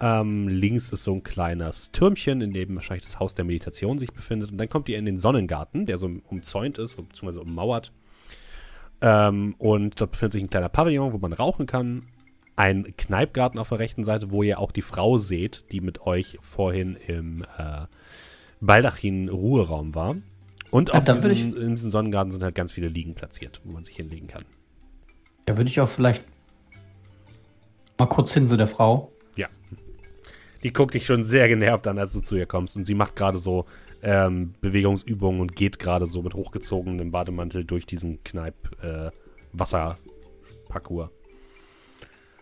Ähm, 0.00 0.48
links 0.48 0.88
ist 0.88 1.04
so 1.04 1.12
ein 1.12 1.22
kleines 1.22 1.92
Türmchen, 1.92 2.40
in 2.40 2.54
dem 2.54 2.74
wahrscheinlich 2.74 3.04
das 3.04 3.20
Haus 3.20 3.34
der 3.34 3.44
Meditation 3.44 3.98
sich 3.98 4.10
befindet. 4.14 4.50
Und 4.50 4.56
dann 4.56 4.70
kommt 4.70 4.88
ihr 4.88 4.98
in 4.98 5.04
den 5.04 5.18
Sonnengarten, 5.18 5.84
der 5.84 5.98
so 5.98 6.08
umzäunt 6.28 6.78
ist, 6.78 6.96
beziehungsweise 6.96 7.42
ummauert. 7.42 7.92
Ähm, 9.02 9.54
und 9.58 10.00
dort 10.00 10.12
befindet 10.12 10.32
sich 10.32 10.42
ein 10.42 10.48
kleiner 10.50 10.70
Pavillon, 10.70 11.12
wo 11.12 11.18
man 11.18 11.34
rauchen 11.34 11.66
kann. 11.66 12.06
Ein 12.56 12.94
Kneipgarten 12.96 13.58
auf 13.58 13.68
der 13.68 13.80
rechten 13.80 14.02
Seite, 14.02 14.30
wo 14.30 14.42
ihr 14.42 14.60
auch 14.60 14.72
die 14.72 14.80
Frau 14.80 15.18
seht, 15.18 15.70
die 15.72 15.82
mit 15.82 16.06
euch 16.06 16.38
vorhin 16.40 16.96
im 17.06 17.44
äh, 17.58 17.84
Baldachin-Ruheraum 18.62 19.94
war. 19.94 20.16
Und 20.70 20.88
Ja, 20.88 20.94
auf 20.94 21.04
diesem, 21.04 21.54
in 21.56 21.76
diesem 21.76 21.90
Sonnengarten 21.90 22.32
sind 22.32 22.42
halt 22.42 22.54
ganz 22.54 22.72
viele 22.72 22.88
Liegen 22.88 23.14
platziert, 23.14 23.60
wo 23.64 23.72
man 23.72 23.84
sich 23.84 23.96
hinlegen 23.96 24.28
kann. 24.28 24.44
Da 25.44 25.56
würde 25.58 25.68
ich 25.68 25.78
auch 25.80 25.88
vielleicht 25.88 26.24
mal 27.98 28.06
kurz 28.06 28.32
hin 28.32 28.48
zu 28.48 28.56
der 28.56 28.68
Frau. 28.68 29.12
Ja. 29.36 29.48
Die 30.62 30.72
guckt 30.72 30.94
dich 30.94 31.04
schon 31.04 31.24
sehr 31.24 31.48
genervt 31.48 31.86
an, 31.88 31.98
als 31.98 32.14
du 32.14 32.20
zu 32.20 32.36
ihr 32.36 32.46
kommst. 32.46 32.76
Und 32.76 32.86
sie 32.86 32.94
macht 32.94 33.16
gerade 33.16 33.38
so 33.38 33.66
ähm, 34.02 34.54
Bewegungsübungen 34.60 35.40
und 35.40 35.56
geht 35.56 35.78
gerade 35.78 36.06
so 36.06 36.22
mit 36.22 36.34
hochgezogenem 36.34 37.10
Bademantel 37.10 37.64
durch 37.64 37.84
diesen 37.84 38.22
Kneipp-Wasserparcours. 38.24 41.10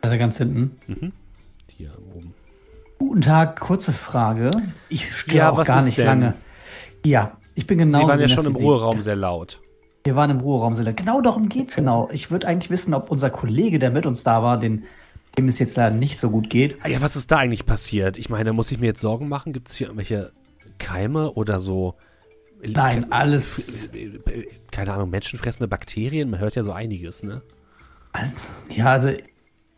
Also 0.02 0.18
ganz 0.18 0.38
hinten. 0.38 0.78
mhm. 0.86 1.12
Hier 1.76 1.92
oben. 2.14 2.34
Guten 3.00 3.22
Tag, 3.22 3.58
kurze 3.60 3.94
Frage. 3.94 4.50
Ich 4.90 5.16
störe 5.16 5.36
Ja, 5.38 5.50
auch 5.50 5.64
gar 5.64 5.82
nicht 5.82 5.96
denn? 5.96 6.04
lange. 6.06 6.34
Ja, 7.04 7.38
ich 7.54 7.66
bin 7.66 7.78
genau. 7.78 7.98
Sie 8.00 8.06
waren 8.06 8.20
ja 8.20 8.28
schon 8.28 8.44
im 8.44 8.52
Physik. 8.52 8.66
Ruheraum 8.66 9.00
sehr 9.00 9.16
laut. 9.16 9.60
Wir 10.04 10.16
waren 10.16 10.30
im 10.30 10.40
Ruheraum. 10.40 10.74
sehr 10.74 10.84
lange. 10.84 10.96
Genau 10.96 11.22
darum 11.22 11.48
geht's 11.48 11.74
genau. 11.74 12.10
Ich 12.12 12.30
würde 12.30 12.46
eigentlich 12.46 12.68
wissen, 12.70 12.92
ob 12.92 13.10
unser 13.10 13.30
Kollege, 13.30 13.78
der 13.78 13.90
mit 13.90 14.04
uns 14.04 14.22
da 14.22 14.42
war, 14.42 14.58
den, 14.60 14.84
dem 15.38 15.48
es 15.48 15.58
jetzt 15.58 15.76
leider 15.78 15.96
nicht 15.96 16.18
so 16.18 16.28
gut 16.30 16.50
geht. 16.50 16.76
Ah 16.82 16.88
ja, 16.88 17.00
was 17.00 17.16
ist 17.16 17.30
da 17.32 17.38
eigentlich 17.38 17.64
passiert? 17.64 18.18
Ich 18.18 18.28
meine, 18.28 18.52
muss 18.52 18.70
ich 18.70 18.78
mir 18.78 18.86
jetzt 18.88 19.00
Sorgen 19.00 19.28
machen? 19.30 19.54
Gibt 19.54 19.70
es 19.70 19.76
hier 19.76 19.86
irgendwelche 19.86 20.32
Keime 20.78 21.32
oder 21.32 21.58
so? 21.58 21.94
Nein, 22.62 23.10
alles- 23.10 23.90
Keine 24.72 24.92
Ahnung, 24.92 25.08
menschenfressende 25.08 25.68
Bakterien? 25.68 26.28
Man 26.28 26.38
hört 26.40 26.54
ja 26.54 26.62
so 26.62 26.72
einiges, 26.72 27.22
ne? 27.22 27.40
Ja, 28.68 28.86
also 28.92 29.10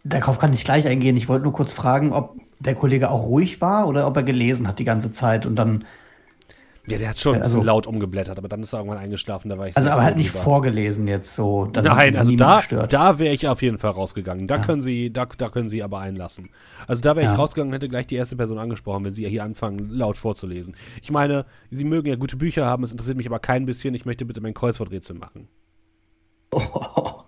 darauf 0.02 0.41
kann 0.41 0.52
ich 0.52 0.65
gleich 0.65 0.89
eingehen. 0.89 1.17
Ich 1.17 1.28
wollte 1.28 1.44
nur 1.44 1.52
kurz 1.52 1.73
fragen, 1.73 2.12
ob 2.12 2.34
der 2.65 2.74
Kollege 2.74 3.10
auch 3.10 3.24
ruhig 3.26 3.60
war 3.60 3.89
oder 3.89 4.07
ob 4.07 4.16
er 4.16 4.23
gelesen 4.23 4.68
hat 4.68 4.78
die 4.78 4.84
ganze 4.84 5.12
Zeit 5.12 5.47
und 5.47 5.57
dann. 5.57 5.84
Ja, 6.89 6.99
der 6.99 7.10
hat 7.10 7.18
schon 7.20 7.36
ein 7.36 7.42
Also- 7.42 7.58
bisschen 7.58 7.66
laut 7.66 7.86
umgeblättert, 7.86 8.39
aber 8.39 8.49
dann 8.49 8.60
ist 8.62 8.73
er 8.73 8.81
irgendwann 8.81 8.99
eingeschlafen, 8.99 9.49
da 9.49 9.57
war 9.57 9.68
ich 9.68 9.76
Also 9.76 9.89
aber 9.89 10.02
halt 10.02 10.16
nicht 10.16 10.31
vorgelesen 10.31 11.07
jetzt 11.07 11.32
so. 11.32 11.66
Nein, 11.66 12.16
also 12.16 12.34
da, 12.34 12.60
da 12.89 13.20
wäre 13.20 13.32
ich 13.32 13.47
auf 13.47 13.62
jeden 13.62 13.78
Fall 13.78 13.92
rausgegangen. 13.92 14.49
Da 14.49 14.57
Ja. 14.57 14.62
können 14.62 14.82
Sie, 14.82 15.12
da, 15.12 15.26
da 15.26 15.49
können 15.49 15.68
Sie 15.68 15.81
aber 15.84 16.00
einlassen. 16.00 16.49
Also 16.89 17.00
da 17.02 17.15
wäre 17.15 17.26
Ja. 17.26 17.32
ich 17.34 17.39
rausgegangen 17.39 17.70
und 17.70 17.74
hätte 17.76 17.89
gleich 17.89 18.08
die 18.08 18.16
erste 18.16 18.34
Person 18.34 18.58
angesprochen, 18.58 19.05
wenn 19.05 19.12
Sie 19.12 19.24
hier 19.28 19.44
anfangen, 19.44 19.91
laut 19.91 20.16
vorzulesen. 20.16 20.74
Ich 21.02 21.12
meine, 21.12 21.44
Sie 21.70 21.84
mögen 21.84 22.08
ja 22.08 22.16
gute 22.16 22.36
Bücher 22.36 22.66
haben, 22.66 22.82
es 22.82 22.91
interessiert 22.91 23.16
mich 23.16 23.28
aber 23.28 23.39
kein 23.39 23.65
bisschen. 23.65 23.94
Ich 23.94 24.05
möchte 24.05 24.24
bitte 24.24 24.41
mein 24.41 24.55
Kreuzworträtsel 24.55 25.15
machen. 25.16 25.47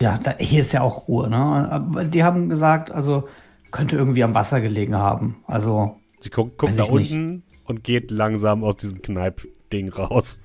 Ja, 0.00 0.16
da, 0.22 0.34
hier 0.38 0.60
ist 0.60 0.70
ja 0.70 0.82
auch 0.82 1.08
Ruhe, 1.08 1.28
ne? 1.28 1.36
Aber 1.36 2.04
die 2.04 2.22
haben 2.22 2.48
gesagt, 2.48 2.92
also 2.92 3.28
könnte 3.70 3.96
irgendwie 3.96 4.24
am 4.24 4.34
Wasser 4.34 4.60
gelegen 4.60 4.96
haben. 4.96 5.42
Also, 5.46 5.96
Sie 6.20 6.30
guckt, 6.30 6.58
guckt 6.58 6.76
nach 6.76 6.86
ich 6.86 6.92
nicht. 6.92 7.12
unten 7.12 7.42
und 7.64 7.84
geht 7.84 8.10
langsam 8.10 8.64
aus 8.64 8.76
diesem 8.76 9.02
Kneip-Ding 9.02 9.90
raus. 9.90 10.38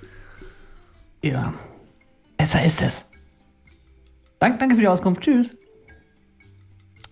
ja. 1.22 1.53
Besser 2.38 2.66
ist 2.66 2.82
es. 2.82 3.10
Dank, 4.40 4.60
danke 4.60 4.76
für 4.76 4.82
die 4.82 4.88
Auskunft. 4.88 5.22
Tschüss. 5.22 5.56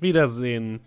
Wiedersehen. 0.01 0.81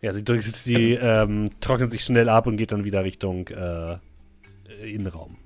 Ja, 0.00 0.12
sie 0.14 0.24
drückt, 0.24 0.44
sie 0.44 0.92
ähm, 0.94 1.50
trocknet 1.60 1.90
sich 1.90 2.04
schnell 2.04 2.28
ab 2.28 2.46
und 2.46 2.56
geht 2.56 2.72
dann 2.72 2.84
wieder 2.84 3.04
Richtung 3.04 3.48
äh, 3.48 3.98
Innenraum. 4.82 5.36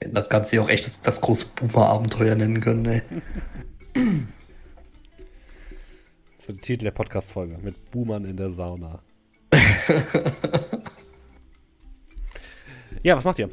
Hätten 0.00 0.14
das 0.14 0.28
Ganze 0.28 0.56
ja 0.56 0.62
auch 0.62 0.68
echt 0.68 0.86
das, 0.86 1.00
das 1.00 1.20
große 1.20 1.46
Boomer-Abenteuer 1.56 2.34
nennen 2.34 2.60
können, 2.60 2.84
ey. 2.86 3.02
Das 3.94 4.02
wird 6.48 6.58
der 6.58 6.62
Titel 6.62 6.84
der 6.84 6.90
Podcast-Folge. 6.90 7.58
Mit 7.62 7.90
Boomern 7.90 8.24
in 8.24 8.36
der 8.36 8.50
Sauna. 8.50 9.00
ja, 13.02 13.16
was 13.16 13.24
macht 13.24 13.38
ihr? 13.38 13.50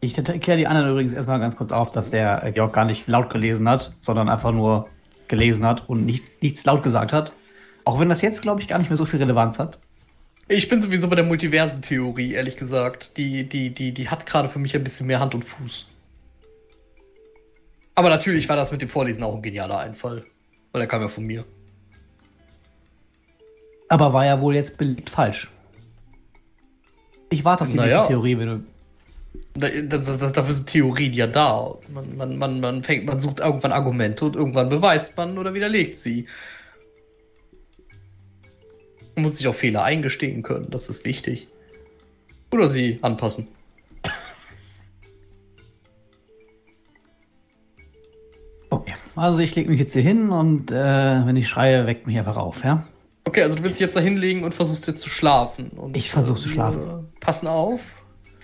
Ich 0.00 0.16
erkläre 0.16 0.58
die 0.58 0.66
anderen 0.66 0.90
übrigens 0.90 1.12
erstmal 1.12 1.40
ganz 1.40 1.56
kurz 1.56 1.72
auf, 1.72 1.90
dass 1.90 2.10
der 2.10 2.44
äh, 2.44 2.52
Georg 2.52 2.72
gar 2.72 2.84
nicht 2.84 3.08
laut 3.08 3.30
gelesen 3.30 3.68
hat, 3.68 3.92
sondern 4.00 4.28
einfach 4.28 4.52
nur 4.52 4.88
gelesen 5.28 5.66
hat 5.66 5.88
und 5.88 6.06
nicht, 6.06 6.42
nichts 6.42 6.64
laut 6.64 6.82
gesagt 6.82 7.12
hat. 7.12 7.32
Auch 7.84 8.00
wenn 8.00 8.08
das 8.08 8.22
jetzt, 8.22 8.42
glaube 8.42 8.60
ich, 8.60 8.68
gar 8.68 8.78
nicht 8.78 8.90
mehr 8.90 8.96
so 8.96 9.04
viel 9.04 9.18
Relevanz 9.18 9.58
hat. 9.58 9.78
Ich 10.48 10.68
bin 10.68 10.80
sowieso 10.80 11.08
bei 11.08 11.16
der 11.16 11.24
Multiversentheorie, 11.24 12.32
ehrlich 12.32 12.56
gesagt. 12.56 13.16
Die, 13.16 13.48
die, 13.48 13.70
die, 13.70 13.92
die 13.92 14.08
hat 14.08 14.26
gerade 14.26 14.48
für 14.48 14.58
mich 14.58 14.74
ein 14.74 14.84
bisschen 14.84 15.06
mehr 15.06 15.20
Hand 15.20 15.34
und 15.34 15.44
Fuß. 15.44 15.89
Aber 18.00 18.08
natürlich 18.08 18.48
war 18.48 18.56
das 18.56 18.72
mit 18.72 18.80
dem 18.80 18.88
Vorlesen 18.88 19.22
auch 19.22 19.34
ein 19.34 19.42
genialer 19.42 19.78
Einfall. 19.80 20.24
Weil 20.72 20.80
der 20.80 20.88
kam 20.88 21.02
ja 21.02 21.08
von 21.08 21.22
mir. 21.22 21.44
Aber 23.90 24.14
war 24.14 24.24
ja 24.24 24.40
wohl 24.40 24.54
jetzt 24.54 24.78
belegt 24.78 25.10
falsch. 25.10 25.50
Ich 27.28 27.44
warte 27.44 27.64
auf 27.64 27.70
die 27.70 27.76
Naja. 27.76 27.96
nächste 27.98 28.14
Theorie, 28.14 28.38
wenn 28.38 28.46
du. 28.48 28.64
Da- 29.52 29.68
Das, 29.98 30.18
das, 30.18 30.32
dafür 30.32 30.54
sind 30.54 30.66
Theorien 30.68 31.12
ja 31.12 31.26
da. 31.26 31.74
Man, 31.92 32.16
man, 32.16 32.38
man, 32.38 32.60
man, 32.60 32.82
fängt, 32.82 33.04
man 33.04 33.20
sucht 33.20 33.40
irgendwann 33.40 33.72
Argumente 33.72 34.24
und 34.24 34.34
irgendwann 34.34 34.70
beweist 34.70 35.14
man 35.18 35.36
oder 35.36 35.52
widerlegt 35.52 35.94
sie. 35.94 36.26
Man 39.14 39.24
muss 39.24 39.36
sich 39.36 39.46
auf 39.46 39.56
Fehler 39.58 39.84
eingestehen 39.84 40.42
können, 40.42 40.70
das 40.70 40.88
ist 40.88 41.04
wichtig. 41.04 41.48
Oder 42.50 42.70
sie 42.70 42.98
anpassen. 43.02 43.48
Okay. 48.70 48.94
Also 49.16 49.38
ich 49.40 49.54
lege 49.54 49.68
mich 49.70 49.78
jetzt 49.80 49.92
hier 49.92 50.02
hin 50.02 50.30
und 50.30 50.70
äh, 50.70 50.74
wenn 50.74 51.36
ich 51.36 51.48
schreie, 51.48 51.86
weckt 51.86 52.06
mich 52.06 52.16
einfach 52.16 52.36
auf, 52.36 52.64
ja? 52.64 52.86
Okay, 53.24 53.42
also 53.42 53.56
du 53.56 53.62
willst 53.62 53.78
dich 53.78 53.84
jetzt 53.84 53.96
da 53.96 54.00
hinlegen 54.00 54.44
und 54.44 54.54
versuchst 54.54 54.86
jetzt 54.86 55.00
zu 55.00 55.10
schlafen. 55.10 55.70
Und, 55.70 55.96
Ich 55.96 56.10
versuch 56.10 56.38
zu 56.38 56.46
wir 56.46 56.52
schlafen. 56.52 57.08
Passen 57.20 57.48
auf. 57.48 57.80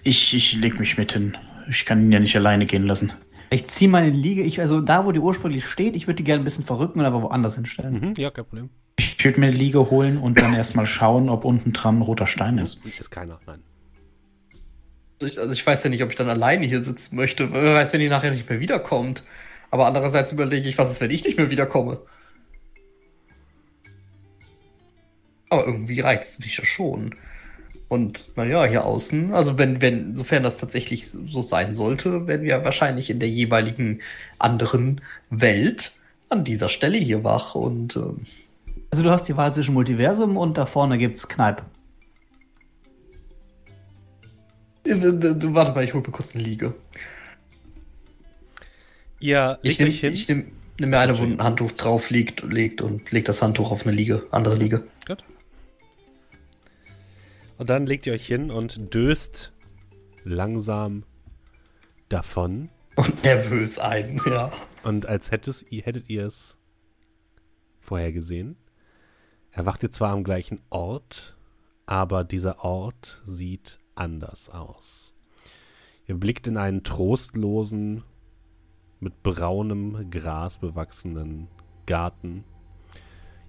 Ich, 0.03 0.35
ich 0.35 0.53
leg 0.55 0.79
mich 0.79 0.99
mit 0.99 1.13
hin. 1.13 1.37
Ich 1.71 1.85
kann 1.87 2.03
ihn 2.03 2.13
ja 2.13 2.21
nicht 2.21 2.37
alleine 2.37 2.67
gehen 2.67 2.87
lassen. 2.87 3.13
Ich 3.51 3.69
ziehe 3.69 3.89
meine 3.91 4.11
Liege, 4.11 4.43
ich, 4.43 4.61
also 4.61 4.81
da, 4.81 5.07
wo 5.07 5.13
die 5.13 5.21
ursprünglich 5.21 5.65
steht, 5.67 5.95
ich 5.97 6.07
würde 6.07 6.17
die 6.17 6.25
gerne 6.25 6.43
ein 6.43 6.45
bisschen 6.45 6.65
verrücken 6.65 7.01
und 7.01 7.07
aber 7.07 7.23
woanders 7.23 7.55
hinstellen. 7.55 8.01
Mhm, 8.01 8.15
ja, 8.19 8.31
kein 8.31 8.45
Problem. 8.45 8.71
Ich 8.99 9.25
würde 9.25 9.41
mir 9.41 9.51
die 9.51 9.59
Liege 9.59 9.91
holen 9.91 10.19
und 10.19 10.41
dann 10.41 10.55
erstmal 10.55 10.87
schauen, 10.87 11.29
ob 11.29 11.45
unten 11.45 11.73
dran 11.73 11.99
ein 11.99 12.03
roter 12.03 12.27
Stein 12.27 12.59
ist. 12.59 12.85
Ist 12.85 13.11
keiner, 13.11 13.41
nein. 13.47 13.61
Also 15.21 15.27
ich, 15.33 15.39
also 15.39 15.53
ich 15.53 15.67
weiß 15.67 15.85
ja 15.85 15.91
nicht, 15.91 16.03
ob 16.03 16.11
ich 16.11 16.17
dann 16.17 16.29
alleine 16.29 16.67
hier 16.67 16.83
sitzen 16.83 17.17
möchte. 17.17 17.53
Wer 17.53 17.75
weiß, 17.75 17.93
wenn 17.93 18.01
die 18.01 18.09
nachher 18.09 18.31
nicht 18.31 18.49
mehr 18.49 18.61
wiederkommt. 18.61 19.23
Aber 19.70 19.86
andererseits 19.86 20.33
überlege 20.33 20.69
ich, 20.69 20.78
was 20.78 20.91
ist, 20.91 21.01
wenn 21.01 21.11
ich 21.11 21.25
nicht 21.25 21.39
mehr 21.39 21.51
wiederkomme? 21.51 22.01
Aber 25.49 25.67
irgendwie 25.67 26.01
reizt 26.01 26.35
es 26.35 26.39
mich 26.41 26.57
ja 26.59 26.65
schon. 26.65 27.15
Und 27.89 28.36
naja, 28.36 28.65
hier 28.65 28.85
außen, 28.85 29.33
also 29.33 29.59
wenn, 29.59 29.81
wenn, 29.81 30.15
sofern 30.15 30.43
das 30.43 30.59
tatsächlich 30.59 31.09
so 31.09 31.41
sein 31.41 31.73
sollte, 31.73 32.27
werden 32.27 32.45
wir 32.45 32.65
wahrscheinlich 32.65 33.11
in 33.11 33.20
der 33.20 33.28
jeweiligen 33.28 34.01
anderen 34.39 35.01
Welt 35.31 35.93
an 36.28 36.43
dieser 36.43 36.69
Stelle 36.69 36.99
hier 36.99 37.23
wach 37.23 37.55
und 37.55 37.95
ähm, 37.95 38.23
Also 38.91 39.05
du 39.05 39.11
hast 39.11 39.28
die 39.28 39.36
Wahl 39.36 39.55
zwischen 39.55 39.75
Multiversum 39.75 40.36
und 40.36 40.59
da 40.59 40.67
vorne 40.67 40.99
gibt's 40.99 41.28
Kneipe. 41.28 41.62
äh, 44.85 45.55
warte 45.55 45.73
mal, 45.73 45.85
ich 45.85 45.95
hol 45.95 46.01
mir 46.01 46.11
kurz 46.11 46.35
eine 46.35 46.43
Liege. 46.43 46.75
Ihr 49.20 49.59
Ich 49.62 49.78
nehme 49.78 49.91
ich 49.91 50.28
nehm, 50.28 50.53
nehm 50.78 50.91
mir 50.91 50.99
eine, 50.99 51.19
wo 51.19 51.23
ein 51.23 51.43
Handtuch 51.43 51.73
drauf 51.73 52.11
liegt, 52.11 52.43
legt 52.43 52.83
und 52.83 53.11
legt 53.11 53.28
das 53.28 53.43
Handtuch 53.43 53.70
auf 53.70 53.86
eine 53.86 53.95
Liege, 53.95 54.27
andere 54.31 54.57
Liege. 54.57 54.86
Gut. 55.07 55.25
Und 57.59 57.70
dann 57.70 57.86
legt 57.86 58.07
ihr 58.07 58.12
euch 58.12 58.27
hin 58.27 58.51
und 58.51 58.95
döst 58.95 59.53
langsam 60.25 61.05
davon. 62.09 62.69
Und 62.97 63.25
nervös 63.25 63.78
ein, 63.78 64.20
ja. 64.27 64.53
Und 64.83 65.07
als 65.07 65.31
hättet 65.31 65.65
ihr, 65.70 65.83
hättet 65.83 66.09
ihr 66.11 66.27
es 66.27 66.59
vorher 67.81 68.12
gesehen, 68.12 68.57
erwacht 69.51 69.83
ihr 69.83 69.91
zwar 69.91 70.11
am 70.11 70.25
gleichen 70.25 70.61
Ort, 70.70 71.36
aber 71.86 72.25
dieser 72.25 72.65
Ort 72.65 73.23
sieht 73.25 73.78
anders 73.95 74.51
aus. 74.51 75.15
Ihr 76.07 76.17
blickt 76.17 76.47
in 76.47 76.57
einen 76.57 76.85
trostlosen, 76.85 78.05
mit 79.00 79.23
braunem 79.23 80.10
Gras 80.10 80.58
bewachsenen 80.58 81.49
Garten. 81.86 82.44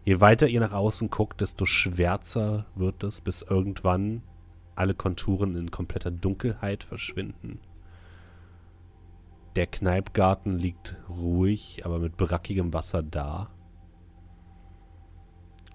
Je 0.04 0.20
weiter 0.20 0.48
ihr 0.48 0.60
nach 0.60 0.74
außen 0.74 1.10
guckt, 1.10 1.42
desto 1.42 1.66
schwärzer 1.66 2.66
wird 2.76 3.04
es, 3.04 3.22
bis 3.22 3.42
irgendwann 3.42 4.22
alle 4.76 4.94
Konturen 4.94 5.56
in 5.56 5.72
kompletter 5.72 6.12
Dunkelheit 6.12 6.84
verschwinden. 6.84 7.60
Der 9.56 9.68
Kneipgarten 9.68 10.60
liegt 10.60 10.98
ruhig, 11.10 11.82
aber 11.84 12.00
mit 12.00 12.16
brackigem 12.16 12.74
Wasser 12.74 13.02
da. 13.02 13.50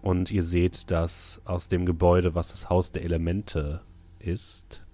Und 0.02 0.30
ihr 0.30 0.44
seht, 0.44 0.90
dass 0.90 1.42
aus 1.44 1.68
dem 1.68 1.84
Gebäude, 1.84 2.34
was 2.34 2.52
das 2.52 2.70
Haus 2.70 2.92
der 2.92 3.04
Elemente 3.04 3.82
ist, 4.18 4.84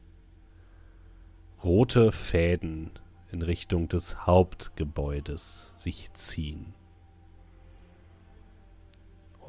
rote 1.63 2.13
Fäden 2.13 2.91
in 3.31 3.43
Richtung 3.43 3.89
des 3.89 4.27
Hauptgebäudes 4.27 5.73
sich 5.77 6.13
ziehen. 6.15 6.75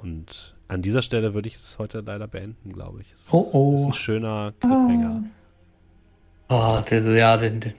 Und 0.01 0.55
an 0.67 0.81
dieser 0.81 1.01
Stelle 1.01 1.33
würde 1.33 1.47
ich 1.47 1.55
es 1.55 1.77
heute 1.79 2.01
leider 2.01 2.27
beenden, 2.27 2.71
glaube 2.73 3.01
ich. 3.01 3.11
Es 3.13 3.27
Oh, 3.31 3.49
oh. 3.53 3.75
ist 3.75 3.85
ein 3.85 3.93
schöner 3.93 4.53
Cliffhanger. 4.59 5.23
Ah, 6.47 6.81
der, 6.81 7.01
ja, 7.15 7.37
den, 7.37 7.59
den, 7.59 7.73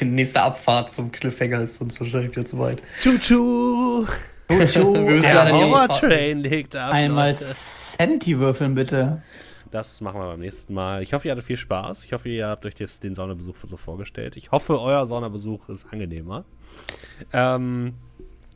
die 0.00 0.04
nächste 0.04 0.42
Abfahrt 0.42 0.90
zum 0.90 1.12
Cliffhanger 1.12 1.60
ist 1.62 1.80
uns 1.80 1.98
wahrscheinlich 2.00 2.32
wieder 2.32 2.44
zu 2.44 2.58
weit. 2.58 2.82
Tschu-tschu! 3.00 4.06
Wir 4.48 4.58
müssen 4.58 5.22
Der 5.22 5.34
leider 5.34 5.46
die 5.56 5.64
Horror 5.64 5.84
Ausfahrt- 5.88 6.00
Train 6.00 6.38
legt 6.40 6.76
ab. 6.76 6.92
Einmal 6.92 7.32
Leute. 7.32 7.44
Senti 7.44 8.38
würfeln, 8.38 8.74
bitte. 8.74 9.22
Das 9.72 10.02
machen 10.02 10.20
wir 10.20 10.26
beim 10.26 10.40
nächsten 10.40 10.74
Mal. 10.74 11.02
Ich 11.02 11.14
hoffe, 11.14 11.26
ihr 11.26 11.32
hattet 11.32 11.46
viel 11.46 11.56
Spaß. 11.56 12.04
Ich 12.04 12.12
hoffe, 12.12 12.28
ihr 12.28 12.46
habt 12.46 12.66
euch 12.66 12.74
jetzt 12.76 13.04
den 13.04 13.14
Saunabesuch 13.14 13.56
so 13.64 13.78
vorgestellt. 13.78 14.36
Ich 14.36 14.52
hoffe, 14.52 14.78
euer 14.78 15.06
Saunabesuch 15.06 15.70
ist 15.70 15.86
angenehmer. 15.90 16.44
Ähm, 17.32 17.94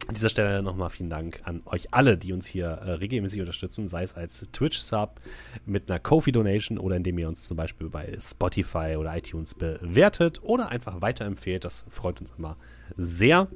an 0.08 0.14
dieser 0.14 0.28
Stelle 0.28 0.62
nochmal 0.62 0.90
vielen 0.90 1.08
Dank 1.08 1.40
an 1.44 1.62
euch 1.64 1.94
alle, 1.94 2.18
die 2.18 2.34
uns 2.34 2.46
hier 2.46 2.66
äh, 2.66 2.90
regelmäßig 2.92 3.40
unterstützen, 3.40 3.88
sei 3.88 4.02
es 4.02 4.12
als 4.12 4.46
Twitch-Sub 4.52 5.22
mit 5.64 5.90
einer 5.90 5.98
Kofi-Donation 5.98 6.76
oder 6.76 6.96
indem 6.96 7.16
ihr 7.16 7.28
uns 7.28 7.48
zum 7.48 7.56
Beispiel 7.56 7.88
bei 7.88 8.18
Spotify 8.20 8.96
oder 8.98 9.16
iTunes 9.16 9.54
bewertet 9.54 10.42
oder 10.42 10.68
einfach 10.68 11.00
weiterempfehlt. 11.00 11.64
Das 11.64 11.86
freut 11.88 12.20
uns 12.20 12.30
immer 12.36 12.58
sehr. 12.98 13.48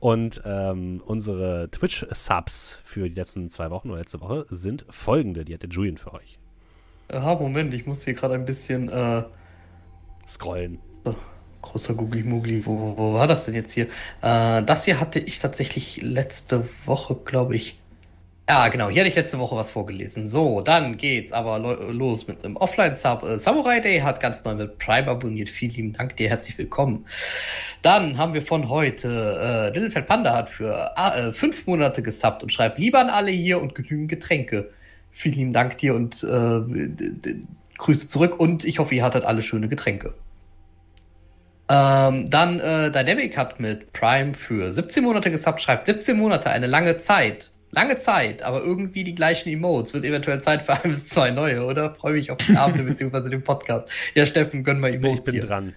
Und 0.00 0.42
ähm, 0.44 1.00
unsere 1.06 1.70
Twitch-Subs 1.70 2.80
für 2.82 3.08
die 3.08 3.14
letzten 3.14 3.48
zwei 3.50 3.70
Wochen 3.70 3.90
oder 3.90 4.00
letzte 4.00 4.20
Woche 4.20 4.44
sind 4.48 4.84
folgende. 4.90 5.44
Die 5.44 5.54
hat 5.54 5.62
der 5.62 5.70
Julian 5.70 5.98
für 5.98 6.12
euch. 6.12 6.40
Aha, 7.08 7.34
Moment, 7.36 7.72
ich 7.74 7.86
muss 7.86 8.04
hier 8.04 8.14
gerade 8.14 8.34
ein 8.34 8.44
bisschen, 8.44 8.88
äh, 8.88 9.22
Scrollen. 10.28 10.80
oh, 11.04 11.14
großer 11.62 11.94
Googly 11.94 12.22
Moogly, 12.24 12.66
wo, 12.66 12.78
wo, 12.78 12.98
wo 12.98 13.14
war 13.14 13.26
das 13.28 13.46
denn 13.46 13.54
jetzt 13.54 13.72
hier? 13.72 13.86
Äh, 14.22 14.62
das 14.64 14.84
hier 14.84 15.00
hatte 15.00 15.20
ich 15.20 15.38
tatsächlich 15.38 16.02
letzte 16.02 16.68
Woche, 16.84 17.16
glaube 17.24 17.56
ich, 17.56 17.78
Ja, 18.48 18.68
genau. 18.68 18.88
Hier 18.90 19.00
hatte 19.02 19.08
ich 19.08 19.16
letzte 19.16 19.40
Woche 19.40 19.56
was 19.56 19.72
vorgelesen. 19.72 20.28
So, 20.28 20.60
dann 20.60 20.98
geht's 20.98 21.32
aber 21.32 21.58
lo 21.58 21.90
los 21.90 22.28
mit 22.28 22.44
einem 22.44 22.56
Offline-Sub. 22.56 23.24
Äh, 23.24 23.38
Samurai 23.38 23.80
Day 23.80 24.00
hat 24.00 24.20
ganz 24.20 24.44
neu 24.44 24.54
mit 24.54 24.78
Prime 24.78 25.08
abonniert. 25.08 25.48
Vielen 25.50 25.72
lieben 25.72 25.92
Dank 25.94 26.16
dir. 26.16 26.28
Herzlich 26.28 26.56
willkommen. 26.56 27.06
Dann 27.82 28.18
haben 28.18 28.34
wir 28.34 28.42
von 28.42 28.68
heute, 28.68 29.08
äh, 29.42 29.74
Little 29.74 29.90
Fat 29.90 30.06
Panda 30.06 30.32
hat 30.34 30.48
für 30.50 30.92
äh, 30.96 31.32
fünf 31.32 31.66
Monate 31.66 32.02
gesubbt 32.02 32.42
und 32.44 32.52
schreibt 32.52 32.78
lieber 32.78 33.00
an 33.00 33.10
alle 33.10 33.32
hier 33.32 33.60
und 33.60 33.74
genügend 33.74 34.08
Getränke. 34.10 34.70
Vielen 35.18 35.34
lieben 35.34 35.52
Dank 35.54 35.78
dir 35.78 35.94
und 35.94 36.22
äh, 36.24 36.60
Grüße 37.78 38.06
zurück 38.06 38.38
und 38.38 38.66
ich 38.66 38.78
hoffe, 38.78 38.94
ihr 38.94 39.02
hattet 39.02 39.24
alle 39.24 39.40
schöne 39.40 39.66
Getränke. 39.66 40.12
Ähm, 41.70 42.28
dann 42.28 42.60
äh, 42.60 42.90
Dynamic 42.90 43.38
hat 43.38 43.58
mit 43.58 43.94
Prime 43.94 44.34
für 44.34 44.70
17 44.70 45.02
Monate 45.02 45.30
gesubbt, 45.30 45.62
schreibt 45.62 45.86
17 45.86 46.18
Monate, 46.18 46.50
eine 46.50 46.66
lange 46.66 46.98
Zeit. 46.98 47.50
Lange 47.70 47.96
Zeit, 47.96 48.42
aber 48.42 48.60
irgendwie 48.62 49.04
die 49.04 49.14
gleichen 49.14 49.48
Emotes. 49.48 49.94
Wird 49.94 50.04
eventuell 50.04 50.42
Zeit 50.42 50.60
für 50.60 50.74
ein 50.74 50.90
bis 50.90 51.08
zwei 51.08 51.30
neue, 51.30 51.64
oder? 51.64 51.94
Freue 51.94 52.12
mich 52.12 52.30
auf 52.30 52.36
den 52.36 52.58
Abend 52.58 52.86
bzw. 52.86 53.30
den 53.30 53.42
Podcast. 53.42 53.90
Ja, 54.14 54.26
Steffen, 54.26 54.64
gönn 54.64 54.80
mal 54.80 54.92
Emotes. 54.92 55.20
Ich 55.20 55.24
bin 55.24 55.34
hier. 55.40 55.46
dran. 55.46 55.74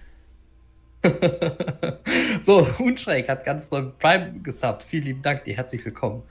so, 2.42 2.66
Unschräg 2.78 3.28
hat 3.28 3.44
ganz 3.44 3.70
neu 3.70 3.84
Prime 3.98 4.40
gesubbt. 4.42 4.82
Vielen 4.82 5.04
lieben 5.04 5.22
Dank 5.22 5.44
dir, 5.44 5.56
herzlich 5.56 5.82
willkommen. 5.84 6.22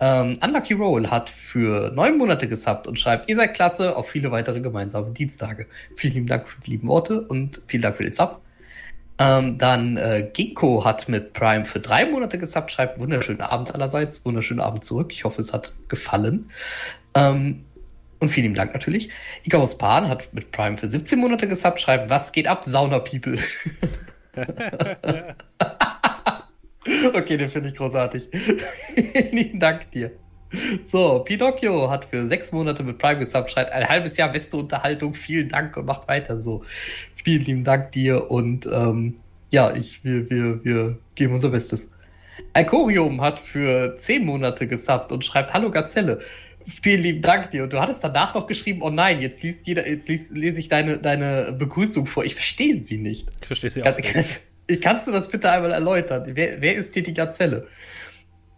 Ähm, 0.00 0.36
Unlucky 0.42 0.74
Roll 0.74 1.08
hat 1.10 1.30
für 1.30 1.92
neun 1.92 2.18
Monate 2.18 2.48
gesubbt 2.48 2.88
und 2.88 2.98
schreibt, 2.98 3.28
ihr 3.28 3.36
seid 3.36 3.54
klasse, 3.54 3.96
auf 3.96 4.08
viele 4.08 4.32
weitere 4.32 4.60
gemeinsame 4.60 5.12
Dienstage. 5.12 5.66
Vielen 5.94 6.14
lieben 6.14 6.26
Dank 6.26 6.48
für 6.48 6.60
die 6.60 6.72
lieben 6.72 6.88
Worte 6.88 7.20
und 7.22 7.62
vielen 7.68 7.82
Dank 7.82 7.96
für 7.96 8.02
den 8.02 8.12
Sub. 8.12 8.40
Ähm, 9.18 9.58
dann 9.58 9.96
äh, 9.96 10.28
Ginkgo 10.32 10.84
hat 10.84 11.08
mit 11.08 11.32
Prime 11.32 11.64
für 11.64 11.78
drei 11.78 12.04
Monate 12.04 12.36
gesubbt, 12.36 12.72
schreibt 12.72 12.98
wunderschönen 12.98 13.40
Abend 13.40 13.72
allerseits, 13.72 14.24
wunderschönen 14.24 14.60
Abend 14.60 14.84
zurück. 14.84 15.12
Ich 15.12 15.24
hoffe, 15.24 15.40
es 15.40 15.52
hat 15.52 15.72
gefallen. 15.88 16.50
Ähm, 17.14 17.64
und 18.18 18.28
vielen 18.30 18.54
Dank 18.54 18.74
natürlich. 18.74 19.10
Icarus 19.44 19.78
Pan 19.78 20.08
hat 20.08 20.34
mit 20.34 20.50
Prime 20.50 20.76
für 20.76 20.88
17 20.88 21.18
Monate 21.18 21.46
gesubbt, 21.46 21.80
schreibt, 21.80 22.10
was 22.10 22.32
geht 22.32 22.48
ab, 22.48 22.64
Sauna 22.64 22.98
People? 22.98 23.38
okay, 27.14 27.36
den 27.36 27.48
finde 27.48 27.68
ich 27.70 27.76
großartig. 27.76 28.28
Vielen 28.94 29.58
Dank 29.58 29.90
dir. 29.90 30.12
So, 30.86 31.20
Pinocchio 31.20 31.90
hat 31.90 32.04
für 32.04 32.26
sechs 32.26 32.52
Monate 32.52 32.82
mit 32.82 32.98
Prime 32.98 33.18
gesubbt, 33.18 33.50
schreibt 33.50 33.72
ein 33.72 33.88
halbes 33.88 34.16
Jahr 34.16 34.30
beste 34.30 34.56
Unterhaltung, 34.56 35.14
vielen 35.14 35.48
Dank 35.48 35.76
und 35.76 35.86
macht 35.86 36.06
weiter 36.08 36.38
so. 36.38 36.64
Vielen 37.14 37.44
lieben 37.44 37.64
Dank 37.64 37.92
dir 37.92 38.30
und 38.30 38.66
ähm, 38.66 39.16
ja, 39.50 39.74
ich, 39.74 40.04
wir, 40.04 40.30
wir, 40.30 40.64
wir 40.64 40.98
geben 41.14 41.34
unser 41.34 41.50
Bestes. 41.50 41.92
Alcorium 42.52 43.20
hat 43.22 43.40
für 43.40 43.96
zehn 43.96 44.24
Monate 44.24 44.68
gesubbt 44.68 45.10
und 45.12 45.24
schreibt 45.24 45.54
Hallo 45.54 45.70
Gazelle. 45.70 46.20
Vielen 46.66 47.02
lieben 47.02 47.22
Dank 47.22 47.50
dir. 47.50 47.62
Und 47.62 47.72
du 47.72 47.80
hattest 47.80 48.02
danach 48.02 48.34
noch 48.34 48.46
geschrieben, 48.46 48.82
oh 48.82 48.90
nein, 48.90 49.22
jetzt 49.22 49.42
liest 49.42 49.66
jeder, 49.66 49.88
jetzt 49.88 50.08
liest, 50.08 50.36
lese 50.36 50.58
ich 50.58 50.68
deine, 50.68 50.98
deine 50.98 51.52
Begrüßung 51.52 52.06
vor. 52.06 52.24
Ich 52.24 52.34
verstehe 52.34 52.76
sie 52.76 52.98
nicht. 52.98 53.28
Ich 53.40 53.46
verstehe 53.46 53.70
sie 53.70 53.82
auch. 53.82 53.96
Kann, 53.96 54.24
nicht. 54.68 54.82
kannst 54.82 55.06
du 55.06 55.12
das 55.12 55.28
bitte 55.28 55.50
einmal 55.50 55.70
erläutern? 55.70 56.24
Wer, 56.26 56.60
wer 56.60 56.74
ist 56.74 56.92
hier 56.92 57.04
die 57.04 57.14
Gazelle? 57.14 57.68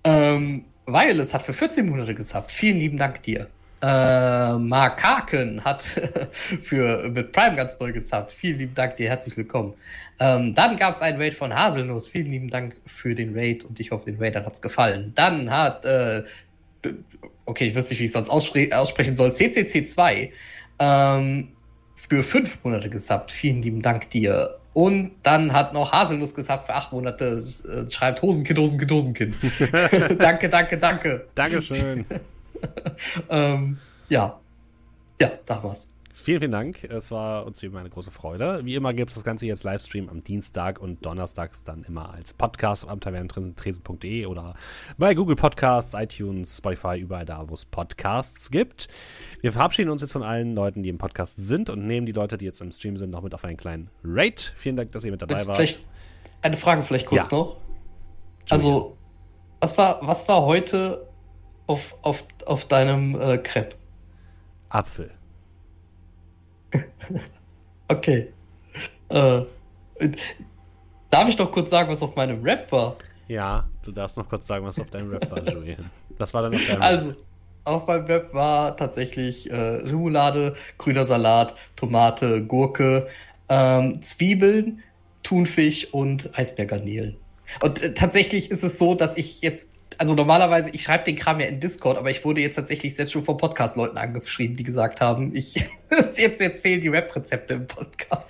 Ähm, 0.05 0.65
Wireless 0.87 1.35
hat 1.35 1.43
für 1.43 1.53
14 1.53 1.87
Monate 1.87 2.15
gesubbt. 2.15 2.51
Vielen 2.51 2.79
lieben 2.79 2.97
Dank 2.97 3.23
dir. 3.23 3.49
Äh, 3.81 4.55
Mark 4.55 5.03
Haken 5.05 5.63
hat 5.63 5.83
für 6.63 7.09
mit 7.11 7.31
Prime 7.31 7.57
ganz 7.57 7.79
neu 7.79 7.93
gesubbt. 7.93 8.33
Vielen 8.33 8.59
lieben 8.59 8.75
Dank 8.75 8.97
dir, 8.97 9.11
herzlich 9.11 9.37
willkommen. 9.37 9.75
Ähm, 10.19 10.55
dann 10.55 10.77
gab 10.77 10.97
es 10.97 11.03
einen 11.03 11.21
Raid 11.21 11.35
von 11.35 11.55
Haselnuss. 11.55 12.09
Vielen 12.09 12.31
lieben 12.31 12.51
Dank 12.51 12.75
für 12.87 13.15
den 13.15 13.37
Raid 13.37 13.65
und 13.65 13.79
ich 13.79 13.91
hoffe, 13.91 14.07
den 14.07 14.19
Raidern 14.19 14.47
hat's 14.47 14.63
gefallen. 14.63 15.13
Dann 15.15 15.51
hat, 15.51 15.85
äh, 15.85 16.25
okay, 17.49 17.67
ich 17.67 17.75
wüsste 17.75 17.93
nicht, 17.93 18.01
wie 18.01 18.05
ich 18.05 18.11
es 18.11 18.15
sonst 18.15 18.31
ausspre 18.31 18.69
aussprechen 18.73 19.15
soll, 19.15 19.31
CCC2 19.31 20.31
ähm, 20.79 21.49
für 21.97 22.23
fünf 22.23 22.63
Monate 22.65 22.91
gesubbt. 22.91 23.33
Vielen 23.33 23.63
lieben 23.63 23.83
Dank 23.83 24.11
dir. 24.11 24.59
Und 24.75 25.13
dann 25.23 25.53
hat 25.53 25.73
noch 25.73 25.93
Haselnuss 25.93 26.35
gesagt 26.35 26.67
für 26.67 26.75
acht 26.75 26.93
Monate, 26.93 27.43
äh, 27.69 27.91
schreibt 27.91 28.23
Hosenkind, 28.23 28.59
Hosenkind, 28.59 28.91
Hosenkind. 28.91 29.35
danke, 30.19 30.49
danke, 30.49 30.79
danke. 30.79 31.27
Dankeschön. 31.35 32.05
ähm, 33.31 33.79
ja. 34.09 34.39
Ja, 35.21 35.33
da 35.47 35.63
war's. 35.65 35.98
Vielen, 36.29 36.41
vielen 36.41 36.53
Dank. 36.53 36.85
Es 36.85 37.11
war 37.11 37.47
uns 37.47 37.63
wie 37.63 37.67
immer 37.69 37.81
eine 37.81 37.89
große 37.89 38.11
Freude. 38.11 38.61
Wie 38.63 38.75
immer 38.75 38.93
gibt 38.93 39.09
es 39.09 39.15
das 39.15 39.25
Ganze 39.25 39.47
jetzt 39.47 39.65
Livestream 39.65 40.11
am 40.11 40.23
Dienstag 40.23 40.79
und 40.79 41.07
Donnerstags 41.07 41.65
dann 41.65 41.85
immer 41.85 42.13
als 42.13 42.35
Podcast 42.35 42.87
am 42.87 43.01
tavernentresen.de 43.01 44.27
oder 44.27 44.55
bei 44.99 45.15
Google 45.15 45.37
Podcasts, 45.37 45.95
iTunes, 45.95 46.59
Spotify, 46.59 46.99
überall 46.99 47.25
da, 47.25 47.49
wo 47.49 47.55
es 47.55 47.65
Podcasts 47.65 48.51
gibt. 48.51 48.89
Wir 49.41 49.53
verabschieden 49.53 49.89
uns 49.89 50.03
jetzt 50.03 50.13
von 50.13 50.23
allen 50.23 50.55
Leuten, 50.55 50.83
die 50.83 50.91
im 50.91 50.99
Podcast 50.99 51.39
sind 51.39 51.71
und 51.71 51.87
nehmen 51.87 52.05
die 52.05 52.13
Leute, 52.13 52.37
die 52.37 52.45
jetzt 52.45 52.61
im 52.61 52.73
Stream 52.73 52.99
sind, 52.99 53.09
noch 53.09 53.23
mit 53.23 53.33
auf 53.33 53.47
einen 53.47 53.57
kleinen 53.57 53.89
Raid. 54.05 54.53
Vielen 54.55 54.77
Dank, 54.77 54.93
dass 54.93 55.07
ihr 55.07 55.13
mit 55.13 55.23
dabei 55.23 55.47
wart. 55.47 55.57
Vielleicht 55.57 55.87
eine 56.43 56.59
Frage 56.59 56.83
vielleicht 56.83 57.07
kurz 57.07 57.31
ja. 57.31 57.39
noch. 57.39 57.57
Also, 58.51 58.99
was 59.61 59.79
war, 59.79 60.07
was 60.07 60.29
war 60.29 60.43
heute 60.43 61.09
auf, 61.67 61.97
auf, 62.03 62.23
auf 62.45 62.67
deinem 62.67 63.19
äh, 63.19 63.39
Crepe? 63.39 63.77
Apfel. 64.69 65.18
okay. 67.89 68.29
Äh, 69.09 69.43
darf 71.11 71.29
ich 71.29 71.37
doch 71.37 71.51
kurz 71.51 71.71
sagen, 71.71 71.91
was 71.91 72.03
auf 72.03 72.15
meinem 72.17 72.43
Rap 72.43 72.71
war? 72.73 72.97
Ja, 73.27 73.69
du 73.83 73.93
darfst 73.93 74.17
noch 74.17 74.29
kurz 74.29 74.47
sagen, 74.47 74.65
was 74.65 74.79
auf 74.81 74.91
deinem 74.91 75.11
Rap 75.11 75.31
war, 75.31 75.47
Julian. 75.53 75.91
Was 76.19 76.33
war 76.35 76.43
denn 76.43 76.55
auf 76.55 76.67
deinem 76.67 76.83
also, 76.83 77.09
Rap? 77.09 77.17
Also, 77.17 77.25
auf 77.65 77.87
meinem 77.87 78.07
Rap 78.07 78.35
war 78.35 78.77
tatsächlich 78.77 79.51
äh, 79.51 79.55
Remoulade, 79.55 80.57
grüner 80.79 81.05
Salat, 81.05 81.55
Tomate, 81.77 82.43
Gurke, 82.43 83.09
ähm, 83.49 84.01
Zwiebeln, 84.01 84.83
Thunfisch 85.23 85.93
und 85.93 86.31
Eisbergarnelen. 86.39 87.17
Und 87.63 87.83
äh, 87.83 87.95
tatsächlich 87.95 88.51
ist 88.51 88.65
es 88.65 88.79
so, 88.79 88.95
dass 88.95 89.17
ich 89.17 89.43
jetzt 89.43 89.73
also 89.99 90.15
normalerweise, 90.15 90.71
ich 90.71 90.85
schreibe 90.85 91.05
den 91.05 91.17
Kram 91.17 91.41
ja 91.41 91.47
in 91.47 91.61
Discord, 91.61 91.99
aber 91.99 92.11
ich 92.11 92.25
wurde 92.25 92.41
jetzt 92.41 92.55
tatsächlich 92.55 92.95
selbst 92.95 93.13
schon 93.13 93.25
von 93.25 93.37
Podcast-Leuten 93.37 93.99
angeschrieben, 93.99 94.57
die 94.57 94.65
gesagt 94.65 95.01
haben, 95.01 95.35
ich 95.35 95.55
jetzt, 96.17 96.41
jetzt 96.41 96.63
fehlen 96.63 96.81
die 96.81 96.89
Rap-Rezepte 96.89 97.55
im 97.55 97.67
Podcast. 97.67 98.25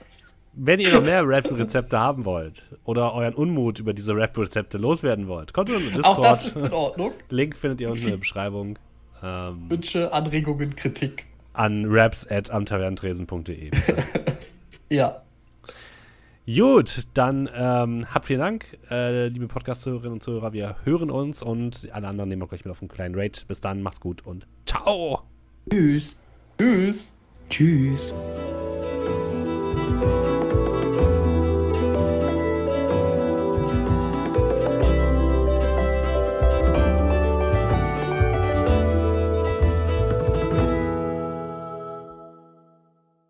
Wenn 0.54 0.80
ihr 0.80 0.92
noch 0.92 1.04
mehr 1.04 1.28
Rap-Rezepte 1.28 1.98
haben 1.98 2.24
wollt 2.24 2.64
oder 2.84 3.14
euren 3.14 3.34
Unmut 3.34 3.78
über 3.78 3.92
diese 3.92 4.16
Rap-Rezepte 4.16 4.78
loswerden 4.78 5.28
wollt, 5.28 5.52
kommt 5.52 5.68
in 5.68 5.78
Discord. 5.94 6.06
Auch 6.06 6.22
das 6.22 6.46
ist 6.46 6.56
in 6.56 6.72
Ordnung. 6.72 7.12
Link 7.28 7.56
findet 7.56 7.80
ihr 7.80 7.90
unten 7.90 8.02
in 8.02 8.10
der 8.10 8.16
Beschreibung. 8.16 8.78
Ähm, 9.22 9.70
Wünsche, 9.70 10.12
Anregungen, 10.12 10.74
Kritik. 10.74 11.26
An 11.52 11.84
raps 11.86 12.26
at 12.28 12.50
amtaverntresen.de. 12.50 13.70
ja. 14.88 15.22
Gut, 16.56 17.02
dann 17.12 17.46
ähm, 17.54 18.06
habt 18.14 18.26
vielen 18.26 18.40
Dank, 18.40 18.78
äh, 18.90 19.28
liebe 19.28 19.48
Podcast-Hörerinnen 19.48 20.14
und 20.14 20.22
Zuhörer. 20.22 20.54
Wir 20.54 20.76
hören 20.84 21.10
uns 21.10 21.42
und 21.42 21.90
alle 21.92 22.08
anderen 22.08 22.30
nehmen 22.30 22.40
wir 22.40 22.46
gleich 22.46 22.64
mit 22.64 22.72
auf 22.72 22.80
einen 22.80 22.88
kleinen 22.88 23.14
Raid. 23.14 23.44
Bis 23.48 23.60
dann, 23.60 23.82
macht's 23.82 24.00
gut 24.00 24.24
und 24.24 24.46
ciao. 24.64 25.24
Tschüss. 25.68 26.16
Tschüss. 26.58 27.18
Tschüss. 27.50 28.14